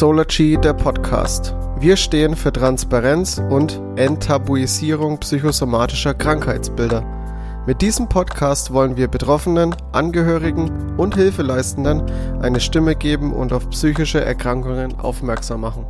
Solargy, 0.00 0.56
der 0.56 0.72
Podcast. 0.72 1.54
Wir 1.78 1.94
stehen 1.94 2.34
für 2.34 2.50
Transparenz 2.50 3.38
und 3.50 3.82
Enttabuisierung 3.96 5.20
psychosomatischer 5.20 6.14
Krankheitsbilder. 6.14 7.04
Mit 7.66 7.82
diesem 7.82 8.08
Podcast 8.08 8.72
wollen 8.72 8.96
wir 8.96 9.08
Betroffenen, 9.08 9.76
Angehörigen 9.92 10.96
und 10.96 11.16
Hilfeleistenden 11.16 12.10
eine 12.40 12.60
Stimme 12.60 12.96
geben 12.96 13.34
und 13.34 13.52
auf 13.52 13.68
psychische 13.68 14.24
Erkrankungen 14.24 14.98
aufmerksam 14.98 15.60
machen. 15.60 15.84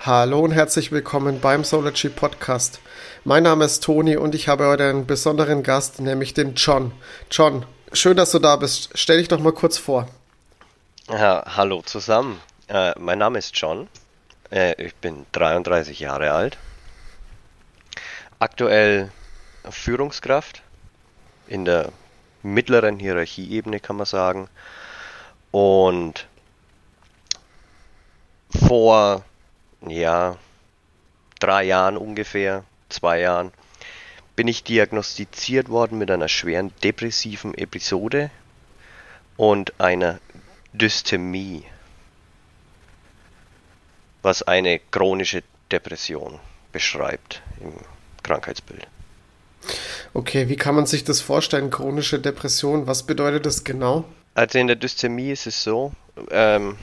Hallo 0.00 0.40
und 0.40 0.50
herzlich 0.50 0.90
willkommen 0.90 1.38
beim 1.38 1.62
Solargy 1.62 2.08
Podcast. 2.08 2.80
Mein 3.22 3.44
Name 3.44 3.64
ist 3.64 3.84
Toni 3.84 4.16
und 4.16 4.34
ich 4.34 4.48
habe 4.48 4.66
heute 4.66 4.88
einen 4.88 5.06
besonderen 5.06 5.62
Gast, 5.62 6.00
nämlich 6.00 6.34
den 6.34 6.54
John. 6.56 6.90
John, 7.30 7.64
schön, 7.92 8.16
dass 8.16 8.30
du 8.30 8.38
da 8.38 8.56
bist. 8.56 8.90
Stell 8.94 9.18
dich 9.18 9.28
doch 9.28 9.40
mal 9.40 9.52
kurz 9.52 9.78
vor. 9.78 10.08
Ja, 11.08 11.42
hallo 11.46 11.82
zusammen. 11.82 12.40
Äh, 12.68 12.92
mein 12.98 13.18
Name 13.18 13.38
ist 13.38 13.56
John. 13.56 13.88
Äh, 14.50 14.80
ich 14.82 14.94
bin 14.94 15.26
33 15.32 15.98
Jahre 16.00 16.32
alt. 16.32 16.58
Aktuell 18.38 19.10
Führungskraft 19.68 20.62
in 21.46 21.64
der 21.64 21.90
mittleren 22.42 22.98
Hierarchieebene, 22.98 23.80
kann 23.80 23.96
man 23.96 24.06
sagen. 24.06 24.48
Und 25.50 26.26
vor, 28.66 29.24
ja, 29.86 30.36
drei 31.38 31.64
Jahren 31.64 31.96
ungefähr, 31.96 32.64
zwei 32.88 33.20
Jahren, 33.20 33.52
bin 34.40 34.48
ich 34.48 34.64
diagnostiziert 34.64 35.68
worden 35.68 35.98
mit 35.98 36.10
einer 36.10 36.26
schweren 36.26 36.72
depressiven 36.82 37.52
Episode 37.52 38.30
und 39.36 39.78
einer 39.78 40.18
Dysthemie, 40.72 41.64
was 44.22 44.42
eine 44.42 44.78
chronische 44.78 45.42
Depression 45.70 46.40
beschreibt 46.72 47.42
im 47.60 47.74
Krankheitsbild. 48.22 48.86
Okay, 50.14 50.48
wie 50.48 50.56
kann 50.56 50.74
man 50.74 50.86
sich 50.86 51.04
das 51.04 51.20
vorstellen, 51.20 51.68
chronische 51.68 52.18
Depression? 52.18 52.86
Was 52.86 53.02
bedeutet 53.02 53.44
das 53.44 53.62
genau? 53.62 54.06
Also 54.32 54.58
in 54.58 54.68
der 54.68 54.76
Dysthemie 54.76 55.32
ist 55.32 55.46
es 55.46 55.62
so, 55.62 55.92
ähm, 56.30 56.78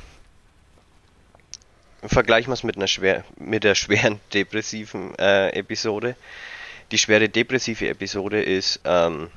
vergleichen 2.03 2.51
wir 2.51 2.53
es 2.53 2.61
mit, 2.61 2.75
einer 2.75 2.85
schwer, 2.85 3.23
mit 3.35 3.63
der 3.63 3.73
schweren 3.73 4.19
depressiven 4.35 5.17
äh, 5.17 5.49
Episode. 5.57 6.15
Die 6.91 6.97
schwere 6.97 7.27
depressive 7.29 7.89
Episode 7.89 8.41
ist, 8.41 8.79
ähm, 8.85 9.29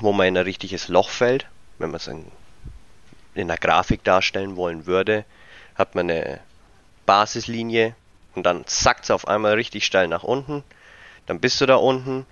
wo 0.00 0.12
man 0.12 0.28
in 0.28 0.36
ein 0.36 0.44
richtiges 0.44 0.88
Loch 0.88 1.08
fällt, 1.08 1.46
wenn 1.78 1.90
man 1.90 1.96
es 1.96 2.08
in, 2.08 2.26
in 3.34 3.50
einer 3.50 3.56
Grafik 3.56 4.02
darstellen 4.04 4.56
wollen 4.56 4.86
würde, 4.86 5.24
hat 5.76 5.94
man 5.94 6.10
eine 6.10 6.40
Basislinie 7.06 7.94
und 8.34 8.44
dann 8.44 8.66
zackt 8.66 9.04
es 9.04 9.10
auf 9.10 9.28
einmal 9.28 9.54
richtig 9.54 9.84
steil 9.84 10.08
nach 10.08 10.22
unten. 10.22 10.62
Dann 11.26 11.40
bist 11.40 11.60
du 11.60 11.66
da 11.66 11.76
unten 11.76 12.26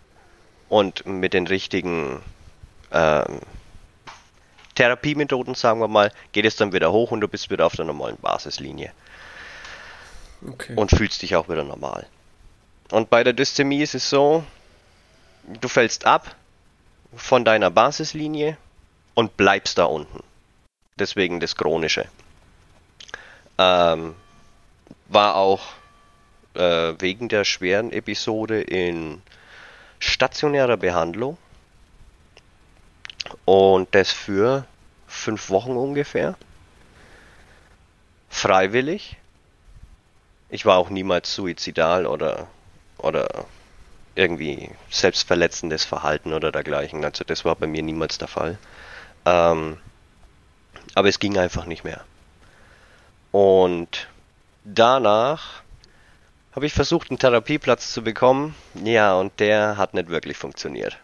und 0.69 1.07
mit 1.07 1.35
den 1.35 1.47
richtigen 1.47 2.21
ähm, 2.93 3.41
Therapiemethoden, 4.75 5.55
sagen 5.55 5.81
wir 5.81 5.89
mal, 5.89 6.13
geht 6.33 6.45
es 6.45 6.57
dann 6.57 6.73
wieder 6.73 6.93
hoch 6.93 7.11
und 7.11 7.21
du 7.21 7.29
bist 7.29 7.51
wieder 7.51 7.67
auf 7.67 7.75
der 7.77 7.85
normalen 7.85 8.17
Basislinie. 8.17 8.93
Okay. 10.47 10.75
Und 10.77 10.91
fühlst 10.91 11.23
dich 11.23 11.35
auch 11.35 11.49
wieder 11.49 11.65
normal. 11.65 12.07
Und 12.91 13.11
bei 13.11 13.23
der 13.23 13.33
Dysthemie 13.33 13.83
ist 13.83 13.95
es 13.95 14.09
so, 14.09 14.45
du 15.45 15.69
fällst 15.69 16.07
ab 16.07 16.37
von 17.15 17.45
deiner 17.45 17.71
Basislinie 17.71 18.57
und 19.15 19.37
bleibst 19.37 19.79
da 19.79 19.85
unten. 19.85 20.23
Deswegen 20.99 21.41
das 21.41 21.57
Chronische. 21.57 22.07
Ähm, 23.59 24.15
war 25.09 25.37
auch 25.37 25.63
äh, 26.55 26.95
wegen 26.99 27.29
der 27.29 27.45
schweren 27.45 27.93
Episode 27.93 28.61
in 28.61 29.23
stationärer 29.99 30.77
Behandlung. 30.77 31.37
Und 33.45 33.95
das 33.95 34.11
für 34.11 34.65
fünf 35.07 35.51
Wochen 35.51 35.77
ungefähr. 35.77 36.37
Freiwillig. 38.29 39.17
Ich 40.49 40.65
war 40.65 40.79
auch 40.79 40.91
niemals 40.91 41.35
suizidal 41.35 42.07
oder, 42.07 42.49
oder 42.99 43.47
irgendwie 44.15 44.71
selbstverletzendes 44.91 45.85
Verhalten 45.85 46.33
oder 46.33 46.51
dergleichen. 46.53 47.05
Also 47.05 47.25
das 47.25 47.45
war 47.45 47.55
bei 47.55 47.67
mir 47.67 47.83
niemals 47.83 48.19
der 48.19 48.29
Fall. 48.29 48.59
Ähm, 49.25 49.79
aber 50.95 51.09
es 51.09 51.19
ging 51.19 51.39
einfach 51.39 51.67
nicht 51.67 51.85
mehr. 51.85 52.05
Und 53.31 54.09
danach 54.65 55.63
habe 56.53 56.67
ich 56.67 56.73
versucht, 56.73 57.11
einen 57.11 57.19
Therapieplatz 57.19 57.93
zu 57.93 58.03
bekommen. 58.03 58.55
Ja, 58.83 59.15
und 59.15 59.39
der 59.39 59.77
hat 59.77 59.95
nicht 59.95 60.09
wirklich 60.09 60.37
funktioniert. 60.37 60.99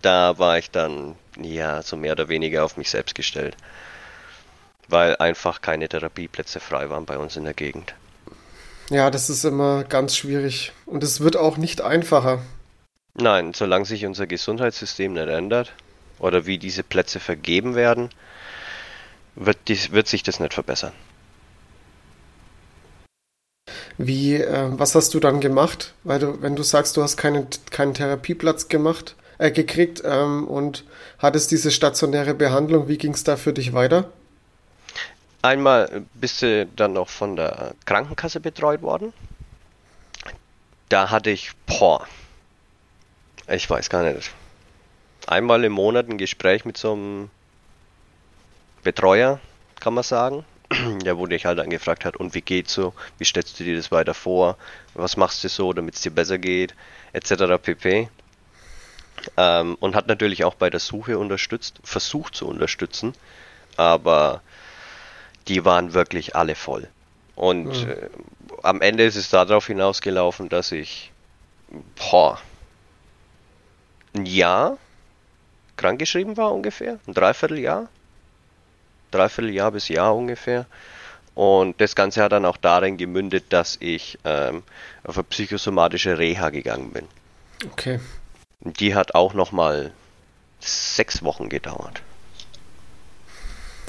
Da 0.00 0.38
war 0.38 0.56
ich 0.56 0.70
dann, 0.70 1.16
ja, 1.36 1.82
so 1.82 1.96
mehr 1.96 2.12
oder 2.12 2.28
weniger 2.28 2.64
auf 2.64 2.78
mich 2.78 2.88
selbst 2.88 3.14
gestellt 3.14 3.56
weil 4.90 5.16
einfach 5.16 5.60
keine 5.60 5.88
Therapieplätze 5.88 6.60
frei 6.60 6.90
waren 6.90 7.06
bei 7.06 7.18
uns 7.18 7.36
in 7.36 7.44
der 7.44 7.54
Gegend. 7.54 7.94
Ja, 8.90 9.08
das 9.10 9.30
ist 9.30 9.44
immer 9.44 9.84
ganz 9.84 10.16
schwierig 10.16 10.72
und 10.84 11.04
es 11.04 11.20
wird 11.20 11.36
auch 11.36 11.56
nicht 11.56 11.80
einfacher. 11.80 12.42
Nein, 13.14 13.54
solange 13.54 13.84
sich 13.84 14.04
unser 14.04 14.26
Gesundheitssystem 14.26 15.12
nicht 15.12 15.28
ändert 15.28 15.72
oder 16.18 16.44
wie 16.44 16.58
diese 16.58 16.82
Plätze 16.82 17.20
vergeben 17.20 17.76
werden, 17.76 18.10
wird, 19.36 19.58
dies, 19.68 19.92
wird 19.92 20.08
sich 20.08 20.24
das 20.24 20.40
nicht 20.40 20.54
verbessern. 20.54 20.92
Wie, 23.96 24.34
äh, 24.34 24.68
was 24.72 24.96
hast 24.96 25.14
du 25.14 25.20
dann 25.20 25.40
gemacht? 25.40 25.94
Weil 26.02 26.18
du, 26.18 26.42
wenn 26.42 26.56
du 26.56 26.64
sagst, 26.64 26.96
du 26.96 27.02
hast 27.02 27.16
keinen, 27.16 27.46
keinen 27.70 27.94
Therapieplatz 27.94 28.66
gemacht, 28.66 29.14
äh, 29.38 29.52
gekriegt 29.52 30.02
ähm, 30.04 30.48
und 30.48 30.84
hattest 31.18 31.52
diese 31.52 31.70
stationäre 31.70 32.34
Behandlung, 32.34 32.88
wie 32.88 32.98
ging 32.98 33.14
es 33.14 33.22
da 33.22 33.36
für 33.36 33.52
dich 33.52 33.72
weiter? 33.72 34.10
Einmal 35.42 36.04
bist 36.14 36.42
du 36.42 36.66
dann 36.66 36.92
noch 36.92 37.08
von 37.08 37.36
der 37.36 37.74
Krankenkasse 37.86 38.40
betreut 38.40 38.82
worden. 38.82 39.12
Da 40.90 41.10
hatte 41.10 41.30
ich, 41.30 41.52
boah, 41.66 42.06
ich 43.48 43.68
weiß 43.68 43.88
gar 43.88 44.02
nicht, 44.02 44.32
einmal 45.26 45.64
im 45.64 45.72
Monat 45.72 46.08
ein 46.08 46.18
Gespräch 46.18 46.64
mit 46.64 46.76
so 46.76 46.92
einem 46.92 47.30
Betreuer, 48.82 49.40
kann 49.78 49.94
man 49.94 50.04
sagen. 50.04 50.44
Der 51.04 51.16
wurde 51.16 51.36
ich 51.36 51.46
halt 51.46 51.58
angefragt 51.58 52.04
hat, 52.04 52.16
und 52.16 52.34
wie 52.34 52.42
geht's 52.42 52.74
so? 52.74 52.92
Wie 53.18 53.24
stellst 53.24 53.58
du 53.58 53.64
dir 53.64 53.76
das 53.76 53.90
weiter 53.90 54.14
vor? 54.14 54.56
Was 54.94 55.16
machst 55.16 55.42
du 55.42 55.48
so, 55.48 55.72
damit 55.72 55.94
es 55.94 56.02
dir 56.02 56.10
besser 56.10 56.38
geht? 56.38 56.74
Etc. 57.12 57.34
pp. 57.60 58.08
Ähm, 59.36 59.76
und 59.80 59.94
hat 59.94 60.06
natürlich 60.06 60.44
auch 60.44 60.54
bei 60.54 60.70
der 60.70 60.80
Suche 60.80 61.18
unterstützt, 61.18 61.80
versucht 61.82 62.34
zu 62.34 62.46
unterstützen, 62.46 63.14
aber 63.76 64.42
die 65.48 65.64
waren 65.64 65.94
wirklich 65.94 66.36
alle 66.36 66.54
voll. 66.54 66.88
Und 67.34 67.66
mhm. 67.66 67.90
äh, 67.90 68.08
am 68.62 68.80
Ende 68.80 69.04
ist 69.04 69.16
es 69.16 69.30
darauf 69.30 69.66
hinausgelaufen, 69.66 70.48
dass 70.48 70.72
ich 70.72 71.10
boah, 71.96 72.38
ein 74.14 74.26
Jahr 74.26 74.78
krankgeschrieben 75.76 76.36
war 76.36 76.52
ungefähr, 76.52 76.98
ein 77.06 77.14
Dreivierteljahr. 77.14 77.88
Dreivierteljahr 79.10 79.72
bis 79.72 79.88
Jahr 79.88 80.14
ungefähr. 80.14 80.66
Und 81.34 81.80
das 81.80 81.94
Ganze 81.94 82.22
hat 82.22 82.32
dann 82.32 82.44
auch 82.44 82.56
darin 82.56 82.96
gemündet, 82.96 83.46
dass 83.50 83.76
ich 83.80 84.18
ähm, 84.24 84.62
auf 85.04 85.16
eine 85.16 85.24
psychosomatische 85.24 86.18
Reha 86.18 86.50
gegangen 86.50 86.92
bin. 86.92 87.06
Okay. 87.72 88.00
Die 88.60 88.94
hat 88.94 89.14
auch 89.14 89.32
nochmal 89.32 89.92
sechs 90.60 91.22
Wochen 91.22 91.48
gedauert. 91.48 92.02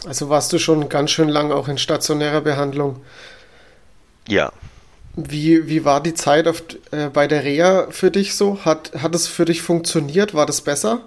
Also 0.06 0.30
warst 0.30 0.52
du 0.52 0.60
schon 0.60 0.90
ganz 0.90 1.12
schön 1.12 1.30
lang 1.30 1.52
auch 1.52 1.68
in 1.68 1.78
stationärer 1.78 2.42
Behandlung. 2.42 3.02
Ja. 4.28 4.52
Wie, 5.16 5.68
wie 5.68 5.86
war 5.86 6.02
die 6.02 6.14
Zeit 6.14 6.48
auf, 6.48 6.64
äh, 6.92 7.10
bei 7.10 7.28
der 7.28 7.44
Reha 7.44 7.88
für 7.92 8.12
dich 8.12 8.36
so? 8.36 8.64
Hat, 8.66 8.94
hat 9.02 9.14
es 9.14 9.28
für 9.28 9.46
dich 9.46 9.62
funktioniert? 9.62 10.34
War 10.34 10.46
das 10.46 10.62
besser? 10.62 11.02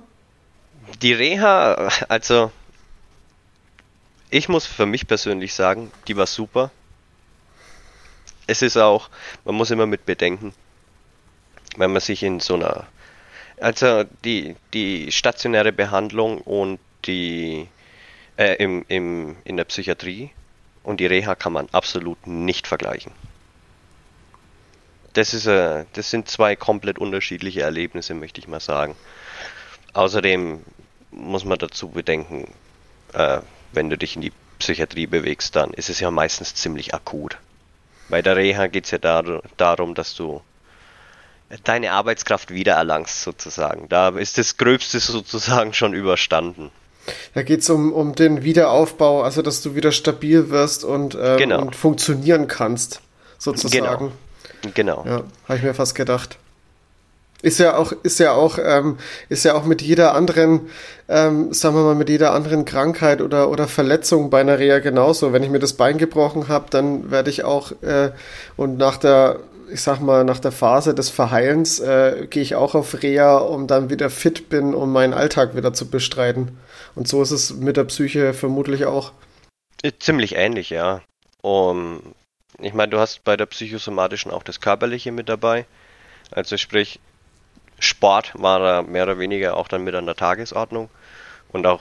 Die 1.02 1.12
Reha, 1.12 1.88
also 2.08 2.52
ich 4.30 4.48
muss 4.48 4.66
für 4.66 4.86
mich 4.86 5.06
persönlich 5.06 5.54
sagen, 5.54 5.90
die 6.06 6.16
war 6.16 6.26
super. 6.26 6.70
Es 8.46 8.62
ist 8.62 8.76
auch, 8.76 9.08
man 9.44 9.54
muss 9.54 9.70
immer 9.70 9.86
mit 9.86 10.04
bedenken, 10.06 10.52
wenn 11.76 11.92
man 11.92 12.00
sich 12.00 12.22
in 12.22 12.40
so 12.40 12.54
einer, 12.54 12.86
also 13.58 14.04
die, 14.24 14.56
die 14.74 15.10
stationäre 15.10 15.72
Behandlung 15.72 16.38
und 16.42 16.78
die 17.06 17.68
äh, 18.36 18.54
im, 18.54 18.84
im, 18.88 19.36
in 19.44 19.56
der 19.56 19.64
Psychiatrie 19.64 20.30
und 20.82 21.00
die 21.00 21.06
Reha 21.06 21.34
kann 21.34 21.52
man 21.52 21.68
absolut 21.72 22.26
nicht 22.26 22.66
vergleichen. 22.66 23.12
Das, 25.14 25.32
ist, 25.32 25.46
äh, 25.46 25.84
das 25.92 26.10
sind 26.10 26.28
zwei 26.28 26.56
komplett 26.56 26.98
unterschiedliche 26.98 27.62
Erlebnisse, 27.62 28.14
möchte 28.14 28.40
ich 28.40 28.48
mal 28.48 28.60
sagen. 28.60 28.96
Außerdem 29.92 30.62
muss 31.12 31.44
man 31.44 31.58
dazu 31.58 31.90
bedenken, 31.90 32.52
äh, 33.12 33.40
wenn 33.72 33.90
du 33.90 33.96
dich 33.96 34.16
in 34.16 34.22
die 34.22 34.32
Psychiatrie 34.58 35.06
bewegst, 35.06 35.54
dann 35.56 35.72
ist 35.72 35.88
es 35.88 36.00
ja 36.00 36.10
meistens 36.10 36.54
ziemlich 36.54 36.94
akut. 36.94 37.38
Bei 38.08 38.22
der 38.22 38.36
Reha 38.36 38.66
geht 38.66 38.84
es 38.84 38.90
ja 38.90 38.98
dar 38.98 39.42
darum, 39.56 39.94
dass 39.94 40.14
du 40.14 40.42
deine 41.62 41.92
Arbeitskraft 41.92 42.50
wiedererlangst, 42.50 43.22
sozusagen. 43.22 43.88
Da 43.88 44.08
ist 44.08 44.38
das 44.38 44.56
Gröbste 44.56 44.98
sozusagen 44.98 45.72
schon 45.72 45.94
überstanden. 45.94 46.70
Da 47.34 47.42
geht 47.42 47.60
es 47.60 47.70
um, 47.70 47.92
um 47.92 48.14
den 48.14 48.44
Wiederaufbau, 48.44 49.22
also 49.22 49.42
dass 49.42 49.62
du 49.62 49.74
wieder 49.74 49.92
stabil 49.92 50.50
wirst 50.50 50.84
und, 50.84 51.16
ähm, 51.20 51.38
genau. 51.38 51.60
und 51.60 51.76
funktionieren 51.76 52.46
kannst, 52.46 53.00
sozusagen. 53.38 54.12
Genau. 54.74 55.02
genau. 55.02 55.04
Ja, 55.06 55.22
habe 55.48 55.58
ich 55.58 55.62
mir 55.62 55.74
fast 55.74 55.94
gedacht. 55.94 56.38
Ist 57.44 57.58
ja 57.58 57.76
auch, 57.76 57.92
ist 58.02 58.18
ja 58.20 58.32
auch, 58.32 58.58
ähm, 58.58 58.96
ist 59.28 59.44
ja 59.44 59.52
auch 59.52 59.66
mit 59.66 59.82
jeder 59.82 60.14
anderen, 60.14 60.70
ähm, 61.10 61.52
sagen 61.52 61.76
wir 61.76 61.82
mal, 61.82 61.94
mit 61.94 62.08
jeder 62.08 62.32
anderen 62.32 62.64
Krankheit 62.64 63.20
oder, 63.20 63.50
oder 63.50 63.68
Verletzung 63.68 64.30
bei 64.30 64.40
einer 64.40 64.58
Reha 64.58 64.78
genauso. 64.78 65.34
Wenn 65.34 65.42
ich 65.42 65.50
mir 65.50 65.58
das 65.58 65.74
Bein 65.74 65.98
gebrochen 65.98 66.48
habe, 66.48 66.70
dann 66.70 67.10
werde 67.10 67.28
ich 67.28 67.44
auch 67.44 67.72
äh, 67.82 68.12
und 68.56 68.78
nach 68.78 68.96
der, 68.96 69.40
ich 69.74 69.82
sag 69.82 69.98
mal, 69.98 70.22
nach 70.22 70.38
der 70.38 70.52
Phase 70.52 70.94
des 70.94 71.10
Verheilens 71.10 71.80
äh, 71.80 72.28
gehe 72.30 72.42
ich 72.44 72.54
auch 72.54 72.76
auf 72.76 73.02
Reha, 73.02 73.38
um 73.38 73.66
dann 73.66 73.90
wieder 73.90 74.08
fit 74.08 74.48
bin, 74.48 74.72
um 74.72 74.92
meinen 74.92 75.12
Alltag 75.12 75.56
wieder 75.56 75.72
zu 75.72 75.90
bestreiten. 75.90 76.56
Und 76.94 77.08
so 77.08 77.20
ist 77.20 77.32
es 77.32 77.52
mit 77.52 77.76
der 77.76 77.82
Psyche 77.82 78.34
vermutlich 78.34 78.84
auch. 78.84 79.10
Äh, 79.82 79.90
ziemlich 79.98 80.36
ähnlich, 80.36 80.70
ja. 80.70 81.00
Um, 81.42 82.14
ich 82.60 82.72
meine, 82.72 82.90
du 82.90 83.00
hast 83.00 83.24
bei 83.24 83.36
der 83.36 83.46
psychosomatischen 83.46 84.30
auch 84.30 84.44
das 84.44 84.60
Körperliche 84.60 85.10
mit 85.10 85.28
dabei. 85.28 85.66
Also 86.30 86.56
sprich, 86.56 87.00
Sport 87.80 88.30
war 88.34 88.60
da 88.60 88.82
mehr 88.82 89.02
oder 89.02 89.18
weniger 89.18 89.56
auch 89.56 89.66
dann 89.66 89.82
mit 89.82 89.96
an 89.96 90.06
der 90.06 90.14
Tagesordnung 90.14 90.88
und 91.48 91.66
auch 91.66 91.80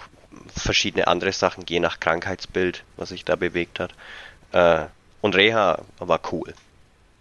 verschiedene 0.58 1.06
andere 1.06 1.32
Sachen, 1.32 1.64
je 1.70 1.80
nach 1.80 2.00
Krankheitsbild, 2.00 2.84
was 2.98 3.10
sich 3.10 3.24
da 3.24 3.36
bewegt 3.36 3.80
hat. 3.80 3.94
Äh, 4.52 4.88
und 5.22 5.36
Reha 5.36 5.84
war 6.00 6.20
cool. 6.32 6.56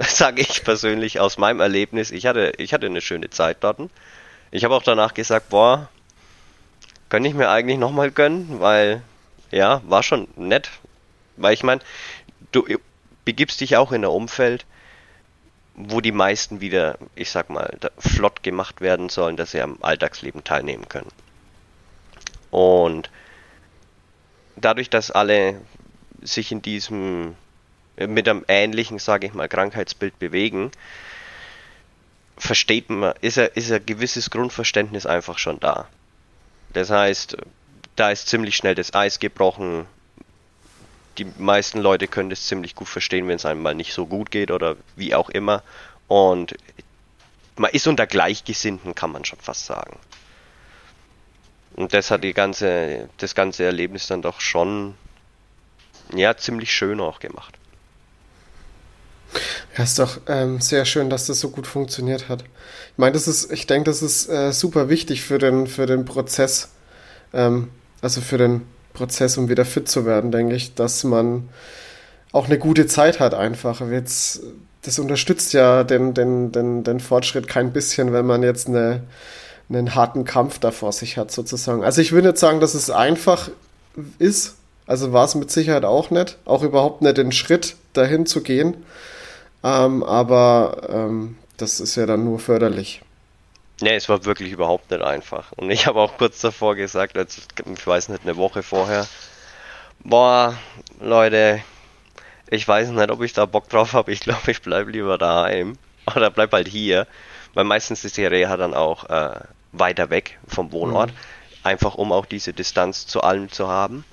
Sage 0.09 0.43
ich 0.43 0.65
persönlich 0.65 1.21
aus 1.21 1.39
meinem 1.39 1.61
Erlebnis. 1.61 2.11
Ich 2.11 2.27
hatte, 2.27 2.53
ich 2.59 2.73
hatte 2.75 2.87
eine 2.87 3.01
schöne 3.01 3.31
Zeit 3.31 3.59
dort. 3.61 3.79
Ich 4.51 4.65
habe 4.65 4.75
auch 4.75 4.83
danach 4.83 5.15
gesagt, 5.15 5.51
boah, 5.51 5.89
könnte 7.09 7.29
ich 7.29 7.35
mir 7.35 7.51
eigentlich 7.51 7.79
nochmal 7.79 8.11
gönnen, 8.11 8.61
weil 8.61 9.03
ja, 9.51 9.83
war 9.85 10.03
schon 10.03 10.29
nett. 10.37 10.71
Weil 11.37 11.55
ich 11.55 11.63
meine, 11.63 11.81
du 12.53 12.67
begibst 13.25 13.61
dich 13.61 13.77
auch 13.77 13.93
in 13.93 14.03
ein 14.03 14.11
Umfeld, 14.11 14.67
wo 15.75 16.01
die 16.01 16.13
meisten 16.13 16.61
wieder, 16.61 16.99
ich 17.15 17.31
sag 17.31 17.49
mal, 17.49 17.79
flott 17.99 18.43
gemacht 18.43 18.81
werden 18.81 19.09
sollen, 19.09 19.37
dass 19.37 19.53
sie 19.53 19.61
am 19.61 19.79
Alltagsleben 19.81 20.45
teilnehmen 20.45 20.89
können. 20.89 21.11
Und 22.51 23.11
dadurch, 24.57 24.91
dass 24.91 25.11
alle 25.11 25.61
sich 26.21 26.53
in 26.53 26.61
diesem 26.61 27.35
mit 27.97 28.29
einem 28.29 28.45
ähnlichen, 28.49 28.99
sage 28.99 29.27
ich 29.27 29.35
mal, 29.35 29.49
Krankheitsbild 29.49 30.19
bewegen, 30.19 30.71
versteht 32.37 32.91
man, 32.91 33.15
ist, 33.21 33.37
er, 33.37 33.57
ist 33.57 33.71
ein 33.71 33.85
gewisses 33.85 34.31
Grundverständnis 34.31 35.07
einfach 35.07 35.39
schon 35.39 35.61
da. 35.61 35.89
Das 36.73 36.91
heißt, 36.91 37.37
da 37.97 38.11
ist 38.11 38.29
ziemlich 38.29 38.57
schnell 38.57 38.75
das 38.75 38.95
Eis 38.95 39.19
gebrochen, 39.19 39.87
die 41.19 41.27
meisten 41.39 41.79
Leute 41.79 42.09
können 42.09 42.31
das 42.31 42.47
ziemlich 42.47 42.75
gut 42.75 42.89
verstehen, 42.89 43.29
wenn 43.29 43.37
es 43.37 43.45
einem 43.45 43.63
mal 43.63 43.75
nicht 43.75 43.93
so 43.93 44.07
gut 44.07 44.31
geht 44.31 44.51
oder 44.51 44.77
wie 44.97 45.15
auch 45.15 45.29
immer. 45.29 45.63
Und 46.09 46.55
man 47.57 47.71
ist 47.71 47.87
unter 47.87 48.07
Gleichgesinnten, 48.07 48.95
kann 48.95 49.13
man 49.13 49.25
schon 49.25 49.39
fast 49.39 49.67
sagen. 49.67 49.99
Und 51.77 51.93
das 51.95 52.11
hat 52.11 52.25
die 52.25 52.33
ganze, 52.33 53.09
das 53.19 53.35
ganze 53.35 53.65
Erlebnis 53.65 54.07
dann 54.07 54.23
doch 54.23 54.41
schon, 54.41 54.95
ja, 56.15 56.37
ziemlich 56.37 56.73
schön 56.73 57.01
auch 57.01 57.19
gemacht. 57.19 57.59
Ja, 59.77 59.85
ist 59.85 59.99
doch 59.99 60.21
ähm, 60.29 60.61
sehr 60.61 60.85
schön, 60.85 61.11
dass 61.11 61.27
das 61.27 61.41
so 61.41 61.51
gut 61.51 61.67
funktioniert 61.67 62.29
hat. 62.29 62.43
Ich 62.43 62.99
meine, 62.99 63.13
das 63.13 63.27
ist, 63.29 63.51
ich 63.51 63.67
denke, 63.67 63.91
das 63.91 64.03
ist 64.03 64.29
äh, 64.29 64.53
super 64.53 64.89
wichtig 64.89 65.23
für 65.23 65.39
den, 65.39 65.67
für 65.67 65.87
den 65.87 66.05
Prozess, 66.05 66.69
ähm, 67.33 67.69
also 68.03 68.21
für 68.21 68.39
den 68.39 68.63
Prozess, 68.93 69.39
um 69.39 69.49
wieder 69.49 69.65
fit 69.65 69.89
zu 69.89 70.05
werden, 70.05 70.31
denke 70.31 70.55
ich, 70.55 70.75
dass 70.75 71.05
man 71.05 71.49
auch 72.33 72.47
eine 72.47 72.59
gute 72.59 72.87
Zeit 72.87 73.21
hat 73.21 73.35
einfach. 73.35 73.81
Jetzt, 73.91 74.43
das 74.83 74.99
unterstützt 74.99 75.53
ja 75.53 75.85
den, 75.85 76.15
den, 76.15 76.53
den, 76.53 76.85
den 76.85 77.01
Fortschritt 77.01 77.49
kein 77.49 77.73
bisschen, 77.73 78.13
wenn 78.13 78.27
man 78.27 78.43
jetzt 78.43 78.69
eine, 78.69 79.03
einen 79.69 79.95
harten 79.95 80.25
Kampf 80.25 80.59
da 80.59 80.71
vor 80.71 80.93
sich 80.93 81.17
hat, 81.17 81.31
sozusagen. 81.31 81.85
Also 81.85 82.01
ich 82.01 82.13
würde 82.13 82.29
nicht 82.29 82.39
sagen, 82.39 82.61
dass 82.61 82.75
es 82.75 82.91
einfach 82.91 83.51
ist. 84.19 84.57
Also 84.87 85.13
war 85.13 85.25
es 85.25 85.35
mit 85.35 85.51
Sicherheit 85.51 85.85
auch 85.85 86.11
nicht. 86.11 86.39
Auch 86.45 86.63
überhaupt 86.63 87.03
nicht 87.03 87.17
den 87.17 87.33
Schritt 87.33 87.77
dahin 87.93 88.27
zu 88.27 88.43
gehen. 88.43 88.77
Ähm, 89.65 90.03
aber 90.03 90.89
ähm, 90.89 91.37
das 91.57 91.81
ist 91.81 91.97
ja 91.97 92.07
dann 92.07 92.25
nur 92.25 92.39
förderlich. 92.39 93.03
Nee, 93.81 93.97
es 93.97 94.09
war 94.09 94.25
wirklich 94.25 94.53
überhaupt 94.53 94.91
nicht 94.91 95.03
einfach. 95.03 95.53
Und 95.53 95.71
ich 95.71 95.87
habe 95.87 96.01
auch 96.01 96.17
kurz 96.17 96.41
davor 96.41 96.77
gesagt, 96.77 97.17
als, 97.17 97.49
ich 97.65 97.87
weiß 97.87 98.11
nicht, 98.11 98.23
eine 98.25 98.37
Woche 98.37 98.63
vorher, 98.63 99.07
boah, 100.05 100.57
Leute, 101.01 101.63
ich 102.49 102.67
weiß 102.67 102.91
nicht, 102.91 103.11
ob 103.11 103.23
ich 103.23 103.33
da 103.33 103.47
Bock 103.47 103.69
drauf 103.69 103.93
habe. 103.93 104.13
Ich 104.13 104.21
glaube, 104.21 104.51
ich 104.51 104.63
bleibe 104.63 104.91
lieber 104.91 105.19
daheim. 105.19 105.79
Oder 106.15 106.31
bleib 106.31 106.53
halt 106.53 106.69
hier. 106.69 107.07
Weil 107.55 107.65
meistens 107.65 108.05
ist 108.05 108.17
die 108.17 108.27
Reha 108.27 108.57
dann 108.57 108.75
auch 108.75 109.09
äh, 109.09 109.41
weiter 109.73 110.11
weg 110.11 110.39
vom 110.47 110.71
Wohnort. 110.73 111.11
Mhm. 111.11 111.17
Einfach 111.65 111.95
um 111.95 112.13
auch 112.13 112.27
diese 112.27 112.53
Distanz 112.53 113.07
zu 113.07 113.23
allem 113.23 113.51
zu 113.51 113.69
haben. 113.69 114.05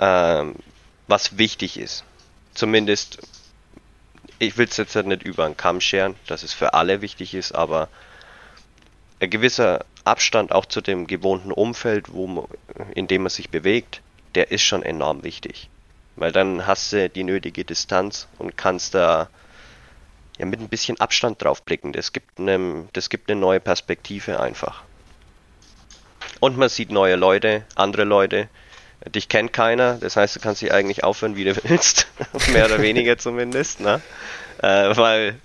Ähm, 0.00 0.54
was 1.08 1.38
wichtig 1.38 1.78
ist. 1.78 2.04
Zumindest, 2.54 3.18
ich 4.42 4.58
will 4.58 4.66
es 4.68 4.76
jetzt 4.76 4.96
nicht 4.96 5.22
über 5.22 5.44
einen 5.44 5.56
Kamm 5.56 5.80
scheren, 5.80 6.16
dass 6.26 6.42
es 6.42 6.52
für 6.52 6.74
alle 6.74 7.00
wichtig 7.00 7.32
ist, 7.34 7.52
aber 7.52 7.88
ein 9.20 9.30
gewisser 9.30 9.84
Abstand 10.02 10.50
auch 10.50 10.66
zu 10.66 10.80
dem 10.80 11.06
gewohnten 11.06 11.52
Umfeld, 11.52 12.12
wo 12.12 12.26
man, 12.26 12.46
in 12.96 13.06
dem 13.06 13.22
man 13.22 13.30
sich 13.30 13.50
bewegt, 13.50 14.02
der 14.34 14.50
ist 14.50 14.62
schon 14.62 14.82
enorm 14.82 15.22
wichtig. 15.22 15.68
Weil 16.16 16.32
dann 16.32 16.66
hast 16.66 16.92
du 16.92 17.08
die 17.08 17.22
nötige 17.22 17.64
Distanz 17.64 18.26
und 18.38 18.56
kannst 18.56 18.96
da 18.96 19.28
ja 20.38 20.46
mit 20.46 20.58
ein 20.58 20.68
bisschen 20.68 21.00
Abstand 21.00 21.40
drauf 21.40 21.62
blicken. 21.62 21.92
Das 21.92 22.12
gibt, 22.12 22.40
eine, 22.40 22.88
das 22.94 23.10
gibt 23.10 23.30
eine 23.30 23.40
neue 23.40 23.60
Perspektive 23.60 24.40
einfach. 24.40 24.82
Und 26.40 26.58
man 26.58 26.68
sieht 26.68 26.90
neue 26.90 27.14
Leute, 27.14 27.64
andere 27.76 28.02
Leute. 28.02 28.48
Dich 29.08 29.28
kennt 29.28 29.52
keiner, 29.52 29.94
das 29.94 30.16
heißt, 30.16 30.36
du 30.36 30.40
kannst 30.40 30.62
dich 30.62 30.72
eigentlich 30.72 31.02
aufhören, 31.02 31.36
wie 31.36 31.44
du 31.44 31.56
willst. 31.64 32.06
Mehr 32.52 32.66
oder 32.66 32.80
weniger 32.80 33.18
zumindest. 33.18 33.80
Ne? 33.80 34.00
Äh, 34.58 34.96
weil, 34.96 35.40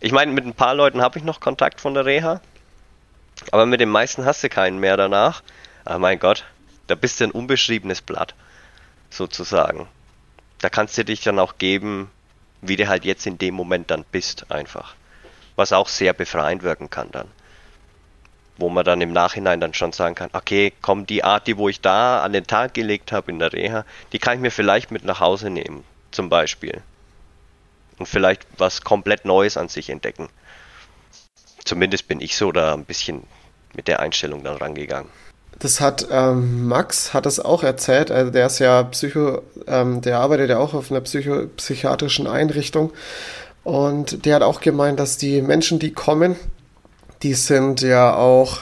ich 0.00 0.12
meine, 0.12 0.32
mit 0.32 0.46
ein 0.46 0.54
paar 0.54 0.74
Leuten 0.74 1.02
habe 1.02 1.18
ich 1.18 1.24
noch 1.24 1.40
Kontakt 1.40 1.80
von 1.80 1.94
der 1.94 2.06
Reha. 2.06 2.40
Aber 3.52 3.66
mit 3.66 3.80
den 3.80 3.90
meisten 3.90 4.24
hast 4.24 4.42
du 4.42 4.48
keinen 4.48 4.78
mehr 4.78 4.96
danach. 4.96 5.42
Aber 5.84 5.98
mein 5.98 6.18
Gott, 6.18 6.44
da 6.86 6.94
bist 6.94 7.20
du 7.20 7.24
ein 7.24 7.30
unbeschriebenes 7.30 8.00
Blatt, 8.00 8.34
sozusagen. 9.10 9.88
Da 10.60 10.70
kannst 10.70 10.96
du 10.96 11.04
dich 11.04 11.20
dann 11.20 11.38
auch 11.38 11.58
geben, 11.58 12.10
wie 12.62 12.76
du 12.76 12.88
halt 12.88 13.04
jetzt 13.04 13.26
in 13.26 13.38
dem 13.38 13.54
Moment 13.54 13.90
dann 13.90 14.04
bist, 14.10 14.50
einfach. 14.50 14.94
Was 15.54 15.72
auch 15.72 15.88
sehr 15.88 16.12
befreiend 16.12 16.62
wirken 16.62 16.90
kann 16.90 17.10
dann. 17.12 17.28
Wo 18.58 18.70
man 18.70 18.84
dann 18.84 19.00
im 19.00 19.12
Nachhinein 19.12 19.60
dann 19.60 19.74
schon 19.74 19.92
sagen 19.92 20.14
kann, 20.14 20.30
okay, 20.32 20.72
komm, 20.80 21.06
die 21.06 21.24
Art, 21.24 21.46
die 21.46 21.58
wo 21.58 21.68
ich 21.68 21.80
da 21.80 22.22
an 22.22 22.32
den 22.32 22.46
Tag 22.46 22.72
gelegt 22.74 23.12
habe 23.12 23.30
in 23.30 23.38
der 23.38 23.52
Reha, 23.52 23.84
die 24.12 24.18
kann 24.18 24.34
ich 24.34 24.40
mir 24.40 24.50
vielleicht 24.50 24.90
mit 24.90 25.04
nach 25.04 25.20
Hause 25.20 25.50
nehmen, 25.50 25.84
zum 26.10 26.28
Beispiel. 26.28 26.80
Und 27.98 28.06
vielleicht 28.06 28.46
was 28.56 28.82
komplett 28.82 29.24
Neues 29.24 29.56
an 29.56 29.68
sich 29.68 29.90
entdecken. 29.90 30.28
Zumindest 31.64 32.08
bin 32.08 32.20
ich 32.20 32.36
so 32.36 32.52
da 32.52 32.74
ein 32.74 32.84
bisschen 32.84 33.24
mit 33.74 33.88
der 33.88 34.00
Einstellung 34.00 34.42
dann 34.44 34.56
rangegangen. 34.56 35.10
Das 35.58 35.80
hat 35.80 36.06
ähm, 36.10 36.66
Max 36.66 37.14
hat 37.14 37.24
das 37.24 37.40
auch 37.40 37.62
erzählt. 37.62 38.10
Also 38.10 38.30
der 38.30 38.46
ist 38.46 38.58
ja 38.58 38.82
Psycho, 38.84 39.42
ähm, 39.66 40.02
der 40.02 40.18
arbeitet 40.18 40.50
ja 40.50 40.58
auch 40.58 40.74
auf 40.74 40.90
einer 40.90 41.00
Psycho 41.00 41.46
psychiatrischen 41.56 42.26
Einrichtung 42.26 42.92
und 43.64 44.26
der 44.26 44.36
hat 44.36 44.42
auch 44.42 44.60
gemeint, 44.60 45.00
dass 45.00 45.16
die 45.16 45.42
Menschen, 45.42 45.78
die 45.78 45.92
kommen, 45.92 46.36
die 47.26 47.34
sind 47.34 47.80
ja 47.80 48.14
auch, 48.14 48.60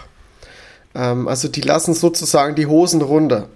ähm, 0.94 1.28
also 1.28 1.48
die 1.48 1.60
lassen 1.60 1.92
sozusagen 1.92 2.54
die 2.54 2.66
Hosen 2.66 3.02
runter. 3.02 3.48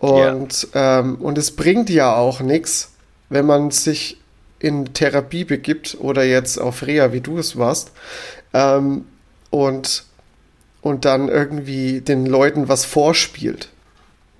Und, 0.00 0.66
ja. 0.74 0.98
ähm, 0.98 1.14
und 1.16 1.38
es 1.38 1.54
bringt 1.54 1.90
ja 1.90 2.16
auch 2.16 2.40
nichts, 2.40 2.90
wenn 3.28 3.46
man 3.46 3.70
sich 3.70 4.16
in 4.58 4.92
Therapie 4.94 5.44
begibt 5.44 5.96
oder 6.00 6.24
jetzt 6.24 6.58
auf 6.58 6.84
Reha, 6.84 7.12
wie 7.12 7.20
du 7.20 7.38
es 7.38 7.56
warst, 7.56 7.92
ähm, 8.52 9.04
und, 9.50 10.04
und 10.82 11.04
dann 11.04 11.28
irgendwie 11.28 12.00
den 12.00 12.26
Leuten 12.26 12.68
was 12.68 12.84
vorspielt. 12.84 13.68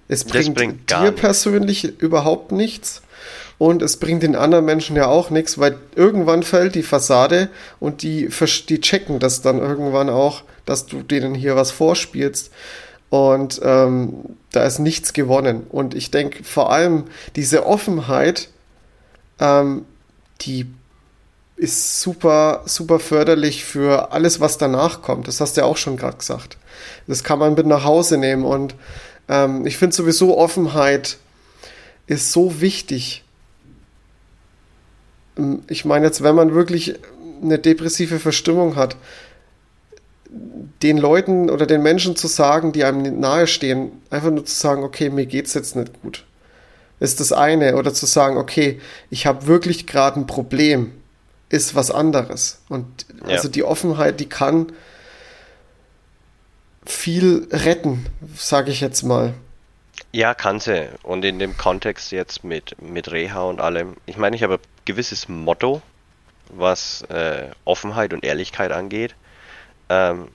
Es 0.09 0.25
bringt, 0.25 0.57
bringt 0.57 0.91
dir 0.91 1.13
persönlich 1.13 1.85
überhaupt 2.01 2.51
nichts 2.51 3.03
und 3.61 3.83
es 3.83 3.99
bringt 3.99 4.23
den 4.23 4.37
anderen 4.37 4.65
Menschen 4.65 4.97
ja 4.97 5.09
auch 5.09 5.29
nichts, 5.29 5.59
weil 5.59 5.77
irgendwann 5.95 6.43
fällt 6.43 6.75
die 6.75 6.83
Fassade 6.83 7.51
und 7.79 8.01
die, 8.01 8.31
die 8.71 8.81
checken 8.81 9.19
das 9.19 9.43
dann 9.43 9.59
irgendwann 9.59 10.09
auch, 10.09 10.45
dass 10.65 10.87
du 10.87 11.03
denen 11.03 11.35
hier 11.35 11.57
was 11.57 11.71
vorspielst 11.71 12.51
Und 13.11 13.61
ähm, 13.63 14.15
da 14.51 14.65
ist 14.65 14.79
nichts 14.79 15.13
gewonnen. 15.13 15.67
Und 15.69 15.95
ich 15.95 16.11
denke 16.11 16.43
vor 16.43 16.73
allem 16.73 17.05
diese 17.37 17.67
Offenheit, 17.67 18.49
ähm, 19.39 19.85
die 20.41 20.67
ist 21.57 22.01
super, 22.01 22.63
super 22.65 22.99
förderlich 22.99 23.63
für 23.67 24.11
alles, 24.13 24.41
was 24.41 24.57
danach 24.57 25.03
kommt. 25.03 25.29
Das 25.29 25.43
hast 25.43 25.59
du 25.59 25.61
ja 25.61 25.67
auch 25.67 25.77
schon 25.77 25.99
gerade 25.99 26.17
gesagt. 26.17 26.57
Das 27.07 27.25
kann 27.25 27.39
man 27.39 27.53
mit 27.53 27.67
nach 27.67 27.85
Hause 27.85 28.17
nehmen. 28.17 28.47
Und 28.47 28.75
ähm, 29.29 29.67
ich 29.67 29.77
finde 29.77 29.95
sowieso 29.95 30.39
Offenheit 30.39 31.19
ist 32.07 32.33
so 32.33 32.63
wichtig. 32.63 33.23
Ähm, 35.41 35.63
ich 35.69 35.85
meine 35.85 36.07
jetzt, 36.07 36.23
wenn 36.23 36.35
man 36.35 36.55
wirklich 36.55 36.95
eine 37.43 37.59
depressive 37.59 38.19
Verstimmung 38.19 38.77
hat, 38.77 38.97
den 40.83 40.99
Leuten 40.99 41.51
oder 41.51 41.67
den 41.67 41.83
Menschen 41.83 42.17
zu 42.17 42.29
sagen, 42.29 42.73
die 42.73 42.85
einem 42.85 43.19
nahestehen, 43.19 43.93
einfach 44.11 44.31
nur 44.31 44.45
zu 44.45 44.55
sagen, 44.55 44.85
okay, 44.85 45.11
mir 45.11 45.27
geht's 45.27 45.55
jetzt 45.55 45.75
nicht 45.75 46.01
gut. 46.03 46.25
Ist 47.01 47.19
das 47.19 47.33
eine. 47.33 47.77
Oder 47.77 47.93
zu 47.93 48.07
sagen, 48.07 48.37
okay, 48.37 48.81
ich 49.11 49.27
habe 49.27 49.47
wirklich 49.47 49.87
gerade 49.87 50.21
ein 50.21 50.27
Problem, 50.27 50.93
ist 51.49 51.75
was 51.75 51.91
anderes. 51.91 52.61
Und 52.69 52.87
ja. 53.23 53.35
also 53.35 53.49
die 53.49 53.65
Offenheit, 53.65 54.21
die 54.21 54.29
kann 54.29 54.73
viel 56.87 57.49
retten, 57.51 58.07
sage 58.37 58.71
ich 58.71 58.81
jetzt 58.81 59.03
mal. 59.03 59.35
Ja, 60.13 60.35
kann 60.35 60.59
sie. 60.59 60.89
Und 61.03 61.25
in 61.25 61.39
dem 61.39 61.57
Kontext 61.57 62.11
jetzt 62.11 62.43
mit, 62.43 62.81
mit 62.83 63.13
Reha 63.13 63.43
und 63.43 63.61
allem, 63.61 63.97
ich 64.07 64.17
meine, 64.17 64.35
ich 64.35 64.43
habe 64.43 64.55
ein 64.55 64.85
gewisses 64.85 65.29
Motto, 65.29 65.83
was 66.49 67.03
äh, 67.03 67.51
Offenheit 67.65 68.13
und 68.13 68.25
Ehrlichkeit 68.25 68.73
angeht. 68.73 69.15
Ähm, 69.89 70.29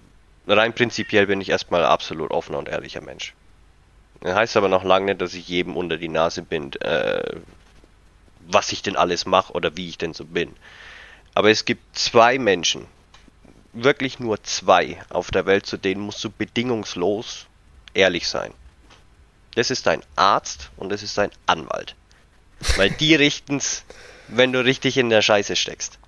rein 0.47 0.73
prinzipiell 0.73 1.27
bin 1.27 1.41
ich 1.41 1.49
erstmal 1.49 1.83
absolut 1.83 2.31
offener 2.31 2.57
und 2.59 2.69
ehrlicher 2.69 3.01
Mensch. 3.01 3.33
Das 4.21 4.35
heißt 4.35 4.55
aber 4.57 4.69
noch 4.69 4.85
lange 4.85 5.07
nicht, 5.07 5.21
dass 5.21 5.33
ich 5.33 5.47
jedem 5.47 5.75
unter 5.75 5.97
die 5.97 6.07
Nase 6.07 6.41
bin, 6.41 6.71
äh, 6.81 7.35
was 8.47 8.71
ich 8.71 8.81
denn 8.81 8.95
alles 8.95 9.25
mache 9.25 9.51
oder 9.53 9.75
wie 9.75 9.89
ich 9.89 9.97
denn 9.97 10.13
so 10.13 10.23
bin. 10.25 10.55
Aber 11.33 11.49
es 11.49 11.65
gibt 11.65 11.97
zwei 11.97 12.39
Menschen, 12.39 12.85
wirklich 13.73 14.19
nur 14.19 14.41
zwei 14.43 15.01
auf 15.09 15.31
der 15.31 15.45
Welt, 15.45 15.65
zu 15.65 15.75
denen 15.75 15.99
musst 15.99 16.23
du 16.23 16.29
bedingungslos 16.29 17.47
ehrlich 17.93 18.29
sein. 18.29 18.53
Das 19.55 19.71
ist 19.71 19.87
dein 19.87 20.01
Arzt 20.15 20.69
und 20.77 20.89
das 20.89 21.01
ist 21.03 21.17
dein 21.17 21.31
Anwalt. 21.45 21.95
Weil 22.75 22.91
die 22.91 23.15
richten's, 23.15 23.83
wenn 24.27 24.51
du 24.53 24.63
richtig 24.63 24.97
in 24.97 25.09
der 25.09 25.21
Scheiße 25.21 25.55
steckst 25.55 25.99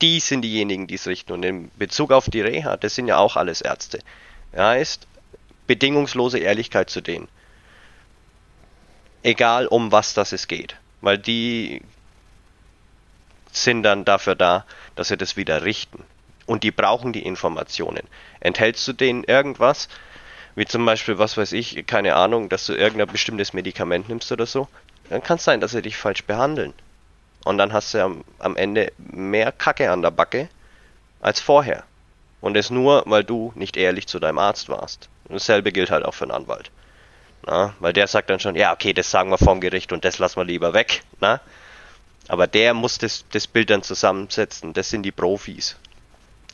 die 0.00 0.20
sind 0.20 0.42
diejenigen, 0.42 0.86
die 0.86 0.94
es 0.94 1.06
richten. 1.06 1.32
Und 1.32 1.44
in 1.44 1.70
Bezug 1.76 2.12
auf 2.12 2.28
die 2.30 2.40
Reha, 2.40 2.76
das 2.76 2.94
sind 2.94 3.08
ja 3.08 3.18
auch 3.18 3.36
alles 3.36 3.60
Ärzte. 3.60 3.98
Heißt, 4.56 5.06
bedingungslose 5.66 6.38
Ehrlichkeit 6.38 6.90
zu 6.90 7.00
denen. 7.00 7.28
Egal 9.22 9.66
um 9.66 9.92
was 9.92 10.14
das 10.14 10.32
es 10.32 10.46
geht. 10.46 10.76
Weil 11.00 11.18
die 11.18 11.82
sind 13.50 13.82
dann 13.82 14.04
dafür 14.04 14.34
da, 14.34 14.64
dass 14.94 15.08
sie 15.08 15.16
das 15.16 15.36
wieder 15.36 15.64
richten. 15.64 16.04
Und 16.46 16.62
die 16.62 16.70
brauchen 16.70 17.12
die 17.12 17.24
Informationen. 17.26 18.02
Enthältst 18.40 18.86
du 18.88 18.92
denen 18.92 19.24
irgendwas, 19.24 19.88
wie 20.58 20.66
zum 20.66 20.84
Beispiel, 20.84 21.18
was 21.18 21.36
weiß 21.36 21.52
ich, 21.52 21.86
keine 21.86 22.16
Ahnung, 22.16 22.48
dass 22.48 22.66
du 22.66 22.74
irgendein 22.74 23.08
bestimmtes 23.08 23.52
Medikament 23.52 24.08
nimmst 24.08 24.30
oder 24.32 24.44
so, 24.44 24.66
dann 25.08 25.22
kann 25.22 25.36
es 25.36 25.44
sein, 25.44 25.60
dass 25.60 25.70
sie 25.70 25.82
dich 25.82 25.96
falsch 25.96 26.24
behandeln. 26.24 26.74
Und 27.44 27.58
dann 27.58 27.72
hast 27.72 27.94
du 27.94 28.02
am, 28.02 28.24
am 28.40 28.56
Ende 28.56 28.92
mehr 28.98 29.52
Kacke 29.52 29.90
an 29.90 30.02
der 30.02 30.10
Backe 30.10 30.48
als 31.20 31.40
vorher. 31.40 31.84
Und 32.40 32.54
das 32.54 32.70
nur, 32.70 33.04
weil 33.06 33.24
du 33.24 33.52
nicht 33.54 33.76
ehrlich 33.76 34.06
zu 34.08 34.18
deinem 34.18 34.38
Arzt 34.38 34.68
warst. 34.68 35.08
Und 35.28 35.36
dasselbe 35.36 35.72
gilt 35.72 35.90
halt 35.90 36.04
auch 36.04 36.14
für 36.14 36.24
einen 36.24 36.32
Anwalt. 36.32 36.70
Na, 37.46 37.74
weil 37.78 37.92
der 37.92 38.08
sagt 38.08 38.28
dann 38.30 38.40
schon, 38.40 38.56
ja, 38.56 38.72
okay, 38.72 38.92
das 38.92 39.10
sagen 39.10 39.30
wir 39.30 39.38
vom 39.38 39.60
Gericht 39.60 39.92
und 39.92 40.04
das 40.04 40.18
lassen 40.18 40.36
wir 40.36 40.44
lieber 40.44 40.74
weg. 40.74 41.02
Na? 41.20 41.40
Aber 42.26 42.46
der 42.46 42.74
muss 42.74 42.98
das, 42.98 43.24
das 43.30 43.46
Bild 43.46 43.70
dann 43.70 43.82
zusammensetzen. 43.82 44.72
Das 44.72 44.90
sind 44.90 45.04
die 45.04 45.12
Profis. 45.12 45.76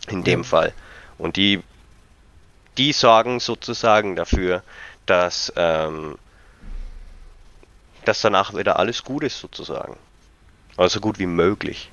In 0.08 0.23
dem. 0.23 0.44
Fall. 0.44 0.75
Und 1.16 1.37
die, 1.37 1.62
die 2.78 2.92
sorgen 2.92 3.40
sozusagen 3.40 4.16
dafür, 4.16 4.62
dass, 5.06 5.52
ähm, 5.56 6.18
dass 8.04 8.20
danach 8.20 8.54
wieder 8.54 8.78
alles 8.78 9.04
gut 9.04 9.24
ist, 9.24 9.38
sozusagen. 9.38 9.96
Also 10.76 10.94
so 10.94 11.00
gut 11.00 11.18
wie 11.18 11.26
möglich. 11.26 11.90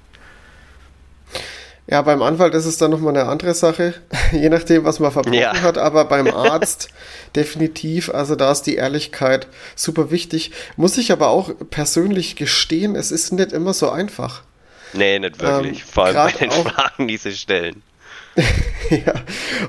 Ja, 1.88 2.02
beim 2.04 2.22
Anwalt 2.22 2.54
ist 2.54 2.66
es 2.66 2.78
dann 2.78 2.92
nochmal 2.92 3.18
eine 3.18 3.28
andere 3.28 3.54
Sache, 3.54 3.96
je 4.32 4.50
nachdem, 4.50 4.86
was 4.86 5.00
man 5.00 5.12
verbrochen 5.12 5.38
ja. 5.38 5.62
hat, 5.62 5.78
aber 5.78 6.06
beim 6.06 6.28
Arzt 6.34 6.90
definitiv, 7.36 8.10
also 8.10 8.36
da 8.36 8.52
ist 8.52 8.64
die 8.64 8.76
Ehrlichkeit 8.76 9.48
super 9.76 10.12
wichtig. 10.12 10.52
Muss 10.78 10.98
ich 10.98 11.12
aber 11.12 11.30
auch 11.30 11.52
persönlich 11.70 12.36
gestehen, 12.36 12.96
es 12.96 13.12
ist 13.12 13.34
nicht 13.34 13.52
immer 13.52 13.74
so 13.74 13.90
einfach. 13.90 14.44
Nee, 14.94 15.20
nicht 15.20 15.40
wirklich. 15.40 15.80
Ähm, 15.80 15.88
Vor 15.88 16.06
allem 16.06 16.16
bei 16.16 16.32
den 16.32 16.52
auch, 16.52 16.70
Fragen, 16.72 17.08
die 17.08 17.18
sie 17.18 17.34
stellen. 17.34 17.82
ja, 18.90 19.14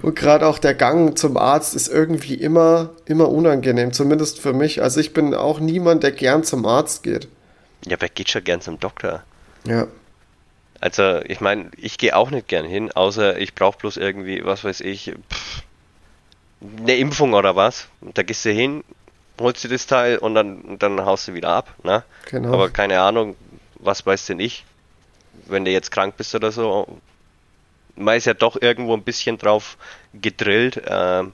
und 0.02 0.14
gerade 0.14 0.47
auch 0.47 0.59
der 0.59 0.75
Gang 0.75 1.19
zum 1.19 1.37
Arzt 1.37 1.75
ist 1.75 1.88
irgendwie 1.88 2.35
immer, 2.35 2.90
immer 3.07 3.28
unangenehm, 3.28 3.92
zumindest 3.92 4.38
für 4.38 4.52
mich. 4.52 4.83
Also 4.83 5.00
ich 5.00 5.12
bin 5.12 5.35
auch 5.35 5.59
niemand, 5.59 6.02
der 6.02 6.12
gern 6.12 6.45
zum 6.45 6.64
Arzt 6.64 7.02
geht. 7.02 7.28
Ja, 7.87 7.97
wer 7.99 8.09
geht 8.09 8.31
schon 8.31 8.45
gern 8.45 8.61
zum 8.61 8.78
Doktor? 8.78 9.23
Ja. 9.66 9.88
Also, 10.81 11.21
ich 11.23 11.40
meine, 11.40 11.71
ich 11.76 11.99
gehe 11.99 12.16
auch 12.16 12.31
nicht 12.31 12.49
gern 12.49 12.64
hin, 12.64 12.90
außer 12.90 13.38
ich 13.38 13.54
brauche 13.54 13.78
bloß 13.78 13.97
irgendwie, 13.97 14.45
was 14.45 14.64
weiß 14.64 14.81
ich, 14.81 15.14
pff, 15.33 15.62
eine 16.78 16.97
Impfung 16.97 17.35
oder 17.35 17.57
was. 17.57 17.88
Und 18.00 18.19
da 18.19 18.23
gehst 18.23 18.45
du 18.45 18.50
hin, 18.50 18.83
holst 19.40 19.62
dir 19.64 19.69
das 19.69 19.87
Teil 19.87 20.19
und 20.19 20.35
dann, 20.35 20.78
dann 20.78 21.04
haust 21.04 21.28
du 21.28 21.35
wieder 21.35 21.50
ab. 21.50 21.75
Ne? 21.85 22.02
Genau. 22.31 22.52
Aber 22.54 22.71
keine 22.71 23.00
Ahnung, 23.00 23.37
was 23.76 24.04
weiß 24.04 24.26
denn 24.26 24.40
ich, 24.40 24.64
wenn 25.47 25.64
du 25.64 25.71
jetzt 25.71 25.90
krank 25.90 26.16
bist 26.16 26.35
oder 26.35 26.52
so. 26.52 27.00
Man 27.97 28.17
ist 28.17 28.27
ja 28.27 28.35
doch 28.35 28.61
irgendwo 28.61 28.95
ein 28.95 29.03
bisschen 29.03 29.39
drauf 29.39 29.77
gedrillt. 30.15 30.83
Ähm, 30.87 31.33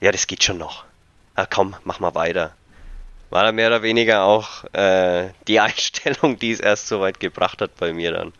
ja, 0.00 0.12
das 0.12 0.26
geht 0.26 0.42
schon 0.42 0.58
noch. 0.58 0.84
Ah, 1.34 1.46
komm, 1.46 1.76
mach 1.84 2.00
mal 2.00 2.14
weiter 2.14 2.54
war 3.32 3.44
da 3.44 3.52
mehr 3.52 3.68
oder 3.68 3.82
weniger 3.82 4.24
auch 4.24 4.64
äh, 4.74 5.30
die 5.48 5.58
Einstellung, 5.60 6.38
die 6.38 6.52
es 6.52 6.60
erst 6.60 6.86
so 6.86 7.00
weit 7.00 7.18
gebracht 7.18 7.60
hat 7.60 7.76
bei 7.76 7.92
mir 7.92 8.12
dann. 8.12 8.32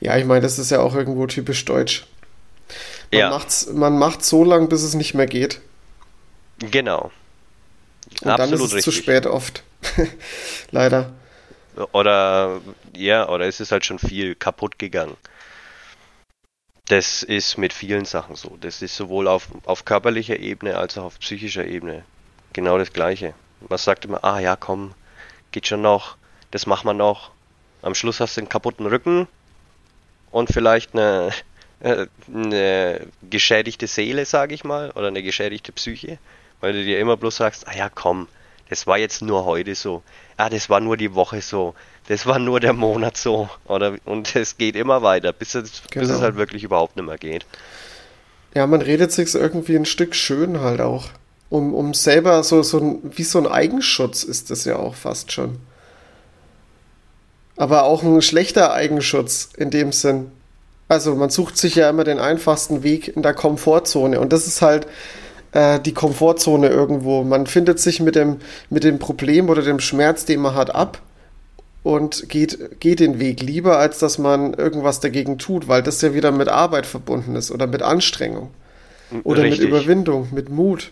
Ja, 0.00 0.16
ich 0.16 0.24
meine, 0.24 0.40
das 0.40 0.58
ist 0.58 0.70
ja 0.70 0.80
auch 0.80 0.94
irgendwo 0.94 1.26
typisch 1.26 1.64
deutsch. 1.64 2.06
Man, 3.10 3.20
ja. 3.20 3.30
macht's, 3.30 3.66
man 3.66 3.98
macht 3.98 4.24
so 4.24 4.44
lang, 4.44 4.68
bis 4.68 4.82
es 4.82 4.94
nicht 4.94 5.14
mehr 5.14 5.26
geht. 5.26 5.60
Genau. 6.58 7.10
Und 8.22 8.30
Absolut 8.30 8.38
dann 8.38 8.52
ist 8.52 8.60
es 8.60 8.74
richtig. 8.74 8.84
zu 8.84 8.92
spät 8.92 9.26
oft. 9.26 9.64
Leider. 10.70 11.12
Oder 11.92 12.60
ja, 12.94 13.28
oder 13.28 13.46
ist 13.46 13.60
es 13.60 13.72
halt 13.72 13.84
schon 13.84 13.98
viel 13.98 14.34
kaputt 14.34 14.78
gegangen. 14.78 15.16
Das 16.92 17.22
ist 17.22 17.56
mit 17.56 17.72
vielen 17.72 18.04
Sachen 18.04 18.36
so. 18.36 18.58
Das 18.60 18.82
ist 18.82 18.94
sowohl 18.94 19.26
auf, 19.26 19.48
auf 19.64 19.86
körperlicher 19.86 20.38
Ebene 20.38 20.76
als 20.76 20.98
auch 20.98 21.04
auf 21.04 21.18
psychischer 21.20 21.64
Ebene 21.64 22.04
genau 22.52 22.76
das 22.76 22.92
Gleiche. 22.92 23.32
Man 23.66 23.78
sagt 23.78 24.04
immer, 24.04 24.22
ah 24.22 24.40
ja, 24.40 24.56
komm, 24.56 24.92
geht 25.52 25.66
schon 25.66 25.80
noch, 25.80 26.18
das 26.50 26.66
machen 26.66 26.86
wir 26.86 26.92
noch. 26.92 27.30
Am 27.80 27.94
Schluss 27.94 28.20
hast 28.20 28.36
du 28.36 28.42
einen 28.42 28.50
kaputten 28.50 28.84
Rücken 28.84 29.26
und 30.30 30.52
vielleicht 30.52 30.92
eine, 30.92 31.30
äh, 31.80 32.08
eine 32.28 33.06
geschädigte 33.22 33.86
Seele, 33.86 34.26
sage 34.26 34.54
ich 34.54 34.62
mal, 34.62 34.90
oder 34.90 35.06
eine 35.06 35.22
geschädigte 35.22 35.72
Psyche, 35.72 36.18
weil 36.60 36.74
du 36.74 36.84
dir 36.84 36.98
immer 36.98 37.16
bloß 37.16 37.36
sagst, 37.36 37.68
ah 37.68 37.74
ja, 37.74 37.88
komm, 37.88 38.28
das 38.72 38.86
war 38.86 38.96
jetzt 38.96 39.20
nur 39.20 39.44
heute 39.44 39.74
so, 39.74 40.02
ah, 40.38 40.48
das 40.48 40.70
war 40.70 40.80
nur 40.80 40.96
die 40.96 41.14
Woche 41.14 41.42
so, 41.42 41.74
das 42.08 42.24
war 42.24 42.38
nur 42.38 42.58
der 42.58 42.72
Monat 42.72 43.18
so, 43.18 43.50
oder 43.66 43.96
und 44.06 44.34
es 44.34 44.56
geht 44.56 44.76
immer 44.76 45.02
weiter, 45.02 45.34
bis 45.34 45.54
es, 45.54 45.82
genau. 45.90 46.00
bis 46.00 46.08
es 46.08 46.08
genau. 46.08 46.20
halt 46.22 46.36
wirklich 46.36 46.64
überhaupt 46.64 46.96
nicht 46.96 47.04
mehr 47.04 47.18
geht. 47.18 47.44
Ja, 48.54 48.66
man 48.66 48.80
redet 48.80 49.12
sich 49.12 49.34
irgendwie 49.34 49.76
ein 49.76 49.84
Stück 49.84 50.14
schön 50.14 50.60
halt 50.60 50.80
auch 50.80 51.10
um, 51.50 51.74
um 51.74 51.92
selber 51.92 52.42
so, 52.44 52.62
so 52.62 52.78
ein, 52.78 52.98
wie 53.14 53.24
so 53.24 53.38
ein 53.38 53.46
Eigenschutz 53.46 54.22
ist 54.22 54.50
das 54.50 54.64
ja 54.64 54.76
auch 54.76 54.94
fast 54.94 55.32
schon. 55.32 55.58
Aber 57.58 57.82
auch 57.82 58.02
ein 58.02 58.22
schlechter 58.22 58.72
Eigenschutz 58.72 59.50
in 59.58 59.70
dem 59.70 59.92
Sinn. 59.92 60.32
Also 60.88 61.14
man 61.14 61.28
sucht 61.28 61.58
sich 61.58 61.74
ja 61.74 61.90
immer 61.90 62.04
den 62.04 62.18
einfachsten 62.18 62.82
Weg 62.82 63.14
in 63.14 63.22
der 63.22 63.34
Komfortzone 63.34 64.18
und 64.18 64.32
das 64.32 64.46
ist 64.46 64.62
halt 64.62 64.86
äh, 65.52 65.80
die 65.80 65.94
Komfortzone 65.94 66.68
irgendwo. 66.68 67.22
Man 67.24 67.46
findet 67.46 67.78
sich 67.78 68.00
mit 68.00 68.16
dem, 68.16 68.38
mit 68.70 68.84
dem 68.84 68.98
Problem 68.98 69.48
oder 69.48 69.62
dem 69.62 69.80
Schmerz, 69.80 70.24
den 70.24 70.40
man 70.40 70.54
hat, 70.54 70.74
ab 70.74 71.00
und 71.82 72.28
geht, 72.28 72.80
geht 72.80 73.00
den 73.00 73.18
Weg 73.18 73.42
lieber, 73.42 73.78
als 73.78 73.98
dass 73.98 74.18
man 74.18 74.54
irgendwas 74.54 75.00
dagegen 75.00 75.38
tut, 75.38 75.68
weil 75.68 75.82
das 75.82 76.00
ja 76.00 76.14
wieder 76.14 76.30
mit 76.30 76.48
Arbeit 76.48 76.86
verbunden 76.86 77.36
ist 77.36 77.50
oder 77.50 77.66
mit 77.66 77.82
Anstrengung 77.82 78.50
oder 79.24 79.42
Richtig. 79.42 79.60
mit 79.60 79.68
Überwindung, 79.68 80.28
mit 80.32 80.48
Mut. 80.48 80.90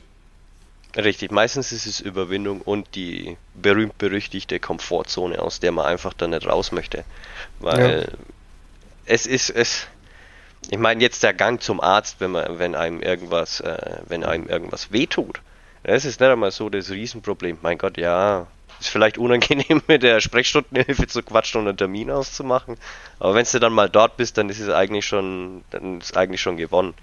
Richtig, 0.97 1.31
meistens 1.31 1.71
ist 1.71 1.87
es 1.87 2.01
Überwindung 2.01 2.61
und 2.61 2.97
die 2.97 3.37
berühmt-berüchtigte 3.55 4.59
Komfortzone, 4.59 5.41
aus 5.41 5.61
der 5.61 5.71
man 5.71 5.87
einfach 5.87 6.13
dann 6.13 6.31
nicht 6.31 6.47
raus 6.47 6.73
möchte. 6.73 7.05
Weil 7.61 8.09
ja. 8.11 8.19
es 9.07 9.27
ist, 9.27 9.51
es, 9.51 9.87
Ich 10.69 10.79
meine 10.79 11.01
jetzt 11.03 11.23
der 11.23 11.33
Gang 11.33 11.63
zum 11.63 11.81
Arzt, 11.81 12.17
wenn 12.21 12.33
man, 12.33 12.59
wenn 12.59 12.75
einem 12.75 13.01
irgendwas, 13.01 13.61
äh, 13.61 13.99
wenn 14.07 14.25
einem 14.25 14.47
irgendwas 14.47 14.93
wehtut. 14.93 15.41
Das 15.83 16.05
ist 16.05 16.21
nicht 16.21 16.31
einmal 16.31 16.51
so 16.51 16.69
das 16.69 16.91
Riesenproblem. 16.91 17.59
Mein 17.63 17.79
Gott, 17.79 17.97
ja, 17.97 18.47
ist 18.81 18.89
vielleicht 18.89 19.19
unangenehm 19.19 19.83
mit 19.89 20.03
der 20.03 20.21
Sprechstundenhilfe 20.21 21.07
zu 21.07 21.23
quatschen 21.23 21.61
und 21.63 21.69
einen 21.69 21.79
Termin 21.79 22.11
auszumachen. 22.11 22.77
Aber 23.19 23.35
wenn 23.35 23.47
du 23.51 23.59
dann 23.59 23.73
mal 23.73 23.89
dort 23.89 24.17
bist, 24.17 24.39
dann 24.39 24.49
ist 24.49 24.61
es 24.61 24.69
eigentlich 24.69 25.07
schon, 25.07 25.65
dann 25.71 26.01
ist 26.01 26.17
eigentlich 26.17 26.41
schon 26.41 26.57
gewonnen. 26.57 26.95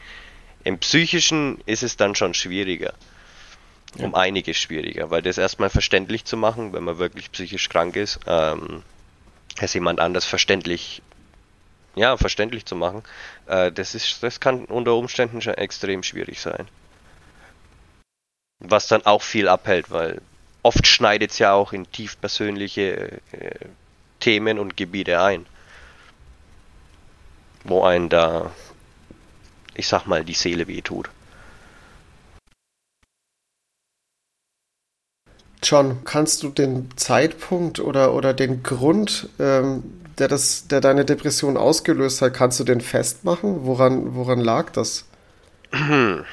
Im 0.64 0.80
Psychischen 0.80 1.62
ist 1.66 1.84
es 1.84 1.98
dann 1.98 2.16
schon 2.16 2.34
schwieriger. 2.34 2.94
Ja. 3.96 4.06
Um 4.06 4.16
einiges 4.16 4.58
schwieriger, 4.58 5.10
weil 5.10 5.22
das 5.22 5.38
erstmal 5.38 5.70
verständlich 5.70 6.26
zu 6.26 6.36
machen, 6.36 6.74
wenn 6.74 6.84
man 6.84 6.98
wirklich 6.98 7.32
psychisch 7.32 7.70
krank 7.70 7.96
ist, 7.96 8.20
ähm, 8.28 8.84
es 9.60 9.74
jemand 9.74 10.00
anders 10.00 10.26
verständlich, 10.26 11.02
ja, 11.96 12.18
verständlich 12.18 12.66
zu 12.66 12.76
machen, 12.76 13.04
äh, 13.48 13.72
das 13.72 13.96
ist, 13.96 14.22
das 14.24 14.40
kann 14.40 14.66
unter 14.66 14.96
Umständen 14.96 15.42
schon 15.42 15.56
extrem 15.56 16.04
schwierig 16.04 16.40
sein. 16.40 16.68
Was 18.60 18.88
dann 18.88 19.06
auch 19.06 19.22
viel 19.22 19.48
abhält, 19.48 19.92
weil 19.92 20.22
oft 20.64 20.88
schneidet 20.88 21.32
es 21.32 21.40
ja 21.40 21.54
auch 21.54 21.74
in 21.74 21.90
tief 21.92 22.20
persönliche 22.20 23.22
äh, 23.32 23.66
Themen 24.20 24.60
und 24.60 24.78
Gebiete 24.78 25.22
ein. 25.22 25.46
Wo 27.64 27.84
einen 27.84 28.10
da, 28.10 28.52
ich 29.76 29.88
sag 29.88 30.06
mal, 30.08 30.24
die 30.24 30.34
Seele 30.34 30.68
wehtut. 30.68 31.10
John, 35.64 36.04
kannst 36.06 36.44
du 36.44 36.50
den 36.50 36.90
Zeitpunkt 36.96 37.80
oder, 37.80 38.14
oder 38.14 38.34
den 38.34 38.64
Grund, 38.64 39.30
ähm, 39.40 39.84
der, 40.20 40.28
das, 40.28 40.68
der 40.68 40.82
deine 40.82 41.06
Depression 41.06 41.58
ausgelöst 41.58 42.22
hat, 42.22 42.34
kannst 42.34 42.60
du 42.60 42.64
den 42.64 42.82
festmachen? 42.82 43.66
Woran, 43.66 44.16
woran 44.16 44.40
lag 44.40 44.72
das? 44.72 45.06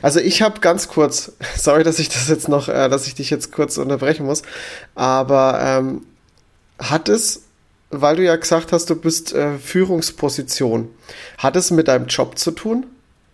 Also 0.00 0.20
ich 0.20 0.40
habe 0.40 0.60
ganz 0.60 0.88
kurz, 0.88 1.32
sorry, 1.56 1.84
dass 1.84 1.98
ich 1.98 2.08
das 2.08 2.28
jetzt 2.28 2.48
noch, 2.48 2.68
äh, 2.68 2.88
dass 2.88 3.06
ich 3.06 3.14
dich 3.14 3.28
jetzt 3.28 3.52
kurz 3.52 3.76
unterbrechen 3.76 4.24
muss, 4.24 4.42
aber 4.94 5.60
ähm, 5.60 6.06
hat 6.78 7.10
es, 7.10 7.42
weil 7.90 8.16
du 8.16 8.24
ja 8.24 8.36
gesagt 8.36 8.72
hast, 8.72 8.88
du 8.88 8.96
bist 8.96 9.34
äh, 9.34 9.58
Führungsposition, 9.58 10.88
hat 11.36 11.56
es 11.56 11.70
mit 11.70 11.88
deinem 11.88 12.06
Job 12.06 12.38
zu 12.38 12.52
tun? 12.52 12.86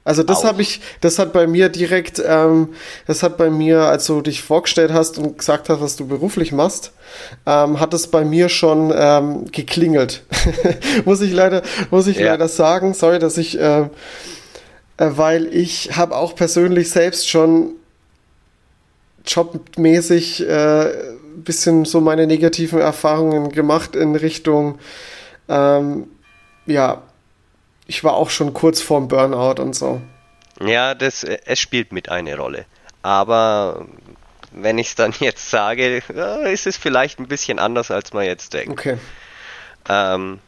Also 0.04 0.25
das 0.25 0.42
habe 0.42 0.62
ich, 0.62 0.80
das 1.00 1.21
hat 1.21 1.32
bei 1.32 1.47
mir 1.47 1.68
direkt, 1.68 2.21
ähm, 2.26 2.71
das 3.06 3.23
hat 3.23 3.37
bei 3.37 3.50
mir, 3.50 3.82
als 3.82 4.06
du 4.06 4.21
dich 4.21 4.42
vorgestellt 4.42 4.92
hast 4.92 5.18
und 5.18 5.38
gesagt 5.38 5.68
hast, 5.68 5.80
was 5.80 5.94
du 5.94 6.09
beruflich 6.09 6.50
machst, 6.50 6.92
ähm, 7.47 7.78
hat 7.78 7.94
es 7.94 8.09
bei 8.09 8.25
mir 8.25 8.49
schon 8.49 8.92
ähm, 8.94 9.44
geklingelt. 9.52 10.25
muss 11.04 11.21
ich 11.21 11.32
leider, 11.32 11.62
muss 11.90 12.09
ich 12.09 12.16
ja. 12.16 12.32
leider 12.32 12.49
sagen. 12.49 12.94
Sorry, 12.94 13.21
dass 13.21 13.38
ich 13.38 13.61
äh, 13.61 13.88
äh, 15.02 15.11
weil 15.16 15.54
ich 15.54 15.97
habe 15.97 16.16
auch 16.16 16.35
persönlich 16.35 16.90
selbst 16.90 17.28
schon 17.28 17.73
jobmäßig 19.26 20.47
äh, 20.47 20.92
bisschen 21.37 21.85
so 21.85 22.00
meine 22.00 22.26
negativen 22.26 22.80
Erfahrungen 22.80 23.50
gemacht 23.50 23.97
in 23.97 24.14
Richtung, 24.14 24.78
ähm, 25.49 26.09
ja, 26.66 27.02
ich 27.92 28.02
war 28.02 28.14
auch 28.14 28.30
schon 28.30 28.54
kurz 28.54 28.80
vorm 28.80 29.06
Burnout 29.06 29.61
und 29.61 29.75
so. 29.75 30.00
Ja, 30.64 30.94
das, 30.94 31.25
äh, 31.25 31.38
es 31.44 31.61
spielt 31.61 31.92
mit 31.92 32.08
eine 32.08 32.38
Rolle. 32.38 32.64
Aber 33.02 33.87
wenn 34.50 34.78
ich 34.78 34.88
es 34.88 34.94
dann 34.94 35.12
jetzt 35.20 35.50
sage, 35.50 35.99
ist 35.99 36.66
es 36.66 36.78
vielleicht 36.78 37.18
ein 37.18 37.28
bisschen 37.28 37.58
anders, 37.58 37.90
als 37.90 38.14
man 38.14 38.25
jetzt 38.25 38.54
denkt. 38.54 38.70
Okay. 38.70 38.96
Ähm, 39.90 40.38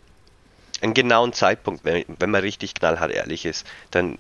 einen 0.81 0.95
genauen 0.95 1.35
Zeitpunkt, 1.35 1.85
wenn, 1.85 2.07
wenn 2.19 2.31
man 2.31 2.41
richtig 2.41 2.73
knallhart 2.73 3.11
ehrlich 3.11 3.45
ist, 3.45 3.67
dann 3.91 4.19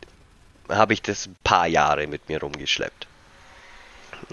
habe 0.69 0.93
ich 0.93 1.01
das 1.01 1.27
ein 1.27 1.37
paar 1.45 1.67
Jahre 1.67 2.07
mit 2.07 2.29
mir 2.29 2.41
rumgeschleppt. 2.41 3.07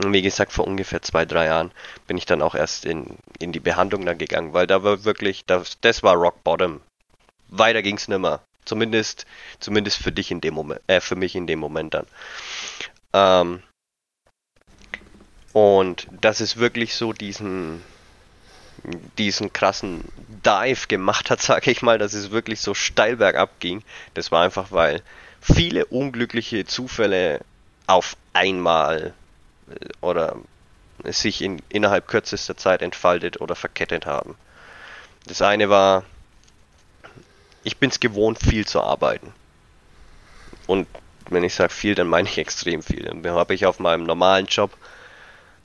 Und 0.04 0.12
wie 0.12 0.22
gesagt, 0.22 0.52
vor 0.52 0.68
ungefähr 0.68 1.02
zwei, 1.02 1.26
drei 1.26 1.46
Jahren 1.46 1.72
bin 2.08 2.18
ich 2.18 2.26
dann 2.26 2.42
auch 2.42 2.56
erst 2.56 2.86
in, 2.86 3.18
in 3.40 3.54
die 3.54 3.60
Behandlung 3.62 4.06
dann 4.06 4.18
gegangen, 4.18 4.54
weil 4.54 4.68
da 4.68 4.84
war 4.84 5.06
wirklich, 5.06 5.46
das, 5.46 5.80
das 5.80 6.04
war 6.04 6.16
Rock 6.16 6.44
Bottom. 6.44 6.82
Weiter 7.48 7.82
ging's 7.82 8.10
nimmer. 8.10 8.42
Zumindest, 8.66 9.26
zumindest 9.60 9.98
für 9.98 10.12
dich 10.12 10.32
in 10.32 10.42
dem 10.42 10.54
Moment, 10.54 10.82
äh, 10.88 11.02
für 11.02 11.16
mich 11.16 11.36
in 11.36 11.48
dem 11.48 11.60
Moment 11.60 11.94
dann. 11.94 12.08
Ähm, 13.14 13.64
und 15.54 16.08
das 16.22 16.42
ist 16.42 16.58
wirklich 16.58 16.96
so 16.96 17.12
diesen, 17.12 17.82
diesen 19.18 19.52
krassen 19.52 20.06
Dive 20.46 20.88
gemacht 20.88 21.30
hat, 21.30 21.42
sage 21.42 21.72
ich 21.72 21.82
mal, 21.82 21.98
dass 21.98 22.14
es 22.14 22.32
wirklich 22.32 22.62
so 22.62 22.74
steil 22.74 23.18
bergab 23.18 23.60
ging. 23.60 23.84
Das 24.14 24.32
war 24.32 24.44
einfach, 24.44 24.72
weil 24.72 25.02
viele 25.42 25.86
unglückliche 25.86 26.66
Zufälle 26.66 27.42
auf 27.88 28.16
einmal 28.34 29.14
äh, 29.70 29.90
oder 30.02 30.38
sich 31.04 31.42
in, 31.42 31.62
innerhalb 31.70 32.08
kürzester 32.08 32.56
Zeit 32.56 32.82
entfaltet 32.82 33.42
oder 33.42 33.56
verkettet 33.56 34.06
haben. 34.06 34.36
Das 35.26 35.42
eine 35.42 35.70
war, 35.70 36.04
ich 37.64 37.78
bin 37.78 37.90
es 37.90 38.00
gewohnt, 38.00 38.40
viel 38.40 38.66
zu 38.66 38.82
arbeiten. 38.82 39.34
Und 40.68 40.88
wenn 41.30 41.44
ich 41.44 41.54
sage 41.54 41.72
viel, 41.72 41.96
dann 41.96 42.08
meine 42.08 42.28
ich 42.28 42.38
extrem 42.38 42.82
viel. 42.82 43.04
Dann 43.04 43.26
habe 43.26 43.54
ich 43.54 43.66
auf 43.66 43.80
meinem 43.80 44.04
normalen 44.04 44.46
Job 44.48 44.72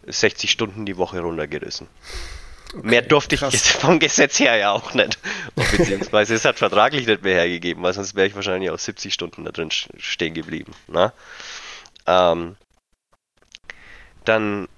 60 0.06 0.50
Stunden 0.50 0.86
die 0.86 0.96
Woche 0.96 1.20
runtergerissen. 1.20 1.88
Okay, 2.74 2.86
mehr 2.86 3.02
durfte 3.02 3.36
krass. 3.36 3.54
ich 3.54 3.60
vom 3.80 3.98
Gesetz 3.98 4.38
her 4.38 4.56
ja 4.56 4.72
auch 4.72 4.94
nicht. 4.94 5.18
Beziehungsweise 5.54 6.34
es 6.34 6.44
hat 6.44 6.58
vertraglich 6.58 7.06
nicht 7.06 7.22
mehr 7.22 7.34
hergegeben, 7.34 7.82
weil 7.82 7.92
sonst 7.92 8.14
wäre 8.14 8.26
ich 8.26 8.34
wahrscheinlich 8.34 8.70
auch 8.70 8.78
70 8.78 9.12
Stunden 9.12 9.44
da 9.44 9.52
drin 9.52 9.70
stehen 9.70 10.34
geblieben. 10.34 10.72
Ne? 10.88 11.12
Ähm, 12.06 12.56
dann 14.24 14.68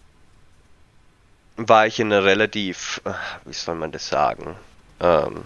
war 1.57 1.87
ich 1.87 1.99
in 1.99 2.13
einer 2.13 2.25
relativ, 2.25 3.01
äh, 3.05 3.13
wie 3.45 3.53
soll 3.53 3.75
man 3.75 3.91
das 3.91 4.09
sagen? 4.09 4.57
Ähm, 5.01 5.45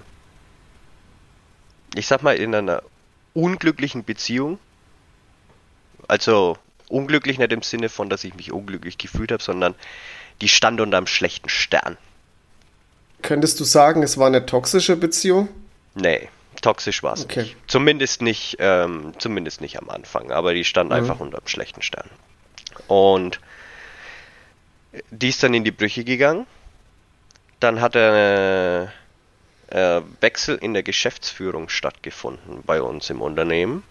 ich 1.94 2.06
sag 2.06 2.22
mal, 2.22 2.36
in 2.36 2.54
einer 2.54 2.82
unglücklichen 3.34 4.04
Beziehung. 4.04 4.58
Also 6.08 6.56
unglücklich 6.88 7.38
nicht 7.38 7.52
im 7.52 7.62
Sinne 7.62 7.88
von, 7.88 8.10
dass 8.10 8.24
ich 8.24 8.34
mich 8.34 8.52
unglücklich 8.52 8.98
gefühlt 8.98 9.32
habe, 9.32 9.42
sondern 9.42 9.74
die 10.40 10.48
stand 10.48 10.80
unter 10.80 10.96
einem 10.96 11.06
schlechten 11.06 11.48
Stern. 11.48 11.96
Könntest 13.22 13.60
du 13.60 13.64
sagen, 13.64 14.02
es 14.02 14.18
war 14.18 14.26
eine 14.26 14.44
toxische 14.46 14.96
Beziehung? 14.96 15.48
Nee, 15.94 16.28
toxisch 16.60 17.02
war 17.02 17.14
es 17.14 17.24
okay. 17.24 17.42
nicht. 17.42 17.56
Zumindest 17.68 18.20
nicht, 18.20 18.56
ähm, 18.58 19.12
zumindest 19.18 19.60
nicht 19.60 19.78
am 19.78 19.88
Anfang, 19.88 20.32
aber 20.32 20.54
die 20.54 20.64
stand 20.64 20.90
mhm. 20.90 20.96
einfach 20.96 21.20
unter 21.20 21.38
einem 21.38 21.46
schlechten 21.46 21.82
Stern. 21.82 22.08
Und 22.88 23.40
die 25.10 25.28
ist 25.28 25.42
dann 25.42 25.54
in 25.54 25.64
die 25.64 25.70
Brüche 25.70 26.04
gegangen. 26.04 26.46
Dann 27.60 27.80
hat 27.80 27.96
ein 27.96 28.90
äh, 29.72 30.02
Wechsel 30.20 30.56
in 30.56 30.74
der 30.74 30.82
Geschäftsführung 30.82 31.68
stattgefunden 31.68 32.62
bei 32.64 32.82
uns 32.82 33.08
im 33.10 33.22
Unternehmen. 33.22 33.82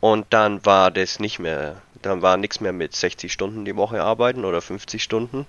Und 0.00 0.26
dann 0.30 0.64
war 0.66 0.90
das 0.90 1.20
nicht 1.20 1.38
mehr, 1.38 1.80
dann 2.02 2.20
war 2.20 2.36
nichts 2.36 2.60
mehr 2.60 2.72
mit 2.72 2.94
60 2.94 3.32
Stunden 3.32 3.64
die 3.64 3.76
Woche 3.76 4.02
arbeiten 4.02 4.44
oder 4.44 4.60
50 4.60 5.02
Stunden, 5.02 5.46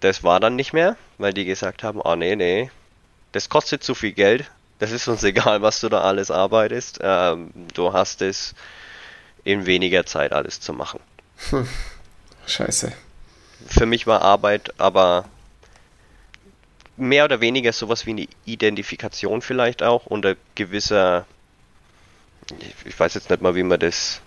das 0.00 0.22
war 0.22 0.40
dann 0.40 0.56
nicht 0.56 0.72
mehr, 0.72 0.96
weil 1.18 1.32
die 1.32 1.44
gesagt 1.44 1.82
haben, 1.82 2.00
oh 2.02 2.14
nee, 2.14 2.36
nee, 2.36 2.70
das 3.32 3.48
kostet 3.48 3.82
zu 3.82 3.94
viel 3.94 4.12
Geld, 4.12 4.44
das 4.78 4.92
ist 4.92 5.08
uns 5.08 5.24
egal, 5.24 5.62
was 5.62 5.80
du 5.80 5.88
da 5.88 6.02
alles 6.02 6.30
arbeitest, 6.30 7.00
ähm, 7.02 7.50
du 7.74 7.92
hast 7.92 8.22
es 8.22 8.54
in 9.44 9.66
weniger 9.66 10.06
Zeit 10.06 10.32
alles 10.32 10.60
zu 10.60 10.72
machen. 10.72 11.00
Hm. 11.50 11.68
Scheiße. 12.46 12.92
Für 13.66 13.86
mich 13.86 14.06
war 14.06 14.22
Arbeit 14.22 14.78
aber 14.78 15.24
mehr 16.96 17.24
oder 17.24 17.40
weniger 17.40 17.72
sowas 17.72 18.06
wie 18.06 18.10
eine 18.10 18.28
Identifikation 18.44 19.42
vielleicht 19.42 19.82
auch 19.82 20.06
unter 20.06 20.36
gewisser, 20.54 21.26
ich 22.84 22.98
weiß 22.98 23.14
jetzt 23.14 23.30
nicht 23.30 23.42
mal, 23.42 23.54
wie 23.54 23.62
man 23.62 23.80
das 23.80 24.20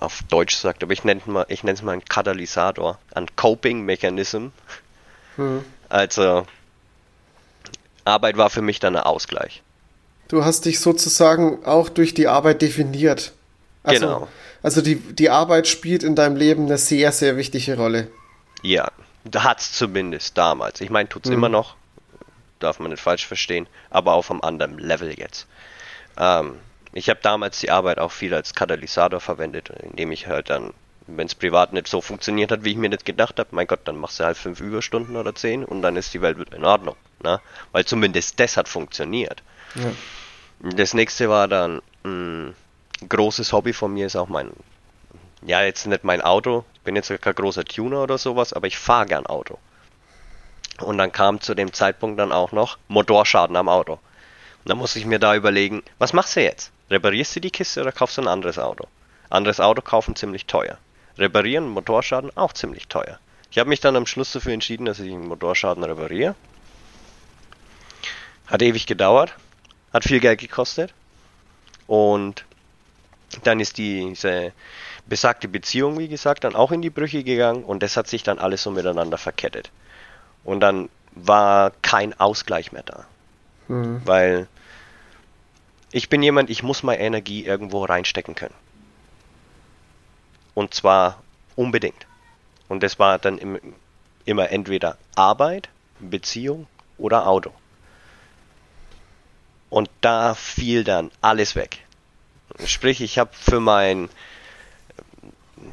auf 0.00 0.22
Deutsch 0.28 0.56
sagt, 0.56 0.82
aber 0.82 0.92
ich 0.92 1.04
nenne 1.04 1.20
mal, 1.26 1.46
ich 1.48 1.64
nenne 1.64 1.74
es 1.74 1.82
mal 1.82 1.92
einen 1.92 2.04
Katalysator, 2.04 2.98
ein 3.14 3.26
Coping 3.36 3.82
Mechanism. 3.82 4.48
Hm. 5.36 5.64
Also 5.88 6.46
Arbeit 8.04 8.36
war 8.36 8.50
für 8.50 8.62
mich 8.62 8.80
dann 8.80 8.96
ein 8.96 9.02
Ausgleich. 9.02 9.62
Du 10.28 10.44
hast 10.44 10.64
dich 10.64 10.80
sozusagen 10.80 11.64
auch 11.64 11.88
durch 11.88 12.14
die 12.14 12.28
Arbeit 12.28 12.62
definiert. 12.62 13.32
Also, 13.82 14.06
genau. 14.06 14.28
Also 14.62 14.80
die, 14.80 14.96
die 14.96 15.28
Arbeit 15.28 15.66
spielt 15.66 16.02
in 16.04 16.14
deinem 16.14 16.36
Leben 16.36 16.66
eine 16.66 16.78
sehr, 16.78 17.12
sehr 17.12 17.36
wichtige 17.36 17.76
Rolle. 17.76 18.08
Ja, 18.62 18.88
hat 19.34 19.60
es 19.60 19.72
zumindest 19.72 20.36
damals. 20.36 20.80
Ich 20.80 20.90
meine, 20.90 21.08
tut 21.08 21.24
es 21.24 21.30
hm. 21.30 21.38
immer 21.38 21.48
noch, 21.48 21.76
darf 22.58 22.78
man 22.78 22.90
nicht 22.90 23.02
falsch 23.02 23.26
verstehen, 23.26 23.66
aber 23.90 24.14
auf 24.14 24.30
einem 24.30 24.40
anderen 24.40 24.78
Level 24.78 25.18
jetzt. 25.18 25.46
Ähm, 26.16 26.58
ich 26.92 27.08
habe 27.08 27.20
damals 27.22 27.60
die 27.60 27.70
Arbeit 27.70 27.98
auch 27.98 28.12
viel 28.12 28.34
als 28.34 28.54
Katalysator 28.54 29.20
verwendet, 29.20 29.70
indem 29.70 30.12
ich 30.12 30.26
halt 30.26 30.50
dann, 30.50 30.74
wenn 31.06 31.26
es 31.26 31.34
privat 31.34 31.72
nicht 31.72 31.88
so 31.88 32.00
funktioniert 32.00 32.52
hat, 32.52 32.64
wie 32.64 32.72
ich 32.72 32.76
mir 32.76 32.90
nicht 32.90 33.04
gedacht 33.04 33.38
habe, 33.38 33.48
mein 33.52 33.66
Gott, 33.66 33.80
dann 33.84 33.96
machst 33.96 34.20
du 34.20 34.24
halt 34.24 34.36
fünf 34.36 34.60
Überstunden 34.60 35.16
oder 35.16 35.34
zehn 35.34 35.64
und 35.64 35.82
dann 35.82 35.96
ist 35.96 36.12
die 36.12 36.20
Welt 36.20 36.38
wieder 36.38 36.56
in 36.56 36.64
Ordnung. 36.64 36.96
Ne? 37.22 37.40
Weil 37.72 37.84
zumindest 37.84 38.38
das 38.38 38.56
hat 38.56 38.68
funktioniert. 38.68 39.42
Ja. 39.74 40.70
Das 40.74 40.94
nächste 40.94 41.28
war 41.28 41.48
dann 41.48 41.80
ein 42.04 42.54
großes 43.08 43.52
Hobby 43.52 43.72
von 43.72 43.92
mir, 43.92 44.06
ist 44.06 44.16
auch 44.16 44.28
mein, 44.28 44.52
ja, 45.44 45.62
jetzt 45.62 45.86
nicht 45.86 46.04
mein 46.04 46.22
Auto. 46.22 46.64
Ich 46.74 46.80
bin 46.80 46.96
jetzt 46.96 47.12
kein 47.20 47.34
großer 47.34 47.64
Tuner 47.64 48.02
oder 48.02 48.18
sowas, 48.18 48.52
aber 48.52 48.66
ich 48.66 48.78
fahre 48.78 49.06
gern 49.06 49.26
Auto. 49.26 49.58
Und 50.80 50.98
dann 50.98 51.12
kam 51.12 51.40
zu 51.40 51.54
dem 51.54 51.72
Zeitpunkt 51.72 52.18
dann 52.18 52.32
auch 52.32 52.52
noch 52.52 52.78
Motorschaden 52.88 53.56
am 53.56 53.68
Auto. 53.68 53.94
Und 53.94 54.68
dann 54.68 54.78
muss 54.78 54.96
ich 54.96 55.06
mir 55.06 55.18
da 55.18 55.34
überlegen, 55.34 55.82
was 55.98 56.12
machst 56.12 56.36
du 56.36 56.42
jetzt? 56.42 56.72
Reparierst 56.90 57.36
du 57.36 57.40
die 57.40 57.50
Kiste 57.50 57.80
oder 57.80 57.92
kaufst 57.92 58.18
du 58.18 58.22
ein 58.22 58.28
anderes 58.28 58.58
Auto? 58.58 58.86
Anderes 59.30 59.60
Auto 59.60 59.82
kaufen 59.82 60.16
ziemlich 60.16 60.46
teuer. 60.46 60.78
Reparieren, 61.18 61.68
Motorschaden 61.68 62.36
auch 62.36 62.52
ziemlich 62.52 62.88
teuer. 62.88 63.18
Ich 63.50 63.58
habe 63.58 63.68
mich 63.68 63.80
dann 63.80 63.96
am 63.96 64.06
Schluss 64.06 64.32
dafür 64.32 64.52
entschieden, 64.52 64.86
dass 64.86 64.98
ich 64.98 65.12
einen 65.12 65.28
Motorschaden 65.28 65.84
repariere. 65.84 66.34
Hat 68.46 68.62
ewig 68.62 68.86
gedauert, 68.86 69.34
hat 69.92 70.04
viel 70.04 70.20
Geld 70.20 70.40
gekostet 70.40 70.92
und 71.86 72.44
dann 73.44 73.60
ist 73.60 73.78
diese 73.78 74.52
besagte 75.06 75.48
Beziehung, 75.48 75.98
wie 75.98 76.08
gesagt, 76.08 76.44
dann 76.44 76.54
auch 76.54 76.72
in 76.72 76.82
die 76.82 76.90
Brüche 76.90 77.24
gegangen 77.24 77.64
und 77.64 77.82
das 77.82 77.96
hat 77.96 78.08
sich 78.08 78.22
dann 78.22 78.38
alles 78.38 78.62
so 78.62 78.70
miteinander 78.70 79.18
verkettet. 79.18 79.70
Und 80.44 80.60
dann 80.60 80.88
war 81.14 81.72
kein 81.82 82.18
Ausgleich 82.18 82.72
mehr 82.72 82.82
da. 82.82 83.06
Mhm. 83.68 84.02
Weil 84.04 84.48
ich 85.90 86.08
bin 86.08 86.22
jemand, 86.22 86.50
ich 86.50 86.62
muss 86.62 86.82
meine 86.82 87.02
Energie 87.02 87.44
irgendwo 87.44 87.84
reinstecken 87.84 88.34
können. 88.34 88.54
Und 90.54 90.74
zwar 90.74 91.22
unbedingt. 91.56 92.06
Und 92.68 92.82
das 92.82 92.98
war 92.98 93.18
dann 93.18 93.38
im, 93.38 93.60
immer 94.24 94.50
entweder 94.50 94.96
Arbeit, 95.14 95.68
Beziehung 96.00 96.66
oder 96.98 97.26
Auto. 97.26 97.52
Und 99.68 99.90
da 100.00 100.34
fiel 100.34 100.84
dann 100.84 101.10
alles 101.20 101.56
weg. 101.56 101.78
Sprich, 102.66 103.00
ich 103.00 103.18
habe 103.18 103.30
für 103.32 103.60
mein, 103.60 104.10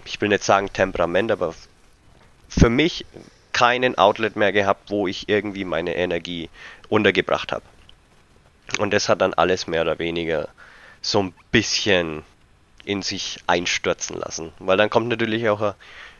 ich 0.06 0.19
will 0.21 0.30
nicht 0.30 0.43
sagen 0.43 0.71
Temperament, 0.71 1.32
aber 1.32 1.54
für 2.47 2.69
mich 2.69 3.06
keinen 3.54 3.97
Outlet 3.97 4.36
mehr 4.36 4.52
gehabt, 4.52 4.89
wo 4.89 5.08
ich 5.08 5.28
irgendwie 5.28 5.65
meine 5.65 5.95
Energie 5.95 6.49
untergebracht 6.88 7.52
habe. 7.52 7.63
Und 8.78 8.93
das 8.93 9.10
hat 9.10 9.21
dann 9.21 9.34
alles 9.34 9.67
mehr 9.67 9.82
oder 9.82 9.99
weniger 9.99 10.49
so 11.02 11.23
ein 11.23 11.34
bisschen 11.52 12.23
in 12.86 13.02
sich 13.02 13.39
einstürzen 13.47 14.17
lassen. 14.17 14.52
Weil 14.60 14.78
dann 14.78 14.89
kommt 14.89 15.08
natürlich 15.08 15.49
auch 15.49 15.62
eine, 15.62 15.75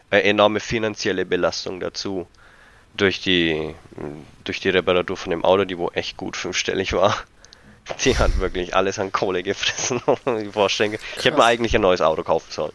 eine 0.10 0.24
enorme 0.24 0.60
finanzielle 0.60 1.26
Belastung 1.26 1.80
dazu. 1.80 2.28
Durch 2.96 3.22
die, 3.22 3.76
durch 4.44 4.60
die 4.60 4.70
Reparatur 4.70 5.16
von 5.16 5.30
dem 5.30 5.46
Auto, 5.46 5.64
die 5.64 5.78
wo 5.78 5.90
echt 5.90 6.18
gut 6.18 6.36
fünfstellig 6.36 6.94
war. 6.94 7.16
Die 8.04 8.16
hat 8.18 8.40
wirklich 8.40 8.76
alles 8.76 9.00
an 9.00 9.12
Kohle 9.12 9.42
gefressen, 9.42 10.00
Ich 11.18 11.26
hätte 11.26 11.38
mir 11.38 11.44
eigentlich 11.44 11.74
ein 11.74 11.82
neues 11.82 12.02
Auto 12.02 12.22
kaufen 12.22 12.52
sollen. 12.52 12.74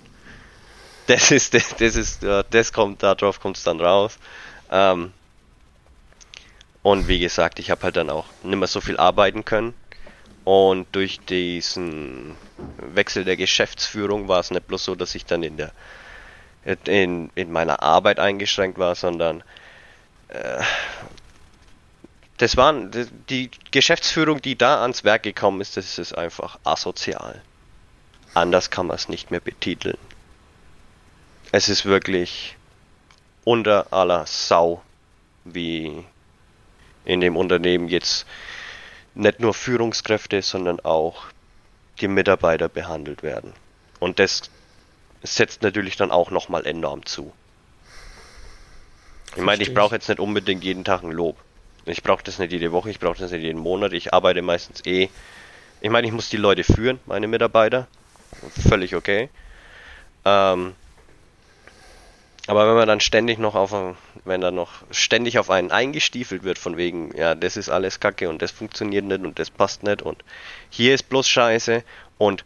Das 1.06 1.30
ist, 1.30 1.52
das, 1.52 1.76
das 1.76 1.96
ist, 1.96 2.22
das 2.22 2.72
kommt, 2.72 3.02
darauf 3.02 3.40
kommt 3.40 3.58
es 3.58 3.62
dann 3.62 3.80
raus. 3.80 4.18
Ähm, 4.70 5.12
und 6.82 7.08
wie 7.08 7.18
gesagt, 7.18 7.58
ich 7.58 7.70
habe 7.70 7.82
halt 7.82 7.96
dann 7.96 8.10
auch 8.10 8.26
nicht 8.42 8.56
mehr 8.56 8.68
so 8.68 8.80
viel 8.80 8.96
arbeiten 8.96 9.44
können. 9.44 9.74
Und 10.44 10.86
durch 10.92 11.20
diesen 11.20 12.36
Wechsel 12.78 13.24
der 13.24 13.36
Geschäftsführung 13.36 14.28
war 14.28 14.40
es 14.40 14.50
nicht 14.50 14.66
bloß 14.66 14.84
so, 14.84 14.94
dass 14.94 15.14
ich 15.14 15.24
dann 15.24 15.42
in 15.42 15.56
der 15.56 15.72
in, 16.86 17.30
in 17.34 17.52
meiner 17.52 17.82
Arbeit 17.82 18.18
eingeschränkt 18.18 18.78
war, 18.78 18.94
sondern 18.94 19.42
äh, 20.28 20.62
das 22.38 22.56
waren 22.56 22.90
die 23.28 23.50
Geschäftsführung, 23.70 24.42
die 24.42 24.56
da 24.56 24.82
ans 24.82 25.04
Werk 25.04 25.22
gekommen 25.22 25.60
ist, 25.60 25.76
das 25.76 25.98
ist 25.98 26.16
einfach 26.16 26.58
asozial. 26.64 27.42
Anders 28.32 28.70
kann 28.70 28.86
man 28.86 28.96
es 28.96 29.08
nicht 29.08 29.30
mehr 29.30 29.40
betiteln. 29.40 29.98
Es 31.56 31.68
ist 31.68 31.86
wirklich 31.86 32.56
unter 33.44 33.92
aller 33.92 34.26
Sau, 34.26 34.82
wie 35.44 36.04
in 37.04 37.20
dem 37.20 37.36
Unternehmen 37.36 37.88
jetzt 37.88 38.26
nicht 39.14 39.38
nur 39.38 39.54
Führungskräfte, 39.54 40.42
sondern 40.42 40.80
auch 40.80 41.26
die 42.00 42.08
Mitarbeiter 42.08 42.68
behandelt 42.68 43.22
werden. 43.22 43.52
Und 44.00 44.18
das 44.18 44.50
setzt 45.22 45.62
natürlich 45.62 45.94
dann 45.94 46.10
auch 46.10 46.32
nochmal 46.32 46.66
enorm 46.66 47.06
zu. 47.06 47.32
Ich 49.36 49.42
meine, 49.42 49.62
ich 49.62 49.72
brauche 49.72 49.94
jetzt 49.94 50.08
nicht 50.08 50.18
unbedingt 50.18 50.64
jeden 50.64 50.82
Tag 50.82 51.04
ein 51.04 51.12
Lob. 51.12 51.36
Ich 51.86 52.02
brauche 52.02 52.24
das 52.24 52.40
nicht 52.40 52.50
jede 52.50 52.72
Woche, 52.72 52.90
ich 52.90 52.98
brauche 52.98 53.18
das 53.18 53.30
nicht 53.30 53.42
jeden 53.42 53.60
Monat. 53.60 53.92
Ich 53.92 54.12
arbeite 54.12 54.42
meistens 54.42 54.84
eh. 54.86 55.08
Ich 55.80 55.90
meine, 55.90 56.08
ich 56.08 56.12
muss 56.12 56.30
die 56.30 56.36
Leute 56.36 56.64
führen, 56.64 56.98
meine 57.06 57.28
Mitarbeiter. 57.28 57.86
Völlig 58.68 58.96
okay. 58.96 59.28
Ähm, 60.24 60.74
aber 62.46 62.68
wenn 62.68 62.74
man 62.74 62.88
dann 62.88 63.00
ständig 63.00 63.38
noch 63.38 63.54
auf, 63.54 63.74
wenn 64.24 64.40
dann 64.40 64.54
noch 64.54 64.82
ständig 64.90 65.38
auf 65.38 65.50
einen 65.50 65.70
eingestiefelt 65.70 66.42
wird, 66.42 66.58
von 66.58 66.76
wegen, 66.76 67.16
ja, 67.16 67.34
das 67.34 67.56
ist 67.56 67.70
alles 67.70 68.00
Kacke 68.00 68.28
und 68.28 68.42
das 68.42 68.50
funktioniert 68.50 69.04
nicht 69.04 69.24
und 69.24 69.38
das 69.38 69.50
passt 69.50 69.82
nicht 69.82 70.02
und 70.02 70.22
hier 70.68 70.94
ist 70.94 71.08
bloß 71.08 71.26
Scheiße 71.26 71.82
und 72.18 72.44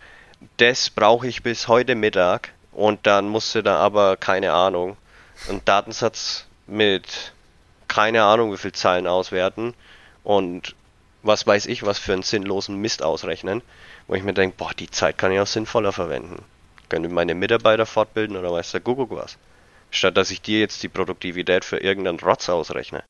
das 0.58 0.90
brauche 0.90 1.26
ich 1.26 1.42
bis 1.42 1.66
heute 1.66 1.96
Mittag 1.96 2.52
und 2.72 3.06
dann 3.06 3.28
musste 3.28 3.64
da 3.64 3.78
aber, 3.78 4.16
keine 4.16 4.52
Ahnung, 4.52 4.96
einen 5.48 5.64
Datensatz 5.64 6.46
mit 6.68 7.32
keine 7.88 8.22
Ahnung 8.22 8.52
wie 8.52 8.58
viel 8.58 8.72
Zahlen 8.72 9.08
auswerten 9.08 9.74
und 10.22 10.76
was 11.24 11.44
weiß 11.44 11.66
ich, 11.66 11.84
was 11.84 11.98
für 11.98 12.12
einen 12.12 12.22
sinnlosen 12.22 12.76
Mist 12.76 13.02
ausrechnen, 13.02 13.62
wo 14.06 14.14
ich 14.14 14.22
mir 14.22 14.34
denke, 14.34 14.56
boah, 14.56 14.70
die 14.78 14.90
Zeit 14.90 15.18
kann 15.18 15.32
ich 15.32 15.40
auch 15.40 15.46
sinnvoller 15.46 15.92
verwenden. 15.92 16.44
Könnte 16.88 17.08
meine 17.08 17.34
Mitarbeiter 17.34 17.84
fortbilden 17.84 18.36
oder 18.36 18.52
weiß 18.52 18.70
der 18.70 18.80
Kuckuck 18.80 19.10
was 19.10 19.36
statt 19.90 20.16
dass 20.16 20.30
ich 20.30 20.40
dir 20.42 20.60
jetzt 20.60 20.82
die 20.82 20.88
Produktivität 20.88 21.64
für 21.64 21.78
irgendeinen 21.78 22.20
Rotz 22.20 22.48
ausrechne. 22.48 23.04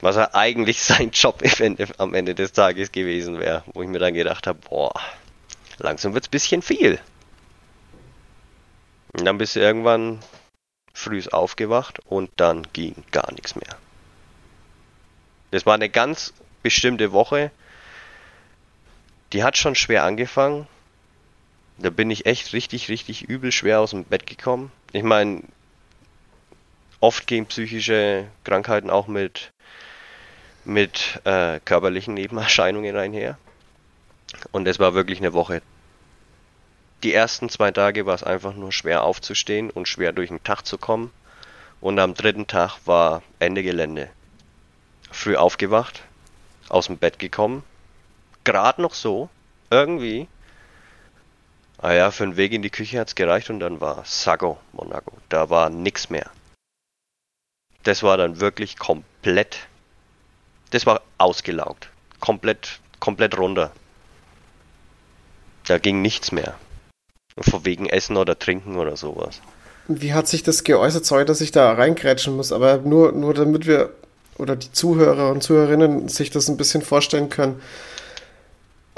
Was 0.00 0.16
ja 0.16 0.34
eigentlich 0.34 0.82
sein 0.82 1.10
Job 1.10 1.42
am 1.98 2.14
Ende 2.14 2.34
des 2.34 2.52
Tages 2.52 2.92
gewesen 2.92 3.40
wäre, 3.40 3.64
wo 3.72 3.82
ich 3.82 3.88
mir 3.88 3.98
dann 3.98 4.14
gedacht 4.14 4.46
habe, 4.46 4.58
boah, 4.68 4.92
langsam 5.78 6.14
wird's 6.14 6.28
bisschen 6.28 6.62
viel. 6.62 7.00
Und 9.12 9.24
dann 9.24 9.38
bist 9.38 9.56
du 9.56 9.60
irgendwann 9.60 10.20
früh 10.92 11.22
aufgewacht 11.30 12.00
und 12.06 12.30
dann 12.36 12.66
ging 12.72 12.94
gar 13.12 13.30
nichts 13.32 13.54
mehr. 13.54 13.76
Das 15.50 15.64
war 15.64 15.74
eine 15.74 15.88
ganz 15.88 16.34
bestimmte 16.62 17.12
Woche. 17.12 17.50
Die 19.32 19.42
hat 19.42 19.56
schon 19.56 19.74
schwer 19.74 20.04
angefangen, 20.04 20.66
da 21.78 21.90
bin 21.90 22.10
ich 22.10 22.26
echt 22.26 22.52
richtig, 22.52 22.88
richtig 22.88 23.24
übel 23.24 23.52
schwer 23.52 23.80
aus 23.80 23.90
dem 23.90 24.04
Bett 24.04 24.26
gekommen. 24.26 24.72
Ich 24.92 25.02
meine, 25.02 25.42
oft 27.00 27.26
gehen 27.26 27.46
psychische 27.46 28.26
Krankheiten 28.44 28.90
auch 28.90 29.06
mit, 29.06 29.52
mit 30.64 31.20
äh, 31.24 31.60
körperlichen 31.64 32.14
Nebenerscheinungen 32.14 32.96
einher. 32.96 33.38
Und 34.52 34.66
es 34.66 34.78
war 34.78 34.94
wirklich 34.94 35.18
eine 35.18 35.32
Woche. 35.32 35.62
Die 37.02 37.12
ersten 37.12 37.48
zwei 37.48 37.70
Tage 37.70 38.06
war 38.06 38.14
es 38.14 38.24
einfach 38.24 38.54
nur 38.54 38.72
schwer 38.72 39.04
aufzustehen 39.04 39.70
und 39.70 39.86
schwer 39.86 40.12
durch 40.12 40.28
den 40.28 40.42
Tag 40.42 40.62
zu 40.62 40.78
kommen. 40.78 41.12
Und 41.80 41.98
am 41.98 42.14
dritten 42.14 42.46
Tag 42.46 42.78
war 42.86 43.22
Ende 43.38 43.62
Gelände. 43.62 44.08
Früh 45.10 45.36
aufgewacht, 45.36 46.02
aus 46.68 46.86
dem 46.86 46.96
Bett 46.96 47.18
gekommen, 47.18 47.62
gerade 48.44 48.80
noch 48.80 48.94
so, 48.94 49.28
irgendwie, 49.70 50.26
Ah 51.78 51.92
ja, 51.92 52.10
für 52.10 52.24
den 52.24 52.36
Weg 52.36 52.52
in 52.52 52.62
die 52.62 52.70
Küche 52.70 52.98
hat's 52.98 53.14
gereicht 53.14 53.50
und 53.50 53.60
dann 53.60 53.80
war 53.80 54.02
Sago 54.04 54.58
Monaco. 54.72 55.12
Da 55.28 55.50
war 55.50 55.68
nix 55.68 56.08
mehr. 56.08 56.30
Das 57.82 58.02
war 58.02 58.16
dann 58.16 58.40
wirklich 58.40 58.78
komplett. 58.78 59.58
Das 60.70 60.86
war 60.86 61.02
ausgelaugt. 61.18 61.88
Komplett, 62.20 62.80
komplett 62.98 63.38
runter. 63.38 63.72
Da 65.66 65.78
ging 65.78 66.02
nichts 66.02 66.32
mehr. 66.32 66.54
Von 67.38 67.64
wegen 67.64 67.86
Essen 67.86 68.16
oder 68.16 68.38
Trinken 68.38 68.76
oder 68.76 68.96
sowas. 68.96 69.40
Wie 69.88 70.14
hat 70.14 70.26
sich 70.26 70.42
das 70.42 70.64
geäußert? 70.64 71.04
Sorry, 71.04 71.24
dass 71.24 71.40
ich 71.40 71.52
da 71.52 71.72
reingrätschen 71.72 72.34
muss, 72.34 72.50
aber 72.50 72.78
nur, 72.78 73.12
nur 73.12 73.34
damit 73.34 73.66
wir 73.66 73.92
oder 74.38 74.56
die 74.56 74.72
Zuhörer 74.72 75.30
und 75.30 75.42
Zuhörerinnen 75.42 76.08
sich 76.08 76.30
das 76.30 76.48
ein 76.48 76.56
bisschen 76.56 76.82
vorstellen 76.82 77.28
können. 77.28 77.60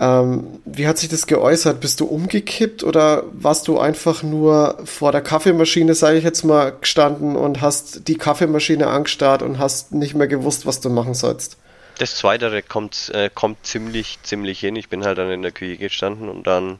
Ähm, 0.01 0.61
wie 0.65 0.87
hat 0.87 0.99
sich 0.99 1.09
das 1.09 1.27
geäußert? 1.27 1.81
Bist 1.81 1.99
du 1.99 2.07
umgekippt 2.07 2.85
oder 2.85 3.25
warst 3.33 3.67
du 3.67 3.81
einfach 3.81 4.23
nur 4.23 4.79
vor 4.85 5.11
der 5.11 5.23
Kaffeemaschine, 5.23 5.95
sage 5.95 6.19
ich 6.19 6.25
jetzt 6.25 6.45
mal, 6.45 6.73
gestanden 6.81 7.35
und 7.35 7.61
hast 7.61 8.07
die 8.07 8.17
Kaffeemaschine 8.17 8.87
angestarrt 8.87 9.43
und 9.43 9.59
hast 9.59 9.93
nicht 9.93 10.15
mehr 10.15 10.29
gewusst, 10.29 10.67
was 10.67 10.81
du 10.81 10.89
machen 10.89 11.15
sollst? 11.15 11.57
Das 11.99 12.15
Zweite 12.15 12.63
kommt, 12.63 13.11
äh, 13.13 13.29
kommt 13.35 13.67
ziemlich, 13.67 14.21
ziemlich 14.23 14.61
hin. 14.61 14.77
Ich 14.77 14.89
bin 14.89 15.05
halt 15.05 15.19
dann 15.19 15.33
in 15.33 15.43
der 15.43 15.51
Küche 15.51 15.79
gestanden 15.79 16.29
und 16.29 16.47
dann, 16.47 16.79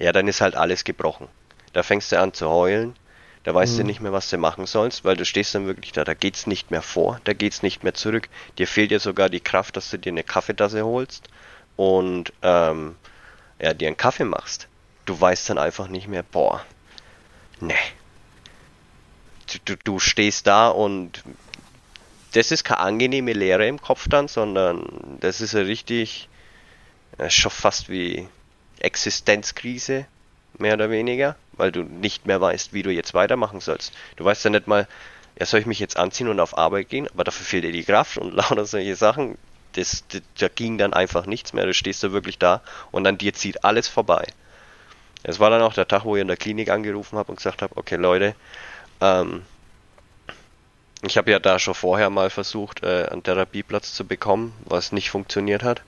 ja, 0.00 0.10
dann 0.10 0.26
ist 0.26 0.40
halt 0.40 0.56
alles 0.56 0.82
gebrochen. 0.82 1.28
Da 1.72 1.84
fängst 1.84 2.10
du 2.10 2.18
an 2.18 2.32
zu 2.32 2.48
heulen. 2.48 2.96
Da 3.44 3.54
weißt 3.54 3.74
mhm. 3.74 3.78
du 3.78 3.84
nicht 3.84 4.00
mehr, 4.00 4.12
was 4.12 4.28
du 4.28 4.38
machen 4.38 4.66
sollst, 4.66 5.04
weil 5.04 5.16
du 5.16 5.24
stehst 5.24 5.54
dann 5.54 5.66
wirklich 5.66 5.92
da, 5.92 6.02
da 6.02 6.14
geht's 6.14 6.48
nicht 6.48 6.72
mehr 6.72 6.82
vor, 6.82 7.20
da 7.24 7.32
geht's 7.32 7.62
nicht 7.62 7.84
mehr 7.84 7.94
zurück. 7.94 8.28
Dir 8.58 8.66
fehlt 8.66 8.90
ja 8.90 8.98
sogar 8.98 9.30
die 9.30 9.40
Kraft, 9.40 9.76
dass 9.76 9.88
du 9.90 9.98
dir 9.98 10.10
eine 10.10 10.24
Kaffeetasse 10.24 10.84
holst 10.84 11.28
und 11.80 12.34
ähm, 12.42 12.94
ja, 13.58 13.72
dir 13.72 13.88
einen 13.88 13.96
Kaffee 13.96 14.24
machst. 14.24 14.68
Du 15.06 15.18
weißt 15.18 15.48
dann 15.48 15.56
einfach 15.56 15.88
nicht 15.88 16.08
mehr, 16.08 16.22
boah, 16.22 16.62
ne. 17.58 17.74
Du, 19.64 19.76
du 19.76 19.98
stehst 19.98 20.46
da 20.46 20.68
und 20.68 21.24
das 22.32 22.50
ist 22.50 22.64
keine 22.64 22.80
angenehme 22.80 23.32
Leere 23.32 23.66
im 23.66 23.80
Kopf 23.80 24.08
dann, 24.10 24.28
sondern 24.28 24.84
das 25.20 25.40
ist 25.40 25.54
richtig, 25.54 26.28
schon 27.28 27.50
fast 27.50 27.88
wie 27.88 28.28
Existenzkrise, 28.80 30.04
mehr 30.58 30.74
oder 30.74 30.90
weniger, 30.90 31.34
weil 31.52 31.72
du 31.72 31.82
nicht 31.82 32.26
mehr 32.26 32.42
weißt, 32.42 32.74
wie 32.74 32.82
du 32.82 32.90
jetzt 32.90 33.14
weitermachen 33.14 33.60
sollst. 33.60 33.94
Du 34.16 34.24
weißt 34.26 34.44
ja 34.44 34.50
nicht 34.50 34.66
mal, 34.66 34.86
ja, 35.38 35.46
soll 35.46 35.60
ich 35.60 35.66
mich 35.66 35.80
jetzt 35.80 35.96
anziehen 35.96 36.28
und 36.28 36.40
auf 36.40 36.58
Arbeit 36.58 36.90
gehen, 36.90 37.08
aber 37.08 37.24
dafür 37.24 37.46
fehlt 37.46 37.64
dir 37.64 37.72
die 37.72 37.84
Kraft 37.84 38.18
und 38.18 38.34
lauter 38.34 38.66
solche 38.66 38.96
Sachen. 38.96 39.38
Das, 39.74 40.04
das, 40.08 40.22
da 40.38 40.48
ging 40.48 40.78
dann 40.78 40.92
einfach 40.92 41.26
nichts 41.26 41.52
mehr. 41.52 41.66
Du 41.66 41.74
stehst 41.74 42.02
da 42.02 42.12
wirklich 42.12 42.38
da 42.38 42.62
und 42.90 43.04
dann 43.04 43.18
dir 43.18 43.34
zieht 43.34 43.64
alles 43.64 43.88
vorbei. 43.88 44.26
Es 45.22 45.38
war 45.38 45.50
dann 45.50 45.62
auch 45.62 45.74
der 45.74 45.86
Tag, 45.86 46.04
wo 46.04 46.16
ich 46.16 46.22
in 46.22 46.28
der 46.28 46.36
Klinik 46.36 46.70
angerufen 46.70 47.18
habe 47.18 47.30
und 47.30 47.36
gesagt 47.36 47.62
habe, 47.62 47.76
okay 47.76 47.96
Leute, 47.96 48.34
ähm, 49.00 49.42
ich 51.02 51.16
habe 51.16 51.30
ja 51.30 51.38
da 51.38 51.58
schon 51.58 51.74
vorher 51.74 52.10
mal 52.10 52.30
versucht, 52.30 52.82
äh, 52.82 53.06
einen 53.06 53.22
Therapieplatz 53.22 53.94
zu 53.94 54.06
bekommen, 54.06 54.52
was 54.64 54.92
nicht 54.92 55.10
funktioniert 55.10 55.62
hat. 55.62 55.82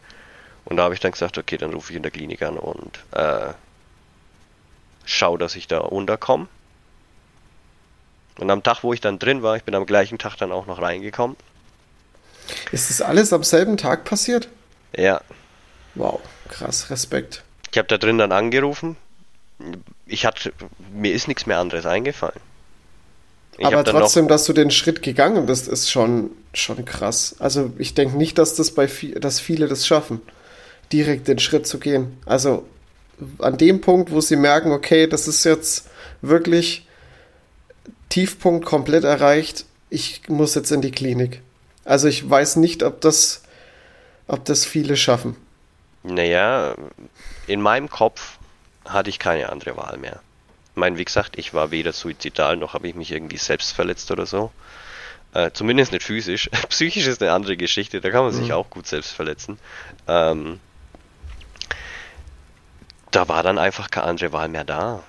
Und 0.64 0.76
da 0.76 0.84
habe 0.84 0.94
ich 0.94 1.00
dann 1.00 1.12
gesagt, 1.12 1.38
okay, 1.38 1.56
dann 1.56 1.72
rufe 1.72 1.92
ich 1.92 1.96
in 1.96 2.02
der 2.02 2.12
Klinik 2.12 2.42
an 2.42 2.56
und 2.56 2.98
äh, 3.12 3.52
schau, 5.04 5.36
dass 5.36 5.56
ich 5.56 5.66
da 5.66 5.78
unterkomme. 5.78 6.48
Und 8.38 8.50
am 8.50 8.62
Tag, 8.62 8.82
wo 8.82 8.92
ich 8.92 9.00
dann 9.00 9.18
drin 9.18 9.42
war, 9.42 9.56
ich 9.56 9.64
bin 9.64 9.74
am 9.74 9.86
gleichen 9.86 10.18
Tag 10.18 10.36
dann 10.36 10.52
auch 10.52 10.66
noch 10.66 10.80
reingekommen. 10.80 11.36
Ist 12.70 12.90
das 12.90 13.00
alles 13.00 13.33
am 13.33 13.44
selben 13.44 13.76
Tag 13.76 14.05
passiert? 14.05 14.48
Ja. 14.96 15.20
Wow, 15.94 16.20
krass, 16.48 16.90
Respekt. 16.90 17.42
Ich 17.70 17.78
habe 17.78 17.88
da 17.88 17.98
drin 17.98 18.18
dann 18.18 18.33
angerufen. 18.33 18.96
Ich 20.07 20.26
hatte, 20.26 20.52
mir 20.92 21.12
ist 21.12 21.28
nichts 21.28 21.46
mehr 21.46 21.59
anderes 21.59 21.87
eingefallen. 21.87 22.40
Ich 23.59 23.66
Aber 23.66 23.85
trotzdem, 23.85 24.28
dass 24.28 24.44
du 24.44 24.52
den 24.52 24.70
Schritt 24.70 25.02
gegangen 25.02 25.46
bist, 25.46 25.68
ist 25.68 25.90
schon, 25.90 26.31
schon 26.55 26.85
krass. 26.85 27.37
Also 27.38 27.72
ich 27.78 27.94
denke 27.94 28.16
nicht, 28.16 28.38
dass 28.38 28.55
das 28.55 28.72
bei 28.72 28.88
dass 29.20 29.40
viele 29.40 29.68
das 29.68 29.87
schaffen, 29.87 30.20
direkt 30.92 31.28
den 31.28 31.38
Schritt 31.38 31.66
zu 31.66 31.78
gehen. 31.78 32.18
Also 32.24 32.66
an 33.38 33.59
dem 33.59 33.81
Punkt, 33.81 34.11
wo 34.11 34.20
sie 34.20 34.37
merken, 34.37 34.72
okay, 34.72 35.07
das 35.07 35.28
ist 35.28 35.44
jetzt 35.44 35.88
wirklich 36.22 36.87
Tiefpunkt 38.09 38.64
komplett 38.64 39.05
erreicht, 39.05 39.64
ich 39.90 40.22
muss 40.28 40.55
jetzt 40.55 40.72
in 40.72 40.81
die 40.81 40.90
Klinik. 40.90 41.42
Also 41.84 42.08
ich 42.08 42.28
weiß 42.28 42.56
nicht, 42.56 42.82
ob 42.82 43.00
das, 43.00 43.42
ob 44.26 44.44
das 44.44 44.64
viele 44.64 44.96
schaffen. 44.96 45.36
Naja, 46.02 46.74
in 47.46 47.60
meinem 47.60 47.88
Kopf 47.88 48.38
hatte 48.84 49.10
ich 49.10 49.18
keine 49.18 49.50
andere 49.50 49.76
Wahl 49.76 49.98
mehr. 49.98 50.20
Ich 50.70 50.76
meine, 50.76 50.96
wie 50.98 51.04
gesagt, 51.04 51.38
ich 51.38 51.54
war 51.54 51.70
weder 51.70 51.92
suizidal 51.92 52.56
noch 52.56 52.74
habe 52.74 52.88
ich 52.88 52.94
mich 52.94 53.12
irgendwie 53.12 53.36
selbst 53.36 53.72
verletzt 53.72 54.10
oder 54.10 54.26
so. 54.26 54.50
Äh, 55.34 55.50
zumindest 55.52 55.92
nicht 55.92 56.02
physisch. 56.02 56.50
Psychisch 56.68 57.06
ist 57.06 57.22
eine 57.22 57.32
andere 57.32 57.56
Geschichte, 57.56 58.00
da 58.00 58.10
kann 58.10 58.24
man 58.24 58.32
sich 58.32 58.48
mhm. 58.48 58.52
auch 58.52 58.70
gut 58.70 58.86
selbst 58.86 59.12
verletzen. 59.12 59.58
Ähm, 60.08 60.60
da 63.10 63.28
war 63.28 63.42
dann 63.42 63.58
einfach 63.58 63.90
keine 63.90 64.06
andere 64.06 64.32
Wahl 64.32 64.48
mehr 64.48 64.64
da. 64.64 65.02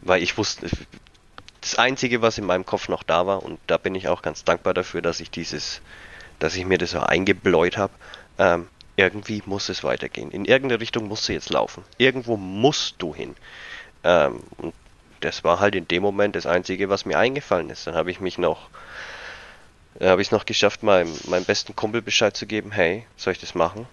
Weil 0.00 0.22
ich 0.22 0.36
wusste, 0.36 0.68
das 1.60 1.76
Einzige, 1.76 2.20
was 2.20 2.36
in 2.36 2.44
meinem 2.44 2.66
Kopf 2.66 2.88
noch 2.88 3.02
da 3.02 3.26
war, 3.26 3.42
und 3.42 3.58
da 3.66 3.78
bin 3.78 3.94
ich 3.94 4.08
auch 4.08 4.20
ganz 4.20 4.44
dankbar 4.44 4.74
dafür, 4.74 5.00
dass 5.00 5.20
ich 5.20 5.30
dieses, 5.30 5.80
dass 6.38 6.56
ich 6.56 6.64
mir 6.64 6.78
das 6.78 6.92
so 6.92 7.00
eingebläut 7.00 7.76
habe, 7.76 7.92
ähm, 8.38 8.68
irgendwie 8.96 9.42
muss 9.46 9.68
es 9.68 9.82
weitergehen. 9.82 10.30
In 10.30 10.44
irgendeine 10.44 10.80
Richtung 10.80 11.08
musst 11.08 11.28
du 11.28 11.32
jetzt 11.32 11.50
laufen. 11.50 11.84
Irgendwo 11.98 12.36
musst 12.36 12.96
du 12.98 13.14
hin. 13.14 13.34
Ähm, 14.04 14.40
und 14.58 14.74
das 15.20 15.42
war 15.42 15.58
halt 15.60 15.74
in 15.74 15.88
dem 15.88 16.02
Moment 16.02 16.36
das 16.36 16.46
Einzige, 16.46 16.88
was 16.88 17.04
mir 17.04 17.18
eingefallen 17.18 17.70
ist. 17.70 17.86
Dann 17.86 17.94
habe 17.94 18.10
ich 18.10 18.20
mich 18.20 18.38
noch, 18.38 18.68
habe 20.00 20.20
ich 20.22 20.28
es 20.28 20.32
noch 20.32 20.46
geschafft, 20.46 20.82
meinem, 20.82 21.12
meinem 21.26 21.44
besten 21.44 21.74
Kumpel 21.74 22.02
Bescheid 22.02 22.36
zu 22.36 22.46
geben, 22.46 22.70
hey, 22.70 23.06
soll 23.16 23.32
ich 23.32 23.40
das 23.40 23.54
machen? 23.54 23.86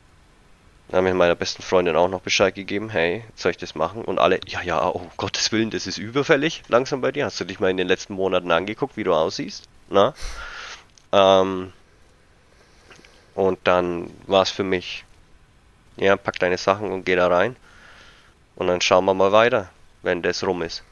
Dann 0.89 0.97
habe 0.97 1.09
ich 1.09 1.15
meiner 1.15 1.35
besten 1.35 1.63
Freundin 1.63 1.95
auch 1.95 2.09
noch 2.09 2.21
Bescheid 2.21 2.53
gegeben, 2.53 2.89
hey, 2.89 3.23
soll 3.33 3.51
ich 3.51 3.57
das 3.57 3.75
machen? 3.75 4.03
Und 4.03 4.19
alle, 4.19 4.41
ja, 4.45 4.61
ja, 4.61 4.89
oh 4.89 5.09
Gottes 5.15 5.53
Willen, 5.53 5.69
das 5.69 5.87
ist 5.87 5.97
überfällig 5.97 6.63
langsam 6.67 6.99
bei 6.99 7.13
dir. 7.13 7.25
Hast 7.25 7.39
du 7.39 7.45
dich 7.45 7.61
mal 7.61 7.71
in 7.71 7.77
den 7.77 7.87
letzten 7.87 8.13
Monaten 8.13 8.51
angeguckt, 8.51 8.97
wie 8.97 9.05
du 9.05 9.13
aussiehst? 9.13 9.69
Na? 9.89 10.13
Ähm, 11.13 11.71
und 13.35 13.59
dann 13.63 14.09
war 14.27 14.43
es 14.43 14.49
für 14.49 14.63
mich, 14.63 15.05
ja, 15.97 16.15
pack 16.17 16.39
deine 16.39 16.57
Sachen 16.57 16.91
und 16.91 17.05
geh 17.05 17.15
da 17.15 17.27
rein. 17.27 17.55
Und 18.55 18.67
dann 18.67 18.81
schauen 18.81 19.05
wir 19.05 19.13
mal 19.13 19.31
weiter, 19.31 19.69
wenn 20.01 20.21
das 20.21 20.43
rum 20.43 20.61
ist. 20.61 20.83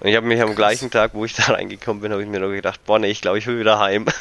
Und 0.00 0.08
ich 0.08 0.16
habe 0.16 0.26
mich 0.26 0.40
am 0.40 0.54
gleichen 0.54 0.90
Tag, 0.90 1.14
wo 1.14 1.24
ich 1.24 1.34
da 1.34 1.44
reingekommen 1.44 2.02
bin, 2.02 2.12
habe 2.12 2.22
ich 2.22 2.28
mir 2.28 2.40
nur 2.40 2.52
gedacht, 2.52 2.84
boah, 2.84 2.98
nee, 2.98 3.10
ich 3.10 3.22
glaube, 3.22 3.38
ich 3.38 3.46
will 3.46 3.58
wieder 3.58 3.78
heim. 3.78 4.06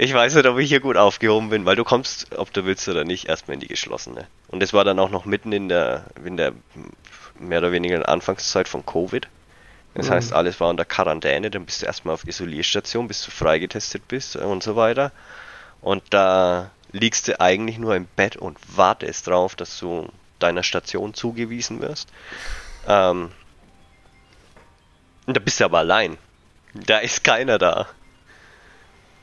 Ich 0.00 0.14
weiß 0.14 0.36
nicht, 0.36 0.46
ob 0.46 0.56
ich 0.58 0.68
hier 0.68 0.78
gut 0.78 0.96
aufgehoben 0.96 1.50
bin, 1.50 1.64
weil 1.64 1.74
du 1.74 1.82
kommst, 1.82 2.38
ob 2.38 2.52
du 2.52 2.64
willst 2.64 2.88
oder 2.88 3.02
nicht, 3.02 3.28
erstmal 3.28 3.54
in 3.54 3.60
die 3.60 3.66
geschlossene. 3.66 4.28
Und 4.46 4.60
das 4.60 4.72
war 4.72 4.84
dann 4.84 5.00
auch 5.00 5.10
noch 5.10 5.24
mitten 5.24 5.50
in 5.50 5.68
der, 5.68 6.04
in 6.24 6.36
der 6.36 6.52
mehr 7.40 7.58
oder 7.58 7.72
weniger 7.72 8.08
Anfangszeit 8.08 8.68
von 8.68 8.86
Covid. 8.86 9.26
Das 9.94 10.08
mhm. 10.08 10.12
heißt, 10.12 10.32
alles 10.32 10.60
war 10.60 10.68
unter 10.68 10.84
Quarantäne, 10.84 11.50
dann 11.50 11.64
bist 11.64 11.82
du 11.82 11.86
erstmal 11.86 12.14
auf 12.14 12.26
Isolierstation, 12.26 13.08
bis 13.08 13.24
du 13.24 13.30
freigetestet 13.30 14.06
bist 14.08 14.36
und 14.36 14.62
so 14.62 14.76
weiter. 14.76 15.12
Und 15.80 16.02
da 16.10 16.70
liegst 16.92 17.28
du 17.28 17.40
eigentlich 17.40 17.78
nur 17.78 17.94
im 17.94 18.06
Bett 18.16 18.36
und 18.36 18.58
wartest 18.76 19.26
drauf, 19.26 19.56
dass 19.56 19.78
du 19.78 20.08
deiner 20.38 20.62
Station 20.62 21.14
zugewiesen 21.14 21.80
wirst. 21.80 22.08
Ähm, 22.86 23.30
und 25.26 25.36
da 25.36 25.40
bist 25.40 25.60
du 25.60 25.64
aber 25.64 25.78
allein. 25.78 26.16
Da 26.74 26.98
ist 26.98 27.24
keiner 27.24 27.58
da 27.58 27.88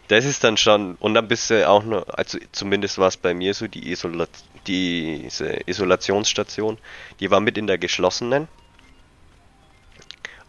das 0.08 0.26
ist 0.26 0.44
dann 0.44 0.58
schon, 0.58 0.96
und 0.96 1.14
dann 1.14 1.28
bist 1.28 1.50
du 1.50 1.68
auch 1.68 1.84
nur, 1.84 2.18
also 2.18 2.38
zumindest 2.52 2.98
war 2.98 3.08
es 3.08 3.18
bei 3.18 3.34
mir 3.34 3.54
so, 3.54 3.68
die 3.68 3.92
Isola 3.92 4.28
diese 4.68 5.60
Isolationsstation, 5.68 6.78
die 7.20 7.30
war 7.30 7.40
mit 7.40 7.58
in 7.58 7.68
der 7.68 7.78
geschlossenen. 7.78 8.48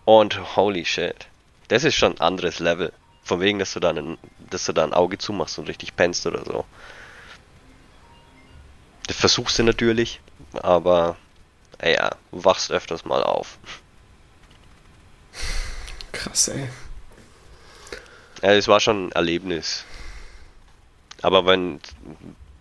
Und 0.07 0.57
holy 0.57 0.85
shit, 0.85 1.27
das 1.67 1.83
ist 1.83 1.97
schon 1.97 2.13
ein 2.13 2.21
anderes 2.21 2.61
Level. 2.61 2.93
Von 3.25 3.41
wegen, 3.41 3.59
dass 3.59 3.73
du 3.73 3.81
da 3.81 3.91
ein, 3.91 4.17
dass 4.51 4.65
du 4.65 4.73
da 4.73 4.85
ein 4.85 4.95
Auge 4.95 5.19
zumachst 5.19 5.59
und 5.59 5.69
richtig 5.69 5.97
pennst 5.97 6.25
oder 6.27 6.45
so. 6.45 6.65
Das 9.09 9.17
versuchst 9.17 9.59
du 9.59 9.65
natürlich, 9.65 10.21
aber 10.53 11.17
ja, 11.83 12.11
wachst 12.31 12.71
öfters 12.71 13.05
mal 13.05 13.25
auf. 13.25 13.59
Krass, 16.13 16.49
ey. 16.49 16.69
Ja, 18.43 18.53
es 18.53 18.69
war 18.69 18.79
schon 18.79 19.09
ein 19.09 19.13
Erlebnis. 19.13 19.85
Aber 21.21 21.47
wenn, 21.47 21.81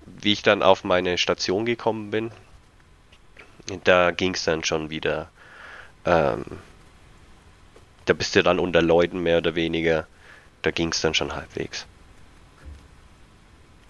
wie 0.06 0.34
ich 0.34 0.42
dann 0.42 0.64
auf 0.64 0.84
meine 0.84 1.20
Station 1.20 1.66
gekommen 1.66 2.10
bin, 2.10 2.32
da 3.84 4.10
ging 4.10 4.34
es 4.34 4.46
dann 4.46 4.64
schon 4.64 4.90
wieder. 4.90 5.30
Ähm, 6.06 6.44
da 8.06 8.14
bist 8.14 8.36
du 8.36 8.44
dann 8.44 8.60
unter 8.60 8.82
Leuten 8.82 9.20
mehr 9.20 9.40
oder 9.40 9.56
weniger. 9.56 10.08
Da 10.62 10.72
ging 10.72 10.90
es 10.92 11.02
dann 11.02 11.14
schon 11.14 11.36
halbwegs. 11.36 11.86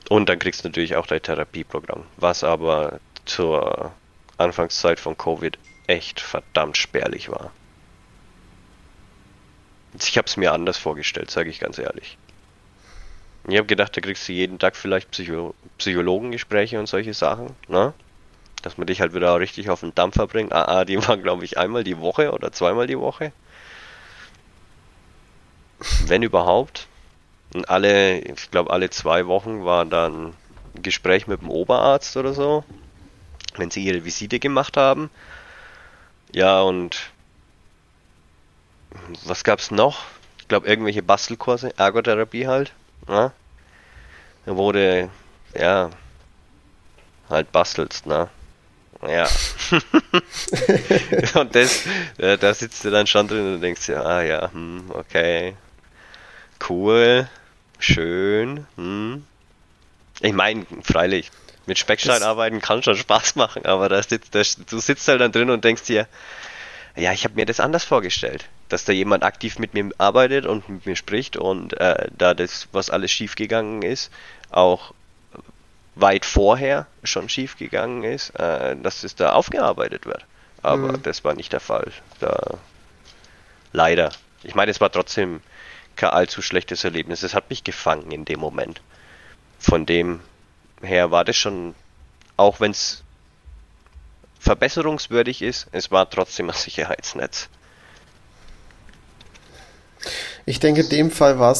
Und 0.09 0.29
dann 0.29 0.39
kriegst 0.39 0.63
du 0.63 0.69
natürlich 0.69 0.95
auch 0.95 1.07
dein 1.07 1.21
Therapieprogramm, 1.21 2.03
was 2.17 2.43
aber 2.43 2.99
zur 3.25 3.91
Anfangszeit 4.37 4.99
von 4.99 5.17
Covid 5.17 5.57
echt 5.87 6.19
verdammt 6.19 6.77
spärlich 6.77 7.29
war. 7.29 7.51
Ich 9.99 10.17
habe 10.17 10.27
es 10.27 10.37
mir 10.37 10.51
anders 10.51 10.77
vorgestellt, 10.77 11.31
sage 11.31 11.49
ich 11.49 11.59
ganz 11.59 11.77
ehrlich. 11.77 12.17
Ich 13.47 13.57
habe 13.57 13.67
gedacht, 13.67 13.95
da 13.95 14.01
kriegst 14.01 14.27
du 14.27 14.33
jeden 14.33 14.59
Tag 14.59 14.75
vielleicht 14.75 15.11
Psycho 15.11 15.53
Psychologengespräche 15.77 16.79
und 16.79 16.87
solche 16.87 17.13
Sachen, 17.13 17.55
ne? 17.67 17.93
Dass 18.61 18.77
man 18.77 18.87
dich 18.87 19.01
halt 19.01 19.13
wieder 19.13 19.39
richtig 19.39 19.69
auf 19.69 19.81
den 19.81 19.93
Dampfer 19.93 20.27
bringt. 20.27 20.51
Ah, 20.51 20.65
ah 20.65 20.85
die 20.85 20.97
waren, 21.07 21.21
glaube 21.21 21.45
ich, 21.45 21.57
einmal 21.57 21.83
die 21.83 21.99
Woche 21.99 22.31
oder 22.31 22.51
zweimal 22.51 22.87
die 22.87 22.99
Woche. 22.99 23.31
Wenn 26.07 26.23
überhaupt. 26.23 26.87
Und 27.53 27.69
alle, 27.69 28.19
ich 28.19 28.51
glaube, 28.51 28.71
alle 28.71 28.89
zwei 28.89 29.27
Wochen 29.27 29.65
war 29.65 29.85
dann 29.85 30.33
ein 30.75 30.81
Gespräch 30.81 31.27
mit 31.27 31.41
dem 31.41 31.49
Oberarzt 31.49 32.17
oder 32.17 32.33
so. 32.33 32.63
Wenn 33.55 33.71
sie 33.71 33.83
ihre 33.83 34.03
Visite 34.03 34.39
gemacht 34.39 34.77
haben. 34.77 35.09
Ja, 36.33 36.61
und 36.61 37.11
was 39.25 39.43
gab's 39.43 39.71
noch? 39.71 40.03
Ich 40.39 40.47
glaube, 40.47 40.67
irgendwelche 40.67 41.01
Bastelkurse, 41.01 41.73
Ergotherapie 41.77 42.47
halt. 42.47 42.73
Ne? 43.07 43.31
Da 44.45 44.55
wurde, 44.55 45.09
ja, 45.57 45.89
halt 47.29 47.51
bastelst, 47.51 48.05
ne? 48.05 48.29
Ja. 49.07 49.27
und 51.39 51.55
das, 51.55 51.85
äh, 52.17 52.37
da 52.37 52.53
sitzt 52.53 52.83
du 52.83 52.91
dann 52.91 53.07
schon 53.07 53.27
drin 53.27 53.55
und 53.55 53.61
denkst 53.61 53.87
ja, 53.89 54.01
ah 54.03 54.21
ja, 54.21 54.51
hm, 54.51 54.91
okay. 54.93 55.55
Cool, 56.67 57.29
schön, 57.79 58.65
hm. 58.75 59.25
Ich 60.21 60.33
meine, 60.33 60.65
freilich, 60.81 61.31
mit 61.65 61.77
Speckstein 61.77 62.19
das 62.19 62.23
arbeiten 62.23 62.61
kann 62.61 62.83
schon 62.83 62.95
Spaß 62.95 63.35
machen, 63.35 63.65
aber 63.65 63.89
da 63.89 64.01
sitzt, 64.01 64.33
da, 64.33 64.41
du 64.69 64.79
sitzt 64.79 65.07
halt 65.07 65.21
dann 65.21 65.31
drin 65.31 65.49
und 65.49 65.63
denkst 65.63 65.83
dir, 65.83 66.07
ja, 66.95 67.11
ich 67.11 67.25
habe 67.25 67.35
mir 67.35 67.45
das 67.45 67.59
anders 67.59 67.83
vorgestellt, 67.83 68.45
dass 68.69 68.85
da 68.85 68.93
jemand 68.93 69.23
aktiv 69.23 69.59
mit 69.59 69.73
mir 69.73 69.89
arbeitet 69.97 70.45
und 70.45 70.69
mit 70.69 70.85
mir 70.85 70.95
spricht 70.95 71.35
und 71.35 71.73
äh, 71.73 72.07
da 72.17 72.33
das, 72.33 72.69
was 72.71 72.89
alles 72.89 73.11
schiefgegangen 73.11 73.81
ist, 73.81 74.11
auch 74.49 74.93
weit 75.95 76.25
vorher 76.25 76.87
schon 77.03 77.27
schiefgegangen 77.27 78.03
ist, 78.03 78.29
äh, 78.39 78.75
dass 78.77 79.03
es 79.03 79.15
da 79.15 79.33
aufgearbeitet 79.33 80.05
wird. 80.05 80.25
Aber 80.61 80.93
mhm. 80.93 81.03
das 81.03 81.23
war 81.23 81.33
nicht 81.33 81.51
der 81.53 81.59
Fall. 81.59 81.91
Da 82.19 82.57
leider. 83.71 84.11
Ich 84.43 84.55
meine, 84.55 84.71
es 84.71 84.81
war 84.81 84.91
trotzdem 84.91 85.41
kein 85.95 86.09
allzu 86.09 86.41
schlechtes 86.41 86.83
Erlebnis. 86.83 87.23
Es 87.23 87.33
hat 87.33 87.49
mich 87.49 87.63
gefangen 87.63 88.11
in 88.11 88.25
dem 88.25 88.39
Moment. 88.39 88.81
Von 89.59 89.85
dem 89.85 90.19
her 90.81 91.11
war 91.11 91.25
das 91.25 91.37
schon, 91.37 91.75
auch 92.37 92.59
wenn 92.59 92.71
es 92.71 93.03
verbesserungswürdig 94.39 95.41
ist, 95.41 95.67
es 95.71 95.91
war 95.91 96.09
trotzdem 96.09 96.49
ein 96.49 96.55
Sicherheitsnetz. 96.55 97.49
Ich 100.45 100.59
denke, 100.59 100.81
in 100.81 100.89
dem 100.89 101.11
Fall 101.11 101.39
war 101.39 101.51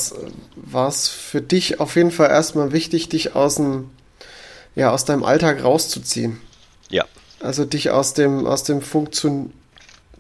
es 0.88 1.08
für 1.08 1.42
dich 1.42 1.80
auf 1.80 1.96
jeden 1.96 2.12
Fall 2.12 2.30
erstmal 2.30 2.72
wichtig, 2.72 3.10
dich 3.10 3.36
aus 3.36 3.56
dem, 3.56 3.90
ja, 4.76 4.92
aus 4.92 5.06
deinem 5.06 5.24
Alltag 5.24 5.64
rauszuziehen. 5.64 6.40
Ja. 6.90 7.06
Also 7.40 7.66
dich 7.66 7.90
aus 7.90 8.14
dem, 8.14 8.46
aus 8.46 8.64
dem, 8.64 8.82
Funktion, 8.82 9.52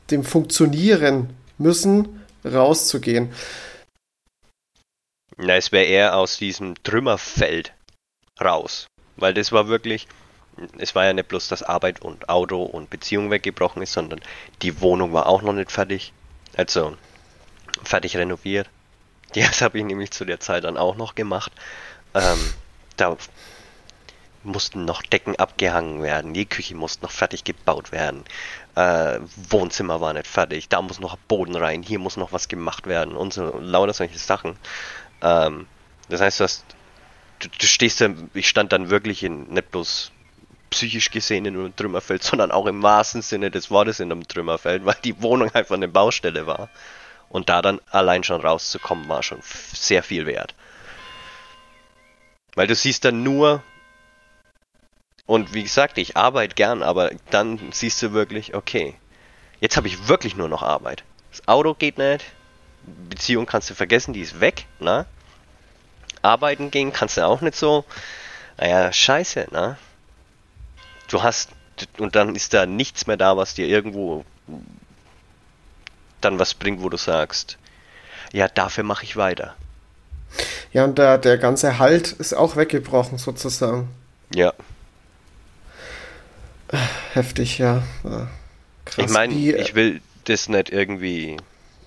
dem 0.09 0.23
Funktionieren 0.23 1.29
müssen 1.59 2.25
rauszugehen. 2.43 3.31
Na, 5.37 5.55
es 5.55 5.71
wäre 5.71 5.85
eher 5.85 6.17
aus 6.17 6.37
diesem 6.37 6.81
Trümmerfeld 6.83 7.73
raus. 8.41 8.87
Weil 9.17 9.33
das 9.33 9.51
war 9.51 9.67
wirklich, 9.67 10.07
es 10.77 10.95
war 10.95 11.05
ja 11.05 11.13
nicht 11.13 11.27
bloß, 11.27 11.47
dass 11.47 11.63
Arbeit 11.63 12.01
und 12.01 12.29
Auto 12.29 12.63
und 12.63 12.89
Beziehung 12.89 13.31
weggebrochen 13.31 13.81
ist, 13.81 13.93
sondern 13.93 14.21
die 14.61 14.81
Wohnung 14.81 15.13
war 15.13 15.27
auch 15.27 15.41
noch 15.41 15.53
nicht 15.53 15.71
fertig. 15.71 16.13
Also 16.55 16.95
fertig 17.83 18.17
renoviert. 18.17 18.69
Das 19.33 19.61
habe 19.61 19.79
ich 19.79 19.83
nämlich 19.83 20.11
zu 20.11 20.23
der 20.23 20.39
Zeit 20.39 20.63
dann 20.63 20.77
auch 20.77 20.95
noch 20.95 21.13
gemacht. 21.13 21.51
Ähm, 22.13 22.53
da 22.95 23.17
mussten 24.45 24.85
noch 24.85 25.01
Decken 25.01 25.35
abgehangen 25.35 26.01
werden, 26.01 26.33
die 26.33 26.45
Küche 26.45 26.75
musste 26.75 27.03
noch 27.03 27.11
fertig 27.11 27.43
gebaut 27.43 27.91
werden, 27.91 28.23
äh, 28.75 29.19
Wohnzimmer 29.49 30.01
war 30.01 30.13
nicht 30.13 30.27
fertig, 30.27 30.69
da 30.69 30.81
muss 30.81 30.99
noch 30.99 31.17
Boden 31.17 31.55
rein, 31.55 31.81
hier 31.81 31.99
muss 31.99 32.17
noch 32.17 32.31
was 32.31 32.47
gemacht 32.47 32.87
werden 32.87 33.15
und 33.15 33.33
so 33.33 33.57
lauter 33.59 33.93
solche 33.93 34.19
Sachen. 34.19 34.55
Ähm, 35.25 35.65
das 36.07 36.21
heißt, 36.21 36.39
du, 36.39 36.43
hast, 36.43 36.65
du, 37.39 37.49
du 37.49 37.65
stehst 37.65 37.99
dann, 37.99 38.29
ich 38.35 38.47
stand 38.47 38.71
dann 38.71 38.91
wirklich 38.91 39.23
in 39.23 39.47
nicht 39.47 39.71
bloß 39.71 40.11
psychisch 40.69 41.09
gesehen 41.09 41.45
in 41.45 41.55
einem 41.55 41.75
Trümmerfeld, 41.75 42.23
sondern 42.23 42.51
auch 42.51 42.67
im 42.67 42.83
wahrsten 42.83 43.23
Sinne 43.23 43.49
des 43.49 43.71
Wortes 43.71 43.99
in 43.99 44.11
einem 44.11 44.27
Trümmerfeld, 44.27 44.85
weil 44.85 44.97
die 45.03 45.21
Wohnung 45.21 45.49
einfach 45.53 45.75
eine 45.75 45.87
Baustelle 45.87 46.45
war. 46.45 46.69
Und 47.27 47.49
da 47.49 47.63
dann 47.63 47.81
allein 47.89 48.23
schon 48.23 48.39
rauszukommen, 48.39 49.09
war 49.09 49.23
schon 49.23 49.39
sehr 49.41 50.03
viel 50.03 50.27
wert. 50.27 50.53
Weil 52.53 52.67
du 52.67 52.75
siehst 52.75 53.03
dann 53.03 53.23
nur, 53.23 53.63
und 55.25 55.53
wie 55.53 55.63
gesagt, 55.63 55.97
ich 55.97 56.15
arbeite 56.15 56.53
gern, 56.53 56.83
aber 56.83 57.11
dann 57.31 57.59
siehst 57.71 58.01
du 58.03 58.13
wirklich, 58.13 58.53
okay, 58.53 58.93
jetzt 59.59 59.75
habe 59.75 59.87
ich 59.87 60.07
wirklich 60.07 60.35
nur 60.35 60.47
noch 60.47 60.61
Arbeit. 60.61 61.03
Das 61.31 61.47
Auto 61.47 61.73
geht 61.73 61.97
nicht, 61.97 62.23
Beziehung 63.09 63.47
kannst 63.47 63.69
du 63.71 63.73
vergessen, 63.73 64.13
die 64.13 64.21
ist 64.21 64.39
weg, 64.39 64.67
ne? 64.79 65.07
Arbeiten 66.25 66.71
gehen 66.71 66.91
kannst 66.91 67.17
du 67.17 67.25
auch 67.25 67.41
nicht 67.41 67.55
so. 67.55 67.85
Naja, 68.57 68.91
scheiße, 68.91 69.47
ne? 69.51 69.77
Du 71.09 71.23
hast, 71.23 71.51
und 71.97 72.15
dann 72.15 72.35
ist 72.35 72.53
da 72.53 72.65
nichts 72.65 73.07
mehr 73.07 73.17
da, 73.17 73.37
was 73.37 73.53
dir 73.53 73.67
irgendwo 73.67 74.25
dann 76.21 76.39
was 76.39 76.53
bringt, 76.53 76.81
wo 76.81 76.89
du 76.89 76.97
sagst, 76.97 77.57
ja, 78.31 78.47
dafür 78.47 78.83
mache 78.83 79.03
ich 79.03 79.15
weiter. 79.15 79.55
Ja, 80.73 80.83
und 80.83 80.97
der, 80.97 81.17
der 81.17 81.37
ganze 81.37 81.79
Halt 81.79 82.11
ist 82.13 82.33
auch 82.33 82.55
weggebrochen, 82.55 83.17
sozusagen. 83.17 83.89
Ja. 84.33 84.53
Heftig, 87.13 87.59
ja. 87.59 87.83
Krass. 88.85 89.05
Ich 89.05 89.09
meine, 89.09 89.33
ich 89.33 89.75
will 89.75 90.01
das 90.25 90.49
nicht 90.49 90.69
irgendwie 90.69 91.37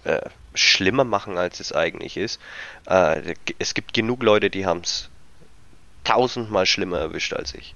äh, 0.05 0.21
schlimmer 0.59 1.05
machen, 1.05 1.39
als 1.39 1.61
es 1.61 1.73
eigentlich 1.73 2.17
ist. 2.17 2.41
Äh, 2.87 3.35
es 3.59 3.75
gibt 3.75 3.95
genug 3.95 4.23
Leute, 4.23 4.51
die 4.51 4.67
haben 4.67 4.81
es 4.81 5.09
tausendmal 6.05 6.67
schlimmer 6.67 6.99
erwischt 6.99 7.33
als 7.35 7.55
ich. 7.55 7.75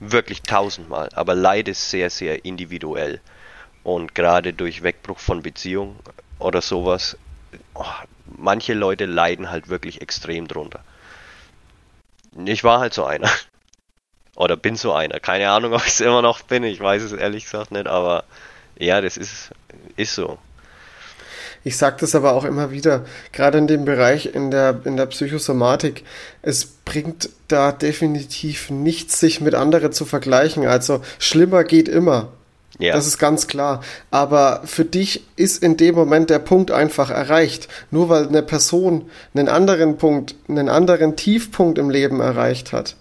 Wirklich 0.00 0.42
tausendmal. 0.42 1.10
Aber 1.14 1.34
Leid 1.34 1.68
ist 1.68 1.90
sehr, 1.90 2.10
sehr 2.10 2.44
individuell. 2.44 3.20
Und 3.82 4.14
gerade 4.14 4.52
durch 4.52 4.82
Wegbruch 4.82 5.18
von 5.18 5.42
Beziehung 5.42 5.96
oder 6.38 6.62
sowas, 6.62 7.16
oh, 7.74 7.84
manche 8.26 8.74
Leute 8.74 9.06
leiden 9.06 9.50
halt 9.50 9.68
wirklich 9.68 10.00
extrem 10.00 10.48
drunter. 10.48 10.80
Ich 12.44 12.64
war 12.64 12.80
halt 12.80 12.94
so 12.94 13.04
einer. 13.04 13.30
Oder 14.36 14.56
bin 14.56 14.76
so 14.76 14.92
einer. 14.92 15.20
Keine 15.20 15.50
Ahnung, 15.50 15.74
ob 15.74 15.82
ich 15.82 15.88
es 15.88 16.00
immer 16.00 16.22
noch 16.22 16.42
bin. 16.42 16.62
Ich 16.62 16.80
weiß 16.80 17.02
es 17.02 17.12
ehrlich 17.12 17.44
gesagt 17.44 17.72
nicht, 17.72 17.86
aber 17.86 18.24
ja, 18.78 19.00
das 19.00 19.16
ist, 19.16 19.50
ist 19.96 20.14
so. 20.14 20.38
Ich 21.62 21.76
sage 21.76 21.96
das 22.00 22.14
aber 22.14 22.32
auch 22.32 22.44
immer 22.44 22.70
wieder, 22.70 23.04
gerade 23.32 23.58
in 23.58 23.66
dem 23.66 23.84
Bereich 23.84 24.34
in 24.34 24.50
der, 24.50 24.80
in 24.84 24.96
der 24.96 25.06
Psychosomatik, 25.06 26.04
es 26.42 26.64
bringt 26.64 27.28
da 27.48 27.72
definitiv 27.72 28.70
nichts, 28.70 29.20
sich 29.20 29.40
mit 29.40 29.54
anderen 29.54 29.92
zu 29.92 30.06
vergleichen. 30.06 30.66
Also 30.66 31.02
schlimmer 31.18 31.64
geht 31.64 31.88
immer. 31.88 32.28
Ja. 32.78 32.94
Das 32.94 33.06
ist 33.06 33.18
ganz 33.18 33.46
klar. 33.46 33.82
Aber 34.10 34.62
für 34.64 34.86
dich 34.86 35.26
ist 35.36 35.62
in 35.62 35.76
dem 35.76 35.94
Moment 35.94 36.30
der 36.30 36.38
Punkt 36.38 36.70
einfach 36.70 37.10
erreicht. 37.10 37.68
Nur 37.90 38.08
weil 38.08 38.26
eine 38.26 38.42
Person 38.42 39.10
einen 39.34 39.48
anderen 39.48 39.98
Punkt, 39.98 40.34
einen 40.48 40.70
anderen 40.70 41.14
Tiefpunkt 41.14 41.76
im 41.76 41.90
Leben 41.90 42.20
erreicht 42.20 42.72
hat, 42.72 42.96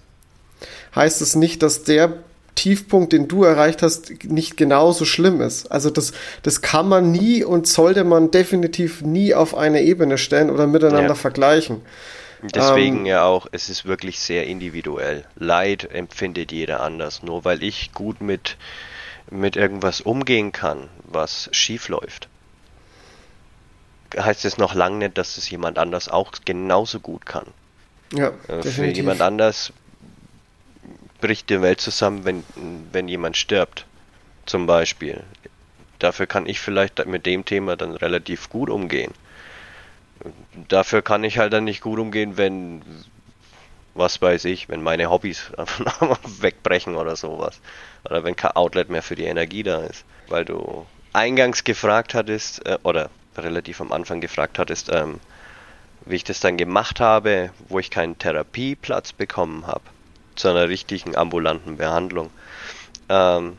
heißt 0.96 1.22
es 1.22 1.36
nicht, 1.36 1.64
dass 1.64 1.84
der 1.84 2.14
Tiefpunkt, 2.60 3.14
den 3.14 3.30
du 3.30 3.46
erreicht 3.46 3.82
hast, 3.82 4.26
nicht 4.26 4.58
genauso 4.58 5.06
schlimm 5.06 5.40
ist. 5.40 5.72
Also 5.72 5.90
das, 5.90 6.12
das 6.44 6.62
kann 6.62 6.90
man 6.90 7.10
nie 7.10 7.42
und 7.42 7.68
sollte 7.68 8.04
man 8.04 8.32
definitiv 8.32 9.02
nie 9.02 9.34
auf 9.34 9.56
eine 9.56 9.82
Ebene 9.82 10.18
stellen 10.18 10.50
oder 10.50 10.68
miteinander 10.68 11.10
ja. 11.10 11.16
vergleichen. 11.16 11.82
Deswegen 12.42 13.00
ähm, 13.00 13.06
ja 13.06 13.24
auch, 13.24 13.48
es 13.54 13.70
ist 13.70 13.86
wirklich 13.86 14.20
sehr 14.20 14.46
individuell. 14.46 15.24
Leid 15.38 15.90
empfindet 15.90 16.52
jeder 16.52 16.82
anders. 16.82 17.24
Nur 17.24 17.46
weil 17.46 17.64
ich 17.64 17.94
gut 17.94 18.20
mit, 18.20 18.58
mit 19.32 19.56
irgendwas 19.56 20.02
umgehen 20.02 20.52
kann, 20.52 20.90
was 21.06 21.48
schief 21.54 21.88
läuft, 21.88 22.28
heißt 24.18 24.44
es 24.44 24.58
noch 24.58 24.74
lange 24.76 24.98
nicht, 24.98 25.18
dass 25.18 25.38
es 25.38 25.50
jemand 25.50 25.78
anders 25.78 26.10
auch 26.10 26.34
genauso 26.44 27.00
gut 27.00 27.26
kann. 27.26 27.46
Ja, 28.14 28.34
äh, 28.50 28.64
Für 28.64 28.86
jemand 28.88 29.22
anders 29.22 29.72
bricht 31.22 31.50
die 31.50 31.62
Welt 31.62 31.82
zusammen, 31.82 32.26
wenn, 32.26 32.44
wenn 32.92 33.08
jemand 33.08 33.38
stirbt. 33.38 33.86
Zum 34.46 34.66
Beispiel. 34.66 35.24
Dafür 36.00 36.28
kann 36.28 36.46
ich 36.48 36.60
vielleicht 36.60 37.06
mit 37.06 37.26
dem 37.26 37.46
Thema 37.46 37.76
dann 37.76 37.96
relativ 37.96 38.50
gut 38.50 38.70
umgehen. 38.70 39.14
Dafür 40.68 41.02
kann 41.02 41.24
ich 41.24 41.38
halt 41.38 41.54
dann 41.54 41.66
nicht 41.66 41.82
gut 41.82 42.00
umgehen, 42.00 42.38
wenn, 42.38 42.82
was 43.94 44.22
weiß 44.22 44.46
ich, 44.46 44.70
wenn 44.70 44.82
meine 44.82 45.10
Hobbys 45.10 45.52
wegbrechen 46.40 46.96
oder 46.96 47.16
sowas. 47.16 47.60
Oder 48.06 48.24
wenn 48.24 48.36
kein 48.36 48.52
Outlet 48.52 48.90
mehr 48.90 49.04
für 49.04 49.16
die 49.16 49.26
Energie 49.26 49.64
da 49.64 49.82
ist. 49.82 50.06
Weil 50.28 50.46
du 50.46 50.86
eingangs 51.14 51.64
gefragt 51.64 52.14
hattest, 52.14 52.66
äh, 52.66 52.78
oder 52.84 53.10
relativ 53.38 53.82
am 53.82 53.92
Anfang 53.92 54.22
gefragt 54.22 54.58
hattest, 54.58 54.90
ähm, 54.92 55.20
wie 56.06 56.16
ich 56.16 56.24
das 56.24 56.40
dann 56.40 56.58
gemacht 56.58 57.00
habe, 57.00 57.52
wo 57.68 57.78
ich 57.80 57.90
keinen 57.92 58.18
Therapieplatz 58.18 59.14
bekommen 59.14 59.68
habe 59.68 59.84
zu 60.40 60.48
einer 60.48 60.70
richtigen 60.70 61.18
ambulanten 61.18 61.76
Behandlung. 61.78 62.30
Ähm, 63.10 63.58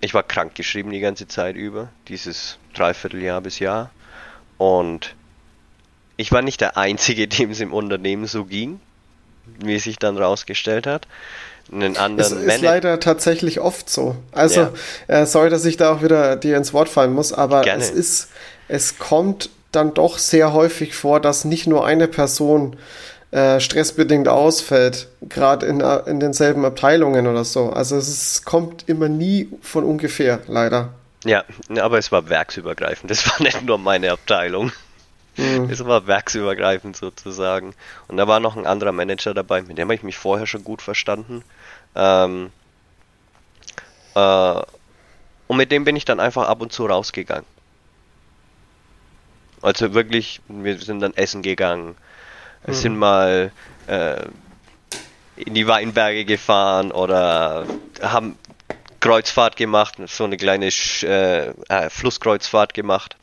ich 0.00 0.14
war 0.14 0.24
krank 0.24 0.56
geschrieben 0.56 0.90
die 0.90 0.98
ganze 0.98 1.28
Zeit 1.28 1.54
über, 1.54 1.90
dieses 2.08 2.58
Dreivierteljahr 2.74 3.40
bis 3.40 3.60
Jahr. 3.60 3.90
Und 4.58 5.14
ich 6.16 6.32
war 6.32 6.42
nicht 6.42 6.60
der 6.60 6.76
Einzige, 6.76 7.28
dem 7.28 7.52
es 7.52 7.60
im 7.60 7.72
Unternehmen 7.72 8.26
so 8.26 8.44
ging, 8.44 8.80
wie 9.60 9.76
es 9.76 9.84
sich 9.84 9.96
dann 9.96 10.18
rausgestellt 10.18 10.88
hat. 10.88 11.06
Einen 11.70 11.96
anderen 11.96 12.18
es 12.18 12.54
ist 12.54 12.60
leider 12.62 12.98
tatsächlich 12.98 13.60
oft 13.60 13.88
so. 13.88 14.16
Also, 14.32 14.72
ja. 15.06 15.22
äh, 15.22 15.26
sorry, 15.26 15.50
dass 15.50 15.64
ich 15.64 15.76
da 15.76 15.94
auch 15.94 16.02
wieder 16.02 16.34
dir 16.34 16.56
ins 16.56 16.72
Wort 16.72 16.88
fallen 16.88 17.12
muss, 17.12 17.32
aber 17.32 17.62
Gerne. 17.62 17.80
es 17.80 17.90
ist, 17.90 18.30
es 18.66 18.98
kommt 18.98 19.50
dann 19.70 19.94
doch 19.94 20.18
sehr 20.18 20.52
häufig 20.52 20.96
vor, 20.96 21.20
dass 21.20 21.44
nicht 21.44 21.68
nur 21.68 21.86
eine 21.86 22.08
Person 22.08 22.76
äh, 23.32 23.60
stressbedingt 23.60 24.28
ausfällt, 24.28 25.08
gerade 25.22 25.66
in, 25.66 25.80
äh, 25.80 26.00
in 26.06 26.20
denselben 26.20 26.64
Abteilungen 26.64 27.26
oder 27.26 27.44
so. 27.44 27.70
Also 27.70 27.96
es 27.96 28.08
ist, 28.08 28.44
kommt 28.44 28.88
immer 28.88 29.08
nie 29.08 29.48
von 29.62 29.84
ungefähr, 29.84 30.40
leider. 30.48 30.90
Ja, 31.24 31.44
aber 31.80 31.98
es 31.98 32.12
war 32.12 32.28
werksübergreifend. 32.28 33.10
Das 33.10 33.26
war 33.28 33.40
nicht 33.42 33.62
nur 33.62 33.78
meine 33.78 34.12
Abteilung. 34.12 34.70
Mhm. 35.36 35.70
Es 35.70 35.82
war 35.84 36.06
werksübergreifend 36.06 36.94
sozusagen. 36.94 37.74
Und 38.08 38.18
da 38.18 38.28
war 38.28 38.38
noch 38.38 38.56
ein 38.56 38.66
anderer 38.66 38.92
Manager 38.92 39.32
dabei, 39.32 39.62
mit 39.62 39.78
dem 39.78 39.84
habe 39.84 39.94
ich 39.94 40.02
mich 40.02 40.18
vorher 40.18 40.46
schon 40.46 40.62
gut 40.62 40.82
verstanden. 40.82 41.42
Ähm, 41.94 42.50
äh, 44.14 44.62
und 45.46 45.56
mit 45.56 45.72
dem 45.72 45.84
bin 45.84 45.96
ich 45.96 46.04
dann 46.04 46.20
einfach 46.20 46.48
ab 46.48 46.60
und 46.60 46.72
zu 46.72 46.84
rausgegangen. 46.84 47.46
Also 49.62 49.94
wirklich, 49.94 50.42
wir 50.48 50.78
sind 50.78 51.00
dann 51.00 51.14
essen 51.14 51.40
gegangen. 51.40 51.94
Wir 52.64 52.74
mhm. 52.74 52.78
sind 52.78 52.96
mal 52.96 53.52
äh, 53.86 54.24
in 55.36 55.54
die 55.54 55.66
Weinberge 55.66 56.24
gefahren 56.24 56.92
oder 56.92 57.66
haben 58.00 58.36
Kreuzfahrt 59.00 59.56
gemacht, 59.56 59.96
so 60.06 60.24
eine 60.24 60.36
kleine 60.36 60.68
äh, 61.02 61.48
äh, 61.68 61.90
Flusskreuzfahrt 61.90 62.72
gemacht. 62.74 63.16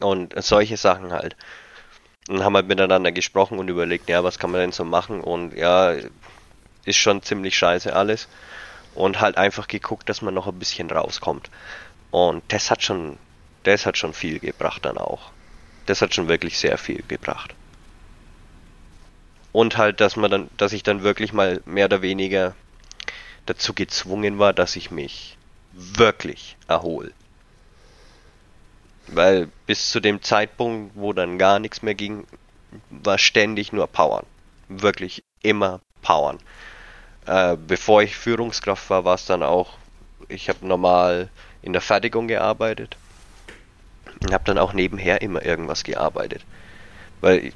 Und 0.00 0.40
solche 0.40 0.76
Sachen 0.76 1.12
halt. 1.12 1.34
Und 2.28 2.44
haben 2.44 2.54
halt 2.54 2.68
miteinander 2.68 3.10
gesprochen 3.10 3.58
und 3.58 3.68
überlegt, 3.68 4.08
ja, 4.08 4.22
was 4.22 4.38
kann 4.38 4.52
man 4.52 4.60
denn 4.60 4.72
so 4.72 4.84
machen? 4.84 5.20
Und 5.20 5.56
ja, 5.56 5.94
ist 6.84 6.96
schon 6.96 7.22
ziemlich 7.22 7.58
scheiße 7.58 7.94
alles. 7.94 8.28
Und 8.94 9.20
halt 9.20 9.36
einfach 9.36 9.66
geguckt, 9.66 10.08
dass 10.08 10.22
man 10.22 10.34
noch 10.34 10.46
ein 10.46 10.58
bisschen 10.58 10.90
rauskommt. 10.90 11.50
Und 12.12 12.44
das 12.48 12.70
hat 12.70 12.84
schon, 12.84 13.18
das 13.64 13.86
hat 13.86 13.98
schon 13.98 14.14
viel 14.14 14.38
gebracht 14.38 14.84
dann 14.84 14.98
auch. 14.98 15.32
Das 15.86 16.02
hat 16.02 16.14
schon 16.14 16.28
wirklich 16.28 16.58
sehr 16.58 16.78
viel 16.78 17.02
gebracht. 17.08 17.54
Und 19.52 19.76
halt, 19.76 20.00
dass 20.00 20.16
man 20.16 20.30
dann, 20.30 20.50
dass 20.56 20.72
ich 20.72 20.82
dann 20.82 21.02
wirklich 21.02 21.32
mal 21.32 21.60
mehr 21.64 21.86
oder 21.86 22.02
weniger 22.02 22.54
dazu 23.46 23.74
gezwungen 23.74 24.38
war, 24.38 24.52
dass 24.52 24.76
ich 24.76 24.90
mich 24.90 25.36
wirklich 25.72 26.56
erhole. 26.68 27.12
Weil 29.06 29.48
bis 29.66 29.90
zu 29.90 30.00
dem 30.00 30.22
Zeitpunkt, 30.22 30.92
wo 30.94 31.12
dann 31.12 31.38
gar 31.38 31.58
nichts 31.58 31.82
mehr 31.82 31.94
ging, 31.94 32.26
war 32.90 33.18
ständig 33.18 33.72
nur 33.72 33.86
Powern. 33.88 34.26
Wirklich 34.68 35.24
immer 35.42 35.80
Powern. 36.02 36.38
Äh, 37.26 37.56
bevor 37.56 38.02
ich 38.02 38.16
Führungskraft 38.16 38.88
war, 38.90 39.04
war 39.04 39.14
es 39.14 39.26
dann 39.26 39.42
auch, 39.42 39.74
ich 40.28 40.48
habe 40.48 40.66
normal 40.66 41.28
in 41.62 41.72
der 41.72 41.82
Fertigung 41.82 42.28
gearbeitet 42.28 42.96
und 44.22 44.32
habe 44.32 44.44
dann 44.44 44.58
auch 44.58 44.72
nebenher 44.72 45.22
immer 45.22 45.44
irgendwas 45.44 45.82
gearbeitet. 45.84 46.44
Weil, 47.20 47.52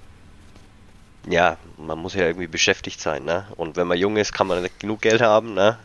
ja, 1.29 1.57
man 1.79 1.99
muss 1.99 2.15
ja 2.15 2.27
irgendwie 2.27 2.47
beschäftigt 2.47 3.01
sein, 3.01 3.25
ne? 3.25 3.47
Und 3.57 3.77
wenn 3.77 3.87
man 3.87 3.99
jung 3.99 4.17
ist, 4.17 4.33
kann 4.33 4.47
man 4.47 4.63
nicht 4.63 4.81
genug 4.81 5.01
Geld 5.01 5.21
haben, 5.21 5.55
ne? 5.55 5.79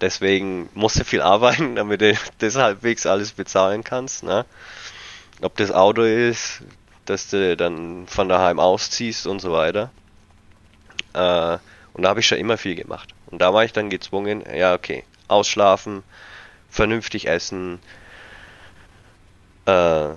Deswegen 0.00 0.70
musst 0.74 0.98
du 0.98 1.04
viel 1.04 1.20
arbeiten, 1.20 1.76
damit 1.76 2.00
du 2.00 2.14
das 2.38 2.56
halbwegs 2.56 3.06
alles 3.06 3.32
bezahlen 3.32 3.84
kannst. 3.84 4.22
Ne? 4.22 4.46
Ob 5.42 5.56
das 5.56 5.70
Auto 5.70 6.02
ist, 6.02 6.62
dass 7.04 7.28
du 7.28 7.56
dann 7.56 8.06
von 8.06 8.28
daheim 8.28 8.58
ausziehst 8.58 9.26
und 9.26 9.40
so 9.40 9.52
weiter. 9.52 9.90
Äh, 11.12 11.58
und 11.92 12.02
da 12.02 12.08
habe 12.08 12.20
ich 12.20 12.26
schon 12.26 12.38
immer 12.38 12.56
viel 12.56 12.76
gemacht. 12.76 13.14
Und 13.26 13.40
da 13.40 13.52
war 13.52 13.64
ich 13.64 13.72
dann 13.72 13.90
gezwungen, 13.90 14.44
ja 14.54 14.74
okay, 14.74 15.04
ausschlafen, 15.28 16.02
vernünftig 16.70 17.28
essen, 17.28 17.80
äh, 19.66 20.08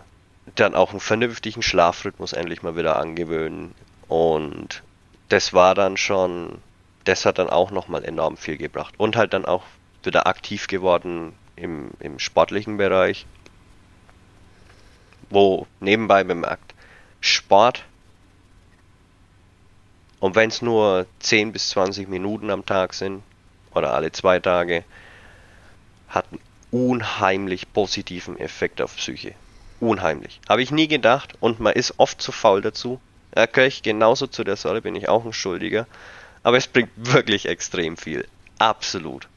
dann 0.55 0.75
auch 0.75 0.91
einen 0.91 0.99
vernünftigen 0.99 1.61
Schlafrhythmus 1.61 2.33
endlich 2.33 2.63
mal 2.63 2.75
wieder 2.75 2.97
angewöhnen. 2.97 3.73
Und 4.13 4.83
das 5.29 5.53
war 5.53 5.75
dann 5.75 5.97
schon 5.97 6.61
das 7.03 7.25
hat 7.25 7.37
dann 7.37 7.49
auch 7.49 7.71
nochmal 7.71 8.05
enorm 8.05 8.37
viel 8.37 8.57
gebracht. 8.57 8.93
Und 8.97 9.15
halt 9.15 9.33
dann 9.33 9.45
auch 9.45 9.63
wieder 10.03 10.27
aktiv 10.27 10.67
geworden 10.67 11.33
im, 11.55 11.91
im 11.99 12.19
sportlichen 12.19 12.77
Bereich. 12.77 13.25
Wo 15.29 15.67
nebenbei 15.79 16.23
bemerkt, 16.23 16.73
Sport, 17.21 17.85
und 20.19 20.35
wenn 20.35 20.49
es 20.49 20.61
nur 20.61 21.05
10 21.19 21.51
bis 21.51 21.69
20 21.69 22.07
Minuten 22.07 22.49
am 22.49 22.65
Tag 22.65 22.93
sind, 22.93 23.23
oder 23.73 23.93
alle 23.93 24.11
zwei 24.11 24.39
Tage, 24.39 24.83
hat 26.07 26.25
einen 26.31 26.39
unheimlich 26.71 27.73
positiven 27.73 28.39
Effekt 28.39 28.81
auf 28.81 28.95
Psyche. 28.95 29.33
Unheimlich. 29.79 30.39
Habe 30.47 30.61
ich 30.61 30.71
nie 30.71 30.87
gedacht 30.87 31.33
und 31.39 31.59
man 31.59 31.73
ist 31.73 31.95
oft 31.97 32.21
zu 32.21 32.31
faul 32.31 32.61
dazu. 32.61 33.01
Da 33.33 33.45
gehöre 33.45 33.67
ich 33.67 33.81
genauso 33.81 34.27
zu 34.27 34.43
der 34.43 34.55
Sorte, 34.55 34.81
bin 34.81 34.95
ich 34.95 35.09
auch 35.09 35.25
ein 35.25 35.33
Schuldiger. 35.33 35.87
Aber 36.43 36.57
es 36.57 36.67
bringt 36.67 36.89
wirklich 36.97 37.47
extrem 37.47 37.97
viel. 37.97 38.27
Absolut. 38.59 39.27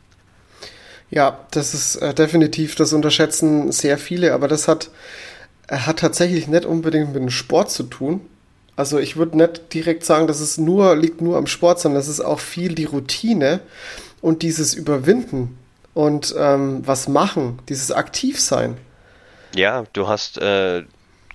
Ja, 1.10 1.46
das 1.52 1.72
ist 1.72 1.96
äh, 1.96 2.12
definitiv, 2.12 2.74
das 2.74 2.92
unterschätzen 2.92 3.70
sehr 3.70 3.96
viele, 3.96 4.32
aber 4.34 4.48
das 4.48 4.66
hat, 4.66 4.90
äh, 5.68 5.76
hat 5.76 6.00
tatsächlich 6.00 6.48
nicht 6.48 6.64
unbedingt 6.64 7.08
mit 7.08 7.22
dem 7.22 7.30
Sport 7.30 7.70
zu 7.70 7.84
tun. 7.84 8.20
Also 8.74 8.98
ich 8.98 9.16
würde 9.16 9.38
nicht 9.38 9.72
direkt 9.72 10.04
sagen, 10.04 10.26
dass 10.26 10.40
es 10.40 10.58
nur 10.58 10.96
liegt 10.96 11.22
nur 11.22 11.38
am 11.38 11.46
Sport, 11.46 11.80
sondern 11.80 12.00
das 12.00 12.08
ist 12.08 12.20
auch 12.20 12.40
viel 12.40 12.74
die 12.74 12.84
Routine 12.84 13.60
und 14.20 14.42
dieses 14.42 14.74
Überwinden 14.74 15.56
und 15.94 16.34
ähm, 16.36 16.82
was 16.84 17.08
machen, 17.08 17.60
dieses 17.68 17.92
Aktivsein. 17.92 18.76
Ja, 19.54 19.84
du 19.94 20.08
hast 20.08 20.38
äh, 20.38 20.82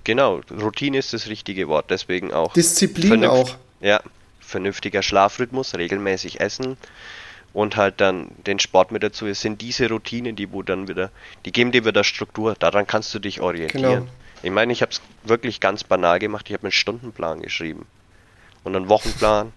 genau 0.04 0.40
Routine 0.50 0.98
ist 0.98 1.12
das 1.12 1.28
richtige 1.28 1.68
Wort, 1.68 1.86
deswegen 1.90 2.32
auch 2.32 2.52
Disziplin 2.52 3.24
auch. 3.24 3.56
Ja, 3.80 4.00
vernünftiger 4.40 5.02
Schlafrhythmus, 5.02 5.74
regelmäßig 5.74 6.40
essen 6.40 6.76
und 7.52 7.76
halt 7.76 8.00
dann 8.00 8.30
den 8.46 8.58
Sport 8.58 8.92
mit 8.92 9.02
dazu. 9.02 9.26
Es 9.26 9.40
sind 9.40 9.60
diese 9.60 9.88
Routinen, 9.88 10.36
die 10.36 10.52
wo 10.52 10.62
dann 10.62 10.88
wieder, 10.88 11.10
die 11.44 11.52
geben 11.52 11.72
dir 11.72 11.84
wieder 11.84 12.04
Struktur. 12.04 12.54
Daran 12.58 12.86
kannst 12.86 13.12
du 13.14 13.18
dich 13.18 13.40
orientieren. 13.40 13.82
Genau. 13.82 14.06
Ich 14.42 14.50
meine, 14.50 14.72
ich 14.72 14.82
habe 14.82 14.92
es 14.92 15.00
wirklich 15.24 15.60
ganz 15.60 15.84
banal 15.84 16.18
gemacht. 16.18 16.46
Ich 16.48 16.54
habe 16.54 16.64
einen 16.64 16.72
Stundenplan 16.72 17.42
geschrieben 17.42 17.86
und 18.64 18.74
einen 18.74 18.88
Wochenplan. 18.88 19.52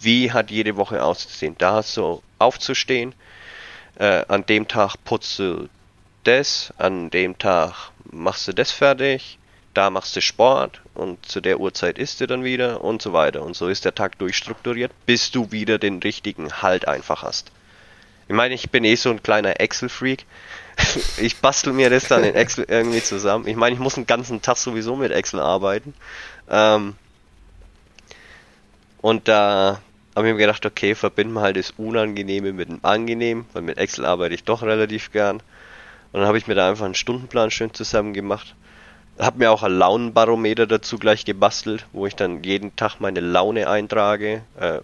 Wie 0.00 0.32
hat 0.32 0.50
jede 0.50 0.76
Woche 0.76 1.02
auszusehen? 1.02 1.54
Da 1.58 1.74
hast 1.74 1.96
du 1.96 2.22
aufzustehen. 2.38 3.14
Äh, 3.96 4.24
an 4.28 4.44
dem 4.46 4.66
Tag 4.66 4.96
putzt 5.04 5.38
du 5.38 5.68
das, 6.24 6.72
an 6.78 7.10
dem 7.10 7.38
Tag 7.38 7.92
machst 8.10 8.48
du 8.48 8.52
das 8.52 8.70
fertig 8.70 9.38
da 9.74 9.90
machst 9.90 10.14
du 10.14 10.20
Sport 10.20 10.80
und 10.94 11.26
zu 11.26 11.40
der 11.40 11.58
Uhrzeit 11.58 11.98
isst 11.98 12.20
du 12.20 12.26
dann 12.26 12.44
wieder 12.44 12.82
und 12.82 13.02
so 13.02 13.12
weiter. 13.12 13.42
Und 13.42 13.56
so 13.56 13.68
ist 13.68 13.84
der 13.84 13.94
Tag 13.94 14.18
durchstrukturiert, 14.18 14.92
bis 15.04 15.32
du 15.32 15.50
wieder 15.50 15.78
den 15.78 15.98
richtigen 15.98 16.62
Halt 16.62 16.86
einfach 16.86 17.22
hast. 17.24 17.50
Ich 18.28 18.34
meine, 18.34 18.54
ich 18.54 18.70
bin 18.70 18.84
eh 18.84 18.94
so 18.94 19.10
ein 19.10 19.22
kleiner 19.22 19.60
Excel-Freak. 19.60 20.24
ich 21.18 21.38
bastel 21.38 21.72
mir 21.72 21.90
das 21.90 22.08
dann 22.08 22.24
in 22.24 22.34
Excel 22.34 22.64
irgendwie 22.68 23.02
zusammen. 23.02 23.48
Ich 23.48 23.56
meine, 23.56 23.74
ich 23.74 23.80
muss 23.80 23.96
den 23.96 24.06
ganzen 24.06 24.40
Tag 24.40 24.56
sowieso 24.56 24.96
mit 24.96 25.12
Excel 25.12 25.40
arbeiten. 25.40 25.92
Ähm 26.48 26.94
und 29.02 29.28
da 29.28 29.80
habe 30.14 30.28
ich 30.28 30.34
mir 30.34 30.38
gedacht, 30.38 30.64
okay, 30.64 30.94
verbinden 30.94 31.34
wir 31.34 31.42
halt 31.42 31.56
das 31.56 31.72
Unangenehme 31.72 32.52
mit 32.52 32.68
dem 32.68 32.78
Angenehmen, 32.82 33.46
weil 33.52 33.62
mit 33.62 33.76
Excel 33.76 34.06
arbeite 34.06 34.34
ich 34.34 34.44
doch 34.44 34.62
relativ 34.62 35.10
gern. 35.10 35.42
Und 36.14 36.20
dann 36.20 36.28
habe 36.28 36.38
ich 36.38 36.46
mir 36.46 36.54
da 36.54 36.70
einfach 36.70 36.86
einen 36.86 36.94
Stundenplan 36.94 37.50
schön 37.50 37.74
zusammen 37.74 38.14
gemacht 38.14 38.54
hab 39.18 39.36
mir 39.36 39.50
auch 39.50 39.62
ein 39.62 39.72
Launenbarometer 39.72 40.66
dazu 40.66 40.98
gleich 40.98 41.24
gebastelt, 41.24 41.86
wo 41.92 42.06
ich 42.06 42.16
dann 42.16 42.42
jeden 42.42 42.74
Tag 42.76 43.00
meine 43.00 43.20
Laune 43.20 43.68
eintrage, 43.68 44.42
äh, 44.58 44.80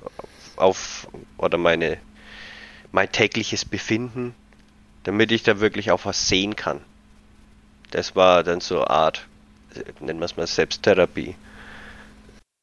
auf, 0.57 1.09
oder 1.37 1.59
meine, 1.59 1.99
mein 2.93 3.11
tägliches 3.11 3.65
Befinden, 3.65 4.35
damit 5.05 5.33
ich 5.33 5.43
da 5.43 5.61
wirklich 5.61 5.91
auch 5.91 6.05
was 6.05 6.29
sehen 6.29 6.55
kann. 6.55 6.81
Das 7.91 8.15
war 8.15 8.45
dann 8.45 8.61
so 8.61 8.77
eine 8.77 8.91
Art, 8.91 9.27
nennen 10.01 10.21
wir 10.21 10.27
es 10.27 10.37
mal 10.37 10.47
Selbsttherapie. 10.47 11.35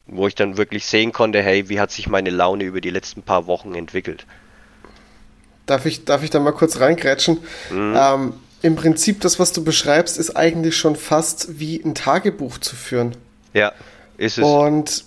Wo 0.06 0.26
ich 0.26 0.36
dann 0.36 0.56
wirklich 0.56 0.86
sehen 0.86 1.12
konnte, 1.12 1.42
hey, 1.42 1.68
wie 1.68 1.82
hat 1.82 1.92
sich 1.92 2.08
meine 2.08 2.30
Laune 2.30 2.64
über 2.64 2.80
die 2.80 2.92
letzten 2.92 3.24
paar 3.24 3.46
Wochen 3.46 3.76
entwickelt. 3.76 4.26
Darf 5.66 5.86
ich, 5.86 6.06
darf 6.06 6.24
ich 6.24 6.30
da 6.30 6.40
mal 6.40 6.54
kurz 6.54 6.80
reingrätschen? 6.80 7.40
Mhm. 7.70 7.94
Ähm, 7.98 8.34
im 8.62 8.76
Prinzip 8.76 9.22
das, 9.22 9.40
was 9.40 9.54
du 9.54 9.64
beschreibst, 9.64 10.18
ist 10.18 10.36
eigentlich 10.36 10.78
schon 10.78 10.96
fast 10.96 11.60
wie 11.60 11.82
ein 11.84 11.96
Tagebuch 11.96 12.58
zu 12.58 12.76
führen. 12.76 13.16
Ja, 13.54 13.72
ist 14.18 14.38
es. 14.38 14.44
Und 14.44 15.06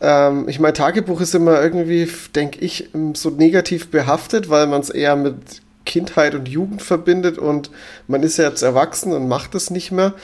ähm, 0.00 0.48
ich 0.48 0.60
meine, 0.60 0.74
Tagebuch 0.74 1.20
ist 1.20 1.34
immer 1.34 1.60
irgendwie, 1.60 2.08
denke 2.34 2.60
ich, 2.60 2.90
so 3.14 3.30
negativ 3.30 3.90
behaftet, 3.90 4.50
weil 4.50 4.66
man 4.66 4.80
es 4.80 4.90
eher 4.90 5.16
mit 5.16 5.62
Kindheit 5.86 6.34
und 6.34 6.48
Jugend 6.48 6.82
verbindet 6.82 7.38
und 7.38 7.70
man 8.08 8.22
ist 8.22 8.36
ja 8.36 8.48
jetzt 8.48 8.62
erwachsen 8.62 9.12
und 9.12 9.28
macht 9.28 9.54
es 9.54 9.70
nicht 9.70 9.92
mehr. 9.92 10.14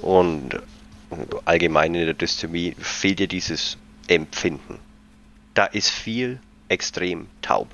und 0.00 0.60
allgemein 1.44 1.94
in 1.94 2.04
der 2.04 2.14
Dystemie 2.14 2.76
fehlt 2.78 3.18
dir 3.18 3.28
dieses 3.28 3.76
Empfinden. 4.06 4.78
Da 5.54 5.66
ist 5.66 5.90
viel 5.90 6.40
extrem 6.68 7.26
taub. 7.42 7.68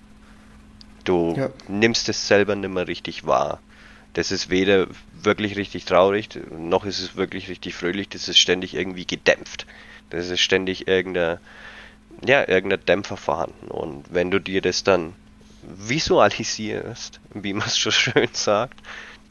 Du 1.04 1.34
ja. 1.36 1.50
nimmst 1.68 2.08
es 2.08 2.26
selber 2.28 2.54
nicht 2.56 2.72
mehr 2.72 2.88
richtig 2.88 3.26
wahr. 3.26 3.60
Das 4.14 4.32
ist 4.32 4.50
weder 4.50 4.88
wirklich 5.22 5.56
richtig 5.56 5.84
traurig, 5.84 6.28
noch 6.50 6.84
ist 6.84 7.00
es 7.00 7.16
wirklich 7.16 7.48
richtig 7.48 7.74
fröhlich, 7.74 8.08
das 8.08 8.28
ist 8.28 8.38
ständig 8.38 8.74
irgendwie 8.74 9.06
gedämpft. 9.06 9.66
Das 10.10 10.28
ist 10.28 10.40
ständig 10.40 10.88
irgendein, 10.88 11.38
ja, 12.24 12.48
irgendein 12.48 12.84
Dämpfer 12.84 13.16
vorhanden. 13.16 13.68
Und 13.68 14.04
wenn 14.10 14.30
du 14.30 14.40
dir 14.40 14.62
das 14.62 14.84
dann 14.84 15.14
visualisierst, 15.62 17.20
wie 17.34 17.52
man 17.52 17.66
es 17.66 17.78
schon 17.78 17.92
schön 17.92 18.28
sagt, 18.32 18.80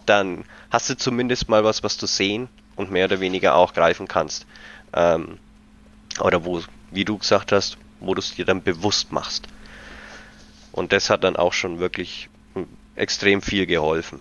dann 0.06 0.46
hast 0.70 0.90
du 0.90 0.98
zumindest 0.98 1.50
mal 1.50 1.64
was, 1.64 1.84
was 1.84 1.98
du 1.98 2.06
sehen 2.06 2.48
und 2.76 2.92
mehr 2.92 3.06
oder 3.06 3.20
weniger 3.20 3.56
auch 3.56 3.74
greifen 3.74 4.08
kannst. 4.08 4.46
Ähm, 4.94 5.40
oder 6.20 6.46
wo, 6.46 6.62
wie 6.92 7.06
du 7.06 7.18
gesagt 7.18 7.52
hast, 7.52 7.78
wo 8.00 8.14
du 8.14 8.20
es 8.20 8.36
dir 8.36 8.46
dann 8.46 8.64
bewusst 8.64 9.12
machst. 9.12 9.48
Und 10.72 10.94
das 10.94 11.10
hat 11.10 11.24
dann 11.24 11.36
auch 11.36 11.54
schon 11.54 11.80
wirklich 11.80 12.30
extrem 12.96 13.42
viel 13.42 13.66
geholfen. 13.66 14.20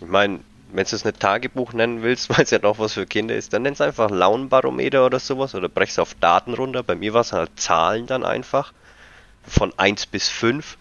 Ich 0.00 0.08
meine, 0.08 0.40
wenn 0.72 0.86
du 0.86 0.96
es 0.96 1.04
nicht 1.04 1.20
Tagebuch 1.20 1.72
nennen 1.72 2.02
willst, 2.02 2.30
weil 2.36 2.44
es 2.44 2.50
ja 2.50 2.58
doch 2.58 2.78
was 2.78 2.94
für 2.94 3.06
Kinder 3.06 3.34
ist, 3.36 3.52
dann 3.52 3.62
nenn 3.62 3.74
es 3.74 3.80
einfach 3.80 4.10
Launenbarometer 4.10 5.04
oder 5.06 5.18
sowas 5.18 5.54
oder 5.54 5.68
brech 5.68 5.90
es 5.90 5.98
auf 5.98 6.14
Daten 6.14 6.54
runter. 6.54 6.82
Bei 6.82 6.94
mir 6.94 7.14
war 7.14 7.20
es 7.20 7.32
halt 7.32 7.50
Zahlen 7.56 8.06
dann 8.06 8.24
einfach. 8.24 8.72
Von 9.46 9.76
1 9.76 10.06
bis 10.06 10.28
5. 10.28 10.78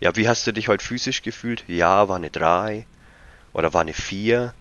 Ja, 0.00 0.16
wie 0.16 0.28
hast 0.28 0.46
du 0.46 0.52
dich 0.52 0.68
heute 0.68 0.84
physisch 0.84 1.22
gefühlt? 1.22 1.64
Ja, 1.68 2.08
war 2.08 2.16
eine 2.16 2.30
3. 2.30 2.86
Oder 3.52 3.74
war 3.74 3.82
eine 3.82 3.92
4. 3.92 4.54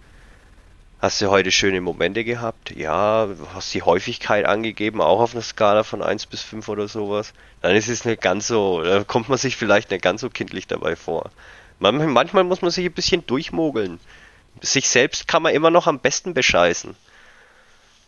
Hast 0.99 1.21
du 1.21 1.29
heute 1.29 1.51
schöne 1.51 1.79
Momente 1.79 2.23
gehabt? 2.23 2.75
Ja, 2.75 3.27
hast 3.53 3.71
die 3.73 3.83
Häufigkeit 3.83 4.45
angegeben, 4.45 4.99
auch 4.99 5.19
auf 5.21 5.33
einer 5.33 5.43
Skala 5.43 5.83
von 5.83 6.01
1 6.01 6.25
bis 6.25 6.41
5 6.41 6.67
oder 6.69 6.87
sowas. 6.87 7.33
Dann 7.61 7.75
ist 7.75 7.87
es 7.87 8.03
nicht 8.03 8.19
ganz 8.19 8.47
so, 8.47 8.81
da 8.81 9.03
kommt 9.03 9.29
man 9.29 9.37
sich 9.37 9.57
vielleicht 9.57 9.91
nicht 9.91 10.01
ganz 10.01 10.21
so 10.21 10.29
kindlich 10.31 10.65
dabei 10.65 10.95
vor. 10.95 11.29
Manchmal 11.79 12.43
muss 12.43 12.63
man 12.63 12.71
sich 12.71 12.85
ein 12.85 12.93
bisschen 12.93 13.25
durchmogeln. 13.27 13.99
Sich 14.61 14.89
selbst 14.89 15.27
kann 15.27 15.43
man 15.43 15.53
immer 15.53 15.71
noch 15.71 15.87
am 15.87 15.99
besten 15.99 16.33
bescheißen. 16.33 16.95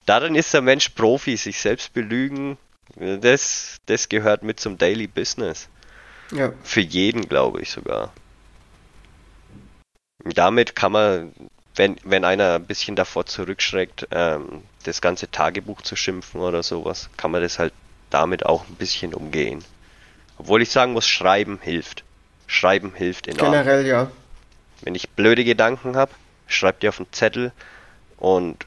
Darin 0.06 0.36
ist 0.36 0.54
der 0.54 0.62
Mensch 0.62 0.90
Profi, 0.90 1.38
sich 1.38 1.60
selbst 1.60 1.94
belügen, 1.94 2.58
das, 2.96 3.78
das 3.86 4.10
gehört 4.10 4.44
mit 4.44 4.60
zum 4.60 4.78
Daily 4.78 5.08
Business. 5.08 5.70
Ja. 6.32 6.54
Für 6.64 6.82
jeden, 6.82 7.30
glaube 7.30 7.62
ich 7.62 7.70
sogar. 7.70 8.12
Damit 10.24 10.76
kann 10.76 10.92
man 10.92 11.34
wenn, 11.80 11.96
wenn 12.04 12.26
einer 12.26 12.56
ein 12.56 12.66
bisschen 12.66 12.98
davor 12.98 13.26
zurückschreckt, 13.26 14.10
ähm, 14.12 14.64
das 14.84 15.00
ganze 15.00 15.32
Tagebuch 15.32 15.82
zu 15.82 15.96
schimpfen 15.96 16.42
oder 16.42 16.62
sowas, 16.62 17.10
kann 17.16 17.32
man 17.32 17.42
das 17.42 17.58
halt 17.58 17.74
damit 18.10 18.46
auch 18.46 18.68
ein 18.68 18.76
bisschen 18.76 19.14
umgehen. 19.14 19.64
Obwohl 20.38 20.62
ich 20.62 20.72
sagen 20.72 20.92
muss, 20.92 21.08
Schreiben 21.08 21.58
hilft. 21.62 22.04
Schreiben 22.48 22.94
hilft 22.94 23.30
enorm. 23.30 23.52
Generell 23.52 23.88
ja. 23.88 24.12
Wenn 24.82 24.94
ich 24.94 25.10
blöde 25.12 25.46
Gedanken 25.46 25.96
habe, 25.96 26.12
schreib 26.50 26.82
dir 26.82 26.90
auf 26.90 27.00
einen 27.00 27.12
Zettel 27.14 27.54
und 28.18 28.66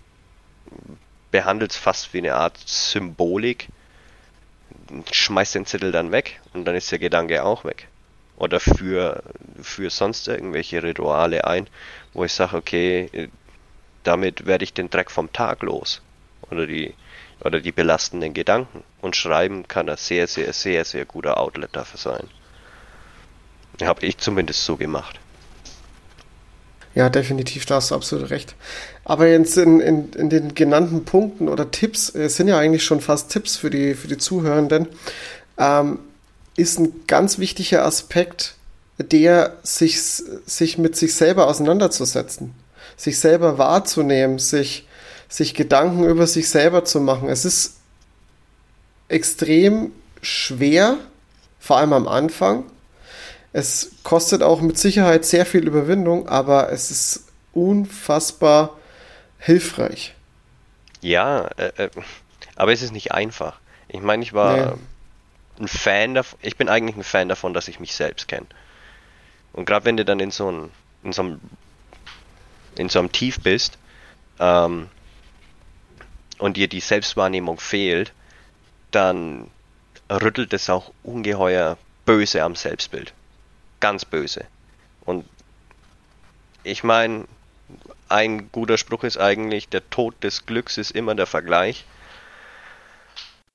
behandelt 1.30 1.72
es 1.72 1.76
fast 1.76 2.14
wie 2.14 2.18
eine 2.18 2.34
Art 2.34 2.56
Symbolik. 2.64 3.68
Schmeißt 5.10 5.54
den 5.54 5.66
Zettel 5.66 5.92
dann 5.92 6.12
weg 6.12 6.40
und 6.54 6.64
dann 6.64 6.74
ist 6.74 6.90
der 6.90 6.98
Gedanke 6.98 7.44
auch 7.44 7.64
weg. 7.64 7.88
Oder 8.36 8.60
für, 8.60 9.22
für 9.60 9.90
sonst 9.90 10.26
irgendwelche 10.28 10.82
Rituale 10.82 11.46
ein, 11.46 11.68
wo 12.12 12.24
ich 12.24 12.32
sage, 12.32 12.56
okay, 12.56 13.30
damit 14.02 14.46
werde 14.46 14.64
ich 14.64 14.72
den 14.72 14.90
Dreck 14.90 15.10
vom 15.10 15.32
Tag 15.32 15.62
los. 15.62 16.02
Oder 16.50 16.66
die, 16.66 16.94
oder 17.40 17.60
die 17.60 17.72
belastenden 17.72 18.34
Gedanken. 18.34 18.82
Und 19.00 19.16
Schreiben 19.16 19.68
kann 19.68 19.88
ein 19.88 19.96
sehr, 19.96 20.26
sehr, 20.26 20.52
sehr, 20.52 20.84
sehr 20.84 21.04
guter 21.04 21.38
Outlet 21.38 21.74
dafür 21.76 21.98
sein. 21.98 22.28
Habe 23.82 24.06
ich 24.06 24.18
zumindest 24.18 24.64
so 24.64 24.76
gemacht. 24.76 25.18
Ja, 26.95 27.09
definitiv, 27.09 27.64
da 27.64 27.76
hast 27.76 27.90
du 27.90 27.95
absolut 27.95 28.30
recht. 28.30 28.55
Aber 29.05 29.26
jetzt 29.26 29.57
in, 29.57 29.80
in, 29.80 30.12
in 30.12 30.28
den 30.28 30.55
genannten 30.55 31.05
Punkten 31.05 31.49
oder 31.49 31.70
Tipps, 31.70 32.11
es 32.11 32.36
sind 32.36 32.49
ja 32.49 32.59
eigentlich 32.59 32.84
schon 32.84 33.01
fast 33.01 33.30
Tipps 33.30 33.57
für 33.57 33.70
die, 33.70 33.95
für 33.95 34.09
die 34.09 34.18
Zuhörenden, 34.18 34.88
ähm, 35.59 35.99
ist 36.57 36.78
ein 36.78 36.93
ganz 37.07 37.38
wichtiger 37.38 37.84
Aspekt, 37.84 38.57
der 38.99 39.57
sich, 39.62 39.99
sich 40.01 40.76
mit 40.76 40.97
sich 40.97 41.14
selber 41.14 41.47
auseinanderzusetzen, 41.47 42.53
sich 42.97 43.18
selber 43.18 43.57
wahrzunehmen, 43.57 44.38
sich, 44.38 44.86
sich 45.28 45.55
Gedanken 45.55 46.05
über 46.05 46.26
sich 46.26 46.51
selber 46.51 46.84
zu 46.84 47.01
machen. 47.01 47.30
Es 47.30 47.47
ist 47.47 47.76
extrem 49.09 49.93
schwer, 50.20 50.99
vor 51.59 51.78
allem 51.78 51.95
am 51.95 52.07
Anfang. 52.07 52.64
Es 53.53 53.92
kostet 54.03 54.42
auch 54.42 54.61
mit 54.61 54.78
Sicherheit 54.78 55.24
sehr 55.24 55.44
viel 55.44 55.66
Überwindung, 55.66 56.28
aber 56.28 56.72
es 56.72 56.90
ist 56.90 57.26
unfassbar 57.53 58.78
hilfreich. 59.38 60.14
Ja, 61.00 61.48
äh, 61.57 61.84
äh, 61.84 61.90
aber 62.57 62.72
es 62.72 62.82
ist 62.82 62.92
nicht 62.92 63.12
einfach. 63.12 63.61
Ich 63.88 64.00
meine, 64.00 64.22
ich 64.22 64.32
war 64.32 64.57
nee. 64.57 64.82
ein 65.61 65.68
Fan 65.68 66.14
davon, 66.14 66.38
ich 66.42 66.57
bin 66.57 66.68
eigentlich 66.68 66.96
ein 66.96 67.05
Fan 67.05 67.28
davon, 67.28 67.53
dass 67.53 67.68
ich 67.68 67.78
mich 67.78 67.94
selbst 67.94 68.28
kenne. 68.28 68.46
Und 69.53 69.66
gerade 69.66 69.84
wenn 69.84 69.98
du 69.98 70.05
dann 70.05 70.20
in 70.20 70.30
so, 70.30 70.50
ein, 70.50 70.70
in 71.03 71.12
so 71.12 71.22
einem 71.22 71.40
in 72.76 72.88
so 72.88 72.98
einem 72.98 73.12
Tief 73.12 73.40
bist 73.40 73.78
ähm, 74.38 74.88
und 76.38 76.57
dir 76.57 76.68
die 76.68 76.80
Selbstwahrnehmung 76.80 77.59
fehlt, 77.59 78.12
dann 78.90 79.50
rüttelt 80.11 80.53
es 80.53 80.68
auch 80.68 80.92
ungeheuer 81.03 81.78
böse 82.05 82.42
am 82.42 82.55
Selbstbild. 82.55 83.12
Ganz 83.82 84.04
böse. 84.04 84.46
Und 85.04 85.28
ich 86.62 86.84
meine, 86.84 87.24
ein 88.08 88.52
guter 88.52 88.78
Spruch 88.78 89.02
ist 89.02 89.18
eigentlich, 89.18 89.68
der 89.68 89.90
Tod 89.90 90.14
des 90.22 90.46
Glücks 90.46 90.78
ist 90.78 90.92
immer 90.92 91.16
der 91.16 91.26
Vergleich. 91.26 91.84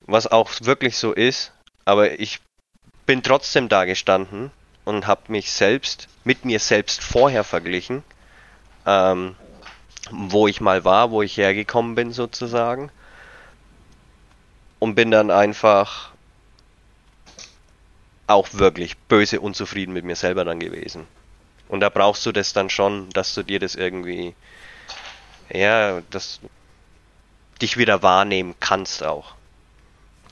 Was 0.02 0.28
auch 0.28 0.52
wirklich 0.60 0.98
so 0.98 1.14
ist, 1.14 1.54
aber 1.86 2.20
ich 2.20 2.42
bin 3.06 3.24
trotzdem 3.24 3.70
da 3.70 3.86
gestanden 3.86 4.52
und 4.84 5.08
habe 5.08 5.32
mich 5.32 5.50
selbst 5.50 6.10
mit 6.26 6.44
mir 6.44 6.60
selbst 6.60 7.02
vorher 7.02 7.46
verglichen, 7.46 8.04
ähm, 8.86 9.38
wo 10.12 10.50
ich 10.50 10.60
mal 10.60 10.84
war, 10.84 11.10
wo 11.12 11.22
ich 11.22 11.38
hergekommen 11.38 11.96
bin 11.96 12.12
sozusagen 12.12 12.92
und 14.80 14.96
bin 14.96 15.10
dann 15.10 15.32
einfach 15.32 16.12
auch 18.28 18.50
wirklich 18.54 18.98
böse 18.98 19.40
unzufrieden 19.40 19.94
mit 19.94 20.06
mir 20.06 20.16
selber 20.16 20.46
dann 20.46 20.60
gewesen. 20.60 21.06
Und 21.70 21.80
da 21.80 21.90
brauchst 21.90 22.26
du 22.26 22.32
das 22.32 22.54
dann 22.54 22.70
schon, 22.70 23.10
dass 23.10 23.34
du 23.34 23.44
dir 23.44 23.60
das 23.60 23.76
irgendwie, 23.76 24.34
ja, 25.52 26.02
dass 26.12 26.40
dich 27.62 27.78
wieder 27.78 28.04
wahrnehmen 28.04 28.56
kannst 28.60 29.04
auch. 29.04 29.34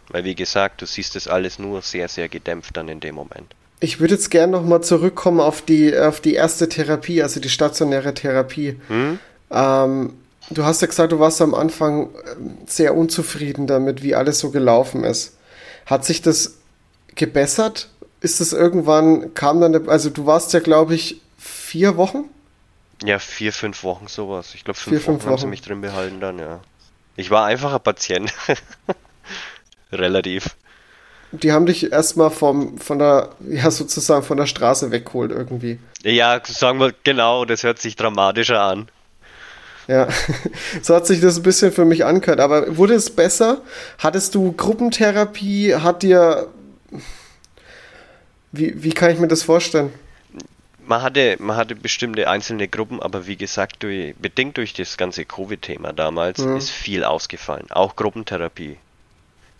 Weil 0.09 0.23
wie 0.23 0.35
gesagt, 0.35 0.81
du 0.81 0.85
siehst 0.85 1.15
das 1.15 1.27
alles 1.27 1.57
nur 1.57 1.81
sehr, 1.81 2.07
sehr 2.07 2.29
gedämpft 2.29 2.77
dann 2.77 2.87
in 2.89 2.99
dem 2.99 3.15
Moment. 3.15 3.55
Ich 3.79 3.99
würde 3.99 4.13
jetzt 4.13 4.29
gerne 4.29 4.53
nochmal 4.53 4.81
zurückkommen 4.81 5.39
auf 5.39 5.61
die, 5.61 5.97
auf 5.97 6.21
die 6.21 6.35
erste 6.35 6.69
Therapie, 6.69 7.21
also 7.21 7.39
die 7.39 7.49
stationäre 7.49 8.13
Therapie. 8.13 8.79
Hm? 8.87 9.19
Ähm, 9.51 10.13
du 10.49 10.63
hast 10.63 10.81
ja 10.81 10.87
gesagt, 10.87 11.11
du 11.11 11.19
warst 11.19 11.41
am 11.41 11.53
Anfang 11.53 12.09
ähm, 12.31 12.57
sehr 12.65 12.95
unzufrieden 12.95 13.67
damit, 13.67 14.03
wie 14.03 14.15
alles 14.15 14.39
so 14.39 14.51
gelaufen 14.51 15.03
ist. 15.03 15.37
Hat 15.85 16.05
sich 16.05 16.21
das 16.21 16.54
gebessert? 17.15 17.89
Ist 18.21 18.41
es 18.41 18.53
irgendwann, 18.53 19.33
kam 19.33 19.61
dann, 19.61 19.87
also 19.89 20.09
du 20.09 20.25
warst 20.25 20.53
ja, 20.53 20.59
glaube 20.59 20.95
ich, 20.95 21.21
vier 21.37 21.97
Wochen? 21.97 22.25
Ja, 23.03 23.19
vier, 23.19 23.51
fünf 23.51 23.83
Wochen 23.83 24.07
sowas. 24.07 24.55
Ich 24.55 24.63
glaube, 24.63 24.79
fünf, 24.79 24.95
vier, 24.95 25.01
fünf 25.01 25.19
Wochen, 25.19 25.25
Wochen 25.25 25.31
haben 25.31 25.41
sie 25.41 25.47
mich 25.47 25.61
drin 25.61 25.81
behalten 25.81 26.19
dann, 26.19 26.39
ja. 26.39 26.61
Ich 27.15 27.29
war 27.29 27.45
einfacher 27.45 27.79
Patient. 27.79 28.33
Relativ 29.91 30.55
die 31.41 31.51
haben 31.51 31.65
dich 31.65 31.91
erstmal 31.91 32.29
vom, 32.29 32.77
von 32.77 32.99
der, 32.99 33.29
ja, 33.47 33.71
sozusagen 33.71 34.23
von 34.23 34.37
der 34.37 34.45
Straße 34.45 34.91
weggeholt 34.91 35.31
irgendwie. 35.31 35.79
Ja, 36.03 36.39
sagen 36.43 36.79
wir, 36.79 36.93
genau, 37.03 37.45
das 37.45 37.63
hört 37.63 37.79
sich 37.79 37.95
dramatischer 37.95 38.61
an. 38.61 38.89
Ja, 39.87 40.07
so 40.81 40.95
hat 40.95 41.07
sich 41.07 41.21
das 41.21 41.37
ein 41.37 41.43
bisschen 41.43 41.71
für 41.71 41.85
mich 41.85 42.05
angehört. 42.05 42.39
Aber 42.39 42.77
wurde 42.77 42.95
es 42.95 43.09
besser? 43.09 43.61
Hattest 43.99 44.35
du 44.35 44.51
Gruppentherapie? 44.51 45.75
Hat 45.75 46.03
dir. 46.03 46.47
Wie, 48.51 48.83
wie 48.83 48.91
kann 48.91 49.11
ich 49.11 49.19
mir 49.19 49.27
das 49.27 49.43
vorstellen? 49.43 49.93
Man 50.87 51.01
hatte, 51.01 51.37
man 51.39 51.57
hatte 51.57 51.75
bestimmte 51.75 52.29
einzelne 52.29 52.67
Gruppen, 52.67 53.01
aber 53.01 53.25
wie 53.25 53.35
gesagt, 53.35 53.81
durch, 53.81 54.15
bedingt 54.17 54.57
durch 54.57 54.73
das 54.73 54.97
ganze 54.97 55.25
Covid-Thema 55.25 55.93
damals 55.93 56.39
mhm. 56.39 56.57
ist 56.57 56.69
viel 56.69 57.03
ausgefallen. 57.03 57.71
Auch 57.71 57.95
Gruppentherapie. 57.95 58.77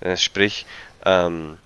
Äh, 0.02 0.18
sprich, 0.18 0.66
ähm, 1.04 1.58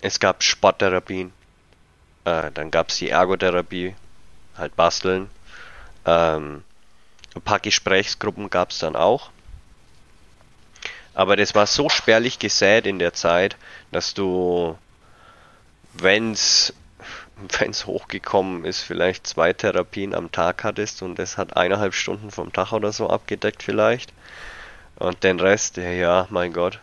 es 0.00 0.20
gab 0.20 0.42
Sporttherapien, 0.42 1.32
äh, 2.24 2.50
dann 2.52 2.70
gab 2.70 2.90
es 2.90 2.98
die 2.98 3.08
Ergotherapie, 3.08 3.94
halt 4.56 4.76
basteln. 4.76 5.28
Ähm, 6.04 6.62
ein 7.34 7.42
paar 7.42 7.60
Gesprächsgruppen 7.60 8.50
gab 8.50 8.70
es 8.70 8.78
dann 8.78 8.96
auch. 8.96 9.30
Aber 11.16 11.34
das 11.36 11.54
war 11.54 11.66
so 11.66 11.88
spärlich 11.88 12.38
gesät 12.38 12.86
in 12.86 12.98
der 12.98 13.14
Zeit, 13.14 13.56
dass 13.90 14.12
du, 14.12 14.76
wenn's 15.94 16.74
wenn's 17.58 17.86
hochgekommen 17.86 18.66
ist, 18.66 18.82
vielleicht 18.82 19.26
zwei 19.26 19.54
Therapien 19.54 20.14
am 20.14 20.30
Tag 20.30 20.62
hattest 20.62 21.00
und 21.02 21.18
das 21.18 21.38
hat 21.38 21.56
eineinhalb 21.56 21.94
Stunden 21.94 22.30
vom 22.30 22.52
Tag 22.52 22.72
oder 22.72 22.92
so 22.92 23.08
abgedeckt 23.08 23.62
vielleicht. 23.62 24.12
Und 24.96 25.24
den 25.24 25.40
Rest, 25.40 25.78
ja, 25.78 25.90
ja 25.90 26.26
mein 26.28 26.52
Gott. 26.52 26.80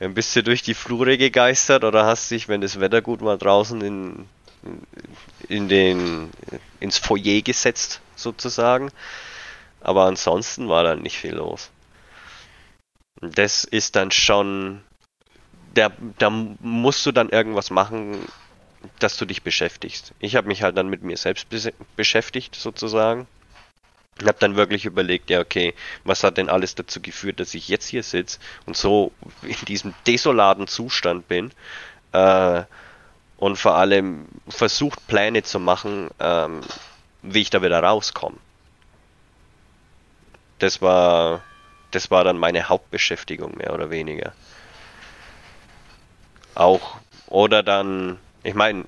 Dann 0.00 0.14
bist 0.14 0.34
du 0.34 0.42
durch 0.42 0.62
die 0.62 0.74
Flure 0.74 1.16
gegeistert 1.16 1.84
oder 1.84 2.04
hast 2.04 2.32
dich, 2.32 2.48
wenn 2.48 2.62
das 2.62 2.80
Wetter 2.80 3.00
gut 3.00 3.20
war, 3.20 3.38
draußen 3.38 3.80
in, 3.80 4.28
in 5.48 5.68
den, 5.68 6.30
ins 6.80 6.98
Foyer 6.98 7.42
gesetzt, 7.42 8.00
sozusagen. 8.16 8.90
Aber 9.80 10.06
ansonsten 10.06 10.68
war 10.68 10.82
da 10.82 10.96
nicht 10.96 11.16
viel 11.16 11.34
los. 11.34 11.70
Das 13.22 13.62
ist 13.62 13.94
dann 13.94 14.10
schon, 14.10 14.82
da, 15.74 15.92
da 16.18 16.28
musst 16.28 17.06
du 17.06 17.12
dann 17.12 17.28
irgendwas 17.28 17.70
machen, 17.70 18.18
dass 18.98 19.16
du 19.16 19.24
dich 19.24 19.42
beschäftigst. 19.42 20.12
Ich 20.18 20.34
habe 20.34 20.48
mich 20.48 20.62
halt 20.62 20.76
dann 20.76 20.88
mit 20.88 21.02
mir 21.02 21.16
selbst 21.16 21.46
beschäftigt, 21.96 22.56
sozusagen. 22.56 23.28
Ich 24.20 24.26
habe 24.26 24.38
dann 24.40 24.56
wirklich 24.56 24.84
überlegt, 24.84 25.30
ja, 25.30 25.40
okay, 25.40 25.72
was 26.04 26.24
hat 26.24 26.36
denn 26.36 26.48
alles 26.48 26.74
dazu 26.74 27.00
geführt, 27.00 27.40
dass 27.40 27.54
ich 27.54 27.68
jetzt 27.68 27.86
hier 27.86 28.02
sitze 28.02 28.40
und 28.66 28.76
so 28.76 29.12
in 29.42 29.64
diesem 29.66 29.94
desolaten 30.06 30.66
Zustand 30.66 31.28
bin. 31.28 31.52
Äh, 32.12 32.64
und 33.36 33.56
vor 33.56 33.76
allem 33.76 34.26
versucht 34.48 35.06
Pläne 35.06 35.42
zu 35.42 35.58
machen, 35.58 36.10
ähm, 36.20 36.60
wie 37.22 37.40
ich 37.40 37.50
da 37.50 37.62
wieder 37.62 37.82
rauskomme. 37.82 38.36
Das 40.58 40.82
war, 40.82 41.42
das 41.92 42.10
war 42.10 42.24
dann 42.24 42.38
meine 42.38 42.68
Hauptbeschäftigung 42.68 43.56
mehr 43.56 43.72
oder 43.72 43.90
weniger. 43.90 44.32
Auch 46.54 46.96
oder 47.28 47.62
dann, 47.62 48.18
ich 48.42 48.54
meine, 48.54 48.84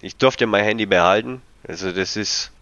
ich 0.00 0.16
durfte 0.16 0.46
mein 0.46 0.64
Handy 0.64 0.86
behalten. 0.86 1.42
Also 1.66 1.92
das 1.92 2.16
ist 2.16 2.52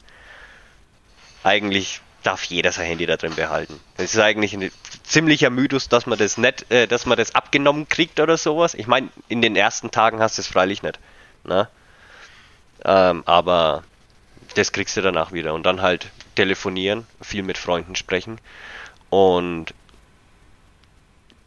eigentlich 1.42 2.00
darf 2.22 2.42
jeder 2.44 2.72
sein 2.72 2.86
Handy 2.86 3.04
da 3.06 3.16
drin 3.16 3.34
behalten. 3.34 3.78
Es 3.98 4.14
ist 4.14 4.20
eigentlich 4.20 4.54
ein 4.54 4.72
ziemlicher 5.02 5.50
Mythos, 5.50 5.88
dass 5.88 6.06
man 6.06 6.18
das 6.18 6.38
nicht, 6.38 6.70
äh, 6.70 6.86
dass 6.86 7.04
man 7.04 7.18
das 7.18 7.34
abgenommen 7.34 7.86
kriegt 7.88 8.18
oder 8.18 8.38
sowas. 8.38 8.74
Ich 8.74 8.86
meine, 8.86 9.10
in 9.28 9.42
den 9.42 9.54
ersten 9.54 9.90
Tagen 9.90 10.20
hast 10.20 10.38
du 10.38 10.42
es 10.42 10.48
freilich 10.48 10.82
nicht. 10.82 10.98
Ne? 11.44 11.68
Ähm, 12.84 13.22
aber 13.26 13.84
das 14.54 14.72
kriegst 14.72 14.96
du 14.96 15.02
danach 15.02 15.32
wieder. 15.32 15.52
Und 15.52 15.64
dann 15.64 15.82
halt 15.82 16.10
telefonieren, 16.34 17.06
viel 17.20 17.42
mit 17.42 17.58
Freunden 17.58 17.94
sprechen 17.94 18.40
und 19.14 19.66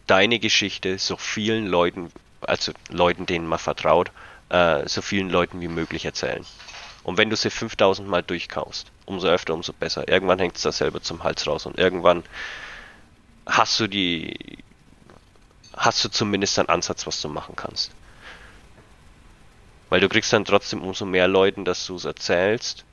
deine 0.06 0.40
Geschichte 0.40 0.98
so 1.00 1.18
vielen 1.18 1.68
Leuten, 1.68 2.14
also 2.40 2.72
Leuten, 2.88 3.26
denen 3.26 3.46
man 3.46 3.60
vertraut, 3.60 4.10
äh, 4.48 4.88
so 4.88 5.02
vielen 5.02 5.30
Leuten 5.30 5.60
wie 5.60 5.68
möglich 5.68 6.06
erzählen. 6.06 6.46
Und 7.04 7.18
wenn 7.18 7.30
du 7.30 7.36
sie 7.36 7.50
5000 7.50 8.08
Mal 8.08 8.24
durchkaust, 8.24 8.90
umso 9.06 9.28
öfter, 9.28 9.54
umso 9.54 9.74
besser. 9.74 10.08
Irgendwann 10.08 10.40
hängt 10.40 10.56
es 10.56 10.62
da 10.62 10.72
selber 10.72 11.02
zum 11.02 11.26
Hals 11.26 11.46
raus 11.46 11.66
und 11.66 11.78
irgendwann 11.78 12.24
hast 13.46 13.78
du 13.82 13.88
die, 13.88 14.64
hast 15.76 16.06
du 16.06 16.10
zumindest 16.10 16.58
einen 16.60 16.70
Ansatz, 16.70 17.06
was 17.06 17.22
du 17.22 17.28
machen 17.28 17.58
kannst. 17.58 17.92
Weil 19.90 20.00
du 20.00 20.08
kriegst 20.08 20.32
dann 20.32 20.46
trotzdem 20.46 20.82
umso 20.82 21.06
mehr 21.06 21.28
Leuten, 21.28 21.66
dass 21.66 21.86
du 21.86 21.96
es 21.96 22.06
erzählst, 22.06 22.86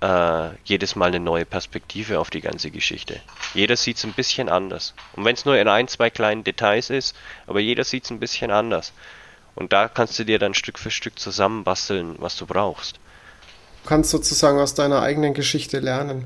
äh, 0.00 0.50
jedes 0.64 0.96
Mal 0.96 1.06
eine 1.06 1.20
neue 1.20 1.44
Perspektive 1.44 2.18
auf 2.20 2.30
die 2.30 2.40
ganze 2.40 2.70
Geschichte. 2.70 3.20
Jeder 3.54 3.76
sieht 3.76 3.98
es 3.98 4.04
ein 4.04 4.12
bisschen 4.12 4.48
anders. 4.48 4.94
Und 5.12 5.24
wenn 5.24 5.34
es 5.34 5.44
nur 5.44 5.58
in 5.58 5.68
ein, 5.68 5.88
zwei 5.88 6.10
kleinen 6.10 6.44
Details 6.44 6.90
ist, 6.90 7.14
aber 7.46 7.60
jeder 7.60 7.84
sieht 7.84 8.04
es 8.04 8.10
ein 8.10 8.20
bisschen 8.20 8.50
anders. 8.50 8.92
Und 9.54 9.72
da 9.72 9.88
kannst 9.88 10.18
du 10.18 10.24
dir 10.24 10.38
dann 10.38 10.54
Stück 10.54 10.78
für 10.78 10.90
Stück 10.90 11.18
zusammenbasteln, 11.18 12.16
was 12.18 12.36
du 12.36 12.46
brauchst. 12.46 12.96
Du 13.82 13.88
kannst 13.88 14.10
sozusagen 14.10 14.58
aus 14.58 14.74
deiner 14.74 15.02
eigenen 15.02 15.34
Geschichte 15.34 15.80
lernen. 15.80 16.24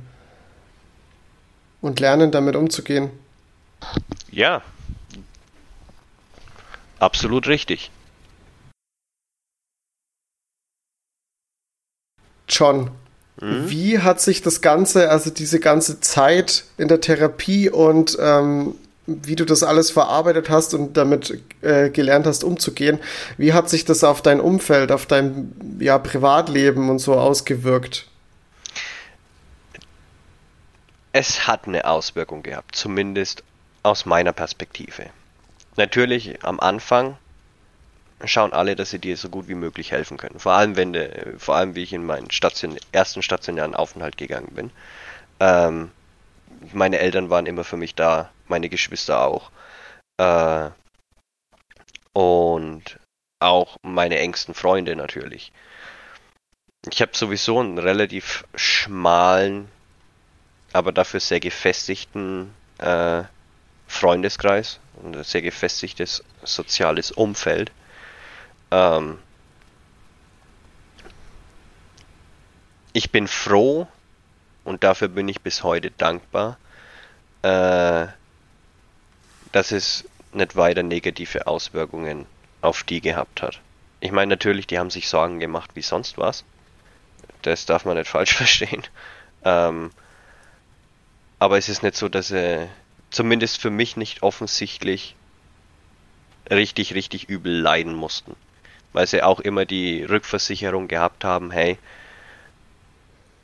Und 1.80 2.00
lernen, 2.00 2.30
damit 2.30 2.56
umzugehen. 2.56 3.10
Ja. 4.30 4.62
Absolut 6.98 7.48
richtig. 7.48 7.90
John, 12.48 12.90
mhm. 13.44 13.70
wie 13.70 13.98
hat 13.98 14.20
sich 14.20 14.42
das 14.42 14.60
Ganze, 14.60 15.10
also 15.10 15.30
diese 15.30 15.60
ganze 15.60 16.00
Zeit 16.00 16.64
in 16.78 16.88
der 16.88 17.00
Therapie 17.00 17.70
und 17.70 18.16
ähm, 18.20 18.74
wie 19.06 19.36
du 19.36 19.44
das 19.44 19.62
alles 19.62 19.90
verarbeitet 19.90 20.48
hast 20.48 20.72
und 20.72 20.96
damit 20.96 21.38
äh, 21.60 21.90
gelernt 21.90 22.26
hast, 22.26 22.42
umzugehen, 22.42 22.98
wie 23.36 23.52
hat 23.52 23.68
sich 23.68 23.84
das 23.84 24.02
auf 24.02 24.22
dein 24.22 24.40
Umfeld, 24.40 24.90
auf 24.92 25.06
dein 25.06 25.52
ja, 25.78 25.98
Privatleben 25.98 26.88
und 26.88 27.00
so 27.00 27.14
ausgewirkt? 27.14 28.06
Es 31.12 31.46
hat 31.46 31.68
eine 31.68 31.84
Auswirkung 31.84 32.42
gehabt, 32.42 32.74
zumindest 32.74 33.44
aus 33.82 34.06
meiner 34.06 34.32
Perspektive. 34.32 35.10
Natürlich 35.76 36.42
am 36.42 36.58
Anfang 36.58 37.18
schauen 38.28 38.52
alle, 38.52 38.76
dass 38.76 38.90
sie 38.90 38.98
dir 38.98 39.16
so 39.16 39.28
gut 39.28 39.48
wie 39.48 39.54
möglich 39.54 39.92
helfen 39.92 40.16
können. 40.16 40.38
Vor 40.38 40.52
allem, 40.52 40.76
wenn 40.76 40.92
de, 40.92 41.38
vor 41.38 41.56
allem 41.56 41.74
wie 41.74 41.82
ich 41.82 41.92
in 41.92 42.04
meinen 42.04 42.30
Station, 42.30 42.76
ersten 42.92 43.22
stationären 43.22 43.74
Aufenthalt 43.74 44.16
gegangen 44.16 44.54
bin. 44.54 44.70
Ähm, 45.40 45.90
meine 46.72 46.98
Eltern 46.98 47.30
waren 47.30 47.46
immer 47.46 47.64
für 47.64 47.76
mich 47.76 47.94
da, 47.94 48.30
meine 48.46 48.68
Geschwister 48.68 49.26
auch. 49.26 49.50
Äh, 50.18 50.70
und 52.12 52.98
auch 53.40 53.76
meine 53.82 54.18
engsten 54.18 54.54
Freunde 54.54 54.96
natürlich. 54.96 55.52
Ich 56.90 57.00
habe 57.00 57.16
sowieso 57.16 57.60
einen 57.60 57.78
relativ 57.78 58.44
schmalen, 58.54 59.68
aber 60.72 60.92
dafür 60.92 61.20
sehr 61.20 61.40
gefestigten 61.40 62.54
äh, 62.78 63.22
Freundeskreis 63.86 64.80
und 65.02 65.16
ein 65.16 65.24
sehr 65.24 65.42
gefestigtes 65.42 66.22
soziales 66.42 67.10
Umfeld. 67.10 67.70
Ähm, 68.74 69.18
ich 72.92 73.12
bin 73.12 73.28
froh 73.28 73.86
und 74.64 74.82
dafür 74.82 75.06
bin 75.06 75.28
ich 75.28 75.42
bis 75.42 75.62
heute 75.62 75.92
dankbar, 75.92 76.58
äh, 77.42 78.06
dass 79.52 79.70
es 79.70 80.04
nicht 80.32 80.56
weiter 80.56 80.82
negative 80.82 81.46
Auswirkungen 81.46 82.26
auf 82.62 82.82
die 82.82 83.00
gehabt 83.00 83.42
hat. 83.42 83.60
Ich 84.00 84.10
meine 84.10 84.30
natürlich, 84.30 84.66
die 84.66 84.80
haben 84.80 84.90
sich 84.90 85.08
Sorgen 85.08 85.38
gemacht 85.38 85.70
wie 85.74 85.82
sonst 85.82 86.18
was. 86.18 86.44
Das 87.42 87.66
darf 87.66 87.84
man 87.84 87.96
nicht 87.96 88.10
falsch 88.10 88.34
verstehen. 88.34 88.82
Ähm, 89.44 89.92
aber 91.38 91.58
es 91.58 91.68
ist 91.68 91.84
nicht 91.84 91.94
so, 91.94 92.08
dass 92.08 92.28
sie 92.28 92.68
zumindest 93.10 93.60
für 93.60 93.70
mich 93.70 93.96
nicht 93.96 94.24
offensichtlich 94.24 95.14
richtig, 96.50 96.94
richtig 96.94 97.28
übel 97.28 97.52
leiden 97.52 97.94
mussten 97.94 98.34
weil 98.94 99.06
sie 99.06 99.22
auch 99.22 99.40
immer 99.40 99.66
die 99.66 100.02
Rückversicherung 100.04 100.88
gehabt 100.88 101.24
haben, 101.24 101.50
hey, 101.50 101.76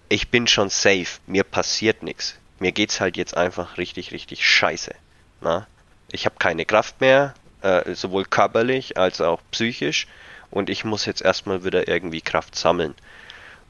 ich 0.09 0.31
bin 0.31 0.47
schon 0.47 0.71
safe, 0.71 1.21
mir 1.27 1.45
passiert 1.45 2.03
nichts. 2.03 2.39
Mir 2.59 2.73
geht's 2.73 3.01
halt 3.01 3.19
jetzt 3.19 3.37
einfach 3.37 3.77
richtig, 3.77 4.13
richtig 4.13 4.49
scheiße. 4.49 4.95
Na? 5.43 5.67
Ich 6.11 6.25
habe 6.25 6.37
keine 6.39 6.65
Kraft 6.65 7.01
mehr, 7.01 7.35
äh, 7.61 7.95
sowohl 7.95 8.25
körperlich 8.25 8.97
als 8.97 9.21
auch 9.21 9.41
psychisch, 9.51 10.07
und 10.51 10.69
ich 10.69 10.85
muss 10.85 11.05
jetzt 11.05 11.23
erstmal 11.23 11.65
wieder 11.65 11.87
irgendwie 11.89 12.21
Kraft 12.21 12.57
sammeln. 12.57 12.95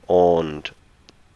Und 0.07 0.73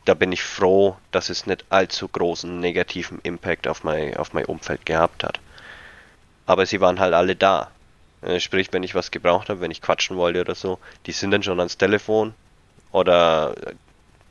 da 0.04 0.14
bin 0.14 0.32
ich 0.32 0.42
froh, 0.42 0.96
dass 1.10 1.28
es 1.28 1.46
nicht 1.46 1.64
allzu 1.70 2.08
großen 2.08 2.60
negativen 2.60 3.20
Impact 3.22 3.68
auf 3.68 3.84
mein, 3.84 4.16
auf 4.16 4.32
mein 4.32 4.46
Umfeld 4.46 4.86
gehabt 4.86 5.22
hat. 5.22 5.40
Aber 6.46 6.66
sie 6.66 6.80
waren 6.80 7.00
halt 7.00 7.14
alle 7.14 7.36
da. 7.36 7.70
Äh, 8.24 8.40
sprich, 8.40 8.72
wenn 8.72 8.82
ich 8.82 8.94
was 8.94 9.10
gebraucht 9.10 9.50
habe, 9.50 9.60
wenn 9.60 9.70
ich 9.70 9.82
quatschen 9.82 10.16
wollte 10.16 10.40
oder 10.40 10.54
so, 10.54 10.78
die 11.06 11.12
sind 11.12 11.30
dann 11.30 11.42
schon 11.42 11.60
ans 11.60 11.76
Telefon. 11.76 12.34
Oder 12.90 13.54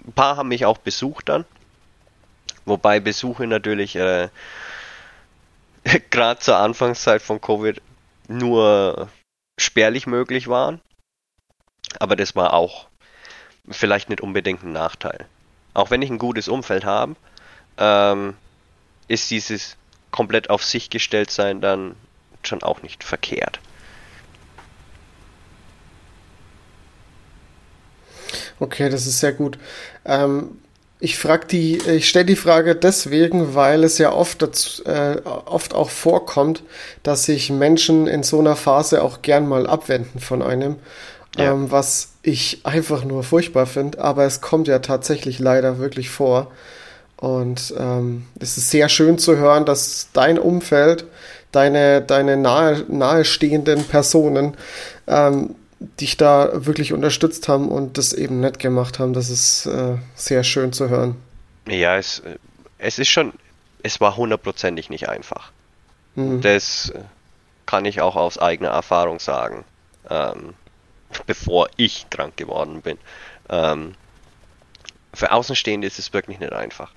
ein 0.05 0.13
paar 0.13 0.37
haben 0.37 0.49
mich 0.49 0.65
auch 0.65 0.79
besucht 0.79 1.29
dann. 1.29 1.45
Wobei 2.65 2.99
Besuche 2.99 3.45
natürlich 3.45 3.95
äh, 3.95 4.29
gerade 6.09 6.39
zur 6.39 6.57
Anfangszeit 6.57 7.21
von 7.21 7.39
Covid 7.39 7.81
nur 8.27 9.09
spärlich 9.59 10.07
möglich 10.07 10.47
waren. 10.47 10.81
Aber 11.99 12.15
das 12.15 12.35
war 12.35 12.53
auch 12.53 12.87
vielleicht 13.69 14.09
nicht 14.09 14.21
unbedingt 14.21 14.63
ein 14.63 14.71
Nachteil. 14.71 15.27
Auch 15.73 15.91
wenn 15.91 16.01
ich 16.01 16.09
ein 16.09 16.17
gutes 16.17 16.47
Umfeld 16.47 16.85
habe, 16.85 17.15
ähm, 17.77 18.35
ist 19.07 19.29
dieses 19.29 19.77
komplett 20.09 20.49
auf 20.49 20.63
sich 20.63 20.89
gestellt 20.89 21.29
sein 21.29 21.61
dann 21.61 21.95
schon 22.43 22.63
auch 22.63 22.81
nicht 22.81 23.03
verkehrt. 23.03 23.59
Okay, 28.63 28.87
das 28.87 29.07
ist 29.07 29.19
sehr 29.19 29.33
gut. 29.33 29.57
Ähm, 30.05 30.51
ich 31.01 31.17
frage 31.17 31.47
die, 31.47 31.79
ich 31.79 32.07
stelle 32.07 32.23
die 32.23 32.37
Frage 32.37 32.77
deswegen, 32.77 33.55
weil 33.55 33.83
es 33.83 33.97
ja 33.97 34.13
oft, 34.13 34.41
dazu, 34.41 34.85
äh, 34.85 35.17
oft 35.25 35.73
auch 35.73 35.89
vorkommt, 35.89 36.63
dass 37.03 37.25
sich 37.25 37.49
Menschen 37.49 38.07
in 38.07 38.23
so 38.23 38.39
einer 38.39 38.55
Phase 38.55 39.03
auch 39.03 39.21
gern 39.21 39.49
mal 39.49 39.67
abwenden 39.67 40.21
von 40.21 40.41
einem, 40.41 40.77
ja. 41.37 41.51
ähm, 41.51 41.71
was 41.71 42.13
ich 42.21 42.61
einfach 42.63 43.03
nur 43.03 43.23
furchtbar 43.23 43.65
finde. 43.65 43.99
Aber 43.99 44.23
es 44.23 44.39
kommt 44.39 44.69
ja 44.69 44.79
tatsächlich 44.79 45.39
leider 45.39 45.77
wirklich 45.77 46.09
vor. 46.09 46.49
Und 47.17 47.73
ähm, 47.77 48.27
es 48.39 48.55
ist 48.55 48.69
sehr 48.69 48.87
schön 48.87 49.17
zu 49.17 49.35
hören, 49.35 49.65
dass 49.65 50.07
dein 50.13 50.39
Umfeld, 50.39 51.03
deine, 51.51 52.01
deine 52.01 52.37
nahe, 52.37 52.85
nahestehenden 52.87 53.83
Personen 53.83 54.55
ähm, 55.07 55.55
dich 55.99 56.17
da 56.17 56.65
wirklich 56.65 56.93
unterstützt 56.93 57.47
haben 57.47 57.69
und 57.69 57.97
das 57.97 58.13
eben 58.13 58.39
nett 58.39 58.59
gemacht 58.59 58.99
haben. 58.99 59.13
Das 59.13 59.29
ist 59.29 59.65
äh, 59.65 59.97
sehr 60.15 60.43
schön 60.43 60.73
zu 60.73 60.89
hören. 60.89 61.15
Ja, 61.67 61.97
es, 61.97 62.19
äh, 62.19 62.37
es 62.77 62.99
ist 62.99 63.09
schon, 63.09 63.33
es 63.81 64.01
war 64.01 64.17
hundertprozentig 64.17 64.89
nicht 64.89 65.09
einfach. 65.09 65.51
Mhm. 66.15 66.41
Das 66.41 66.89
äh, 66.89 67.01
kann 67.65 67.85
ich 67.85 68.01
auch 68.01 68.15
aus 68.15 68.37
eigener 68.37 68.69
Erfahrung 68.69 69.19
sagen, 69.19 69.65
ähm, 70.09 70.53
bevor 71.25 71.69
ich 71.77 72.09
krank 72.09 72.37
geworden 72.37 72.81
bin. 72.81 72.97
Ähm, 73.49 73.95
für 75.13 75.31
Außenstehende 75.31 75.87
ist 75.87 75.99
es 75.99 76.13
wirklich 76.13 76.39
nicht 76.39 76.53
einfach. 76.53 76.91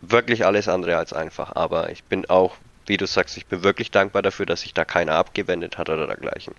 Wirklich 0.00 0.44
alles 0.44 0.68
andere 0.68 0.96
als 0.98 1.12
einfach. 1.12 1.56
Aber 1.56 1.90
ich 1.90 2.04
bin 2.04 2.28
auch, 2.28 2.56
wie 2.86 2.96
du 2.96 3.06
sagst, 3.06 3.36
ich 3.36 3.46
bin 3.46 3.62
wirklich 3.62 3.90
dankbar 3.90 4.22
dafür, 4.22 4.46
dass 4.46 4.60
sich 4.60 4.74
da 4.74 4.84
keiner 4.84 5.14
abgewendet 5.14 5.78
hat 5.78 5.88
oder 5.88 6.06
dergleichen. 6.06 6.54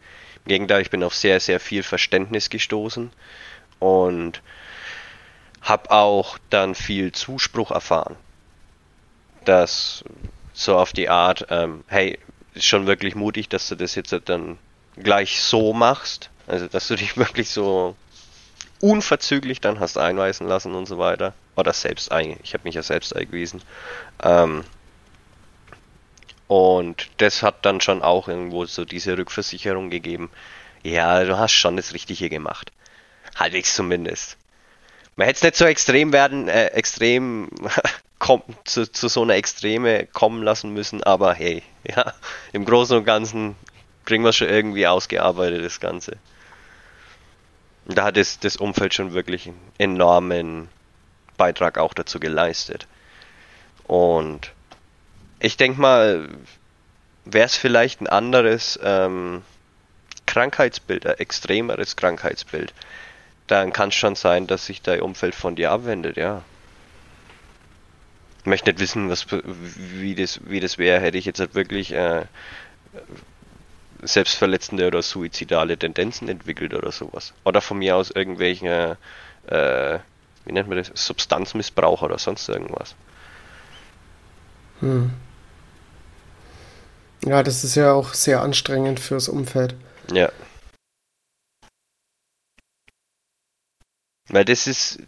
Gegenteil, 0.47 0.81
ich 0.81 0.89
bin 0.89 1.03
auf 1.03 1.15
sehr, 1.15 1.39
sehr 1.39 1.59
viel 1.59 1.83
Verständnis 1.83 2.49
gestoßen 2.49 3.11
und 3.79 4.41
habe 5.61 5.91
auch 5.91 6.37
dann 6.49 6.75
viel 6.75 7.11
Zuspruch 7.11 7.71
erfahren. 7.71 8.15
Das 9.45 10.03
so 10.53 10.75
auf 10.77 10.91
die 10.91 11.09
Art, 11.09 11.47
ähm, 11.49 11.83
hey, 11.87 12.17
ist 12.53 12.65
schon 12.65 12.87
wirklich 12.87 13.15
mutig, 13.15 13.47
dass 13.49 13.69
du 13.69 13.75
das 13.75 13.95
jetzt 13.95 14.15
dann 14.25 14.57
gleich 14.95 15.41
so 15.41 15.73
machst. 15.73 16.29
Also, 16.47 16.67
dass 16.67 16.87
du 16.87 16.95
dich 16.95 17.17
wirklich 17.17 17.49
so 17.49 17.95
unverzüglich 18.81 19.61
dann 19.61 19.79
hast 19.79 19.97
einweisen 19.97 20.47
lassen 20.47 20.73
und 20.73 20.87
so 20.87 20.97
weiter. 20.97 21.33
Oder 21.55 21.73
selbst 21.73 22.11
ich 22.43 22.53
habe 22.53 22.63
mich 22.63 22.75
ja 22.75 22.83
selbst 22.83 23.15
eingewiesen. 23.15 23.61
Ähm, 24.23 24.63
und 26.47 27.09
das 27.17 27.43
hat 27.43 27.65
dann 27.65 27.81
schon 27.81 28.01
auch 28.01 28.27
irgendwo 28.27 28.65
so 28.65 28.85
diese 28.85 29.17
Rückversicherung 29.17 29.89
gegeben. 29.89 30.29
Ja, 30.83 31.23
du 31.23 31.37
hast 31.37 31.51
schon 31.51 31.75
das 31.75 31.93
Richtige 31.93 32.29
gemacht. 32.29 32.71
Halbwegs 33.35 33.75
zumindest. 33.75 34.37
Man 35.15 35.27
hätte 35.27 35.37
es 35.37 35.43
nicht 35.43 35.55
so 35.55 35.65
extrem 35.65 36.13
werden, 36.13 36.47
äh, 36.47 36.67
extrem 36.67 37.49
zu, 38.63 38.89
zu 38.91 39.07
so 39.07 39.23
einer 39.23 39.35
Extreme 39.35 40.05
kommen 40.07 40.43
lassen 40.43 40.73
müssen, 40.73 41.03
aber 41.03 41.33
hey, 41.33 41.63
ja, 41.83 42.13
im 42.53 42.65
Großen 42.65 42.97
und 42.97 43.05
Ganzen 43.05 43.55
kriegen 44.05 44.23
wir 44.23 44.31
schon 44.31 44.47
irgendwie 44.47 44.87
ausgearbeitet, 44.87 45.65
das 45.65 45.79
Ganze. 45.79 46.17
Und 47.85 47.97
da 47.97 48.05
hat 48.05 48.17
es, 48.17 48.39
das 48.39 48.57
Umfeld 48.57 48.93
schon 48.93 49.13
wirklich 49.13 49.47
einen 49.47 49.59
enormen 49.77 50.69
Beitrag 51.35 51.77
auch 51.77 51.93
dazu 51.93 52.19
geleistet. 52.19 52.87
Und 53.85 54.51
ich 55.39 55.57
denke 55.57 55.79
mal, 55.79 56.29
wäre 57.25 57.45
es 57.45 57.55
vielleicht 57.55 58.01
ein 58.01 58.07
anderes 58.07 58.79
ähm, 58.83 59.43
Krankheitsbild, 60.25 61.05
ein 61.05 61.17
extremeres 61.17 61.95
Krankheitsbild, 61.95 62.73
dann 63.47 63.71
kann 63.73 63.89
es 63.89 63.95
schon 63.95 64.15
sein, 64.15 64.47
dass 64.47 64.65
sich 64.65 64.81
dein 64.81 65.01
Umfeld 65.01 65.35
von 65.35 65.55
dir 65.55 65.71
abwendet, 65.71 66.17
ja. 66.17 66.43
Ich 68.39 68.45
möchte 68.45 68.69
nicht 68.69 68.79
wissen, 68.79 69.09
was, 69.09 69.27
wie 69.29 70.15
das, 70.15 70.39
wie 70.45 70.59
das 70.59 70.77
wäre, 70.77 71.01
hätte 71.01 71.17
ich 71.17 71.25
jetzt 71.25 71.39
halt 71.39 71.53
wirklich 71.53 71.91
äh, 71.93 72.25
selbstverletzende 74.01 74.88
oder 74.88 75.01
suizidale 75.01 75.77
Tendenzen 75.77 76.29
entwickelt 76.29 76.73
oder 76.73 76.91
sowas. 76.91 77.33
Oder 77.43 77.61
von 77.61 77.77
mir 77.77 77.95
aus 77.95 78.11
irgendwelchen, 78.11 78.95
äh, 79.47 79.99
wie 80.45 80.51
nennt 80.53 80.69
man 80.69 80.77
das, 80.77 80.91
Substanzmissbrauch 80.93 82.01
oder 82.01 82.17
sonst 82.19 82.47
irgendwas. 82.47 82.95
Hm. 84.79 85.11
Ja, 87.26 87.43
das 87.43 87.63
ist 87.63 87.76
ja 87.76 87.93
auch 87.93 88.13
sehr 88.13 88.41
anstrengend 88.41 88.99
fürs 88.99 89.30
Umfeld. 89.30 89.76
Ja. 90.11 90.32
Weil 94.30 94.45
das 94.45 94.68
ist, 94.68 94.99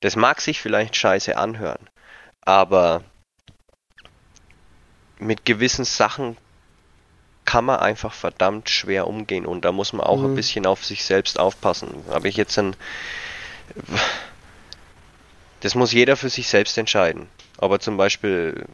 das 0.00 0.16
mag 0.16 0.40
sich 0.40 0.60
vielleicht 0.60 0.96
scheiße 0.96 1.36
anhören, 1.36 1.88
aber 2.44 3.02
mit 5.18 5.44
gewissen 5.44 5.84
Sachen 5.84 6.36
kann 7.44 7.64
man 7.64 7.78
einfach 7.78 8.12
verdammt 8.12 8.70
schwer 8.70 9.06
umgehen 9.06 9.46
und 9.46 9.64
da 9.64 9.72
muss 9.72 9.92
man 9.92 10.04
auch 10.06 10.18
mhm. 10.18 10.26
ein 10.26 10.34
bisschen 10.34 10.66
auf 10.66 10.84
sich 10.84 11.04
selbst 11.04 11.38
aufpassen. 11.38 12.04
Habe 12.10 12.28
ich 12.28 12.36
jetzt 12.36 12.58
ein, 12.58 12.76
das 15.60 15.74
muss 15.74 15.92
jeder 15.92 16.16
für 16.16 16.28
sich 16.28 16.48
selbst 16.48 16.76
entscheiden. 16.76 17.28
Aber 17.58 17.80
zum 17.80 17.96
Beispiel 17.96 18.66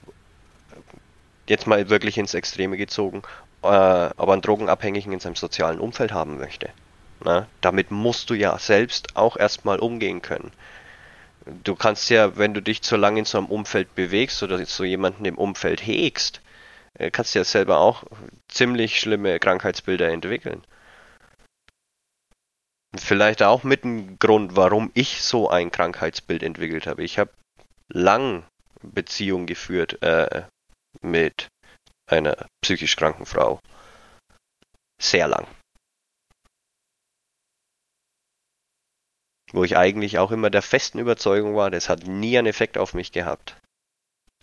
jetzt 1.49 1.67
mal 1.67 1.89
wirklich 1.91 2.19
ins 2.19 2.35
Extreme 2.35 2.77
gezogen, 2.77 3.23
äh, 3.63 3.67
aber 3.67 4.33
einen 4.33 4.43
Drogenabhängigen 4.43 5.13
in 5.13 5.21
seinem 5.21 5.37
sozialen 5.37 5.81
Umfeld 5.81 6.13
haben 6.13 6.39
möchte. 6.39 6.71
Na, 7.25 7.47
damit 7.61 7.91
musst 7.91 8.31
du 8.31 8.35
ja 8.35 8.59
selbst 8.59 9.17
auch 9.17 9.37
erstmal 9.37 9.79
umgehen 9.79 10.23
können. 10.23 10.53
Du 11.65 11.75
kannst 11.75 12.11
ja, 12.11 12.37
wenn 12.37 12.55
du 12.55 12.61
dich 12.61 12.83
zu 12.83 12.97
lange 12.97 13.21
in 13.21 13.25
so 13.25 13.39
einem 13.39 13.47
Umfeld 13.49 13.95
bewegst 13.95 14.43
oder 14.43 14.65
so 14.65 14.85
jemanden 14.85 15.25
im 15.25 15.39
Umfeld 15.39 15.85
hegst, 15.85 16.41
äh, 16.95 17.11
kannst 17.11 17.35
du 17.35 17.41
ja 17.41 17.45
selber 17.45 17.79
auch 17.79 18.05
ziemlich 18.49 19.01
schlimme 19.01 19.39
Krankheitsbilder 19.39 20.11
entwickeln. 20.11 20.63
Vielleicht 22.97 23.43
auch 23.43 23.63
mit 23.65 23.85
dem 23.85 24.19
Grund, 24.19 24.55
warum 24.55 24.91
ich 24.95 25.23
so 25.23 25.49
ein 25.49 25.71
Krankheitsbild 25.71 26.43
entwickelt 26.43 26.87
habe. 26.87 27.03
Ich 27.03 27.19
habe 27.19 27.31
lang 27.89 28.45
Beziehung 28.83 29.47
geführt 29.47 30.03
äh, 30.03 30.43
mit 31.01 31.49
einer 32.07 32.47
psychisch 32.63 32.97
kranken 32.97 33.27
Frau. 33.27 33.61
Sehr 35.01 35.29
lang. 35.29 35.47
Wo 39.53 39.65
ich 39.65 39.77
eigentlich 39.77 40.19
auch 40.19 40.31
immer 40.31 40.51
der 40.51 40.63
festen 40.63 40.99
Überzeugung 40.99 41.57
war, 41.57 41.71
das 41.71 41.89
hat 41.89 42.07
nie 42.07 42.39
einen 42.39 42.47
Effekt 42.47 42.79
auf 42.79 42.95
mich 42.95 43.13
gehabt. 43.13 43.57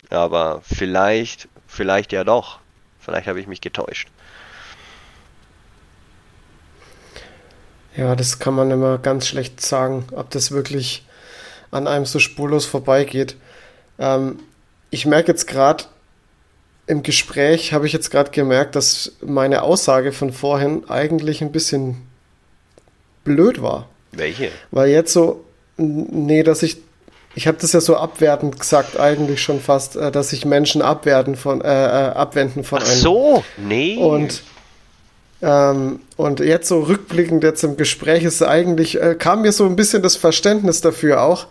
Aber 0.08 0.62
vielleicht, 0.62 1.48
vielleicht 1.66 2.12
ja 2.12 2.24
doch. 2.24 2.60
Vielleicht 2.98 3.26
habe 3.26 3.40
ich 3.40 3.46
mich 3.46 3.60
getäuscht. 3.60 4.08
Ja, 7.96 8.14
das 8.14 8.38
kann 8.38 8.54
man 8.54 8.70
immer 8.70 8.98
ganz 8.98 9.26
schlecht 9.26 9.60
sagen, 9.60 10.06
ob 10.12 10.30
das 10.30 10.52
wirklich 10.52 11.04
an 11.70 11.86
einem 11.86 12.06
so 12.06 12.18
spurlos 12.18 12.66
vorbeigeht. 12.66 13.36
Ähm, 13.98 14.38
ich 14.90 15.06
merke 15.06 15.32
jetzt 15.32 15.46
gerade, 15.46 15.84
im 16.86 17.02
Gespräch 17.02 17.72
habe 17.72 17.86
ich 17.86 17.92
jetzt 17.92 18.10
gerade 18.10 18.30
gemerkt, 18.30 18.74
dass 18.76 19.12
meine 19.24 19.62
Aussage 19.62 20.12
von 20.12 20.32
vorhin 20.32 20.88
eigentlich 20.88 21.42
ein 21.42 21.52
bisschen 21.52 21.96
blöd 23.24 23.62
war. 23.62 23.88
Welche? 24.12 24.50
Weil 24.70 24.90
jetzt 24.90 25.12
so, 25.12 25.44
nee, 25.76 26.42
dass 26.42 26.62
ich, 26.62 26.78
ich 27.34 27.46
habe 27.46 27.58
das 27.60 27.72
ja 27.72 27.80
so 27.80 27.96
abwertend 27.96 28.58
gesagt, 28.58 28.98
eigentlich 28.98 29.40
schon 29.40 29.60
fast, 29.60 29.96
äh, 29.96 30.10
dass 30.10 30.30
sich 30.30 30.44
Menschen 30.44 30.82
abwerten 30.82 31.36
von, 31.36 31.60
äh, 31.60 31.66
äh, 31.68 32.10
abwenden 32.12 32.64
von 32.64 32.80
Ach 32.82 32.88
einem. 32.88 32.98
so, 33.00 33.44
nee. 33.56 33.96
Und 33.96 34.42
ähm, 35.42 36.00
und 36.16 36.40
jetzt 36.40 36.68
so 36.68 36.80
rückblickend 36.80 37.42
jetzt 37.44 37.64
im 37.64 37.76
Gespräch 37.76 38.24
ist 38.24 38.42
eigentlich, 38.42 39.00
äh, 39.00 39.14
kam 39.14 39.42
mir 39.42 39.52
so 39.52 39.64
ein 39.64 39.76
bisschen 39.76 40.02
das 40.02 40.16
Verständnis 40.16 40.82
dafür 40.82 41.22
auch, 41.22 41.46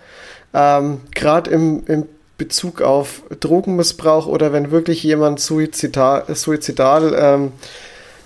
ähm, 0.53 1.01
gerade 1.15 1.49
im, 1.49 1.83
im 1.87 2.05
Bezug 2.39 2.81
auf 2.81 3.21
Drogenmissbrauch 3.39 4.25
oder 4.25 4.51
wenn 4.51 4.71
wirklich 4.71 5.03
jemand 5.03 5.39
suizidal, 5.39 6.23
suizidal 6.33 7.13
ähm, 7.15 7.51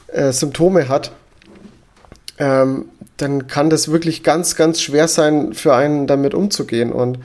äh, 0.08 0.32
Symptome 0.32 0.88
hat, 0.88 1.12
ähm, 2.38 2.86
dann 3.18 3.48
kann 3.48 3.70
das 3.70 3.92
wirklich 3.92 4.24
ganz, 4.24 4.56
ganz 4.56 4.82
schwer 4.82 5.10
sein, 5.10 5.54
für 5.54 5.76
einen 5.76 6.08
damit 6.08 6.34
umzugehen. 6.34 6.94
Und 6.94 7.20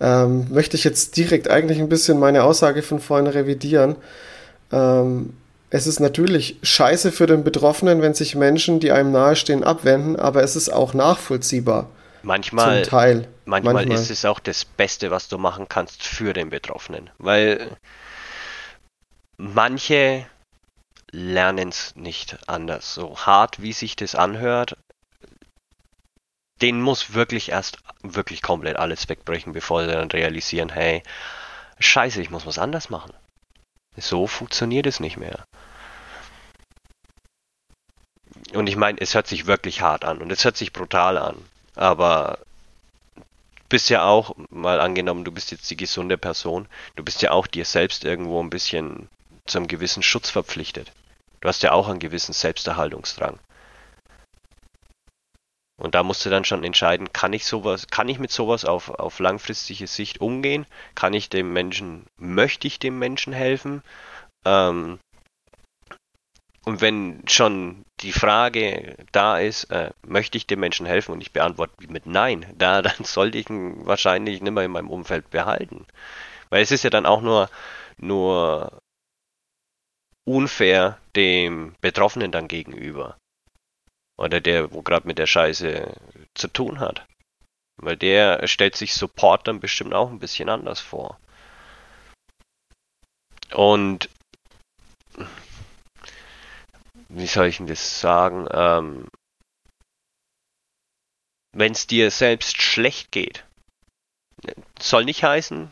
ähm, 0.00 0.46
möchte 0.50 0.76
ich 0.76 0.84
jetzt 0.84 1.16
direkt 1.16 1.50
eigentlich 1.50 1.80
ein 1.80 1.88
bisschen 1.88 2.18
meine 2.18 2.44
Aussage 2.44 2.82
von 2.82 3.00
vorhin 3.00 3.26
revidieren. 3.26 3.96
Ähm, 4.72 5.32
es 5.70 5.86
ist 5.86 5.98
natürlich 5.98 6.58
scheiße 6.62 7.10
für 7.10 7.26
den 7.26 7.42
Betroffenen, 7.42 8.00
wenn 8.00 8.14
sich 8.14 8.36
Menschen, 8.36 8.78
die 8.78 8.92
einem 8.92 9.10
nahestehen, 9.10 9.64
abwenden, 9.64 10.16
aber 10.16 10.42
es 10.42 10.54
ist 10.54 10.72
auch 10.72 10.94
nachvollziehbar. 10.94 11.88
Manchmal, 12.24 12.84
zum 12.84 12.90
Teil. 12.90 13.28
Manchmal, 13.44 13.74
manchmal 13.74 13.98
ist 13.98 14.10
es 14.10 14.24
auch 14.24 14.40
das 14.40 14.64
Beste, 14.64 15.10
was 15.10 15.28
du 15.28 15.38
machen 15.38 15.68
kannst 15.68 16.02
für 16.02 16.32
den 16.32 16.50
Betroffenen. 16.50 17.10
Weil 17.18 17.76
manche 19.36 20.26
lernen 21.10 21.68
es 21.68 21.94
nicht 21.96 22.38
anders. 22.48 22.94
So 22.94 23.18
hart, 23.18 23.60
wie 23.60 23.72
sich 23.72 23.94
das 23.94 24.14
anhört, 24.14 24.76
denen 26.62 26.80
muss 26.80 27.12
wirklich 27.12 27.50
erst 27.50 27.78
wirklich 28.02 28.40
komplett 28.42 28.76
alles 28.76 29.08
wegbrechen, 29.08 29.52
bevor 29.52 29.84
sie 29.84 29.92
dann 29.92 30.10
realisieren, 30.10 30.70
hey, 30.70 31.02
scheiße, 31.78 32.22
ich 32.22 32.30
muss 32.30 32.46
was 32.46 32.58
anders 32.58 32.88
machen. 32.88 33.12
So 33.96 34.26
funktioniert 34.26 34.86
es 34.86 34.98
nicht 34.98 35.18
mehr. 35.18 35.44
Und 38.54 38.66
ich 38.66 38.76
meine, 38.76 38.98
es 39.00 39.14
hört 39.14 39.26
sich 39.26 39.46
wirklich 39.46 39.82
hart 39.82 40.04
an 40.04 40.18
und 40.18 40.32
es 40.32 40.44
hört 40.44 40.56
sich 40.56 40.72
brutal 40.72 41.18
an. 41.18 41.36
Aber 41.74 42.38
bist 43.68 43.90
ja 43.90 44.04
auch, 44.04 44.36
mal 44.50 44.80
angenommen, 44.80 45.24
du 45.24 45.32
bist 45.32 45.50
jetzt 45.50 45.70
die 45.70 45.76
gesunde 45.76 46.16
Person, 46.16 46.68
du 46.96 47.02
bist 47.02 47.22
ja 47.22 47.32
auch 47.32 47.46
dir 47.46 47.64
selbst 47.64 48.04
irgendwo 48.04 48.40
ein 48.42 48.50
bisschen 48.50 49.08
zu 49.46 49.58
einem 49.58 49.68
gewissen 49.68 50.02
Schutz 50.02 50.30
verpflichtet. 50.30 50.92
Du 51.40 51.48
hast 51.48 51.62
ja 51.62 51.72
auch 51.72 51.88
einen 51.88 51.98
gewissen 51.98 52.32
Selbsterhaltungsdrang. 52.32 53.38
Und 55.76 55.94
da 55.94 56.02
musst 56.02 56.24
du 56.24 56.30
dann 56.30 56.44
schon 56.44 56.62
entscheiden, 56.62 57.12
kann 57.12 57.32
ich 57.32 57.46
sowas, 57.46 57.88
kann 57.88 58.08
ich 58.08 58.18
mit 58.18 58.30
sowas 58.30 58.64
auf, 58.64 58.90
auf 58.90 59.18
langfristige 59.18 59.86
Sicht 59.86 60.20
umgehen? 60.20 60.66
Kann 60.94 61.14
ich 61.14 61.28
dem 61.28 61.52
Menschen, 61.52 62.06
möchte 62.16 62.68
ich 62.68 62.78
dem 62.78 62.98
Menschen 62.98 63.32
helfen? 63.32 63.82
Ähm, 64.44 65.00
und 66.64 66.80
wenn 66.80 67.22
schon 67.28 67.84
die 68.00 68.12
Frage 68.12 68.96
da 69.12 69.38
ist, 69.38 69.64
äh, 69.64 69.90
möchte 70.06 70.38
ich 70.38 70.46
dem 70.46 70.60
Menschen 70.60 70.86
helfen 70.86 71.12
und 71.12 71.20
ich 71.20 71.32
beantworte 71.32 71.74
mit 71.88 72.06
Nein, 72.06 72.46
da, 72.56 72.82
dann 72.82 73.04
sollte 73.04 73.38
ich 73.38 73.50
ihn 73.50 73.86
wahrscheinlich 73.86 74.40
nicht 74.40 74.52
mehr 74.52 74.64
in 74.64 74.72
meinem 74.72 74.90
Umfeld 74.90 75.30
behalten. 75.30 75.86
Weil 76.50 76.62
es 76.62 76.70
ist 76.70 76.84
ja 76.84 76.90
dann 76.90 77.06
auch 77.06 77.20
nur, 77.20 77.50
nur 77.98 78.78
unfair 80.24 80.98
dem 81.16 81.74
Betroffenen 81.80 82.32
dann 82.32 82.48
gegenüber. 82.48 83.18
Oder 84.16 84.40
der, 84.40 84.72
wo 84.72 84.82
gerade 84.82 85.06
mit 85.06 85.18
der 85.18 85.26
Scheiße 85.26 85.92
zu 86.34 86.48
tun 86.48 86.80
hat. 86.80 87.06
Weil 87.76 87.96
der 87.96 88.46
stellt 88.46 88.76
sich 88.76 88.94
Support 88.94 89.48
dann 89.48 89.60
bestimmt 89.60 89.92
auch 89.92 90.10
ein 90.10 90.20
bisschen 90.20 90.48
anders 90.48 90.80
vor. 90.80 91.18
Und 93.52 94.08
wie 97.14 97.26
soll 97.26 97.46
ich 97.46 97.58
denn 97.58 97.66
das 97.66 98.00
sagen? 98.00 98.46
Ähm, 98.52 99.06
Wenn 101.54 101.72
es 101.72 101.86
dir 101.86 102.10
selbst 102.10 102.60
schlecht 102.60 103.12
geht, 103.12 103.44
soll 104.80 105.04
nicht 105.04 105.22
heißen, 105.22 105.70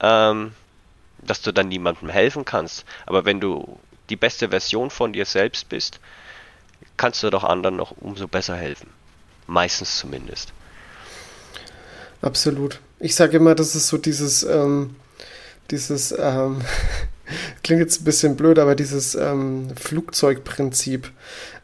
ähm, 0.00 0.52
dass 1.18 1.40
du 1.40 1.52
dann 1.52 1.68
niemandem 1.68 2.10
helfen 2.10 2.44
kannst. 2.44 2.84
Aber 3.06 3.24
wenn 3.24 3.40
du 3.40 3.78
die 4.10 4.16
beste 4.16 4.50
Version 4.50 4.90
von 4.90 5.14
dir 5.14 5.24
selbst 5.24 5.70
bist, 5.70 5.98
kannst 6.98 7.22
du 7.22 7.30
doch 7.30 7.44
anderen 7.44 7.76
noch 7.76 7.92
umso 7.92 8.28
besser 8.28 8.56
helfen. 8.56 8.90
Meistens 9.46 9.98
zumindest. 9.98 10.52
Absolut. 12.20 12.78
Ich 12.98 13.14
sage 13.14 13.38
immer, 13.38 13.54
das 13.54 13.74
ist 13.74 13.88
so 13.88 13.96
dieses, 13.96 14.42
ähm, 14.42 14.96
dieses, 15.70 16.12
ähm, 16.12 16.60
klingt 17.62 17.80
jetzt 17.80 18.02
ein 18.02 18.04
bisschen 18.04 18.36
blöd, 18.36 18.58
aber 18.58 18.74
dieses 18.74 19.14
ähm, 19.14 19.68
Flugzeugprinzip. 19.80 21.10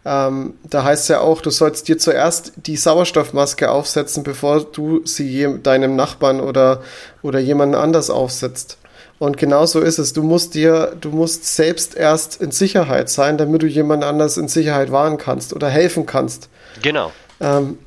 Ähm, 0.04 0.54
da 0.64 0.84
heißt 0.84 1.02
es 1.02 1.08
ja 1.08 1.20
auch, 1.20 1.42
du 1.42 1.50
sollst 1.50 1.88
dir 1.88 1.98
zuerst 1.98 2.52
die 2.56 2.76
Sauerstoffmaske 2.76 3.70
aufsetzen, 3.70 4.22
bevor 4.22 4.64
du 4.64 5.04
sie 5.04 5.58
deinem 5.62 5.96
Nachbarn 5.96 6.40
oder, 6.40 6.82
oder 7.22 7.38
jemanden 7.38 7.74
anders 7.74 8.10
aufsetzt. 8.10 8.78
Und 9.18 9.36
genau 9.36 9.66
so 9.66 9.80
ist 9.80 9.98
es. 9.98 10.12
Du 10.12 10.22
musst 10.22 10.54
dir, 10.54 10.96
du 11.00 11.10
musst 11.10 11.44
selbst 11.56 11.96
erst 11.96 12.40
in 12.40 12.52
Sicherheit 12.52 13.10
sein, 13.10 13.36
damit 13.36 13.62
du 13.62 13.66
jemand 13.66 14.04
anders 14.04 14.36
in 14.36 14.48
Sicherheit 14.48 14.92
wahren 14.92 15.18
kannst 15.18 15.52
oder 15.52 15.68
helfen 15.68 16.06
kannst. 16.06 16.48
Genau. 16.82 17.12
Ähm, 17.40 17.78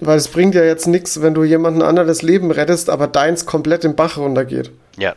weil 0.00 0.16
es 0.16 0.28
bringt 0.28 0.54
ja 0.54 0.64
jetzt 0.64 0.86
nichts, 0.86 1.22
wenn 1.22 1.34
du 1.34 1.44
jemanden 1.44 1.82
anderes 1.82 2.22
Leben 2.22 2.50
rettest, 2.50 2.90
aber 2.90 3.06
deins 3.06 3.46
komplett 3.46 3.84
im 3.84 3.94
Bach 3.94 4.16
runtergeht. 4.16 4.72
Ja. 4.98 5.14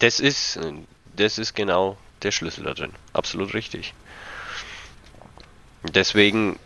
Das 0.00 0.18
ist, 0.18 0.58
das 1.20 1.38
ist 1.38 1.54
genau 1.54 1.96
der 2.22 2.32
Schlüssel 2.32 2.64
da 2.64 2.74
drin. 2.74 2.92
Absolut 3.12 3.54
richtig. 3.54 3.94
Deswegen, 5.82 6.58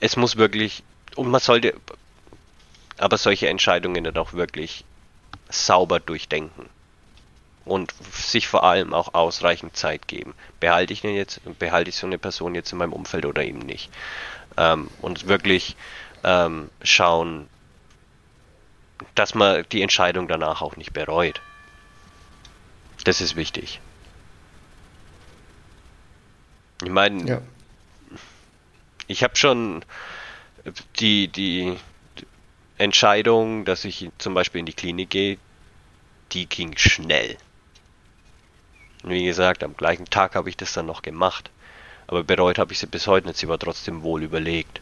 es 0.00 0.16
muss 0.16 0.36
wirklich, 0.36 0.82
und 1.16 1.30
man 1.30 1.40
sollte 1.40 1.74
aber 2.98 3.18
solche 3.18 3.48
Entscheidungen 3.48 4.04
dann 4.04 4.16
auch 4.16 4.34
wirklich 4.34 4.84
sauber 5.48 6.00
durchdenken 6.00 6.68
und 7.64 7.92
sich 8.12 8.46
vor 8.48 8.64
allem 8.64 8.92
auch 8.92 9.14
ausreichend 9.14 9.76
Zeit 9.76 10.06
geben. 10.06 10.34
Behalte 10.60 10.92
ich 10.92 11.00
denn 11.00 11.14
jetzt, 11.14 11.40
behalte 11.58 11.88
ich 11.90 11.96
so 11.96 12.06
eine 12.06 12.18
Person 12.18 12.54
jetzt 12.54 12.72
in 12.72 12.78
meinem 12.78 12.92
Umfeld 12.92 13.24
oder 13.24 13.42
eben 13.42 13.60
nicht? 13.60 13.90
Ähm, 14.56 14.88
und 15.00 15.26
wirklich 15.26 15.76
ähm, 16.22 16.70
schauen, 16.82 17.48
dass 19.14 19.34
man 19.34 19.64
die 19.72 19.82
Entscheidung 19.82 20.28
danach 20.28 20.62
auch 20.62 20.76
nicht 20.76 20.92
bereut. 20.92 21.40
Das 23.04 23.20
ist 23.20 23.36
wichtig. 23.36 23.80
Ich 26.82 26.90
meine, 26.90 27.28
ja. 27.28 27.40
ich 29.06 29.22
habe 29.22 29.36
schon 29.36 29.84
die, 30.98 31.28
die, 31.28 31.76
Entscheidung, 32.76 33.64
dass 33.64 33.84
ich 33.84 34.10
zum 34.18 34.34
Beispiel 34.34 34.58
in 34.58 34.66
die 34.66 34.72
Klinik 34.72 35.10
gehe, 35.10 35.38
die 36.32 36.46
ging 36.46 36.76
schnell. 36.76 37.36
Wie 39.04 39.24
gesagt, 39.24 39.62
am 39.62 39.76
gleichen 39.76 40.06
Tag 40.06 40.34
habe 40.34 40.48
ich 40.48 40.56
das 40.56 40.72
dann 40.72 40.86
noch 40.86 41.02
gemacht. 41.02 41.50
Aber 42.06 42.24
bereut 42.24 42.58
habe 42.58 42.72
ich 42.72 42.78
sie 42.78 42.86
bis 42.86 43.06
heute 43.06 43.26
nicht. 43.26 43.38
Sie 43.38 43.48
war 43.48 43.58
trotzdem 43.58 44.02
wohl 44.02 44.22
überlegt. 44.22 44.80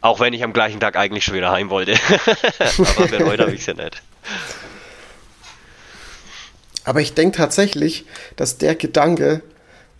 Auch 0.00 0.20
wenn 0.20 0.32
ich 0.32 0.42
am 0.42 0.52
gleichen 0.52 0.80
Tag 0.80 0.96
eigentlich 0.96 1.24
schon 1.24 1.34
wieder 1.34 1.50
heim 1.50 1.70
wollte. 1.70 1.94
Aber 2.58 3.06
bereut 3.08 3.40
habe 3.40 3.54
ich 3.54 3.64
sie 3.64 3.74
nicht. 3.74 4.02
Aber 6.86 7.00
ich 7.00 7.14
denke 7.14 7.36
tatsächlich, 7.36 8.06
dass 8.36 8.58
der 8.58 8.76
Gedanke 8.76 9.42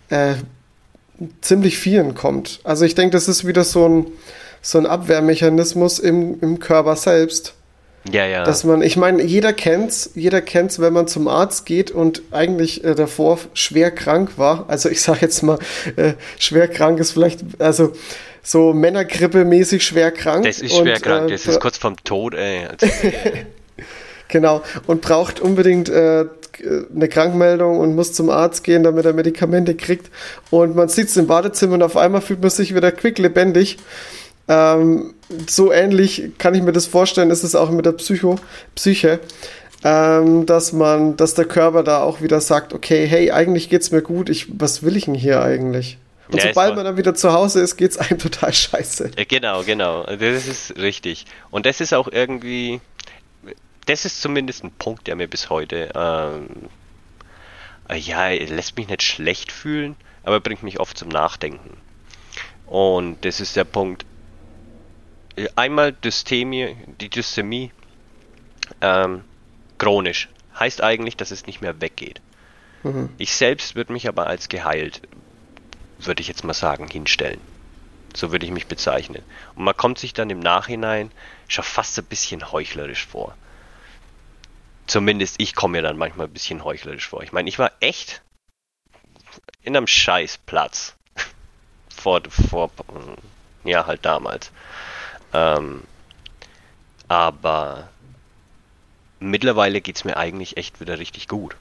äh, 0.08 0.34
ziemlich 1.40 1.78
vielen 1.78 2.14
kommt. 2.14 2.60
Also 2.62 2.84
ich 2.84 2.94
denke, 2.94 3.10
das 3.10 3.28
ist 3.28 3.44
wieder 3.44 3.64
so 3.64 3.88
ein, 3.88 4.06
so 4.62 4.78
ein 4.78 4.86
Abwehrmechanismus 4.86 5.98
im, 5.98 6.40
im 6.40 6.60
Körper 6.60 6.94
selbst. 6.94 7.54
Ja, 8.10 8.24
ja. 8.24 8.44
Dass 8.44 8.62
man, 8.62 8.82
ich 8.82 8.96
meine, 8.96 9.24
jeder 9.24 9.52
kennt's, 9.52 10.10
jeder 10.14 10.40
kennt's, 10.40 10.78
wenn 10.78 10.92
man 10.92 11.08
zum 11.08 11.26
Arzt 11.26 11.66
geht 11.66 11.90
und 11.90 12.22
eigentlich 12.30 12.84
äh, 12.84 12.94
davor 12.94 13.40
schwer 13.52 13.90
krank 13.90 14.38
war. 14.38 14.66
Also 14.68 14.88
ich 14.88 15.02
sage 15.02 15.18
jetzt 15.22 15.42
mal, 15.42 15.58
äh, 15.96 16.12
schwer 16.38 16.68
krank 16.68 17.00
ist 17.00 17.10
vielleicht, 17.10 17.40
also 17.58 17.94
so 18.44 18.72
Männergrippe-mäßig 18.72 19.80
schwer 19.80 20.12
krank. 20.12 20.44
Das 20.44 20.60
ist 20.60 20.72
schwer 20.72 20.94
und, 20.94 21.02
krank, 21.02 21.28
äh, 21.30 21.32
das 21.32 21.46
ist 21.46 21.58
kurz 21.58 21.78
vorm 21.78 21.96
Tod, 22.04 22.34
ey. 22.34 22.66
Also, 22.66 22.86
genau, 24.28 24.62
und 24.86 25.00
braucht 25.00 25.40
unbedingt 25.40 25.88
äh, 25.88 26.26
eine 26.94 27.08
Krankmeldung 27.08 27.78
und 27.78 27.94
muss 27.94 28.12
zum 28.12 28.30
Arzt 28.30 28.64
gehen, 28.64 28.82
damit 28.82 29.04
er 29.04 29.12
Medikamente 29.12 29.74
kriegt. 29.74 30.10
Und 30.50 30.74
man 30.74 30.88
sitzt 30.88 31.16
im 31.16 31.26
Badezimmer 31.26 31.74
und 31.74 31.82
auf 31.82 31.96
einmal 31.96 32.20
fühlt 32.20 32.40
man 32.40 32.50
sich 32.50 32.74
wieder 32.74 32.92
quick 32.92 33.18
lebendig. 33.18 33.78
Ähm, 34.48 35.14
so 35.48 35.72
ähnlich 35.72 36.32
kann 36.38 36.54
ich 36.54 36.62
mir 36.62 36.72
das 36.72 36.86
vorstellen, 36.86 37.30
ist 37.30 37.42
es 37.42 37.54
auch 37.54 37.70
mit 37.70 37.84
der 37.84 37.92
Psycho, 37.92 38.36
Psyche, 38.74 39.20
ähm, 39.84 40.46
dass 40.46 40.72
man, 40.72 41.16
dass 41.16 41.34
der 41.34 41.46
Körper 41.46 41.82
da 41.82 42.02
auch 42.02 42.20
wieder 42.20 42.40
sagt, 42.40 42.72
okay, 42.72 43.06
hey, 43.06 43.32
eigentlich 43.32 43.68
geht's 43.68 43.90
mir 43.90 44.02
gut, 44.02 44.28
ich, 44.28 44.46
was 44.58 44.82
will 44.82 44.96
ich 44.96 45.06
denn 45.06 45.14
hier 45.14 45.42
eigentlich? 45.42 45.98
Und 46.28 46.42
ja, 46.42 46.48
sobald 46.48 46.74
man 46.74 46.84
dann 46.84 46.96
wieder 46.96 47.14
zu 47.14 47.32
Hause 47.32 47.60
ist, 47.60 47.76
geht's 47.76 47.98
einem 47.98 48.18
total 48.20 48.52
scheiße. 48.52 49.10
Genau, 49.28 49.62
genau. 49.62 50.04
Das 50.04 50.46
ist 50.46 50.76
richtig. 50.76 51.26
Und 51.50 51.66
das 51.66 51.80
ist 51.80 51.94
auch 51.94 52.08
irgendwie, 52.10 52.80
das 53.86 54.04
ist 54.04 54.20
zumindest 54.20 54.64
ein 54.64 54.72
Punkt, 54.72 55.06
der 55.06 55.16
mir 55.16 55.28
bis 55.28 55.48
heute, 55.48 55.90
ähm, 55.94 56.68
ja, 57.92 58.28
lässt 58.28 58.76
mich 58.76 58.88
nicht 58.88 59.02
schlecht 59.02 59.52
fühlen, 59.52 59.96
aber 60.24 60.40
bringt 60.40 60.62
mich 60.62 60.80
oft 60.80 60.98
zum 60.98 61.08
Nachdenken. 61.08 61.76
Und 62.66 63.24
das 63.24 63.40
ist 63.40 63.54
der 63.54 63.64
Punkt, 63.64 64.04
einmal 65.54 65.92
Dysthemie, 65.92 66.76
die 67.00 67.08
Dysthemie, 67.08 67.70
ähm, 68.80 69.24
chronisch. 69.78 70.28
Heißt 70.58 70.82
eigentlich, 70.82 71.16
dass 71.16 71.30
es 71.30 71.46
nicht 71.46 71.60
mehr 71.60 71.80
weggeht. 71.80 72.20
Mhm. 72.82 73.10
Ich 73.18 73.36
selbst 73.36 73.76
würde 73.76 73.92
mich 73.92 74.08
aber 74.08 74.26
als 74.26 74.48
geheilt, 74.48 75.02
würde 75.98 76.22
ich 76.22 76.28
jetzt 76.28 76.44
mal 76.44 76.54
sagen, 76.54 76.88
hinstellen. 76.88 77.40
So 78.14 78.32
würde 78.32 78.46
ich 78.46 78.52
mich 78.52 78.66
bezeichnen. 78.66 79.22
Und 79.54 79.64
man 79.64 79.76
kommt 79.76 79.98
sich 79.98 80.14
dann 80.14 80.30
im 80.30 80.40
Nachhinein 80.40 81.12
schon 81.48 81.64
fast 81.64 81.98
ein 81.98 82.06
bisschen 82.06 82.50
heuchlerisch 82.50 83.06
vor. 83.06 83.36
Zumindest 84.86 85.40
ich 85.40 85.54
komme 85.54 85.78
mir 85.78 85.82
dann 85.82 85.98
manchmal 85.98 86.26
ein 86.26 86.32
bisschen 86.32 86.64
heuchlerisch 86.64 87.08
vor. 87.08 87.22
Ich 87.22 87.32
meine, 87.32 87.48
ich 87.48 87.58
war 87.58 87.72
echt 87.80 88.22
in 89.62 89.76
einem 89.76 89.86
Scheißplatz. 89.86 90.96
vor, 91.94 92.22
vor, 92.30 92.70
ja, 93.64 93.86
halt 93.86 94.04
damals. 94.04 94.52
Ähm, 95.32 95.82
aber 97.08 97.88
mittlerweile 99.18 99.80
geht 99.80 99.96
es 99.96 100.04
mir 100.04 100.16
eigentlich 100.16 100.56
echt 100.56 100.80
wieder 100.80 100.98
richtig 100.98 101.28
gut. 101.28 101.56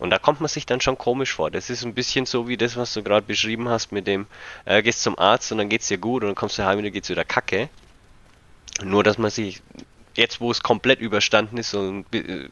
Und 0.00 0.10
da 0.10 0.18
kommt 0.18 0.40
man 0.40 0.48
sich 0.48 0.66
dann 0.66 0.80
schon 0.80 0.98
komisch 0.98 1.32
vor. 1.32 1.50
Das 1.50 1.70
ist 1.70 1.84
ein 1.84 1.94
bisschen 1.94 2.26
so 2.26 2.48
wie 2.48 2.56
das, 2.56 2.76
was 2.76 2.92
du 2.94 3.02
gerade 3.02 3.26
beschrieben 3.26 3.68
hast 3.68 3.92
mit 3.92 4.06
dem, 4.06 4.26
äh, 4.64 4.82
gehst 4.82 5.02
zum 5.02 5.18
Arzt 5.18 5.52
und 5.52 5.58
dann 5.58 5.68
geht's 5.68 5.88
dir 5.88 5.98
gut 5.98 6.22
und 6.22 6.28
dann 6.28 6.34
kommst 6.34 6.58
du 6.58 6.64
heim 6.64 6.78
und 6.78 6.84
dann 6.84 6.92
geht's 6.92 7.10
wieder 7.10 7.24
kacke. 7.24 7.68
Nur, 8.82 9.04
dass 9.04 9.18
man 9.18 9.30
sich, 9.30 9.62
jetzt 10.14 10.40
wo 10.40 10.50
es 10.50 10.62
komplett 10.62 11.00
überstanden 11.00 11.58
ist, 11.58 11.74
und 11.74 12.06
äh, 12.14 12.48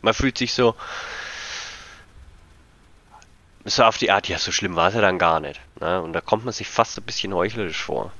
man 0.00 0.14
fühlt 0.14 0.38
sich 0.38 0.54
so, 0.54 0.74
so 3.64 3.84
auf 3.84 3.98
die 3.98 4.10
Art, 4.10 4.28
ja, 4.28 4.38
so 4.38 4.52
schlimm 4.52 4.76
war 4.76 4.88
es 4.88 4.94
ja 4.94 5.00
dann 5.00 5.18
gar 5.18 5.40
nicht. 5.40 5.60
Ne? 5.80 6.02
Und 6.02 6.12
da 6.12 6.20
kommt 6.20 6.44
man 6.44 6.52
sich 6.52 6.68
fast 6.68 6.98
ein 6.98 7.04
bisschen 7.04 7.34
heuchlerisch 7.34 7.82
vor. 7.82 8.12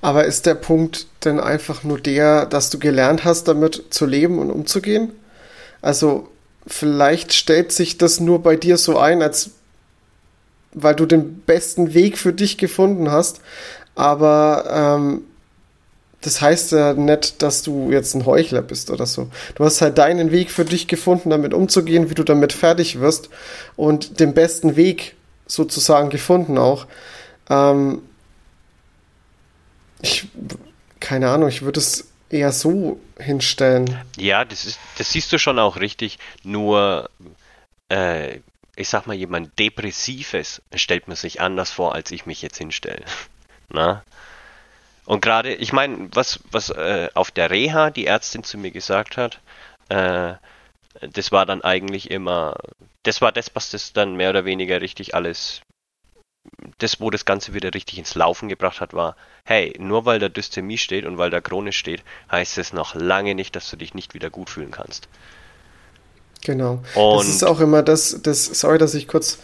Aber 0.00 0.24
ist 0.24 0.46
der 0.46 0.54
Punkt 0.54 1.06
denn 1.24 1.40
einfach 1.40 1.82
nur 1.82 1.98
der, 1.98 2.46
dass 2.46 2.70
du 2.70 2.78
gelernt 2.78 3.24
hast, 3.24 3.48
damit 3.48 3.86
zu 3.90 4.06
leben 4.06 4.38
und 4.38 4.50
umzugehen? 4.50 5.12
Also 5.82 6.28
vielleicht 6.66 7.32
stellt 7.32 7.72
sich 7.72 7.98
das 7.98 8.20
nur 8.20 8.42
bei 8.42 8.56
dir 8.56 8.76
so 8.76 8.98
ein, 8.98 9.22
als 9.22 9.50
weil 10.72 10.94
du 10.94 11.06
den 11.06 11.40
besten 11.40 11.94
Weg 11.94 12.18
für 12.18 12.32
dich 12.32 12.58
gefunden 12.58 13.10
hast. 13.10 13.40
Aber 13.94 14.98
ähm, 14.98 15.22
das 16.26 16.40
heißt 16.40 16.72
ja 16.72 16.92
nicht, 16.94 17.40
dass 17.40 17.62
du 17.62 17.92
jetzt 17.92 18.14
ein 18.14 18.26
Heuchler 18.26 18.60
bist 18.60 18.90
oder 18.90 19.06
so. 19.06 19.30
Du 19.54 19.64
hast 19.64 19.80
halt 19.80 19.96
deinen 19.96 20.32
Weg 20.32 20.50
für 20.50 20.64
dich 20.64 20.88
gefunden, 20.88 21.30
damit 21.30 21.54
umzugehen, 21.54 22.10
wie 22.10 22.14
du 22.14 22.24
damit 22.24 22.52
fertig 22.52 22.98
wirst 22.98 23.30
und 23.76 24.18
den 24.18 24.34
besten 24.34 24.74
Weg 24.74 25.14
sozusagen 25.46 26.10
gefunden 26.10 26.58
auch. 26.58 26.88
Ähm, 27.48 28.02
ich, 30.02 30.26
keine 30.98 31.30
Ahnung, 31.30 31.48
ich 31.48 31.62
würde 31.62 31.78
es 31.78 32.08
eher 32.28 32.50
so 32.50 32.98
hinstellen. 33.20 33.96
Ja, 34.16 34.44
das 34.44 34.66
ist, 34.66 34.80
das 34.98 35.12
siehst 35.12 35.32
du 35.32 35.38
schon 35.38 35.60
auch 35.60 35.76
richtig. 35.76 36.18
Nur, 36.42 37.08
äh, 37.88 38.40
ich 38.74 38.88
sag 38.88 39.06
mal, 39.06 39.14
jemand 39.14 39.56
Depressives 39.60 40.60
stellt 40.74 41.06
man 41.06 41.16
sich 41.16 41.40
anders 41.40 41.70
vor, 41.70 41.94
als 41.94 42.10
ich 42.10 42.26
mich 42.26 42.42
jetzt 42.42 42.58
hinstelle. 42.58 43.04
Na? 43.68 44.02
Und 45.06 45.22
gerade, 45.22 45.54
ich 45.54 45.72
meine, 45.72 46.08
was, 46.12 46.40
was 46.50 46.70
äh, 46.70 47.08
auf 47.14 47.30
der 47.30 47.50
Reha 47.50 47.90
die 47.90 48.06
Ärztin 48.06 48.44
zu 48.44 48.58
mir 48.58 48.72
gesagt 48.72 49.16
hat, 49.16 49.40
äh, 49.88 50.34
das 51.00 51.32
war 51.32 51.46
dann 51.46 51.62
eigentlich 51.62 52.10
immer, 52.10 52.56
das 53.02 53.20
war 53.22 53.32
das, 53.32 53.54
was 53.54 53.70
das 53.70 53.92
dann 53.92 54.16
mehr 54.16 54.30
oder 54.30 54.44
weniger 54.44 54.80
richtig 54.80 55.14
alles 55.14 55.62
das, 56.78 57.00
wo 57.00 57.10
das 57.10 57.24
Ganze 57.24 57.54
wieder 57.54 57.74
richtig 57.74 57.98
ins 57.98 58.14
Laufen 58.14 58.48
gebracht 58.48 58.80
hat, 58.80 58.94
war, 58.94 59.16
hey, 59.44 59.74
nur 59.78 60.04
weil 60.04 60.18
da 60.18 60.28
Dysthemie 60.28 60.78
steht 60.78 61.04
und 61.04 61.18
weil 61.18 61.30
da 61.30 61.40
chronisch 61.40 61.78
steht, 61.78 62.02
heißt 62.30 62.58
es 62.58 62.72
noch 62.72 62.94
lange 62.94 63.34
nicht, 63.34 63.56
dass 63.56 63.70
du 63.70 63.76
dich 63.76 63.94
nicht 63.94 64.14
wieder 64.14 64.30
gut 64.30 64.50
fühlen 64.50 64.70
kannst. 64.70 65.08
Genau. 66.44 66.80
Und 66.94 67.18
das 67.18 67.28
ist 67.28 67.44
auch 67.44 67.60
immer 67.60 67.82
das, 67.82 68.20
das, 68.22 68.44
sorry, 68.44 68.78
dass 68.78 68.94
ich 68.94 69.08
kurz 69.08 69.38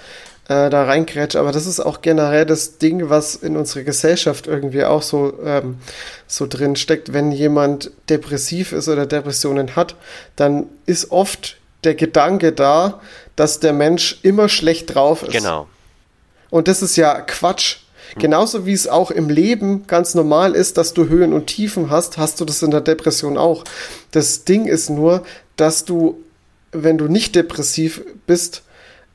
äh, 0.48 0.70
da 0.70 0.84
reingrätsche, 0.84 1.38
aber 1.38 1.52
das 1.52 1.66
ist 1.66 1.80
auch 1.80 2.02
generell 2.02 2.46
das 2.46 2.78
Ding, 2.78 3.08
was 3.08 3.34
in 3.34 3.56
unserer 3.56 3.84
Gesellschaft 3.84 4.46
irgendwie 4.46 4.84
auch 4.84 5.02
so, 5.02 5.34
ähm, 5.44 5.78
so 6.26 6.46
drin 6.46 6.76
steckt. 6.76 7.12
Wenn 7.12 7.32
jemand 7.32 7.90
depressiv 8.08 8.72
ist 8.72 8.88
oder 8.88 9.06
Depressionen 9.06 9.76
hat, 9.76 9.96
dann 10.36 10.66
ist 10.86 11.10
oft 11.10 11.56
der 11.84 11.94
Gedanke 11.94 12.52
da, 12.52 13.00
dass 13.36 13.60
der 13.60 13.72
Mensch 13.72 14.18
immer 14.22 14.48
schlecht 14.48 14.94
drauf 14.94 15.22
ist. 15.22 15.32
Genau. 15.32 15.66
Und 16.50 16.68
das 16.68 16.82
ist 16.82 16.96
ja 16.96 17.20
Quatsch. 17.20 17.78
Genauso 18.18 18.66
wie 18.66 18.74
es 18.74 18.88
auch 18.88 19.10
im 19.10 19.30
Leben 19.30 19.86
ganz 19.86 20.14
normal 20.14 20.54
ist, 20.54 20.76
dass 20.76 20.92
du 20.92 21.08
Höhen 21.08 21.32
und 21.32 21.46
Tiefen 21.46 21.88
hast, 21.88 22.18
hast 22.18 22.40
du 22.40 22.44
das 22.44 22.62
in 22.62 22.70
der 22.70 22.82
Depression 22.82 23.38
auch. 23.38 23.64
Das 24.10 24.44
Ding 24.44 24.66
ist 24.66 24.90
nur, 24.90 25.22
dass 25.56 25.86
du, 25.86 26.21
wenn 26.72 26.98
du 26.98 27.06
nicht 27.06 27.34
depressiv 27.34 28.02
bist, 28.26 28.62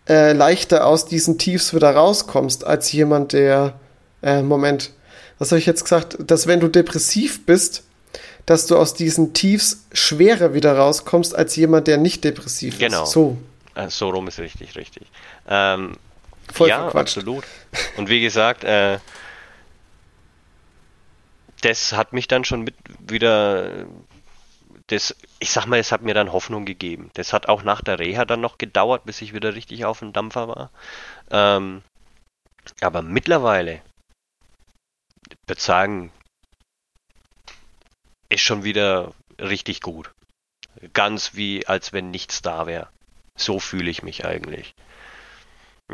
äh, 0.07 0.33
leichter 0.33 0.85
aus 0.85 1.05
diesen 1.05 1.37
Tiefs 1.37 1.73
wieder 1.73 1.91
rauskommst, 1.91 2.65
als 2.65 2.91
jemand, 2.91 3.33
der, 3.33 3.79
äh, 4.21 4.41
Moment, 4.41 4.91
was 5.39 5.51
habe 5.51 5.59
ich 5.59 5.65
jetzt 5.65 5.83
gesagt, 5.83 6.17
dass 6.19 6.47
wenn 6.47 6.59
du 6.59 6.67
depressiv 6.67 7.45
bist, 7.45 7.83
dass 8.45 8.65
du 8.65 8.77
aus 8.77 8.93
diesen 8.93 9.33
Tiefs 9.33 9.85
schwerer 9.91 10.53
wieder 10.53 10.77
rauskommst, 10.77 11.35
als 11.35 11.55
jemand, 11.55 11.87
der 11.87 11.97
nicht 11.97 12.23
depressiv 12.23 12.79
genau. 12.79 13.03
ist. 13.03 13.11
So. 13.11 13.37
Äh, 13.75 13.89
so 13.89 14.09
rum 14.09 14.27
ist 14.27 14.39
richtig, 14.39 14.75
richtig. 14.75 15.07
Ähm, 15.47 15.97
Voll 16.53 16.69
ja, 16.69 16.83
verquatscht. 16.83 17.17
absolut. 17.17 17.43
Und 17.97 18.09
wie 18.09 18.21
gesagt, 18.21 18.63
äh, 18.63 18.99
das 21.61 21.93
hat 21.93 22.13
mich 22.13 22.27
dann 22.27 22.45
schon 22.45 22.61
mit 22.61 22.75
wieder, 23.05 23.85
das, 24.87 25.15
ich 25.39 25.51
sag 25.51 25.65
mal, 25.65 25.79
es 25.79 25.91
hat 25.91 26.01
mir 26.01 26.13
dann 26.13 26.31
Hoffnung 26.31 26.65
gegeben. 26.65 27.11
Das 27.13 27.33
hat 27.33 27.49
auch 27.49 27.63
nach 27.63 27.81
der 27.81 27.99
Reha 27.99 28.25
dann 28.25 28.41
noch 28.41 28.57
gedauert, 28.57 29.05
bis 29.05 29.21
ich 29.21 29.33
wieder 29.33 29.53
richtig 29.53 29.85
auf 29.85 29.99
dem 29.99 30.13
Dampfer 30.13 30.47
war. 30.47 30.71
Ähm, 31.29 31.83
aber 32.81 33.01
mittlerweile, 33.01 33.81
ich 35.29 35.37
würde 35.45 35.61
sagen, 35.61 36.11
ist 38.29 38.41
schon 38.41 38.63
wieder 38.63 39.13
richtig 39.39 39.81
gut. 39.81 40.11
Ganz 40.93 41.35
wie 41.35 41.67
als 41.67 41.91
wenn 41.91 42.11
nichts 42.11 42.41
da 42.41 42.65
wäre. 42.65 42.89
So 43.35 43.59
fühle 43.59 43.89
ich 43.89 44.03
mich 44.03 44.25
eigentlich. 44.25 44.73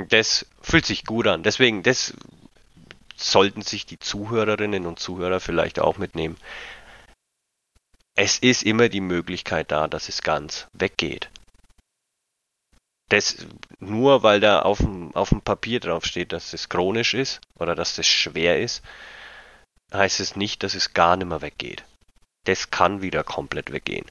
Das 0.09 0.45
fühlt 0.61 0.85
sich 0.85 1.05
gut 1.05 1.27
an. 1.27 1.43
Deswegen, 1.43 1.83
das 1.83 2.13
sollten 3.15 3.61
sich 3.61 3.85
die 3.85 3.99
Zuhörerinnen 3.99 4.85
und 4.85 4.99
Zuhörer 4.99 5.39
vielleicht 5.39 5.79
auch 5.79 5.97
mitnehmen. 5.97 6.37
Es 8.15 8.37
ist 8.37 8.63
immer 8.63 8.89
die 8.89 9.01
Möglichkeit 9.01 9.71
da, 9.71 9.87
dass 9.87 10.07
es 10.07 10.21
ganz 10.21 10.67
weggeht. 10.73 11.29
Das, 13.09 13.45
nur 13.79 14.23
weil 14.23 14.39
da 14.39 14.61
auf 14.61 14.77
dem, 14.77 15.13
auf 15.15 15.29
dem 15.29 15.41
Papier 15.41 15.79
drauf 15.79 16.05
steht, 16.05 16.31
dass 16.31 16.53
es 16.53 16.69
chronisch 16.69 17.13
ist 17.13 17.41
oder 17.59 17.75
dass 17.75 17.97
es 17.97 18.07
schwer 18.07 18.59
ist, 18.59 18.83
heißt 19.93 20.19
es 20.19 20.35
nicht, 20.35 20.63
dass 20.63 20.75
es 20.75 20.93
gar 20.93 21.15
nicht 21.17 21.27
mehr 21.27 21.41
weggeht. 21.41 21.83
Das 22.45 22.71
kann 22.71 23.01
wieder 23.01 23.23
komplett 23.23 23.71
weggehen. 23.71 24.07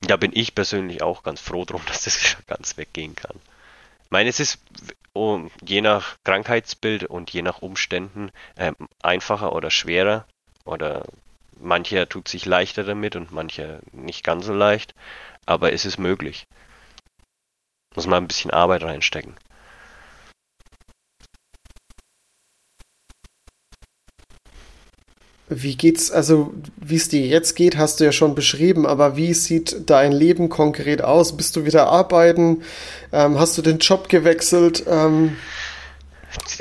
Da 0.00 0.16
bin 0.16 0.30
ich 0.34 0.54
persönlich 0.54 1.02
auch 1.02 1.22
ganz 1.22 1.40
froh 1.40 1.64
drum, 1.64 1.82
dass 1.86 2.04
das 2.04 2.36
ganz 2.46 2.76
weggehen 2.76 3.16
kann. 3.16 3.36
Ich 4.04 4.10
meine, 4.10 4.30
es 4.30 4.40
ist 4.40 4.58
je 5.64 5.80
nach 5.80 6.16
Krankheitsbild 6.24 7.04
und 7.04 7.30
je 7.30 7.42
nach 7.42 7.62
Umständen 7.62 8.30
ähm, 8.56 8.76
einfacher 9.02 9.52
oder 9.52 9.70
schwerer 9.70 10.26
oder 10.68 11.04
mancher 11.60 12.08
tut 12.08 12.28
sich 12.28 12.46
leichter 12.46 12.84
damit 12.84 13.16
und 13.16 13.32
mancher 13.32 13.80
nicht 13.92 14.24
ganz 14.24 14.46
so 14.46 14.52
leicht, 14.52 14.94
aber 15.46 15.72
es 15.72 15.84
ist 15.84 15.98
möglich. 15.98 16.46
Muss 17.94 18.06
man 18.06 18.22
ein 18.24 18.28
bisschen 18.28 18.50
Arbeit 18.50 18.82
reinstecken. 18.82 19.34
Wie 25.50 25.76
geht's, 25.76 26.10
also 26.10 26.52
wie 26.76 26.96
es 26.96 27.08
dir 27.08 27.26
jetzt 27.26 27.54
geht, 27.56 27.78
hast 27.78 28.00
du 28.00 28.04
ja 28.04 28.12
schon 28.12 28.34
beschrieben, 28.34 28.86
aber 28.86 29.16
wie 29.16 29.32
sieht 29.32 29.88
dein 29.88 30.12
Leben 30.12 30.50
konkret 30.50 31.00
aus? 31.00 31.34
Bist 31.38 31.56
du 31.56 31.64
wieder 31.64 31.88
arbeiten? 31.88 32.62
Ähm, 33.12 33.38
hast 33.40 33.56
du 33.56 33.62
den 33.62 33.78
Job 33.78 34.10
gewechselt? 34.10 34.84
Ähm, 34.86 35.38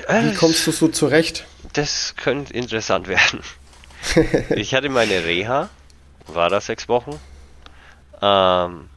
wie 0.08 0.34
kommst 0.36 0.66
du 0.66 0.72
so 0.72 0.88
zurecht? 0.88 1.46
Das 1.74 2.16
könnte 2.16 2.54
interessant 2.54 3.08
werden. 3.10 3.42
Ich 4.50 4.74
hatte 4.74 4.90
meine 4.90 5.26
Reha, 5.26 5.70
war 6.28 6.50
da 6.50 6.62
sechs 6.62 6.88
Wochen, 6.88 7.20
ähm, 8.22 8.90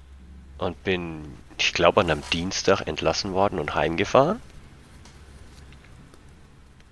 und 0.58 0.84
bin, 0.84 1.24
ich 1.58 1.72
glaube, 1.72 2.00
an 2.00 2.10
einem 2.10 2.22
Dienstag 2.32 2.86
entlassen 2.86 3.32
worden 3.32 3.58
und 3.58 3.74
heimgefahren 3.74 4.40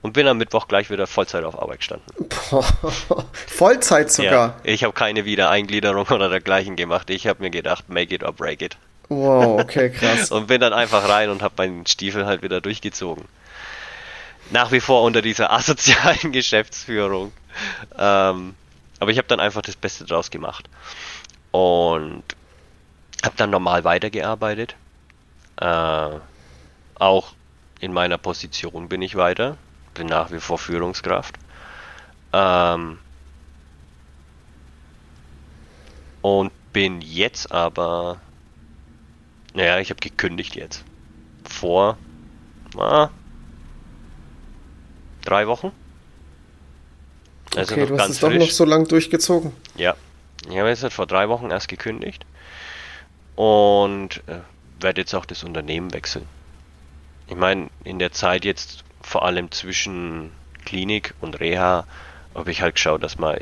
und 0.03 0.13
bin 0.13 0.27
am 0.27 0.39
Mittwoch 0.39 0.69
gleich 0.69 0.91
wieder 0.91 1.07
Vollzeit 1.07 1.45
auf 1.45 1.61
Arbeit 1.61 1.79
gestanden. 1.79 2.07
Vollzeit 3.47 4.11
sogar? 4.11 4.33
Ja, 4.33 4.57
ich 4.63 4.85
habe 4.85 4.93
keine 4.93 5.25
Wiedereingliederung 5.25 6.07
oder 6.07 6.29
dergleichen 6.29 6.77
gemacht. 6.77 7.11
Ich 7.11 7.27
habe 7.27 7.43
mir 7.43 7.51
gedacht, 7.51 7.89
make 7.89 8.15
it 8.15 8.23
or 8.23 8.33
break 8.33 8.63
it. 8.63 8.77
Wow, 9.09 9.61
okay, 9.61 9.91
krass. 9.91 10.31
und 10.31 10.47
bin 10.47 10.61
dann 10.61 10.73
einfach 10.73 11.09
rein 11.09 11.31
und 11.31 11.43
habe 11.43 11.55
meinen 11.59 11.87
Stiefel 11.87 12.27
halt 12.27 12.43
wieder 12.43 12.61
durchgezogen. 12.61 13.25
Nach 14.51 14.73
wie 14.73 14.81
vor 14.81 15.03
unter 15.03 15.21
dieser 15.21 15.53
asozialen 15.53 16.33
Geschäftsführung. 16.33 17.33
Ähm, 17.97 18.55
aber 19.01 19.11
ich 19.11 19.19
habe 19.19 19.29
dann 19.29 19.41
einfach 19.41 19.63
das 19.63 19.77
Beste 19.77 20.05
draus 20.05 20.31
gemacht. 20.31 20.69
Und 21.51 22.23
habe 23.25 23.37
dann 23.37 23.51
normal 23.51 23.85
weitergearbeitet. 23.85 24.77
Äh, 25.61 26.11
auch 26.99 27.33
in 27.81 27.93
meiner 27.93 28.19
Position 28.19 28.89
bin 28.89 29.03
ich 29.03 29.17
weiter, 29.17 29.57
bin 29.95 30.07
nach 30.07 30.31
wie 30.31 30.41
vor 30.41 30.59
Führungskraft. 30.59 31.37
Ähm, 32.33 32.99
und 36.23 36.53
bin 36.73 37.01
jetzt 37.01 37.51
aber, 37.51 38.21
naja, 39.55 39.79
ich 39.79 39.91
habe 39.91 40.01
gekündigt 40.01 40.55
jetzt. 40.57 40.85
Vor 41.45 41.97
ah, 42.77 43.09
drei 45.25 45.47
Wochen. 45.47 45.73
Also 47.57 47.75
okay, 47.75 47.87
du 47.87 47.99
hast 47.99 48.11
es 48.11 48.21
doch 48.21 48.31
noch 48.31 48.51
so 48.51 48.65
lang 48.65 48.87
durchgezogen. 48.87 49.53
Ja, 49.77 49.97
ich 50.49 50.59
habe 50.59 50.69
jetzt 50.69 50.93
vor 50.93 51.07
drei 51.07 51.29
Wochen 51.29 51.51
erst 51.51 51.69
gekündigt 51.69 52.25
und 53.37 54.23
äh, 54.27 54.41
werde 54.81 55.01
jetzt 55.01 55.15
auch 55.15 55.25
das 55.25 55.45
Unternehmen 55.45 55.93
wechseln. 55.93 56.27
Ich 57.29 57.37
meine, 57.37 57.69
in 57.85 57.99
der 57.99 58.13
Zeit 58.13 58.45
jetzt 58.45 58.85
vor 59.03 59.25
allem 59.25 59.51
zwischen 59.51 60.33
Klinik 60.65 61.15
und 61.21 61.41
Reha 61.41 61.87
habe 62.35 62.51
ich 62.51 62.63
halt 62.63 62.77
geschaut, 62.77 63.03
dass 63.03 63.19
man, 63.19 63.39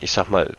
ich 0.00 0.12
sag 0.12 0.28
mal, 0.28 0.56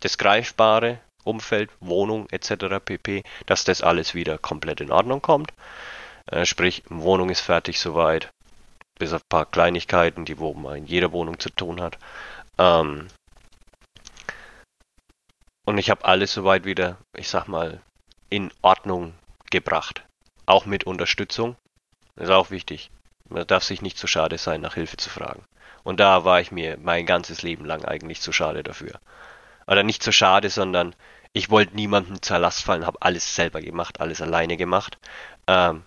das 0.00 0.18
greifbare 0.18 0.98
Umfeld, 1.24 1.70
Wohnung 1.80 2.28
etc. 2.30 2.80
pp, 2.84 3.22
dass 3.46 3.64
das 3.64 3.82
alles 3.82 4.14
wieder 4.14 4.38
komplett 4.38 4.80
in 4.80 4.92
Ordnung 4.92 5.22
kommt. 5.22 5.52
Äh, 6.26 6.44
sprich, 6.44 6.82
Wohnung 6.88 7.30
ist 7.30 7.40
fertig 7.40 7.80
soweit, 7.80 8.30
bis 8.98 9.12
auf 9.12 9.22
ein 9.22 9.28
paar 9.28 9.46
Kleinigkeiten, 9.46 10.24
die 10.24 10.38
wo 10.38 10.54
man 10.54 10.76
in 10.76 10.86
jeder 10.86 11.12
Wohnung 11.12 11.38
zu 11.38 11.50
tun 11.50 11.80
hat. 11.80 11.98
Ähm, 12.58 13.08
und 15.66 15.78
ich 15.78 15.90
habe 15.90 16.04
alles 16.04 16.32
soweit 16.32 16.64
wieder, 16.64 16.98
ich 17.16 17.28
sag 17.28 17.48
mal, 17.48 17.80
in 18.30 18.52
Ordnung 18.62 19.14
gebracht. 19.50 20.04
Auch 20.46 20.66
mit 20.66 20.84
Unterstützung. 20.84 21.56
Das 22.16 22.28
ist 22.28 22.34
auch 22.34 22.50
wichtig. 22.50 22.90
Man 23.28 23.46
darf 23.46 23.64
sich 23.64 23.80
nicht 23.80 23.98
zu 23.98 24.06
schade 24.06 24.38
sein, 24.38 24.60
nach 24.60 24.74
Hilfe 24.74 24.96
zu 24.96 25.08
fragen. 25.08 25.44
Und 25.82 26.00
da 26.00 26.24
war 26.24 26.40
ich 26.40 26.50
mir 26.50 26.76
mein 26.78 27.06
ganzes 27.06 27.42
Leben 27.42 27.64
lang 27.64 27.84
eigentlich 27.84 28.20
zu 28.20 28.32
schade 28.32 28.62
dafür. 28.62 29.00
Oder 29.66 29.82
nicht 29.82 30.02
zu 30.02 30.12
schade, 30.12 30.50
sondern 30.50 30.94
ich 31.32 31.50
wollte 31.50 31.74
niemandem 31.74 32.22
zur 32.22 32.38
Last 32.38 32.62
fallen, 32.62 32.86
habe 32.86 33.00
alles 33.00 33.34
selber 33.34 33.60
gemacht, 33.60 34.00
alles 34.00 34.20
alleine 34.20 34.56
gemacht. 34.56 34.98
Ähm, 35.46 35.84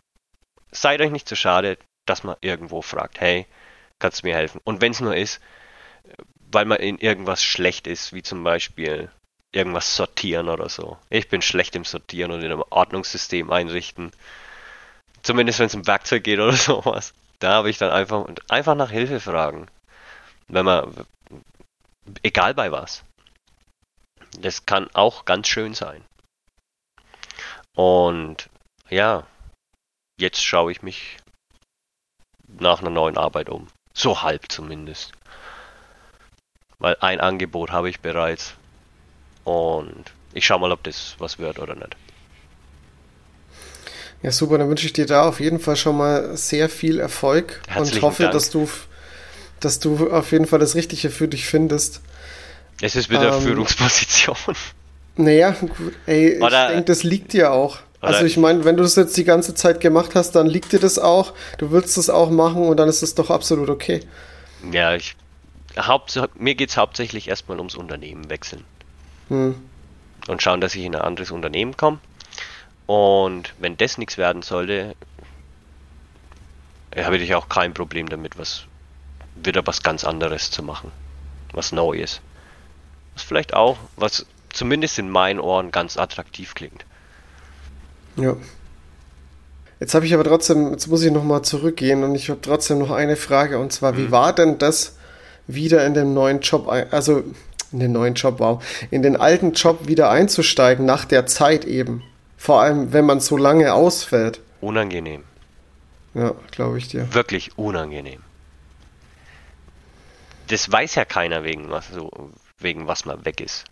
seid 0.72 1.01
euch 1.01 1.12
nicht 1.12 1.28
zu 1.28 1.36
schade, 1.36 1.78
dass 2.10 2.24
man 2.24 2.36
irgendwo 2.41 2.82
fragt, 2.82 3.20
hey, 3.22 3.45
kannst 3.99 4.24
du 4.24 4.28
mir 4.28 4.36
helfen? 4.36 4.62
Und 4.64 4.82
wenn 4.82 4.91
es 4.91 4.99
nur 4.99 5.16
ist, 5.16 5.39
weil 6.51 6.66
man 6.66 6.80
in 6.80 6.97
irgendwas 6.97 7.43
schlecht 7.43 7.88
ist, 7.88 8.14
wie 8.14 8.24
zum 8.24 8.43
Beispiel 8.43 9.12
irgendwas 9.51 9.95
sortieren 9.95 10.49
oder 10.49 10.70
so. 10.70 10.97
Ich 11.10 11.30
bin 11.30 11.41
schlecht 11.41 11.76
im 11.76 11.86
Sortieren 11.86 12.32
und 12.32 12.41
in 12.41 12.51
einem 12.51 12.64
Ordnungssystem 12.70 13.51
einrichten. 13.51 14.12
Zumindest 15.24 15.60
wenn 15.60 15.68
es 15.68 15.76
um 15.76 15.88
Werkzeug 15.88 16.24
geht 16.24 16.39
oder 16.39 16.53
sowas. 16.53 17.14
Da 17.39 17.53
habe 17.53 17.70
ich 17.70 17.78
dann 17.78 17.91
einfach, 17.91 18.26
einfach 18.49 18.76
nach 18.76 18.91
Hilfe 18.91 19.20
fragen. 19.20 19.68
Wenn 20.47 20.66
man, 20.66 21.05
egal 22.24 22.53
bei 22.53 22.72
was. 22.72 23.03
Das 24.39 24.66
kann 24.66 24.89
auch 24.93 25.26
ganz 25.26 25.47
schön 25.47 25.74
sein. 25.74 26.03
Und 27.76 28.49
ja, 28.89 29.26
jetzt 30.20 30.43
schaue 30.43 30.72
ich 30.72 30.82
mich 30.82 31.18
nach 32.48 32.82
einer 32.82 32.89
neuen 32.89 33.18
Arbeit 33.18 33.50
um. 33.50 33.68
So 33.93 34.22
halb 34.22 34.52
zumindest. 34.52 35.12
Weil 36.80 36.98
ein 37.02 37.20
Angebot 37.20 37.72
habe 37.72 37.89
ich 37.89 38.00
bereits. 38.00 38.54
Und 39.43 40.06
ich 40.34 40.45
schaue 40.45 40.60
mal, 40.60 40.72
ob 40.72 40.84
das 40.84 41.16
was 41.20 41.39
wird 41.39 41.60
oder 41.60 41.76
nicht. 41.76 41.95
Ja, 44.24 44.32
super, 44.32 44.58
dann 44.58 44.70
wünsche 44.70 44.86
ich 44.86 44.93
dir 44.93 45.06
da 45.06 45.28
auf 45.28 45.39
jeden 45.39 45.60
Fall 45.60 45.76
schon 45.76 45.98
mal 45.98 46.36
sehr 46.38 46.70
viel 46.70 47.00
Erfolg 47.00 47.62
Herzlichen 47.68 47.98
und 47.98 48.02
hoffe, 48.02 48.24
Dank. 48.24 48.34
dass 48.34 48.50
du, 48.50 48.68
dass 49.60 49.80
du 49.80 50.10
auf 50.10 50.32
jeden 50.32 50.48
Fall 50.48 50.60
das 50.60 50.76
Richtige 50.76 51.10
für 51.10 51.28
dich 51.28 51.45
findest. 51.45 52.02
Es 52.82 52.95
ist 52.95 53.10
wieder 53.10 53.36
ähm, 53.36 53.41
Führungsposition. 53.41 54.36
Naja, 55.16 55.52
gut, 55.52 55.93
ey, 56.06 56.41
oder, 56.41 56.68
ich 56.68 56.74
denke, 56.74 56.86
das 56.86 57.04
liegt 57.04 57.34
dir 57.34 57.52
auch. 57.52 57.80
Also 58.00 58.26
ich 58.26 58.38
meine, 58.38 58.64
wenn 58.64 58.78
du 58.78 58.84
das 58.84 58.95
jetzt 58.95 59.18
die 59.18 59.24
ganze 59.24 59.56
Zeit 59.56 59.80
gemacht 59.80 60.14
hast, 60.14 60.32
dann 60.32 60.45
liegt 60.48 60.72
dir 60.72 60.80
das 60.80 61.00
auch. 61.00 61.34
Du 61.58 61.72
willst 61.72 61.98
das 61.98 62.10
auch 62.10 62.30
machen 62.30 62.68
und 62.68 62.78
dann 62.78 62.88
ist 62.88 63.02
es 63.02 63.16
doch 63.16 63.32
absolut 63.32 63.70
okay. 63.70 64.02
Ja, 64.72 64.95
ich 64.95 65.16
haupt, 65.78 66.20
mir 66.36 66.56
geht 66.56 66.70
es 66.70 66.78
hauptsächlich 66.78 67.28
erstmal 67.28 67.58
ums 67.58 67.76
Unternehmen 67.76 68.30
wechseln. 68.30 68.64
Hm. 69.30 69.56
Und 70.28 70.43
schauen, 70.43 70.62
dass 70.62 70.76
ich 70.76 70.84
in 70.84 70.95
ein 70.95 71.02
anderes 71.02 71.32
Unternehmen 71.32 71.76
komme. 71.76 72.00
Und 72.86 73.54
wenn 73.60 73.78
das 73.78 73.98
nichts 73.98 74.18
werden 74.18 74.41
sollte, 74.41 74.95
habe 76.95 77.18
ich 77.18 77.36
auch 77.36 77.50
kein 77.50 77.74
Problem 77.74 78.10
damit, 78.10 78.38
was 78.38 78.64
wieder 79.36 79.66
was 79.66 79.84
ganz 79.84 80.04
anderes 80.04 80.52
zu 80.52 80.64
machen. 80.64 80.91
Was 81.52 81.72
Neues. 81.72 82.22
Was 83.14 83.24
vielleicht 83.24 83.54
auch, 83.54 83.78
was 83.95 84.26
zumindest 84.50 85.00
in 85.00 85.10
meinen 85.10 85.39
Ohren 85.39 85.72
ganz 85.72 85.98
attraktiv 85.98 86.54
klingt. 86.54 86.86
Ja. 88.18 88.36
Jetzt 89.80 89.93
habe 89.93 90.05
ich 90.05 90.13
aber 90.13 90.24
trotzdem, 90.24 90.72
jetzt 90.72 90.88
muss 90.88 91.03
ich 91.03 91.11
nochmal 91.11 91.43
zurückgehen 91.43 92.03
und 92.03 92.15
ich 92.15 92.30
habe 92.30 92.41
trotzdem 92.41 92.80
noch 92.80 92.91
eine 92.91 93.15
Frage 93.15 93.59
und 93.59 93.72
zwar, 93.72 93.93
mhm. 93.93 93.97
wie 93.97 94.11
war 94.11 94.34
denn 94.34 94.57
das 94.57 94.95
wieder 95.45 95.86
in 95.86 95.93
den 95.93 96.13
neuen 96.13 96.41
Job, 96.41 96.68
also 96.68 97.24
in 97.72 97.80
den 97.80 97.91
neuen 97.91 98.15
Job, 98.15 98.39
wow, 98.39 98.63
in 98.89 99.03
den 99.03 99.15
alten 99.15 99.53
Job 99.53 99.88
wieder 99.88 100.09
einzusteigen 100.09 100.86
nach 100.86 101.05
der 101.05 101.26
Zeit 101.28 101.65
eben? 101.65 102.03
Vor 102.38 102.61
allem, 102.61 102.93
wenn 102.93 103.05
man 103.05 103.20
so 103.20 103.38
lange 103.38 103.74
ausfällt. 103.74 104.41
Unangenehm. 104.61 105.24
Ja, 106.13 106.34
glaube 106.51 106.78
ich 106.78 106.88
dir. 106.88 107.13
Wirklich 107.13 107.57
unangenehm. 107.57 108.22
Das 110.47 110.72
weiß 110.72 110.95
ja 110.95 111.05
keiner 111.05 111.43
wegen 111.43 111.70
was 111.70 111.89
so, 111.89 112.09
wegen 112.57 112.88
was 112.88 113.05
man 113.05 113.26
weg 113.26 113.41
ist. 113.41 113.65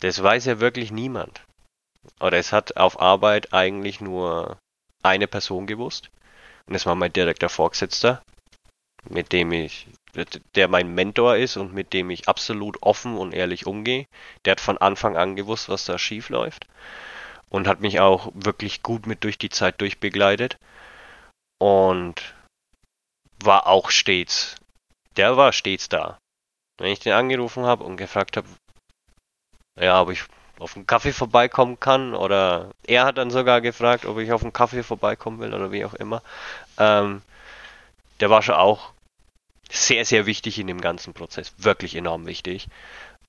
Das 0.00 0.22
weiß 0.22 0.44
ja 0.44 0.60
wirklich 0.60 0.92
niemand. 0.92 1.42
Oder 2.20 2.38
es 2.38 2.52
hat 2.52 2.76
auf 2.76 3.00
Arbeit 3.00 3.52
eigentlich 3.52 4.00
nur 4.00 4.58
eine 5.02 5.28
Person 5.28 5.66
gewusst. 5.66 6.10
Und 6.66 6.74
das 6.74 6.86
war 6.86 6.94
mein 6.94 7.12
direkter 7.12 7.48
Vorgesetzter, 7.48 8.22
mit 9.08 9.32
dem 9.32 9.52
ich, 9.52 9.86
der 10.54 10.68
mein 10.68 10.94
Mentor 10.94 11.36
ist 11.36 11.56
und 11.56 11.72
mit 11.72 11.92
dem 11.92 12.10
ich 12.10 12.28
absolut 12.28 12.82
offen 12.82 13.16
und 13.16 13.32
ehrlich 13.32 13.66
umgehe. 13.66 14.06
Der 14.44 14.52
hat 14.52 14.60
von 14.60 14.78
Anfang 14.78 15.16
an 15.16 15.36
gewusst, 15.36 15.68
was 15.68 15.84
da 15.84 15.98
schief 15.98 16.28
läuft. 16.28 16.66
Und 17.48 17.66
hat 17.66 17.80
mich 17.80 18.00
auch 18.00 18.30
wirklich 18.34 18.82
gut 18.82 19.06
mit 19.06 19.24
durch 19.24 19.38
die 19.38 19.48
Zeit 19.48 19.80
durchbegleitet. 19.80 20.58
Und 21.58 22.34
war 23.42 23.66
auch 23.66 23.90
stets, 23.90 24.56
der 25.16 25.36
war 25.36 25.52
stets 25.52 25.88
da. 25.88 26.18
Wenn 26.78 26.92
ich 26.92 27.00
den 27.00 27.12
angerufen 27.12 27.64
habe 27.64 27.84
und 27.84 27.96
gefragt 27.96 28.36
habe, 28.36 28.48
ja, 29.80 30.00
ob 30.00 30.10
ich 30.10 30.24
auf 30.58 30.76
einen 30.76 30.86
Kaffee 30.86 31.12
vorbeikommen 31.12 31.78
kann 31.80 32.14
oder 32.14 32.70
er 32.86 33.04
hat 33.04 33.18
dann 33.18 33.30
sogar 33.30 33.60
gefragt, 33.60 34.04
ob 34.04 34.18
ich 34.18 34.32
auf 34.32 34.42
einen 34.42 34.52
Kaffee 34.52 34.82
vorbeikommen 34.82 35.40
will 35.40 35.54
oder 35.54 35.70
wie 35.70 35.84
auch 35.84 35.94
immer. 35.94 36.22
Ähm, 36.78 37.22
der 38.20 38.30
war 38.30 38.42
schon 38.42 38.56
auch 38.56 38.92
sehr, 39.70 40.04
sehr 40.04 40.26
wichtig 40.26 40.58
in 40.58 40.66
dem 40.66 40.80
ganzen 40.80 41.14
Prozess. 41.14 41.52
Wirklich 41.58 41.94
enorm 41.94 42.26
wichtig. 42.26 42.68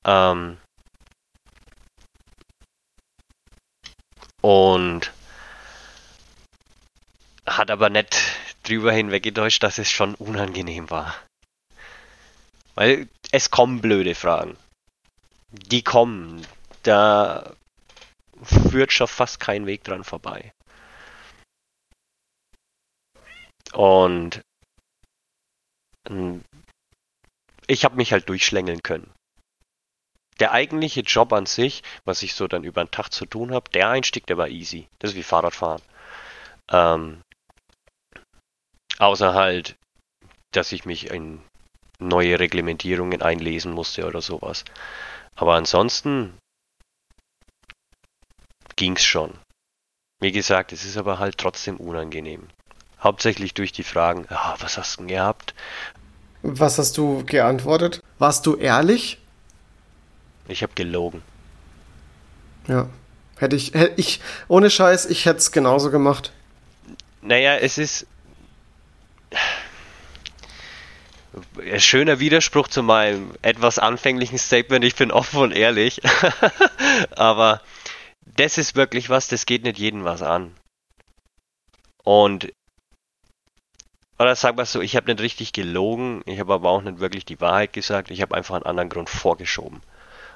Ähm, 0.05 0.57
und 4.41 5.11
hat 7.45 7.71
aber 7.71 7.89
nicht 7.89 8.15
drüber 8.63 8.91
hinweggetäuscht, 8.91 9.61
dass 9.63 9.77
es 9.77 9.89
schon 9.89 10.15
unangenehm 10.15 10.89
war. 10.89 11.15
Weil 12.75 13.07
es 13.31 13.51
kommen 13.51 13.81
blöde 13.81 14.15
Fragen. 14.15 14.55
Die 15.51 15.83
kommen. 15.83 16.45
Da 16.89 17.53
führt 18.41 18.91
schon 18.91 19.07
fast 19.07 19.39
kein 19.39 19.67
Weg 19.67 19.83
dran 19.83 20.03
vorbei. 20.03 20.51
Und 23.73 24.41
ich 27.67 27.85
habe 27.85 27.95
mich 27.95 28.11
halt 28.11 28.27
durchschlängeln 28.27 28.81
können. 28.81 29.13
Der 30.39 30.51
eigentliche 30.51 31.01
Job 31.01 31.31
an 31.31 31.45
sich, 31.45 31.83
was 32.05 32.23
ich 32.23 32.33
so 32.33 32.47
dann 32.47 32.63
über 32.63 32.83
den 32.83 32.89
Tag 32.89 33.13
zu 33.13 33.27
tun 33.27 33.53
habe, 33.53 33.69
der 33.69 33.89
Einstieg, 33.89 34.25
der 34.25 34.39
war 34.39 34.47
easy. 34.47 34.87
Das 34.97 35.11
ist 35.11 35.15
wie 35.15 35.21
Fahrradfahren. 35.21 35.83
Ähm, 36.71 37.21
außer 38.97 39.35
halt, 39.35 39.75
dass 40.55 40.71
ich 40.71 40.85
mich 40.85 41.11
in 41.11 41.39
neue 41.99 42.39
Reglementierungen 42.39 43.21
einlesen 43.21 43.73
musste 43.73 44.07
oder 44.07 44.23
sowas. 44.23 44.65
Aber 45.35 45.53
ansonsten 45.53 46.38
ging's 48.79 49.03
schon. 49.03 49.33
Wie 50.21 50.31
gesagt, 50.31 50.71
es 50.71 50.85
ist 50.85 50.95
aber 50.95 51.19
halt 51.19 51.37
trotzdem 51.37 51.75
unangenehm. 51.77 52.47
Hauptsächlich 53.01 53.53
durch 53.53 53.73
die 53.73 53.83
Fragen, 53.83 54.25
ah, 54.29 54.55
was 54.59 54.77
hast 54.77 54.95
du 54.95 55.01
denn 55.01 55.09
gehabt? 55.09 55.53
Was 56.43 56.77
hast 56.77 56.97
du 56.97 57.25
geantwortet? 57.25 58.01
Warst 58.19 58.45
du 58.45 58.55
ehrlich? 58.55 59.19
Ich 60.47 60.63
habe 60.63 60.71
gelogen. 60.75 61.21
Ja. 62.67 62.87
Hätte 63.37 63.57
ich, 63.57 63.73
hätte 63.73 63.99
ich, 63.99 64.21
ohne 64.47 64.69
Scheiß, 64.69 65.07
ich 65.07 65.25
hätte 65.25 65.39
es 65.39 65.51
genauso 65.51 65.91
gemacht. 65.91 66.31
Naja, 67.21 67.57
es 67.57 67.77
ist 67.77 68.07
ein 71.69 71.79
schöner 71.81 72.19
Widerspruch 72.19 72.69
zu 72.69 72.81
meinem 72.81 73.31
etwas 73.41 73.77
anfänglichen 73.77 74.37
Statement, 74.37 74.85
ich 74.85 74.95
bin 74.95 75.11
offen 75.11 75.41
und 75.41 75.51
ehrlich. 75.51 76.01
Aber 77.15 77.61
das 78.39 78.57
ist 78.57 78.75
wirklich 78.75 79.09
was, 79.09 79.27
das 79.27 79.45
geht 79.45 79.63
nicht 79.63 79.77
jedem 79.77 80.05
was 80.05 80.21
an. 80.21 80.55
Und 82.03 82.51
oder 84.17 84.35
sag 84.35 84.57
mal 84.57 84.65
so, 84.65 84.81
ich 84.81 84.95
habe 84.95 85.11
nicht 85.11 85.21
richtig 85.21 85.53
gelogen, 85.53 86.23
ich 86.25 86.39
habe 86.39 86.53
aber 86.53 86.69
auch 86.69 86.81
nicht 86.81 86.99
wirklich 86.99 87.23
die 87.25 87.39
Wahrheit 87.39 87.71
gesagt, 87.71 88.11
ich 88.11 88.21
habe 88.21 88.35
einfach 88.35 88.55
einen 88.55 88.65
anderen 88.65 88.89
Grund 88.89 89.09
vorgeschoben. 89.09 89.81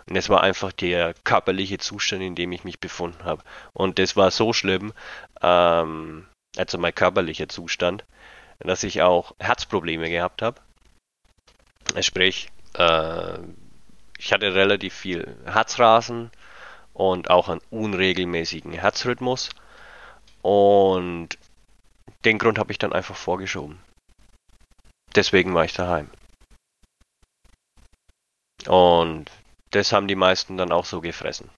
Und 0.09 0.15
es 0.15 0.29
war 0.29 0.41
einfach 0.41 0.71
der 0.71 1.13
körperliche 1.23 1.77
Zustand, 1.77 2.21
in 2.21 2.35
dem 2.35 2.51
ich 2.51 2.63
mich 2.63 2.79
befunden 2.79 3.23
habe. 3.23 3.43
Und 3.73 3.99
das 3.99 4.15
war 4.15 4.31
so 4.31 4.53
schlimm, 4.53 4.93
ähm, 5.41 6.27
also 6.57 6.77
mein 6.77 6.95
körperlicher 6.95 7.49
Zustand, 7.49 8.05
dass 8.59 8.83
ich 8.83 9.01
auch 9.01 9.33
Herzprobleme 9.39 10.09
gehabt 10.09 10.41
habe. 10.41 10.61
Sprich, 12.01 12.49
äh, 12.77 13.37
ich 14.17 14.31
hatte 14.31 14.55
relativ 14.55 14.93
viel 14.93 15.35
Herzrasen 15.45 16.31
und 16.93 17.29
auch 17.29 17.49
einen 17.49 17.61
unregelmäßigen 17.69 18.71
Herzrhythmus. 18.71 19.49
Und 20.41 21.29
den 22.25 22.37
Grund 22.37 22.59
habe 22.59 22.71
ich 22.71 22.77
dann 22.77 22.93
einfach 22.93 23.15
vorgeschoben. 23.15 23.79
Deswegen 25.15 25.53
war 25.53 25.65
ich 25.65 25.73
daheim. 25.73 26.09
Und 28.67 29.25
das 29.71 29.91
haben 29.91 30.07
die 30.07 30.15
meisten 30.15 30.57
dann 30.57 30.71
auch 30.71 30.85
so 30.85 31.01
gefressen. 31.01 31.49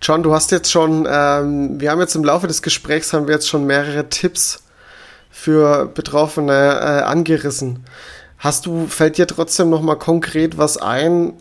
John, 0.00 0.22
du 0.22 0.34
hast 0.34 0.50
jetzt 0.50 0.70
schon, 0.70 1.06
ähm, 1.08 1.80
wir 1.80 1.90
haben 1.90 2.00
jetzt 2.00 2.14
im 2.14 2.24
Laufe 2.24 2.46
des 2.46 2.62
Gesprächs 2.62 3.12
haben 3.12 3.26
wir 3.26 3.34
jetzt 3.34 3.48
schon 3.48 3.66
mehrere 3.66 4.08
Tipps 4.08 4.64
für 5.30 5.86
Betroffene 5.86 6.52
äh, 6.52 7.02
angerissen. 7.02 7.84
Hast 8.38 8.66
du, 8.66 8.86
fällt 8.86 9.18
dir 9.18 9.26
trotzdem 9.26 9.70
noch 9.70 9.82
mal 9.82 9.96
konkret 9.96 10.58
was 10.58 10.76
ein 10.76 11.34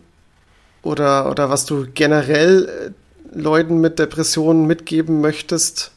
oder, 0.85 1.31
oder 1.31 1.49
was 1.49 1.65
du 1.65 1.87
generell 1.91 2.93
äh, 3.33 3.37
Leuten 3.37 3.81
mit 3.81 3.97
Depressionen 3.97 4.67
mitgeben 4.67 5.19
möchtest? 5.19 5.91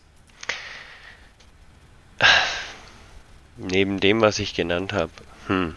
Neben 3.59 4.01
dem, 4.01 4.23
was 4.23 4.39
ich 4.39 4.55
genannt 4.55 4.95
habe. 4.95 5.13
Hm. 5.47 5.75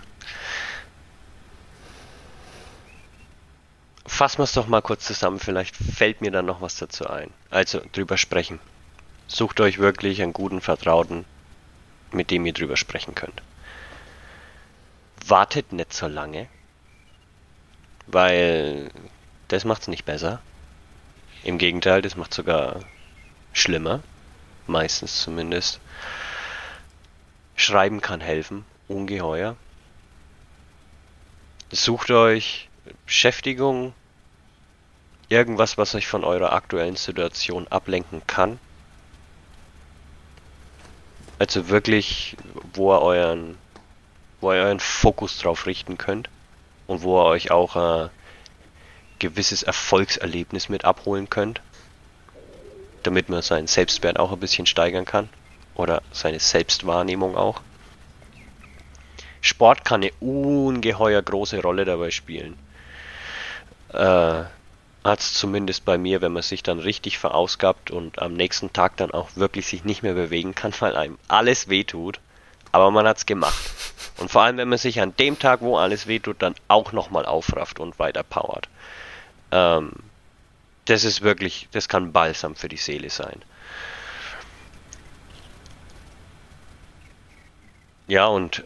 Fassen 4.06 4.40
wir 4.40 4.44
es 4.46 4.54
doch 4.54 4.68
mal 4.68 4.82
kurz 4.82 5.06
zusammen, 5.06 5.40
vielleicht 5.40 5.76
fällt 5.76 6.22
mir 6.22 6.32
dann 6.32 6.46
noch 6.46 6.62
was 6.62 6.78
dazu 6.78 7.08
ein. 7.08 7.32
Also 7.50 7.82
drüber 7.92 8.18
sprechen. 8.18 8.60
Sucht 9.28 9.60
euch 9.60 9.78
wirklich 9.78 10.22
einen 10.22 10.34
guten 10.34 10.62
Vertrauten, 10.62 11.26
mit 12.12 12.32
dem 12.32 12.46
ihr 12.46 12.54
drüber 12.54 12.78
sprechen 12.78 13.16
könnt. 13.16 13.42
Wartet 15.26 15.74
nicht 15.74 15.94
so 15.94 16.08
lange, 16.08 16.48
weil 18.12 18.92
das 19.48 19.66
macht 19.66 19.84
es 19.84 19.88
nicht 19.88 20.06
besser. 20.06 20.42
Im 21.44 21.58
Gegenteil, 21.58 22.02
das 22.02 22.16
macht 22.16 22.34
sogar 22.34 22.82
schlimmer, 23.54 24.02
meistens 24.68 25.22
zumindest. 25.22 25.80
Schreiben 27.56 28.02
kann 28.02 28.22
helfen, 28.22 28.66
ungeheuer. 28.88 29.56
Sucht 31.72 32.12
euch 32.12 32.70
Beschäftigung, 33.06 33.94
irgendwas, 35.30 35.78
was 35.78 35.96
euch 35.96 36.08
von 36.08 36.24
eurer 36.24 36.54
aktuellen 36.54 36.96
Situation 36.96 37.68
ablenken 37.68 38.22
kann. 38.28 38.60
Also 41.40 41.70
wirklich, 41.70 42.36
wo 42.74 42.94
ihr 42.94 43.02
euren, 43.02 43.58
wo 44.42 44.52
ihr 44.52 44.62
euren 44.62 44.80
Fokus 44.80 45.38
drauf 45.40 45.66
richten 45.66 45.98
könnt 45.98 46.30
und 46.92 47.04
wo 47.04 47.22
ihr 47.22 47.26
euch 47.26 47.52
auch 47.52 47.78
ein 47.78 48.10
gewisses 49.18 49.64
Erfolgserlebnis 49.64 50.68
mit 50.68 50.84
abholen 50.84 51.30
könnt, 51.30 51.62
damit 53.04 53.30
man 53.30 53.42
seinen 53.42 53.68
Selbstwert 53.68 54.20
auch 54.20 54.34
ein 54.34 54.42
bisschen 54.42 54.66
steigern 54.66 55.06
kann 55.06 55.30
oder 55.74 56.02
seine 56.12 56.40
Selbstwahrnehmung 56.40 57.38
auch. 57.38 57.62
Sport 59.40 59.86
kann 59.86 60.02
eine 60.02 60.12
ungeheuer 60.20 61.22
große 61.22 61.62
Rolle 61.62 61.86
dabei 61.86 62.12
spielen. 62.12 62.58
Äh, 63.94 64.44
hat 65.04 65.20
es 65.20 65.34
zumindest 65.34 65.86
bei 65.86 65.98
mir, 65.98 66.22
wenn 66.22 66.34
man 66.34 66.44
sich 66.44 66.62
dann 66.62 66.80
richtig 66.80 67.20
verausgabt 67.20 67.90
und 67.90 68.22
am 68.22 68.34
nächsten 68.34 68.74
Tag 68.74 68.98
dann 68.98 69.12
auch 69.12 69.30
wirklich 69.36 69.66
sich 69.66 69.86
nicht 69.86 70.04
mehr 70.04 70.14
bewegen 70.14 70.56
kann, 70.56 70.74
weil 70.82 70.98
einem 70.98 71.18
alles 71.30 71.70
wehtut. 71.70 72.20
Aber 72.74 72.92
man 72.92 73.08
hat 73.08 73.18
es 73.18 73.26
gemacht. 73.26 73.91
Und 74.22 74.30
vor 74.30 74.44
allem, 74.44 74.58
wenn 74.58 74.70
man 74.70 74.78
sich 74.78 75.02
an 75.02 75.16
dem 75.16 75.40
Tag, 75.40 75.62
wo 75.62 75.78
alles 75.78 76.06
wehtut, 76.06 76.44
dann 76.44 76.54
auch 76.68 76.92
nochmal 76.92 77.26
aufrafft 77.26 77.80
und 77.80 77.98
weiter 77.98 78.22
powert. 78.22 78.70
Ähm, 79.52 79.94
das 80.86 81.04
ist 81.04 81.22
wirklich, 81.22 81.68
das 81.72 81.90
kann 81.90 82.12
Balsam 82.12 82.56
für 82.56 82.70
die 82.70 82.78
Seele 82.78 83.10
sein. 83.10 83.42
Ja, 88.08 88.28
und 88.28 88.64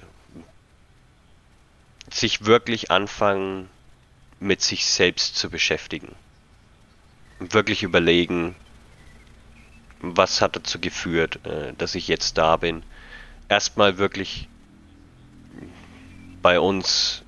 sich 2.12 2.46
wirklich 2.46 2.92
anfangen, 2.92 3.70
mit 4.42 4.62
sich 4.62 4.86
selbst 4.86 5.38
zu 5.38 5.50
beschäftigen. 5.50 6.16
Wirklich 7.40 7.82
überlegen, 7.82 8.58
was 10.02 10.42
hat 10.42 10.58
dazu 10.58 10.82
geführt, 10.82 11.40
äh, 11.46 11.72
dass 11.78 11.96
ich 11.96 12.10
jetzt 12.10 12.38
da 12.38 12.58
bin. 12.58 12.84
Erstmal 13.48 13.98
wirklich 13.98 14.50
bei 16.46 16.60
uns, 16.60 17.24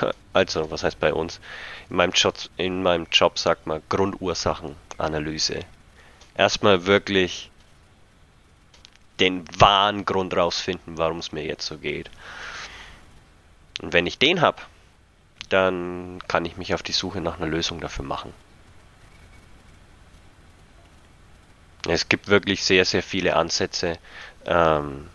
also 0.32 0.70
was 0.70 0.84
heißt 0.84 1.00
bei 1.00 1.12
uns? 1.12 1.40
In 1.90 1.96
meinem 1.96 2.12
Job, 2.12 2.36
in 2.56 2.84
meinem 2.84 3.08
Job 3.10 3.36
sagt 3.36 3.66
man 3.66 3.82
Grundursachenanalyse. 3.88 5.64
Erstmal 6.36 6.86
wirklich 6.86 7.50
den 9.18 9.42
wahren 9.58 10.04
Grund 10.04 10.36
rausfinden, 10.36 10.96
warum 10.96 11.18
es 11.18 11.32
mir 11.32 11.44
jetzt 11.44 11.66
so 11.66 11.76
geht. 11.76 12.08
Und 13.80 13.92
wenn 13.92 14.06
ich 14.06 14.18
den 14.20 14.40
habe, 14.40 14.62
dann 15.48 16.20
kann 16.28 16.44
ich 16.44 16.56
mich 16.56 16.72
auf 16.72 16.84
die 16.84 16.92
Suche 16.92 17.20
nach 17.20 17.38
einer 17.38 17.48
Lösung 17.48 17.80
dafür 17.80 18.04
machen. 18.04 18.32
Es 21.88 22.08
gibt 22.08 22.28
wirklich 22.28 22.62
sehr, 22.62 22.84
sehr 22.84 23.02
viele 23.02 23.34
Ansätze, 23.34 23.98
ähm, 24.46 25.08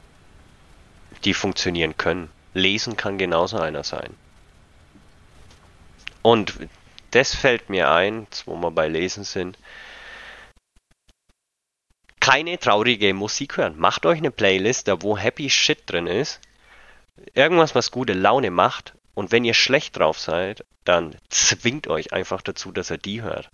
die 1.24 1.34
funktionieren 1.34 1.96
können. 1.96 2.30
Lesen 2.58 2.98
kann 2.98 3.18
genauso 3.18 3.58
einer 3.58 3.84
sein. 3.84 4.14
Und 6.22 6.60
das 7.12 7.34
fällt 7.34 7.70
mir 7.70 7.90
ein, 7.92 8.28
wo 8.46 8.56
wir 8.58 8.72
bei 8.72 8.88
Lesen 8.88 9.24
sind, 9.24 9.58
keine 12.20 12.60
traurige 12.60 13.14
Musik 13.14 13.56
hören. 13.58 13.78
Macht 13.78 14.06
euch 14.06 14.18
eine 14.18 14.32
Playlist, 14.32 14.90
da 14.90 15.02
wo 15.02 15.18
Happy 15.18 15.50
Shit 15.50 15.84
drin 15.86 16.08
ist. 16.08 16.42
Irgendwas, 17.34 17.74
was 17.74 17.92
gute 17.92 18.14
Laune 18.14 18.52
macht. 18.52 18.96
Und 19.14 19.32
wenn 19.32 19.46
ihr 19.46 19.54
schlecht 19.54 19.98
drauf 19.98 20.20
seid, 20.20 20.66
dann 20.84 21.16
zwingt 21.30 21.88
euch 21.88 22.12
einfach 22.12 22.42
dazu, 22.42 22.72
dass 22.72 22.92
er 22.92 22.98
die 22.98 23.22
hört. 23.22 23.50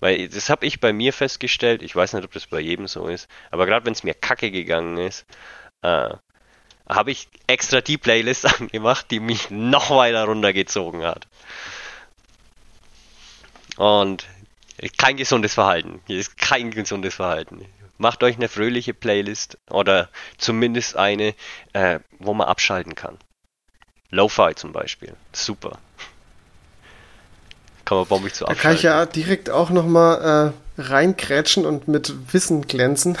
Weil 0.00 0.28
das 0.28 0.50
habe 0.50 0.66
ich 0.66 0.80
bei 0.80 0.92
mir 0.92 1.12
festgestellt. 1.12 1.82
Ich 1.82 1.96
weiß 1.96 2.12
nicht, 2.12 2.24
ob 2.24 2.32
das 2.32 2.46
bei 2.46 2.60
jedem 2.60 2.88
so 2.88 3.06
ist. 3.08 3.28
Aber 3.50 3.66
gerade 3.66 3.86
wenn 3.86 3.92
es 3.92 4.02
mir 4.02 4.14
kacke 4.14 4.50
gegangen 4.50 4.98
ist, 4.98 5.26
äh, 5.82 6.10
habe 6.90 7.10
ich 7.10 7.28
extra 7.46 7.80
die 7.80 7.98
Playlist 7.98 8.46
angemacht, 8.60 9.06
die 9.10 9.20
mich 9.20 9.50
noch 9.50 9.90
weiter 9.90 10.24
runtergezogen 10.24 11.02
hat. 11.02 11.26
Und 13.76 14.26
kein 14.98 15.16
gesundes 15.16 15.54
Verhalten. 15.54 16.00
Hier 16.06 16.18
ist 16.18 16.36
kein 16.36 16.70
gesundes 16.70 17.14
Verhalten 17.14 17.66
macht 18.00 18.22
euch 18.22 18.36
eine 18.36 18.48
fröhliche 18.48 18.94
Playlist 18.94 19.58
oder 19.68 20.08
zumindest 20.38 20.96
eine, 20.96 21.34
äh, 21.74 22.00
wo 22.18 22.34
man 22.34 22.48
abschalten 22.48 22.94
kann. 22.94 23.18
Lo-Fi 24.10 24.54
zum 24.56 24.72
Beispiel. 24.72 25.14
Super. 25.32 25.78
Kann 27.84 27.98
man 27.98 28.06
bombig 28.06 28.34
zu 28.34 28.46
abschalten. 28.46 28.56
Da 28.56 28.62
kann 28.62 28.74
ich 28.76 28.82
ja 28.82 29.06
direkt 29.06 29.50
auch 29.50 29.70
nochmal 29.70 30.54
äh, 30.78 30.80
reinkrätschen 30.80 31.66
und 31.66 31.88
mit 31.88 32.32
Wissen 32.32 32.66
glänzen. 32.66 33.18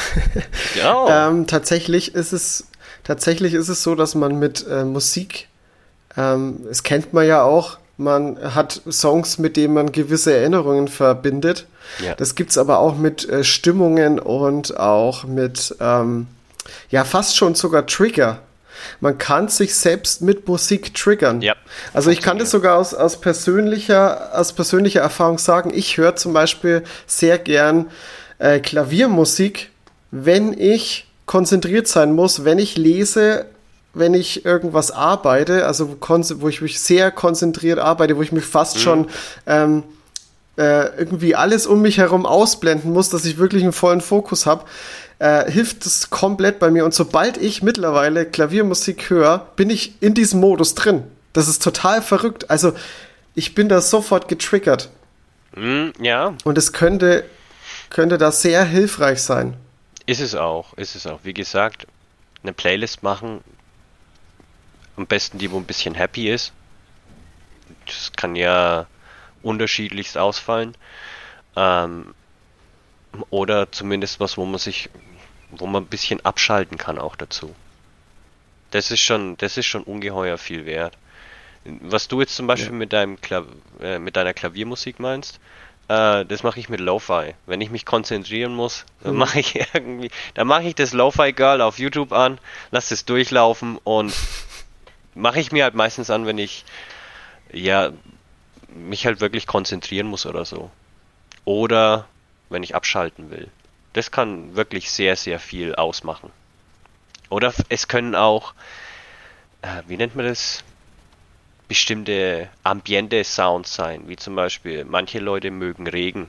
Ja. 0.74 1.28
ähm, 1.28 1.46
tatsächlich 1.46 2.14
ist 2.14 2.32
es 2.32 2.66
tatsächlich 3.04 3.54
ist 3.54 3.68
es 3.68 3.82
so, 3.82 3.94
dass 3.94 4.14
man 4.14 4.38
mit 4.38 4.66
äh, 4.68 4.84
Musik, 4.84 5.48
ähm, 6.16 6.60
es 6.70 6.82
kennt 6.82 7.12
man 7.12 7.26
ja 7.26 7.42
auch, 7.42 7.78
man 7.96 8.38
hat 8.54 8.80
Songs, 8.90 9.38
mit 9.38 9.56
denen 9.56 9.74
man 9.74 9.92
gewisse 9.92 10.34
Erinnerungen 10.34 10.88
verbindet. 10.88 11.66
Ja. 12.02 12.14
Das 12.14 12.34
es 12.34 12.58
aber 12.58 12.78
auch 12.78 12.96
mit 12.96 13.28
äh, 13.28 13.44
Stimmungen 13.44 14.18
und 14.18 14.76
auch 14.78 15.24
mit, 15.24 15.76
ähm, 15.80 16.26
ja, 16.90 17.04
fast 17.04 17.36
schon 17.36 17.54
sogar 17.54 17.86
Trigger. 17.86 18.38
Man 19.00 19.18
kann 19.18 19.48
sich 19.48 19.74
selbst 19.74 20.22
mit 20.22 20.48
Musik 20.48 20.94
triggern. 20.94 21.42
Ja. 21.42 21.54
Also 21.92 22.10
ich 22.10 22.22
kann 22.22 22.38
das 22.38 22.50
sogar 22.50 22.78
aus, 22.78 22.94
aus, 22.94 23.20
persönlicher, 23.20 24.30
aus 24.34 24.54
persönlicher 24.54 25.00
Erfahrung 25.00 25.36
sagen. 25.36 25.70
Ich 25.74 25.98
höre 25.98 26.16
zum 26.16 26.32
Beispiel 26.32 26.82
sehr 27.06 27.38
gern 27.38 27.90
äh, 28.38 28.58
Klaviermusik, 28.60 29.70
wenn 30.10 30.58
ich 30.58 31.09
konzentriert 31.30 31.86
sein 31.86 32.12
muss, 32.12 32.44
wenn 32.44 32.58
ich 32.58 32.76
lese, 32.76 33.46
wenn 33.94 34.14
ich 34.14 34.44
irgendwas 34.44 34.90
arbeite, 34.90 35.64
also 35.64 35.96
wo, 36.00 36.48
ich 36.48 36.60
mich 36.60 36.80
sehr 36.80 37.12
konzentriert 37.12 37.78
arbeite, 37.78 38.16
wo 38.16 38.22
ich 38.22 38.32
mich 38.32 38.44
fast 38.44 38.78
mhm. 38.78 38.80
schon 38.80 39.06
ähm, 39.46 39.84
äh, 40.56 40.86
irgendwie 40.98 41.36
alles 41.36 41.68
um 41.68 41.82
mich 41.82 41.98
herum 41.98 42.26
ausblenden 42.26 42.92
muss, 42.92 43.10
dass 43.10 43.24
ich 43.24 43.38
wirklich 43.38 43.62
einen 43.62 43.72
vollen 43.72 44.00
Fokus 44.00 44.44
habe, 44.44 44.64
äh, 45.20 45.48
hilft 45.48 45.86
das 45.86 46.10
komplett 46.10 46.58
bei 46.58 46.68
mir. 46.68 46.84
Und 46.84 46.94
sobald 46.94 47.36
ich 47.36 47.62
mittlerweile 47.62 48.26
Klaviermusik 48.26 49.08
höre, 49.08 49.46
bin 49.54 49.70
ich 49.70 50.02
in 50.02 50.14
diesem 50.14 50.40
Modus 50.40 50.74
drin. 50.74 51.04
Das 51.32 51.46
ist 51.46 51.62
total 51.62 52.02
verrückt. 52.02 52.50
Also 52.50 52.72
ich 53.36 53.54
bin 53.54 53.68
da 53.68 53.80
sofort 53.80 54.26
getriggert. 54.26 54.88
Mm, 55.54 55.90
ja. 56.00 56.34
Und 56.42 56.58
es 56.58 56.72
könnte, 56.72 57.22
könnte 57.88 58.18
da 58.18 58.32
sehr 58.32 58.64
hilfreich 58.64 59.22
sein. 59.22 59.54
Ist 60.10 60.18
es 60.18 60.34
auch, 60.34 60.74
ist 60.74 60.96
es 60.96 61.06
auch. 61.06 61.20
Wie 61.22 61.32
gesagt, 61.32 61.86
eine 62.42 62.52
Playlist 62.52 63.04
machen, 63.04 63.44
am 64.96 65.06
besten 65.06 65.38
die, 65.38 65.52
wo 65.52 65.56
ein 65.56 65.66
bisschen 65.66 65.94
happy 65.94 66.28
ist. 66.28 66.52
Das 67.86 68.10
kann 68.16 68.34
ja 68.34 68.88
unterschiedlichst 69.44 70.18
ausfallen. 70.18 70.74
Ähm, 71.54 72.12
oder 73.30 73.70
zumindest 73.70 74.18
was, 74.18 74.36
wo 74.36 74.44
man 74.44 74.58
sich, 74.58 74.90
wo 75.52 75.68
man 75.68 75.84
ein 75.84 75.88
bisschen 75.88 76.24
abschalten 76.24 76.76
kann 76.76 76.98
auch 76.98 77.14
dazu. 77.14 77.54
Das 78.72 78.90
ist 78.90 79.02
schon, 79.02 79.36
das 79.36 79.58
ist 79.58 79.66
schon 79.66 79.84
ungeheuer 79.84 80.38
viel 80.38 80.66
wert. 80.66 80.98
Was 81.64 82.08
du 82.08 82.20
jetzt 82.20 82.34
zum 82.34 82.48
Beispiel 82.48 82.72
ja. 82.72 82.78
mit 82.78 82.92
deinem 82.92 83.20
Klav 83.20 83.46
äh, 83.80 84.00
mit 84.00 84.16
deiner 84.16 84.34
Klaviermusik 84.34 84.98
meinst, 84.98 85.38
äh, 85.90 86.24
das 86.24 86.44
mache 86.44 86.60
ich 86.60 86.68
mit 86.68 86.78
Lo-Fi. 86.78 87.34
Wenn 87.46 87.60
ich 87.60 87.70
mich 87.70 87.84
konzentrieren 87.84 88.54
muss, 88.54 88.86
dann 89.02 89.14
mhm. 89.14 89.18
mache 89.18 89.40
ich 89.40 89.56
irgendwie, 89.74 90.10
dann 90.34 90.46
mache 90.46 90.62
ich 90.62 90.76
das 90.76 90.92
Lo-Fi 90.92 91.32
Girl 91.32 91.60
auf 91.60 91.80
YouTube 91.80 92.12
an, 92.12 92.38
lass 92.70 92.92
es 92.92 93.04
durchlaufen 93.04 93.76
und 93.82 94.14
mache 95.14 95.40
ich 95.40 95.50
mir 95.50 95.64
halt 95.64 95.74
meistens 95.74 96.08
an, 96.10 96.26
wenn 96.26 96.38
ich 96.38 96.64
ja 97.52 97.90
mich 98.68 99.04
halt 99.04 99.20
wirklich 99.20 99.48
konzentrieren 99.48 100.06
muss 100.06 100.26
oder 100.26 100.44
so. 100.44 100.70
Oder 101.44 102.06
wenn 102.50 102.62
ich 102.62 102.76
abschalten 102.76 103.30
will. 103.30 103.48
Das 103.92 104.12
kann 104.12 104.54
wirklich 104.54 104.92
sehr, 104.92 105.16
sehr 105.16 105.40
viel 105.40 105.74
ausmachen. 105.74 106.30
Oder 107.30 107.52
es 107.68 107.88
können 107.88 108.14
auch, 108.14 108.54
äh, 109.62 109.82
wie 109.88 109.96
nennt 109.96 110.14
man 110.14 110.26
das? 110.26 110.62
Bestimmte 111.70 112.48
Ambiente-Sounds 112.64 113.72
sein, 113.72 114.08
wie 114.08 114.16
zum 114.16 114.34
Beispiel, 114.34 114.84
manche 114.84 115.20
Leute 115.20 115.52
mögen 115.52 115.86
Regen 115.86 116.28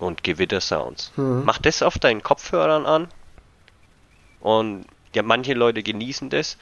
und 0.00 0.24
Gewitter-Sounds. 0.24 1.12
Mhm. 1.14 1.44
Mach 1.44 1.58
das 1.58 1.84
auf 1.84 2.00
deinen 2.00 2.24
Kopfhörern 2.24 2.86
an 2.86 3.06
und 4.40 4.86
ja, 5.14 5.22
manche 5.22 5.54
Leute 5.54 5.84
genießen 5.84 6.28
das. 6.28 6.56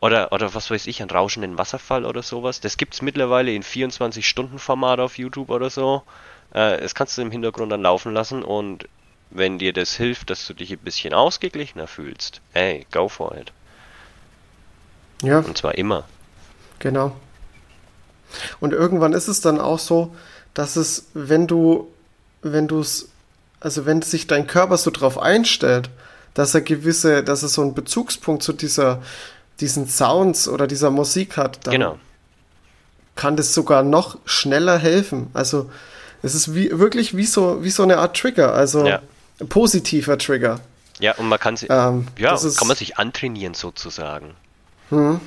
Oder, 0.00 0.32
oder 0.32 0.54
was 0.54 0.70
weiß 0.70 0.86
ich, 0.86 1.02
einen 1.02 1.10
rauschenden 1.10 1.58
Wasserfall 1.58 2.06
oder 2.06 2.22
sowas. 2.22 2.62
Das 2.62 2.78
gibt 2.78 2.94
es 2.94 3.02
mittlerweile 3.02 3.52
in 3.52 3.62
24-Stunden-Format 3.62 4.98
auf 4.98 5.18
YouTube 5.18 5.50
oder 5.50 5.68
so. 5.68 6.02
Äh, 6.54 6.80
das 6.80 6.94
kannst 6.94 7.18
du 7.18 7.20
im 7.20 7.30
Hintergrund 7.30 7.70
dann 7.72 7.82
laufen 7.82 8.14
lassen 8.14 8.42
und 8.42 8.88
wenn 9.28 9.58
dir 9.58 9.74
das 9.74 9.94
hilft, 9.96 10.30
dass 10.30 10.46
du 10.46 10.54
dich 10.54 10.72
ein 10.72 10.78
bisschen 10.78 11.12
ausgeglichener 11.12 11.86
fühlst, 11.86 12.40
ey, 12.54 12.86
go 12.90 13.10
for 13.10 13.36
it. 13.36 13.52
Ja. 15.20 15.40
Und 15.40 15.58
zwar 15.58 15.74
immer. 15.74 16.08
Genau. 16.78 17.14
Und 18.60 18.72
irgendwann 18.72 19.12
ist 19.12 19.28
es 19.28 19.40
dann 19.40 19.60
auch 19.60 19.78
so, 19.78 20.14
dass 20.54 20.76
es, 20.76 21.06
wenn 21.14 21.46
du, 21.46 21.88
wenn 22.42 22.68
du 22.68 22.80
es, 22.80 23.08
also 23.60 23.86
wenn 23.86 24.02
sich 24.02 24.26
dein 24.26 24.46
Körper 24.46 24.76
so 24.76 24.90
drauf 24.90 25.18
einstellt, 25.18 25.90
dass 26.34 26.54
er 26.54 26.60
gewisse, 26.60 27.22
dass 27.22 27.42
er 27.42 27.48
so 27.48 27.62
einen 27.62 27.74
Bezugspunkt 27.74 28.42
zu 28.42 28.52
dieser, 28.52 29.02
diesen 29.60 29.88
Sounds 29.88 30.48
oder 30.48 30.66
dieser 30.66 30.90
Musik 30.90 31.36
hat, 31.36 31.66
dann 31.66 31.72
genau. 31.72 31.98
kann 33.16 33.36
das 33.36 33.52
sogar 33.52 33.82
noch 33.82 34.18
schneller 34.24 34.78
helfen. 34.78 35.28
Also 35.34 35.70
es 36.22 36.34
ist 36.34 36.54
wie, 36.54 36.78
wirklich 36.78 37.16
wie 37.16 37.26
so, 37.26 37.62
wie 37.62 37.70
so 37.70 37.82
eine 37.82 37.98
Art 37.98 38.16
Trigger, 38.16 38.54
also 38.54 38.86
ja. 38.86 39.00
ein 39.40 39.48
positiver 39.48 40.18
Trigger. 40.18 40.60
Ja, 40.98 41.14
und 41.16 41.28
man 41.28 41.38
kann 41.38 41.56
ähm, 41.68 42.06
ja, 42.18 42.36
kann 42.36 42.68
man 42.68 42.76
sich 42.76 42.98
antrainieren 42.98 43.54
sozusagen. 43.54 44.34
Hm. 44.90 45.20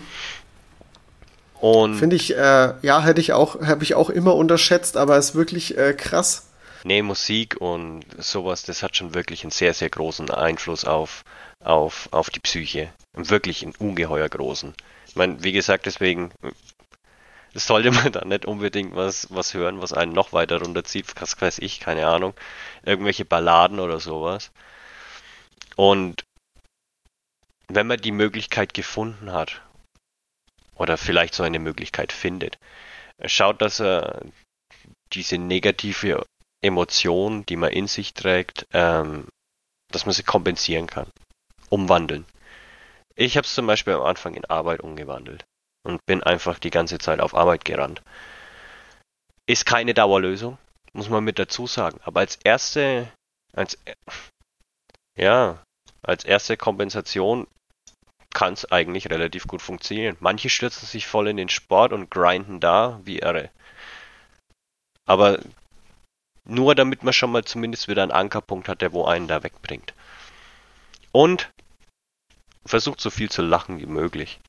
Und 1.63 1.95
finde 1.95 2.17
ich, 2.17 2.35
äh, 2.35 2.73
ja, 2.81 3.03
hätte 3.03 3.21
ich 3.21 3.31
auch, 3.31 3.61
habe 3.61 3.85
ich 3.85 3.95
auch 3.95 4.09
immer 4.09 4.35
unterschätzt, 4.35 4.97
aber 4.97 5.17
ist 5.17 5.33
wirklich 5.33 5.77
äh, 5.77 5.93
krass. 5.93 6.49
Nee, 6.83 7.01
Musik 7.01 7.55
und 7.61 8.03
sowas, 8.17 8.63
das 8.63 8.83
hat 8.83 8.97
schon 8.97 9.13
wirklich 9.13 9.45
einen 9.45 9.51
sehr, 9.51 9.73
sehr 9.73 9.89
großen 9.89 10.29
Einfluss 10.29 10.83
auf, 10.83 11.23
auf, 11.61 12.09
auf 12.11 12.29
die 12.29 12.41
Psyche. 12.41 12.91
Wirklich 13.13 13.63
einen 13.63 13.75
ungeheuer 13.75 14.27
großen. 14.27 14.73
Ich 15.07 15.15
meine, 15.15 15.41
wie 15.41 15.53
gesagt, 15.53 15.85
deswegen 15.85 16.33
sollte 17.53 17.91
man 17.91 18.11
da 18.11 18.25
nicht 18.25 18.45
unbedingt 18.45 18.93
was, 18.93 19.27
was 19.29 19.53
hören, 19.53 19.81
was 19.81 19.93
einen 19.93 20.11
noch 20.11 20.33
weiter 20.33 20.59
runterzieht, 20.59 21.05
was 21.21 21.41
weiß 21.41 21.59
ich, 21.59 21.79
keine 21.79 22.07
Ahnung. 22.07 22.33
Irgendwelche 22.85 23.23
Balladen 23.23 23.79
oder 23.79 24.01
sowas. 24.01 24.51
Und 25.77 26.25
wenn 27.69 27.87
man 27.87 28.01
die 28.01 28.11
Möglichkeit 28.11 28.73
gefunden 28.73 29.31
hat, 29.31 29.61
oder 30.75 30.97
vielleicht 30.97 31.33
so 31.33 31.43
eine 31.43 31.59
Möglichkeit 31.59 32.11
findet, 32.11 32.57
schaut, 33.25 33.61
dass 33.61 33.79
er 33.79 34.21
diese 35.13 35.37
negative 35.37 36.25
Emotion, 36.61 37.45
die 37.45 37.55
man 37.55 37.71
in 37.71 37.87
sich 37.87 38.13
trägt, 38.13 38.65
ähm, 38.73 39.27
dass 39.91 40.05
man 40.05 40.13
sie 40.13 40.23
kompensieren 40.23 40.87
kann, 40.87 41.09
umwandeln. 41.69 42.25
Ich 43.15 43.37
habe 43.37 43.45
es 43.45 43.53
zum 43.53 43.67
Beispiel 43.67 43.93
am 43.93 44.01
Anfang 44.01 44.33
in 44.33 44.45
Arbeit 44.45 44.81
umgewandelt 44.81 45.45
und 45.83 46.03
bin 46.05 46.23
einfach 46.23 46.57
die 46.57 46.71
ganze 46.71 46.97
Zeit 46.97 47.19
auf 47.19 47.35
Arbeit 47.35 47.65
gerannt. 47.65 48.01
Ist 49.45 49.65
keine 49.65 49.93
Dauerlösung, 49.93 50.57
muss 50.93 51.09
man 51.09 51.23
mit 51.23 51.37
dazu 51.37 51.67
sagen. 51.67 51.99
Aber 52.03 52.21
als 52.21 52.37
erste, 52.43 53.11
als, 53.51 53.77
ja, 55.15 55.61
als 56.01 56.23
erste 56.23 56.57
Kompensation 56.57 57.45
kann 58.33 58.53
es 58.53 58.71
eigentlich 58.71 59.09
relativ 59.09 59.47
gut 59.47 59.61
funktionieren. 59.61 60.17
Manche 60.19 60.49
stürzen 60.49 60.87
sich 60.87 61.07
voll 61.07 61.27
in 61.27 61.37
den 61.37 61.49
Sport 61.49 61.93
und 61.93 62.09
grinden 62.09 62.59
da 62.59 62.99
wie 63.03 63.19
irre. 63.19 63.49
Aber 65.05 65.39
nur 66.45 66.75
damit 66.75 67.03
man 67.03 67.13
schon 67.13 67.31
mal 67.31 67.43
zumindest 67.43 67.87
wieder 67.87 68.03
einen 68.03 68.11
Ankerpunkt 68.11 68.67
hat, 68.67 68.81
der 68.81 68.91
wo 68.91 69.05
einen 69.05 69.27
da 69.27 69.43
wegbringt. 69.43 69.93
Und 71.11 71.49
versucht 72.65 73.01
so 73.01 73.09
viel 73.09 73.29
zu 73.29 73.41
lachen 73.41 73.79
wie 73.79 73.85
möglich. 73.85 74.39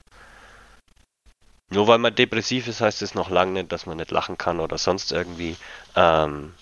Nur 1.70 1.89
weil 1.89 1.98
man 1.98 2.15
depressiv 2.15 2.69
ist, 2.69 2.81
heißt 2.81 3.02
es 3.02 3.15
noch 3.15 3.31
lange 3.31 3.52
nicht, 3.52 3.73
dass 3.73 3.86
man 3.86 3.97
nicht 3.97 4.11
lachen 4.11 4.39
kann 4.39 4.61
oder 4.61 4.78
sonst 4.78 5.12
irgendwie. 5.12 5.56
Ähm, 5.97 6.55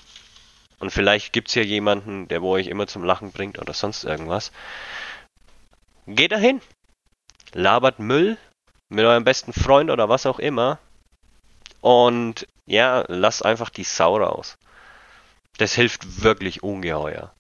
und 0.78 0.90
vielleicht 0.90 1.32
gibt 1.32 1.48
es 1.48 1.54
ja 1.54 1.62
jemanden, 1.62 2.28
der 2.28 2.42
wo 2.42 2.52
euch 2.52 2.66
immer 2.66 2.86
zum 2.86 3.04
Lachen 3.04 3.30
bringt 3.30 3.58
oder 3.58 3.74
sonst 3.74 4.04
irgendwas. 4.04 4.52
Geht 6.06 6.32
dahin. 6.32 6.60
Labert 7.52 7.98
Müll 7.98 8.36
mit 8.88 9.04
eurem 9.04 9.24
besten 9.24 9.52
Freund 9.52 9.90
oder 9.90 10.08
was 10.08 10.26
auch 10.26 10.38
immer. 10.38 10.78
Und 11.80 12.46
ja, 12.66 13.04
lasst 13.08 13.44
einfach 13.44 13.70
die 13.70 13.84
Sau 13.84 14.16
raus. 14.16 14.56
Das 15.58 15.74
hilft 15.74 16.22
wirklich 16.22 16.62
ungeheuer. 16.62 17.32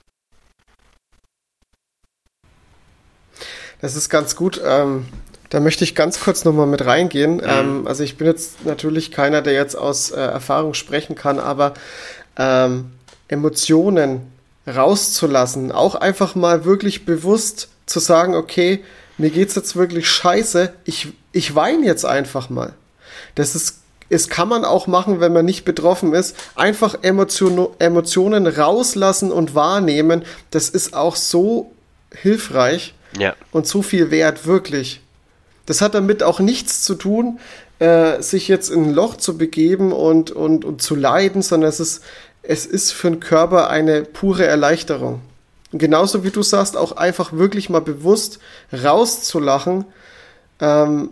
Das 3.80 3.96
ist 3.96 4.08
ganz 4.08 4.36
gut. 4.36 4.60
Ähm, 4.64 5.06
da 5.50 5.60
möchte 5.60 5.84
ich 5.84 5.94
ganz 5.94 6.20
kurz 6.20 6.44
nochmal 6.44 6.66
mit 6.66 6.86
reingehen. 6.86 7.36
Mhm. 7.36 7.42
Ähm, 7.44 7.86
also 7.86 8.02
ich 8.02 8.16
bin 8.16 8.26
jetzt 8.26 8.64
natürlich 8.64 9.10
keiner, 9.10 9.42
der 9.42 9.52
jetzt 9.52 9.74
aus 9.74 10.10
äh, 10.10 10.20
Erfahrung 10.20 10.74
sprechen 10.74 11.14
kann, 11.14 11.38
aber 11.38 11.74
ähm, 12.36 12.92
Emotionen 13.28 14.32
rauszulassen, 14.66 15.72
auch 15.72 15.94
einfach 15.94 16.34
mal 16.34 16.64
wirklich 16.64 17.04
bewusst 17.04 17.68
zu 17.86 17.98
sagen, 17.98 18.34
okay, 18.34 18.84
mir 19.18 19.30
geht's 19.30 19.54
jetzt 19.54 19.76
wirklich 19.76 20.08
scheiße, 20.08 20.72
ich, 20.84 21.08
ich 21.32 21.54
weine 21.54 21.86
jetzt 21.86 22.04
einfach 22.04 22.50
mal. 22.50 22.74
Das 23.34 23.54
ist, 23.54 23.80
es 24.08 24.28
kann 24.28 24.48
man 24.48 24.64
auch 24.64 24.86
machen, 24.86 25.20
wenn 25.20 25.32
man 25.32 25.44
nicht 25.44 25.64
betroffen 25.64 26.12
ist. 26.14 26.36
Einfach 26.54 26.96
Emotion, 27.02 27.68
Emotionen 27.78 28.46
rauslassen 28.46 29.32
und 29.32 29.54
wahrnehmen, 29.54 30.24
das 30.50 30.68
ist 30.68 30.94
auch 30.94 31.16
so 31.16 31.72
hilfreich 32.14 32.94
ja. 33.18 33.34
und 33.52 33.66
so 33.66 33.82
viel 33.82 34.10
wert, 34.10 34.46
wirklich. 34.46 35.00
Das 35.66 35.80
hat 35.80 35.94
damit 35.94 36.22
auch 36.22 36.40
nichts 36.40 36.82
zu 36.82 36.94
tun, 36.94 37.38
äh, 37.78 38.20
sich 38.20 38.48
jetzt 38.48 38.70
in 38.70 38.84
ein 38.84 38.94
Loch 38.94 39.16
zu 39.16 39.38
begeben 39.38 39.92
und, 39.92 40.30
und, 40.30 40.64
und 40.64 40.82
zu 40.82 40.94
leiden, 40.94 41.42
sondern 41.42 41.70
es 41.70 41.80
ist, 41.80 42.02
es 42.42 42.66
ist 42.66 42.92
für 42.92 43.10
den 43.10 43.20
Körper 43.20 43.70
eine 43.70 44.02
pure 44.02 44.44
Erleichterung. 44.44 45.20
Und 45.72 45.78
genauso 45.78 46.22
wie 46.22 46.30
du 46.30 46.42
sagst, 46.42 46.76
auch 46.76 46.92
einfach 46.92 47.32
wirklich 47.32 47.70
mal 47.70 47.80
bewusst 47.80 48.38
rauszulachen, 48.72 49.86
ähm, 50.60 51.10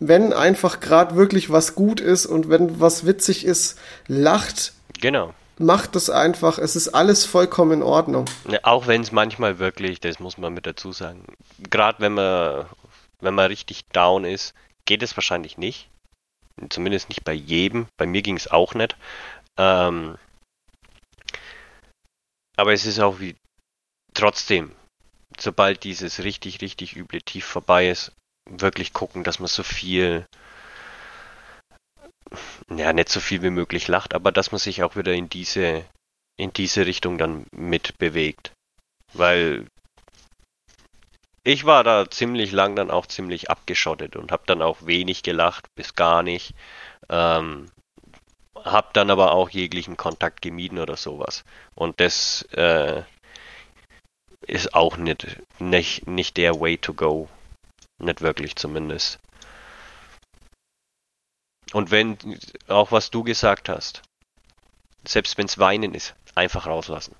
wenn 0.00 0.32
einfach 0.32 0.80
gerade 0.80 1.16
wirklich 1.16 1.50
was 1.50 1.74
gut 1.74 2.00
ist 2.00 2.26
und 2.26 2.48
wenn 2.48 2.80
was 2.80 3.04
witzig 3.04 3.44
ist, 3.44 3.78
lacht. 4.06 4.72
Genau. 5.00 5.34
macht 5.58 5.94
das 5.94 6.08
einfach. 6.10 6.58
Es 6.58 6.74
ist 6.74 6.88
alles 6.88 7.24
vollkommen 7.24 7.72
in 7.72 7.82
Ordnung. 7.82 8.24
Ja, 8.48 8.60
auch 8.62 8.86
wenn 8.86 9.02
es 9.02 9.12
manchmal 9.12 9.58
wirklich, 9.58 10.00
das 10.00 10.18
muss 10.20 10.38
man 10.38 10.54
mit 10.54 10.66
dazu 10.66 10.92
sagen, 10.92 11.24
gerade 11.70 12.00
wenn 12.00 12.14
man, 12.14 12.66
wenn 13.20 13.34
man 13.34 13.46
richtig 13.46 13.84
down 13.92 14.24
ist, 14.24 14.54
geht 14.86 15.02
es 15.02 15.16
wahrscheinlich 15.16 15.58
nicht. 15.58 15.88
Zumindest 16.70 17.08
nicht 17.08 17.24
bei 17.24 17.32
jedem. 17.32 17.86
Bei 17.96 18.06
mir 18.06 18.22
ging 18.22 18.36
es 18.36 18.50
auch 18.50 18.74
nicht. 18.74 18.96
Ähm, 19.56 20.16
aber 22.56 22.72
es 22.72 22.86
ist 22.86 22.98
auch 22.98 23.20
wie 23.20 23.36
trotzdem, 24.18 24.72
sobald 25.38 25.84
dieses 25.84 26.24
richtig, 26.24 26.60
richtig 26.60 26.96
üble 26.96 27.22
Tief 27.22 27.44
vorbei 27.44 27.88
ist, 27.88 28.12
wirklich 28.50 28.92
gucken, 28.92 29.24
dass 29.24 29.38
man 29.38 29.48
so 29.48 29.62
viel, 29.62 30.26
ja, 32.70 32.92
nicht 32.92 33.08
so 33.08 33.20
viel 33.20 33.42
wie 33.42 33.50
möglich 33.50 33.88
lacht, 33.88 34.14
aber 34.14 34.32
dass 34.32 34.50
man 34.52 34.58
sich 34.58 34.82
auch 34.82 34.96
wieder 34.96 35.12
in 35.12 35.28
diese, 35.28 35.84
in 36.36 36.52
diese 36.52 36.86
Richtung 36.86 37.18
dann 37.18 37.46
mitbewegt. 37.52 38.52
Weil 39.12 39.66
ich 41.44 41.64
war 41.64 41.84
da 41.84 42.10
ziemlich 42.10 42.52
lang 42.52 42.76
dann 42.76 42.90
auch 42.90 43.06
ziemlich 43.06 43.50
abgeschottet 43.50 44.16
und 44.16 44.32
habe 44.32 44.42
dann 44.46 44.62
auch 44.62 44.84
wenig 44.84 45.22
gelacht, 45.22 45.66
bis 45.76 45.94
gar 45.94 46.22
nicht. 46.22 46.54
Ähm, 47.08 47.70
hab 48.56 48.92
dann 48.94 49.10
aber 49.10 49.32
auch 49.32 49.48
jeglichen 49.48 49.96
Kontakt 49.96 50.42
gemieden 50.42 50.78
oder 50.78 50.96
sowas. 50.96 51.44
Und 51.74 52.00
das 52.00 52.42
äh, 52.52 53.02
ist 54.48 54.74
auch 54.74 54.96
nicht, 54.96 55.40
nicht, 55.58 56.06
nicht 56.06 56.36
der 56.36 56.60
Way 56.60 56.78
to 56.78 56.94
go. 56.94 57.28
Nicht 57.98 58.20
wirklich 58.20 58.56
zumindest. 58.56 59.18
Und 61.72 61.90
wenn, 61.90 62.16
auch 62.68 62.92
was 62.92 63.10
du 63.10 63.24
gesagt 63.24 63.68
hast, 63.68 64.02
selbst 65.06 65.36
wenn 65.38 65.46
es 65.46 65.58
Weinen 65.58 65.94
ist, 65.94 66.14
einfach 66.34 66.66
rauslassen. 66.66 67.14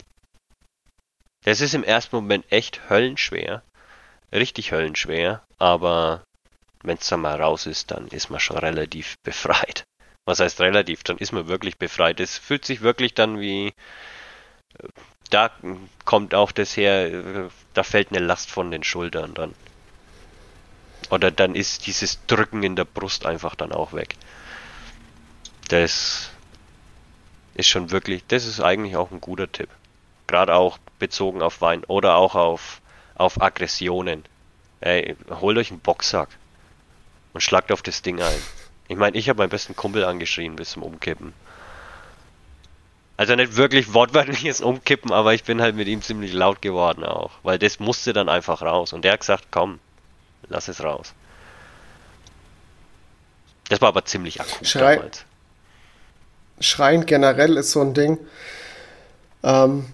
Das 1.45 1.61
ist 1.61 1.75
im 1.75 1.85
ersten 1.85 2.17
Moment 2.17 2.51
echt 2.51 2.89
höllenschwer 2.89 3.63
richtig 4.33 4.73
höllenschwer, 4.73 5.43
aber 5.59 6.25
wenn 6.83 6.99
es 6.99 7.09
dann 7.09 7.21
mal 7.21 7.41
raus 7.41 7.67
ist, 7.67 7.91
dann 7.91 8.09
ist 8.09 8.31
man 8.31 8.41
schon 8.41 8.59
relativ 8.59 9.17
befreit. 9.23 9.85
Was 10.25 10.41
heißt 10.41 10.61
relativ? 10.61 11.03
Dann 11.05 11.19
ist 11.19 11.33
man 11.33 11.49
wirklich 11.49 11.79
befreit. 11.79 12.21
Es 12.21 12.37
fühlt 12.37 12.65
sich 12.65 12.83
wirklich 12.83 13.15
dann 13.15 13.41
wie, 13.41 13.73
da 15.31 15.51
kommt 16.05 16.35
auch 16.35 16.53
das 16.53 16.77
her, 16.77 17.51
da 17.75 17.83
fällt 17.83 18.11
eine 18.11 18.25
Last 18.25 18.51
von 18.51 18.71
den 18.71 18.83
Schultern 18.83 19.35
dann. 19.35 19.55
Oder 21.11 21.31
dann 21.31 21.55
ist 21.55 21.87
dieses 21.87 22.25
Drücken 22.27 22.63
in 22.63 22.77
der 22.77 22.85
Brust 22.85 23.25
einfach 23.25 23.55
dann 23.55 23.73
auch 23.73 23.93
weg. 23.93 24.17
Das 25.69 26.31
ist 27.55 27.69
schon 27.69 27.91
wirklich, 27.91 28.25
das 28.29 28.47
ist 28.47 28.61
eigentlich 28.61 28.97
auch 28.97 29.11
ein 29.11 29.21
guter 29.21 29.51
Tipp. 29.51 29.69
Gerade 30.27 30.55
auch 30.55 30.79
bezogen 30.99 31.43
auf 31.43 31.61
Wein 31.61 31.85
oder 31.85 32.17
auch 32.17 32.35
auf 32.35 32.81
auf 33.19 33.43
Aggressionen. 33.43 34.25
Ey, 34.81 35.17
holt 35.29 35.59
euch 35.59 35.71
einen 35.71 35.81
Boxsack 35.81 36.29
und 37.35 37.41
schlagt 37.43 37.73
auf 37.73 37.83
das 37.83 38.01
Ding 38.01 38.23
ein. 38.23 38.43
Ich 38.87 38.97
meine, 38.97 39.19
ich 39.19 39.29
habe 39.29 39.39
meinen 39.39 39.51
besten 39.51 39.77
Kumpel 39.77 40.05
angeschrien 40.05 40.57
bis 40.57 40.71
zum 40.71 40.83
Umkippen. 40.83 41.35
Also 43.19 43.35
nicht 43.35 43.57
wirklich 43.57 43.93
wortwörtliches 43.93 44.61
Umkippen, 44.61 45.13
aber 45.13 45.35
ich 45.35 45.43
bin 45.43 45.61
halt 45.61 45.75
mit 45.75 45.89
ihm 45.89 46.03
ziemlich 46.03 46.33
laut 46.33 46.63
geworden 46.63 47.03
auch, 47.03 47.33
weil 47.43 47.59
das 47.59 47.81
musste 47.81 48.13
dann 48.13 48.29
einfach 48.29 48.63
raus. 48.63 48.93
Und 48.93 49.05
der 49.05 49.15
hat 49.15 49.21
gesagt, 49.21 49.49
komm, 49.51 49.81
lass 50.49 50.69
es 50.69 50.85
raus. 50.85 51.13
Das 53.69 53.81
war 53.81 53.89
aber 53.89 54.05
ziemlich 54.05 54.41
akut 54.41 54.67
Schrei 54.67 54.97
damals. 54.97 55.25
Schreien 56.61 57.07
generell 57.07 57.57
ist 57.57 57.73
so 57.73 57.81
ein 57.81 57.93
Ding. 57.93 58.19
Ähm, 59.43 59.87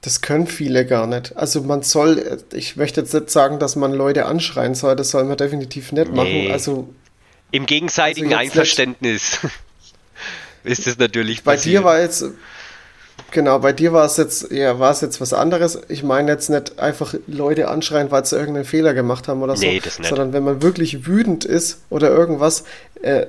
das 0.00 0.22
können 0.22 0.46
viele 0.46 0.86
gar 0.86 1.06
nicht. 1.06 1.36
Also 1.36 1.60
man 1.60 1.82
soll, 1.82 2.42
ich 2.54 2.76
möchte 2.76 3.02
jetzt 3.02 3.12
nicht 3.12 3.28
sagen, 3.28 3.58
dass 3.58 3.76
man 3.76 3.92
Leute 3.92 4.24
anschreien 4.24 4.74
soll, 4.74 4.96
das 4.96 5.10
soll 5.10 5.24
man 5.24 5.36
definitiv 5.36 5.92
nicht 5.92 6.12
nee. 6.12 6.16
machen. 6.16 6.52
Also 6.52 6.94
im 7.50 7.66
gegenseitigen 7.66 8.32
also 8.32 8.38
Einverständnis 8.38 9.40
ist 10.64 10.86
es 10.86 10.96
natürlich 10.96 11.42
Bei 11.42 11.56
passiert. 11.56 11.80
dir 11.80 11.84
war 11.84 12.00
jetzt 12.00 12.24
Genau, 13.30 13.58
bei 13.58 13.72
dir 13.72 13.92
war 13.92 14.04
es 14.04 14.16
jetzt, 14.16 14.50
ja, 14.50 14.78
war 14.78 14.90
es 14.90 15.00
jetzt 15.00 15.20
was 15.20 15.32
anderes. 15.32 15.80
Ich 15.88 16.02
meine 16.02 16.32
jetzt 16.32 16.50
nicht 16.50 16.78
einfach 16.78 17.14
Leute 17.26 17.68
anschreien, 17.68 18.10
weil 18.10 18.24
sie 18.24 18.36
irgendeinen 18.36 18.64
Fehler 18.64 18.94
gemacht 18.94 19.28
haben 19.28 19.42
oder 19.42 19.56
so, 19.56 19.64
nee, 19.64 19.80
das 19.82 19.98
nicht. 19.98 20.08
sondern 20.08 20.32
wenn 20.32 20.44
man 20.44 20.62
wirklich 20.62 21.06
wütend 21.06 21.44
ist 21.44 21.80
oder 21.90 22.10
irgendwas, 22.10 22.64
äh, 23.02 23.26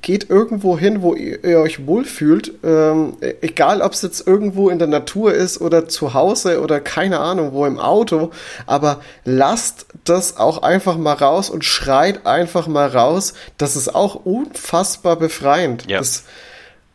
geht 0.00 0.30
irgendwo 0.30 0.78
hin, 0.78 1.02
wo 1.02 1.14
ihr, 1.14 1.42
ihr 1.42 1.58
euch 1.58 1.86
wohlfühlt, 1.86 2.52
ähm, 2.62 3.16
egal 3.40 3.82
ob 3.82 3.92
es 3.92 4.02
jetzt 4.02 4.26
irgendwo 4.26 4.68
in 4.68 4.78
der 4.78 4.88
Natur 4.88 5.34
ist 5.34 5.60
oder 5.60 5.88
zu 5.88 6.14
Hause 6.14 6.60
oder 6.60 6.80
keine 6.80 7.18
Ahnung, 7.18 7.52
wo 7.52 7.66
im 7.66 7.78
Auto, 7.78 8.30
aber 8.66 9.00
lasst 9.24 9.86
das 10.04 10.36
auch 10.36 10.62
einfach 10.62 10.96
mal 10.96 11.14
raus 11.14 11.50
und 11.50 11.64
schreit 11.64 12.26
einfach 12.26 12.68
mal 12.68 12.88
raus. 12.88 13.34
Das 13.56 13.76
ist 13.76 13.94
auch 13.94 14.14
unfassbar 14.14 15.16
befreiend. 15.16 15.86
Ja. 15.88 15.98
Das, 15.98 16.24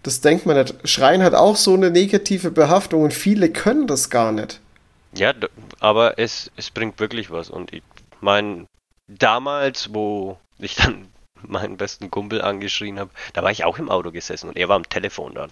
das 0.04 0.22
denkt 0.22 0.46
man 0.46 0.58
nicht. 0.58 0.76
Schreien 0.88 1.24
hat 1.24 1.34
auch 1.34 1.56
so 1.56 1.74
eine 1.74 1.90
negative 1.90 2.52
Behaftung 2.52 3.04
und 3.04 3.14
viele 3.14 3.50
können 3.50 3.88
das 3.88 4.10
gar 4.10 4.32
nicht. 4.32 4.60
Ja, 5.16 5.34
aber 5.80 6.20
es, 6.20 6.52
es 6.58 6.72
bringt 6.72 7.00
wirklich 7.00 7.32
was. 7.32 7.50
Und 7.50 7.74
ich 7.74 7.84
meine, 8.22 8.66
damals, 9.08 9.94
wo 9.94 10.38
ich 10.60 10.76
dann 10.76 11.08
meinen 11.42 11.78
besten 11.78 12.12
Kumpel 12.12 12.42
angeschrien 12.42 13.00
habe, 13.00 13.12
da 13.34 13.44
war 13.44 13.52
ich 13.52 13.64
auch 13.64 13.80
im 13.80 13.90
Auto 13.90 14.12
gesessen 14.12 14.50
und 14.50 14.58
er 14.58 14.70
war 14.70 14.76
am 14.76 14.90
Telefon 14.90 15.36
dann. 15.36 15.52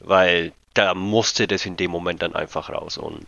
Weil 0.00 0.52
da 0.74 0.94
musste 0.94 1.46
das 1.46 1.64
in 1.64 1.76
dem 1.76 1.90
Moment 1.90 2.22
dann 2.22 2.34
einfach 2.34 2.68
raus 2.70 2.98
und 2.98 3.24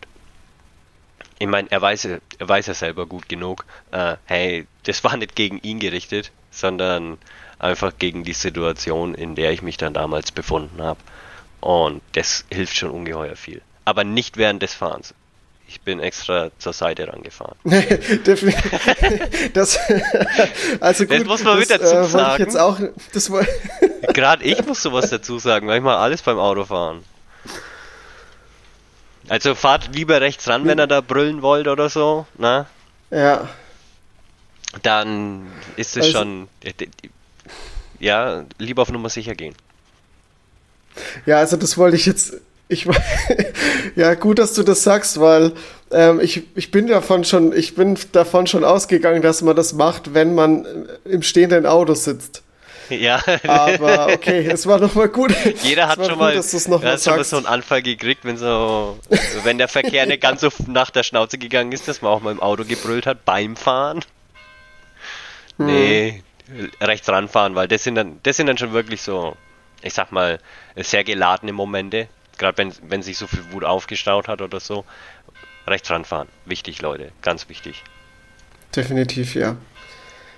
ich 1.39 1.47
meine, 1.47 1.71
er 1.71 1.81
weiß, 1.81 2.05
er 2.05 2.19
weiß 2.39 2.67
ja 2.67 2.73
selber 2.73 3.05
gut 3.05 3.29
genug, 3.29 3.65
äh, 3.91 4.17
hey, 4.25 4.67
das 4.83 5.03
war 5.05 5.15
nicht 5.15 5.35
gegen 5.35 5.57
ihn 5.59 5.79
gerichtet, 5.79 6.31
sondern 6.51 7.17
einfach 7.59 7.93
gegen 7.99 8.23
die 8.23 8.33
Situation, 8.33 9.13
in 9.13 9.35
der 9.35 9.51
ich 9.51 9.61
mich 9.61 9.77
dann 9.77 9.93
damals 9.93 10.31
befunden 10.31 10.81
habe. 10.81 10.99
Und 11.61 12.01
das 12.13 12.45
hilft 12.51 12.75
schon 12.75 12.89
ungeheuer 12.89 13.35
viel. 13.35 13.61
Aber 13.85 14.03
nicht 14.03 14.37
während 14.37 14.63
des 14.63 14.73
Fahrens. 14.73 15.13
Ich 15.67 15.81
bin 15.81 15.99
extra 15.99 16.49
zur 16.57 16.73
Seite 16.73 17.07
rangefahren. 17.07 17.55
das, 19.53 19.77
also 20.79 21.05
gut, 21.05 21.19
das 21.19 21.25
muss 21.25 21.43
man 21.43 21.59
das, 21.59 21.69
mit 21.69 21.81
dazu 21.81 22.03
sagen. 22.05 22.33
Ich 22.33 22.39
jetzt 22.39 22.57
auch, 22.57 22.79
das 23.13 23.31
Gerade 24.13 24.43
ich 24.43 24.65
muss 24.65 24.81
sowas 24.81 25.11
dazu 25.11 25.37
sagen, 25.37 25.67
weil 25.67 25.77
ich 25.77 25.83
mal 25.83 25.97
alles 25.97 26.23
beim 26.23 26.39
Autofahren. 26.39 27.03
Also 29.27 29.53
fahrt 29.53 29.93
lieber 29.93 30.21
rechts 30.21 30.47
ran, 30.47 30.65
wenn 30.65 30.79
ihr 30.79 30.87
da 30.87 31.01
brüllen 31.01 31.43
wollt 31.43 31.67
oder 31.67 31.89
so, 31.89 32.25
ne? 32.39 32.65
Ja. 33.11 33.47
Dann 34.81 35.51
ist 35.75 35.97
es 35.97 36.05
also, 36.05 36.17
schon 36.17 36.47
ja, 37.99 38.45
lieber 38.57 38.81
auf 38.81 38.91
Nummer 38.91 39.09
sicher 39.09 39.35
gehen. 39.35 39.55
Ja, 41.25 41.37
also 41.37 41.57
das 41.57 41.77
wollte 41.77 41.95
ich 41.95 42.05
jetzt. 42.05 42.35
Ich, 42.67 42.87
ja, 43.95 44.13
gut, 44.13 44.37
dass 44.37 44.53
du 44.53 44.61
das 44.61 44.83
sagst, 44.83 45.19
weil 45.19 45.53
ähm, 45.91 46.19
ich, 46.19 46.43
ich 46.55 46.69
bin 46.69 46.85
davon 46.87 47.23
schon, 47.23 47.51
ich 47.51 47.73
bin 47.73 47.97
davon 48.11 48.45
schon 48.45 48.63
ausgegangen, 48.63 49.23
dass 49.23 49.41
man 49.41 49.55
das 49.55 49.73
macht, 49.73 50.13
wenn 50.13 50.35
man 50.35 50.87
im 51.03 51.23
stehenden 51.23 51.65
Auto 51.65 51.95
sitzt. 51.95 52.43
Ja. 52.89 53.21
Aber 53.47 54.13
okay, 54.13 54.47
es 54.47 54.65
war 54.67 54.79
doch 54.79 54.93
mal 54.95 55.09
gut. 55.09 55.33
Jeder 55.63 55.87
hat 55.87 55.97
schon 55.97 56.09
gut, 56.09 56.17
mal, 56.17 56.35
dass 56.35 56.67
noch 56.67 56.81
mal 56.81 56.97
schon 56.97 57.17
mal 57.17 57.23
so 57.23 57.37
einen 57.37 57.45
Anfall 57.45 57.81
gekriegt, 57.81 58.25
wenn 58.25 58.37
so, 58.37 58.97
wenn 59.43 59.57
der 59.57 59.67
Verkehr 59.67 60.05
nicht 60.05 60.21
ganz 60.21 60.41
so 60.41 60.49
nach 60.67 60.89
der 60.89 61.03
Schnauze 61.03 61.37
gegangen 61.37 61.71
ist, 61.71 61.87
dass 61.87 62.01
man 62.01 62.11
auch 62.11 62.21
mal 62.21 62.31
im 62.31 62.39
Auto 62.39 62.65
gebrüllt 62.65 63.05
hat 63.05 63.25
beim 63.25 63.55
Fahren. 63.55 64.01
Hm. 65.57 66.21
Rechts 66.81 67.07
ranfahren, 67.09 67.55
weil 67.55 67.67
das 67.67 67.83
sind 67.83 67.95
dann, 67.95 68.19
das 68.23 68.37
sind 68.37 68.47
dann 68.47 68.57
schon 68.57 68.73
wirklich 68.73 69.01
so, 69.01 69.35
ich 69.81 69.93
sag 69.93 70.11
mal, 70.11 70.39
sehr 70.75 71.03
geladene 71.03 71.53
Momente. 71.53 72.07
Gerade 72.37 72.57
wenn, 72.57 72.73
wenn 72.83 73.01
sich 73.01 73.17
so 73.17 73.27
viel 73.27 73.51
Wut 73.51 73.63
aufgestaut 73.63 74.27
hat 74.27 74.41
oder 74.41 74.59
so. 74.59 74.85
Rechts 75.67 75.91
ranfahren. 75.91 76.27
Wichtig, 76.45 76.81
Leute. 76.81 77.11
Ganz 77.21 77.49
wichtig. 77.49 77.83
Definitiv, 78.75 79.35
ja. 79.35 79.57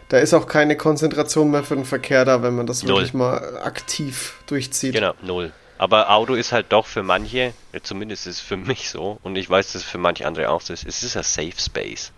Da 0.10 0.18
ist 0.18 0.34
auch 0.34 0.48
keine 0.48 0.76
Konzentration 0.76 1.52
mehr 1.52 1.64
für 1.64 1.76
den 1.76 1.86
Verkehr 1.86 2.26
da, 2.26 2.44
wenn 2.44 2.56
man 2.56 2.68
das 2.68 2.84
null. 2.84 2.96
wirklich 2.96 3.14
mal 3.14 3.62
aktiv 3.62 4.36
durchzieht. 4.46 4.94
Genau, 4.94 5.14
null. 5.22 5.54
Aber 5.78 6.12
Auto 6.12 6.34
ist 6.34 6.52
halt 6.52 6.68
doch 6.70 6.86
für 6.86 7.02
manche, 7.02 7.54
zumindest 7.82 8.28
ist 8.28 8.36
es 8.36 8.42
für 8.42 8.58
mich 8.58 8.90
so, 8.90 9.20
und 9.24 9.36
ich 9.38 9.50
weiß, 9.50 9.72
dass 9.72 9.84
es 9.84 9.88
für 9.88 9.98
manche 9.98 10.28
andere 10.28 10.50
auch 10.50 10.62
so 10.62 10.74
ist, 10.74 10.86
es 10.86 11.02
ist 11.02 11.16
ein 11.16 11.24
Safe 11.24 11.54
Space. 11.58 12.12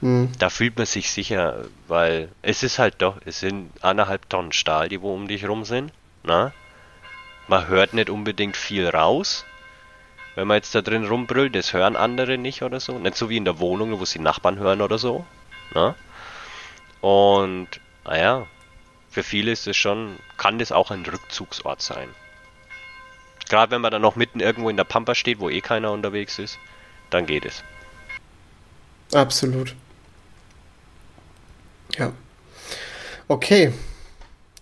Hm. 0.00 0.30
Da 0.38 0.48
fühlt 0.50 0.76
man 0.76 0.86
sich 0.86 1.10
sicher, 1.10 1.64
weil 1.88 2.28
es 2.42 2.62
ist 2.62 2.78
halt 2.78 2.96
doch, 3.02 3.16
es 3.24 3.40
sind 3.40 3.72
anderthalb 3.82 4.28
Tonnen 4.28 4.52
Stahl, 4.52 4.88
die 4.88 5.02
wo 5.02 5.14
um 5.14 5.26
dich 5.26 5.48
rum 5.48 5.64
sind. 5.64 5.92
Na? 6.22 6.52
Man 7.48 7.66
hört 7.66 7.94
nicht 7.94 8.10
unbedingt 8.10 8.56
viel 8.56 8.88
raus. 8.88 9.44
Wenn 10.34 10.46
man 10.46 10.56
jetzt 10.56 10.74
da 10.74 10.82
drin 10.82 11.04
rumbrüllt, 11.04 11.56
das 11.56 11.72
hören 11.72 11.96
andere 11.96 12.38
nicht 12.38 12.62
oder 12.62 12.78
so. 12.78 12.98
Nicht 12.98 13.16
so 13.16 13.28
wie 13.28 13.36
in 13.36 13.44
der 13.44 13.58
Wohnung, 13.58 13.98
wo 13.98 14.04
sie 14.04 14.20
Nachbarn 14.20 14.58
hören 14.58 14.82
oder 14.82 14.98
so. 14.98 15.26
Na? 15.74 15.96
Und, 17.00 17.68
naja, 18.04 18.46
für 19.10 19.24
viele 19.24 19.50
ist 19.50 19.66
es 19.66 19.76
schon, 19.76 20.16
kann 20.36 20.58
das 20.58 20.70
auch 20.70 20.92
ein 20.92 21.04
Rückzugsort 21.04 21.82
sein. 21.82 22.08
Gerade 23.48 23.72
wenn 23.72 23.80
man 23.80 23.90
dann 23.90 24.02
noch 24.02 24.14
mitten 24.14 24.40
irgendwo 24.40 24.68
in 24.68 24.76
der 24.76 24.84
Pampa 24.84 25.14
steht, 25.14 25.40
wo 25.40 25.48
eh 25.48 25.60
keiner 25.60 25.90
unterwegs 25.90 26.38
ist, 26.38 26.58
dann 27.10 27.26
geht 27.26 27.44
es. 27.44 27.64
Absolut. 29.14 29.74
Ja. 31.98 32.12
Okay. 33.26 33.72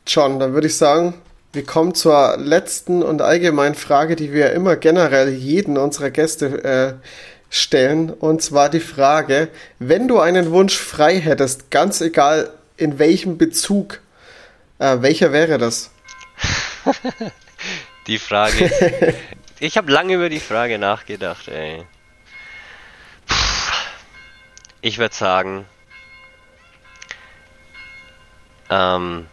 John, 0.07 0.39
dann 0.39 0.55
würde 0.55 0.69
ich 0.69 0.77
sagen, 0.77 1.15
wir 1.53 1.65
kommen 1.65 1.95
zur 1.95 2.37
letzten 2.37 3.03
und 3.03 3.23
allgemeinen 3.23 3.75
Frage, 3.75 4.15
die 4.15 4.33
wir 4.33 4.53
immer 4.53 4.77
generell 4.77 5.31
jeden 5.31 5.79
unserer 5.79 6.11
Gäste 6.11 6.65
äh, 6.65 7.09
stellen. 7.51 8.11
Und 8.11 8.43
zwar 8.43 8.69
die 8.69 8.81
Frage, 8.81 9.49
wenn 9.79 10.07
du 10.07 10.21
einen 10.21 10.51
Wunsch 10.51 10.77
frei 10.77 11.19
hättest, 11.19 11.71
ganz 11.71 12.01
egal 12.01 12.51
in 12.77 12.99
welchem 12.99 13.39
Bezug, 13.39 14.01
äh, 14.79 14.99
welcher 15.01 15.33
wäre 15.33 15.59
das? 15.59 15.91
die 18.07 18.19
Frage. 18.19 18.71
ich 19.59 19.77
habe 19.77 19.91
lange 19.91 20.15
über 20.15 20.29
die 20.29 20.41
Frage 20.41 20.79
nachgedacht, 20.79 21.49
ey. 21.49 21.85
Ich 24.83 24.99
würde 24.99 25.15
sagen, 25.15 25.65
ähm, 28.71 29.27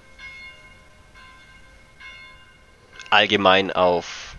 allgemein 3.09 3.71
auf 3.71 4.35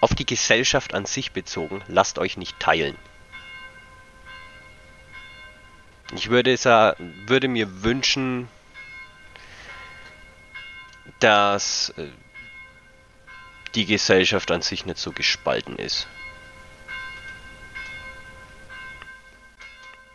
auf 0.00 0.14
die 0.14 0.26
Gesellschaft 0.26 0.92
an 0.92 1.06
sich 1.06 1.32
bezogen, 1.32 1.82
lasst 1.88 2.18
euch 2.18 2.36
nicht 2.36 2.60
teilen. 2.60 2.94
Ich 6.14 6.28
würde, 6.28 6.52
es, 6.52 6.66
würde 6.66 7.48
mir 7.48 7.82
wünschen, 7.82 8.48
dass 11.20 11.88
äh, 11.96 12.08
die 13.74 13.86
Gesellschaft 13.86 14.50
an 14.50 14.60
sich 14.60 14.84
nicht 14.84 14.98
so 14.98 15.10
gespalten 15.10 15.76
ist. 15.76 16.06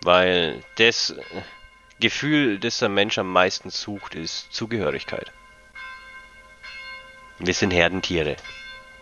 Weil 0.02 0.64
das 0.76 1.14
Gefühl, 2.00 2.60
das 2.60 2.80
der 2.80 2.90
Mensch 2.90 3.18
am 3.18 3.32
meisten 3.32 3.70
sucht, 3.70 4.16
ist 4.16 4.54
Zugehörigkeit. 4.54 5.32
Wir 7.40 7.54
sind 7.54 7.72
Herdentiere. 7.72 8.38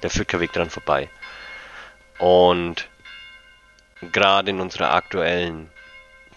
Da 0.02 0.10
führt 0.10 0.28
kein 0.28 0.40
Weg 0.40 0.54
dran 0.54 0.70
vorbei. 0.70 1.10
Und 2.18 2.88
gerade 4.02 4.52
in 4.52 4.60
unserer 4.60 4.94
aktuellen 4.94 5.70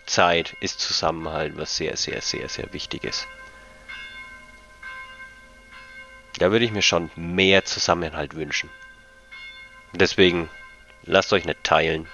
Zeit 0.06 0.56
ist 0.60 0.80
Zusammenhalt 0.80 1.56
was 1.56 1.76
sehr, 1.76 1.96
sehr, 1.96 2.20
sehr, 2.20 2.48
sehr 2.48 2.72
Wichtiges. 2.72 3.26
Da 6.38 6.50
würde 6.50 6.64
ich 6.64 6.72
mir 6.72 6.82
schon 6.82 7.10
mehr 7.16 7.64
Zusammenhalt 7.64 8.34
wünschen. 8.34 8.70
Deswegen 9.92 10.48
lasst 11.04 11.32
euch 11.32 11.44
nicht 11.44 11.64
teilen. 11.64 12.08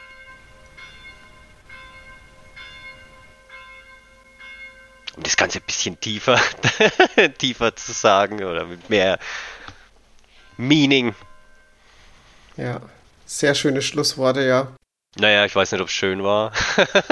Um 5.16 5.22
das 5.22 5.36
Ganze 5.36 5.59
ein 5.59 5.64
bisschen 5.66 5.98
tiefer, 5.98 6.38
tiefer 7.38 7.74
zu 7.74 7.93
sagen 7.93 8.44
oder 8.44 8.66
mit 8.66 8.90
mehr 8.90 9.18
Meaning. 10.56 11.14
Ja, 12.56 12.80
sehr 13.24 13.55
schöne 13.55 13.82
Schlussworte, 13.82 14.43
ja. 14.43 14.68
Naja, 15.18 15.47
ich 15.47 15.56
weiß 15.56 15.72
nicht, 15.72 15.80
ob 15.80 15.88
es 15.88 15.94
schön 15.94 16.22
war. 16.22 16.52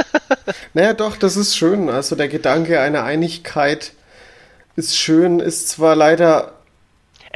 naja, 0.74 0.92
doch, 0.92 1.16
das 1.16 1.36
ist 1.36 1.56
schön. 1.56 1.88
Also 1.88 2.16
der 2.16 2.28
Gedanke 2.28 2.80
einer 2.80 3.04
Einigkeit 3.04 3.92
ist 4.76 4.98
schön, 4.98 5.40
ist 5.40 5.68
zwar 5.68 5.96
leider 5.96 6.52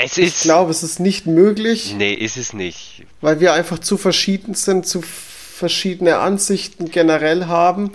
es 0.00 0.16
ist. 0.16 0.36
Ich 0.36 0.42
glaube, 0.42 0.70
es 0.70 0.84
ist 0.84 1.00
nicht 1.00 1.26
möglich. 1.26 1.94
Nee, 1.96 2.12
ist 2.12 2.36
es 2.36 2.52
nicht. 2.52 3.04
Weil 3.20 3.40
wir 3.40 3.52
einfach 3.52 3.80
zu 3.80 3.98
verschieden 3.98 4.54
sind, 4.54 4.86
zu 4.86 5.02
verschiedene 5.02 6.18
Ansichten 6.18 6.90
generell 6.90 7.46
haben. 7.46 7.92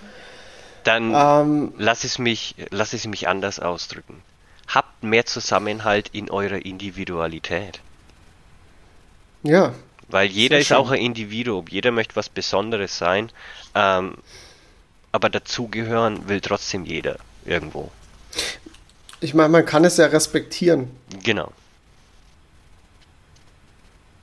Dann 0.83 1.13
ähm, 1.15 1.73
lass 1.77 2.03
es 2.03 2.19
mich, 2.19 2.55
lass 2.69 2.93
es 2.93 3.07
mich 3.07 3.27
anders 3.27 3.59
ausdrücken. 3.59 4.21
Habt 4.67 5.03
mehr 5.03 5.25
Zusammenhalt 5.25 6.09
in 6.13 6.29
eurer 6.29 6.65
Individualität. 6.65 7.79
Ja. 9.43 9.73
Weil 10.07 10.27
jeder 10.27 10.59
ist 10.59 10.67
schön. 10.67 10.77
auch 10.77 10.91
ein 10.91 10.99
Individuum, 10.99 11.65
jeder 11.69 11.91
möchte 11.91 12.15
was 12.15 12.29
Besonderes 12.29 12.97
sein, 12.97 13.31
ähm, 13.75 14.17
aber 15.11 15.29
dazugehören 15.29 16.27
will 16.27 16.41
trotzdem 16.41 16.85
jeder 16.85 17.17
irgendwo. 17.45 17.91
Ich 19.19 19.33
meine, 19.33 19.49
man 19.49 19.65
kann 19.65 19.85
es 19.85 19.97
ja 19.97 20.07
respektieren. 20.07 20.91
Genau. 21.23 21.51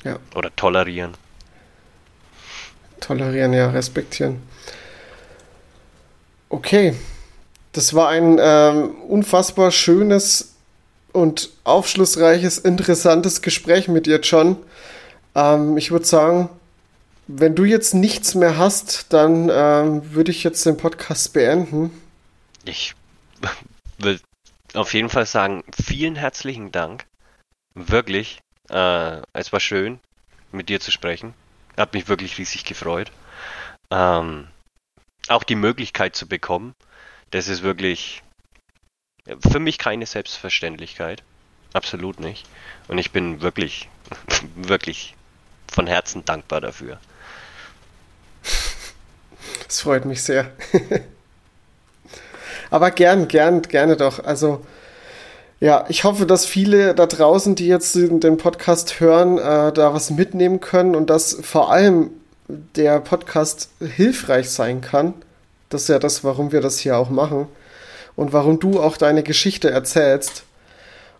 Ja. 0.05 0.19
Oder 0.35 0.55
tolerieren. 0.57 1.15
Tolerieren, 3.01 3.53
ja, 3.53 3.71
respektieren. 3.71 4.43
Okay. 6.51 6.95
Das 7.73 7.95
war 7.95 8.09
ein 8.09 8.39
ähm, 8.41 8.91
unfassbar 9.09 9.71
schönes 9.71 10.57
und 11.13 11.51
aufschlussreiches, 11.65 12.59
interessantes 12.59 13.43
Gespräch 13.43 13.89
mit 13.89 14.07
dir, 14.07 14.21
John. 14.21 14.57
Ähm, 15.37 15.77
ich 15.77 15.93
würde 15.93 16.05
sagen, 16.05 16.49
wenn 17.29 17.55
du 17.55 17.65
jetzt 17.65 17.95
nichts 17.95 18.35
mehr 18.35 18.59
hast, 18.59 19.13
dann 19.13 19.49
ähm, 19.53 20.15
würde 20.15 20.33
ich 20.33 20.43
jetzt 20.43 20.67
den 20.67 20.77
Podcast 20.77 21.33
beenden. 21.33 21.93
Ich 22.65 22.95
will 23.99 24.21
auf 24.75 24.93
jeden 24.93 25.09
Fall 25.09 25.27
sagen, 25.27 25.63
vielen 25.73 26.17
herzlichen 26.17 26.73
Dank. 26.73 27.07
Wirklich. 27.75 28.41
Äh, 28.69 29.23
es 29.33 29.53
war 29.53 29.61
schön, 29.61 30.01
mit 30.51 30.69
dir 30.69 30.81
zu 30.81 30.91
sprechen. 30.91 31.35
Hat 31.77 31.95
mich 31.95 32.09
wirklich 32.09 32.39
riesig 32.39 32.65
gefreut. 32.65 33.13
Ähm, 33.93 34.49
auch 35.31 35.45
die 35.45 35.55
Möglichkeit 35.55 36.17
zu 36.17 36.27
bekommen, 36.27 36.75
das 37.31 37.49
ist 37.49 37.63
wirklich 37.63 38.23
für 39.51 39.61
mich 39.61 39.79
keine 39.79 40.07
Selbstverständlichkeit. 40.07 41.23
Absolut 41.73 42.19
nicht. 42.19 42.47
Und 42.89 42.99
ich 42.99 43.13
bin 43.13 43.41
wirklich, 43.43 43.89
wirklich 44.57 45.15
von 45.73 45.87
Herzen 45.87 46.25
dankbar 46.25 46.61
dafür. 46.61 46.99
Das 49.67 49.81
freut 49.81 50.05
mich 50.05 50.23
sehr. 50.23 50.51
Aber 52.71 52.91
gern, 52.91 53.29
gern, 53.29 53.63
gerne 53.63 53.97
doch. 53.97 54.19
Also 54.25 54.65
ja, 55.61 55.85
ich 55.89 56.05
hoffe, 56.05 56.27
dass 56.27 56.47
viele 56.47 56.95
da 56.95 57.07
draußen, 57.07 57.55
die 57.55 57.67
jetzt 57.67 57.95
den 57.95 58.37
Podcast 58.37 58.99
hören, 58.99 59.39
äh, 59.39 59.73
da 59.73 59.93
was 59.93 60.11
mitnehmen 60.11 60.61
können 60.61 60.97
und 60.97 61.11
dass 61.11 61.35
vor 61.43 61.71
allem 61.71 62.11
der 62.77 63.01
Podcast 63.01 63.71
hilfreich 63.81 64.51
sein 64.51 64.81
kann. 64.81 65.15
Das 65.69 65.83
ist 65.83 65.89
ja 65.89 65.99
das, 65.99 66.25
warum 66.25 66.53
wir 66.53 66.61
das 66.61 66.79
hier 66.79 66.97
auch 66.97 67.11
machen 67.11 67.47
und 68.17 68.33
warum 68.33 68.59
du 68.59 68.81
auch 68.81 68.97
deine 68.97 69.23
Geschichte 69.23 69.71
erzählst. 69.71 70.45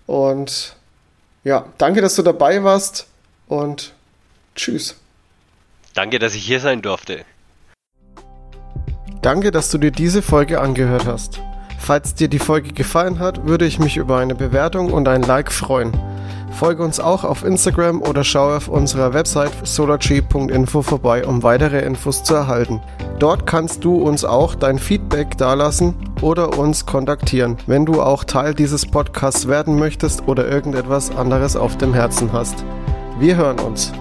Und 0.07 0.77
ja, 1.45 1.67
danke, 1.79 2.01
dass 2.01 2.17
du 2.17 2.23
dabei 2.23 2.63
warst 2.65 3.07
und 3.47 3.95
tschüss. 4.55 4.97
Danke, 5.95 6.19
dass 6.19 6.35
ich 6.35 6.45
hier 6.45 6.61
sein 6.61 6.83
durfte. 6.83 7.25
Danke, 9.23 9.51
dass 9.51 9.71
du 9.71 9.79
dir 9.79 9.91
diese 9.91 10.23
Folge 10.23 10.61
angehört 10.61 11.07
hast. 11.07 11.41
Falls 11.79 12.15
dir 12.15 12.29
die 12.29 12.39
Folge 12.39 12.73
gefallen 12.73 13.19
hat, 13.19 13.47
würde 13.47 13.67
ich 13.67 13.79
mich 13.79 13.97
über 13.97 14.19
eine 14.19 14.35
Bewertung 14.35 14.93
und 14.93 15.09
ein 15.09 15.23
Like 15.23 15.51
freuen. 15.51 15.93
Folge 16.51 16.83
uns 16.83 17.01
auch 17.01 17.25
auf 17.25 17.45
Instagram 17.45 18.03
oder 18.03 18.25
schaue 18.25 18.57
auf 18.57 18.69
unserer 18.69 19.15
Website 19.15 19.53
solartree.info 19.63 20.83
vorbei, 20.83 21.25
um 21.25 21.43
weitere 21.43 21.81
Infos 21.81 22.23
zu 22.23 22.35
erhalten. 22.35 22.81
Dort 23.19 23.47
kannst 23.47 23.85
du 23.85 23.97
uns 23.97 24.25
auch 24.25 24.55
dein 24.55 24.79
Feedback 24.79 25.37
dalassen 25.39 25.95
oder 26.21 26.59
uns 26.59 26.87
kontaktieren, 26.87 27.57
wenn 27.67 27.87
du 27.87 28.03
auch 28.03 28.25
Teil 28.25 28.55
dieses 28.55 28.87
Podcasts 28.87 29.49
werden 29.49 29.79
möchtest 29.79 30.27
oder 30.29 30.49
irgendetwas 30.49 31.15
anderes 31.17 31.57
auf 31.57 31.79
dem 31.79 31.95
Herzen 31.95 32.33
hast. 32.33 32.65
Wir 33.19 33.37
hören 33.37 33.59
uns. 33.61 33.93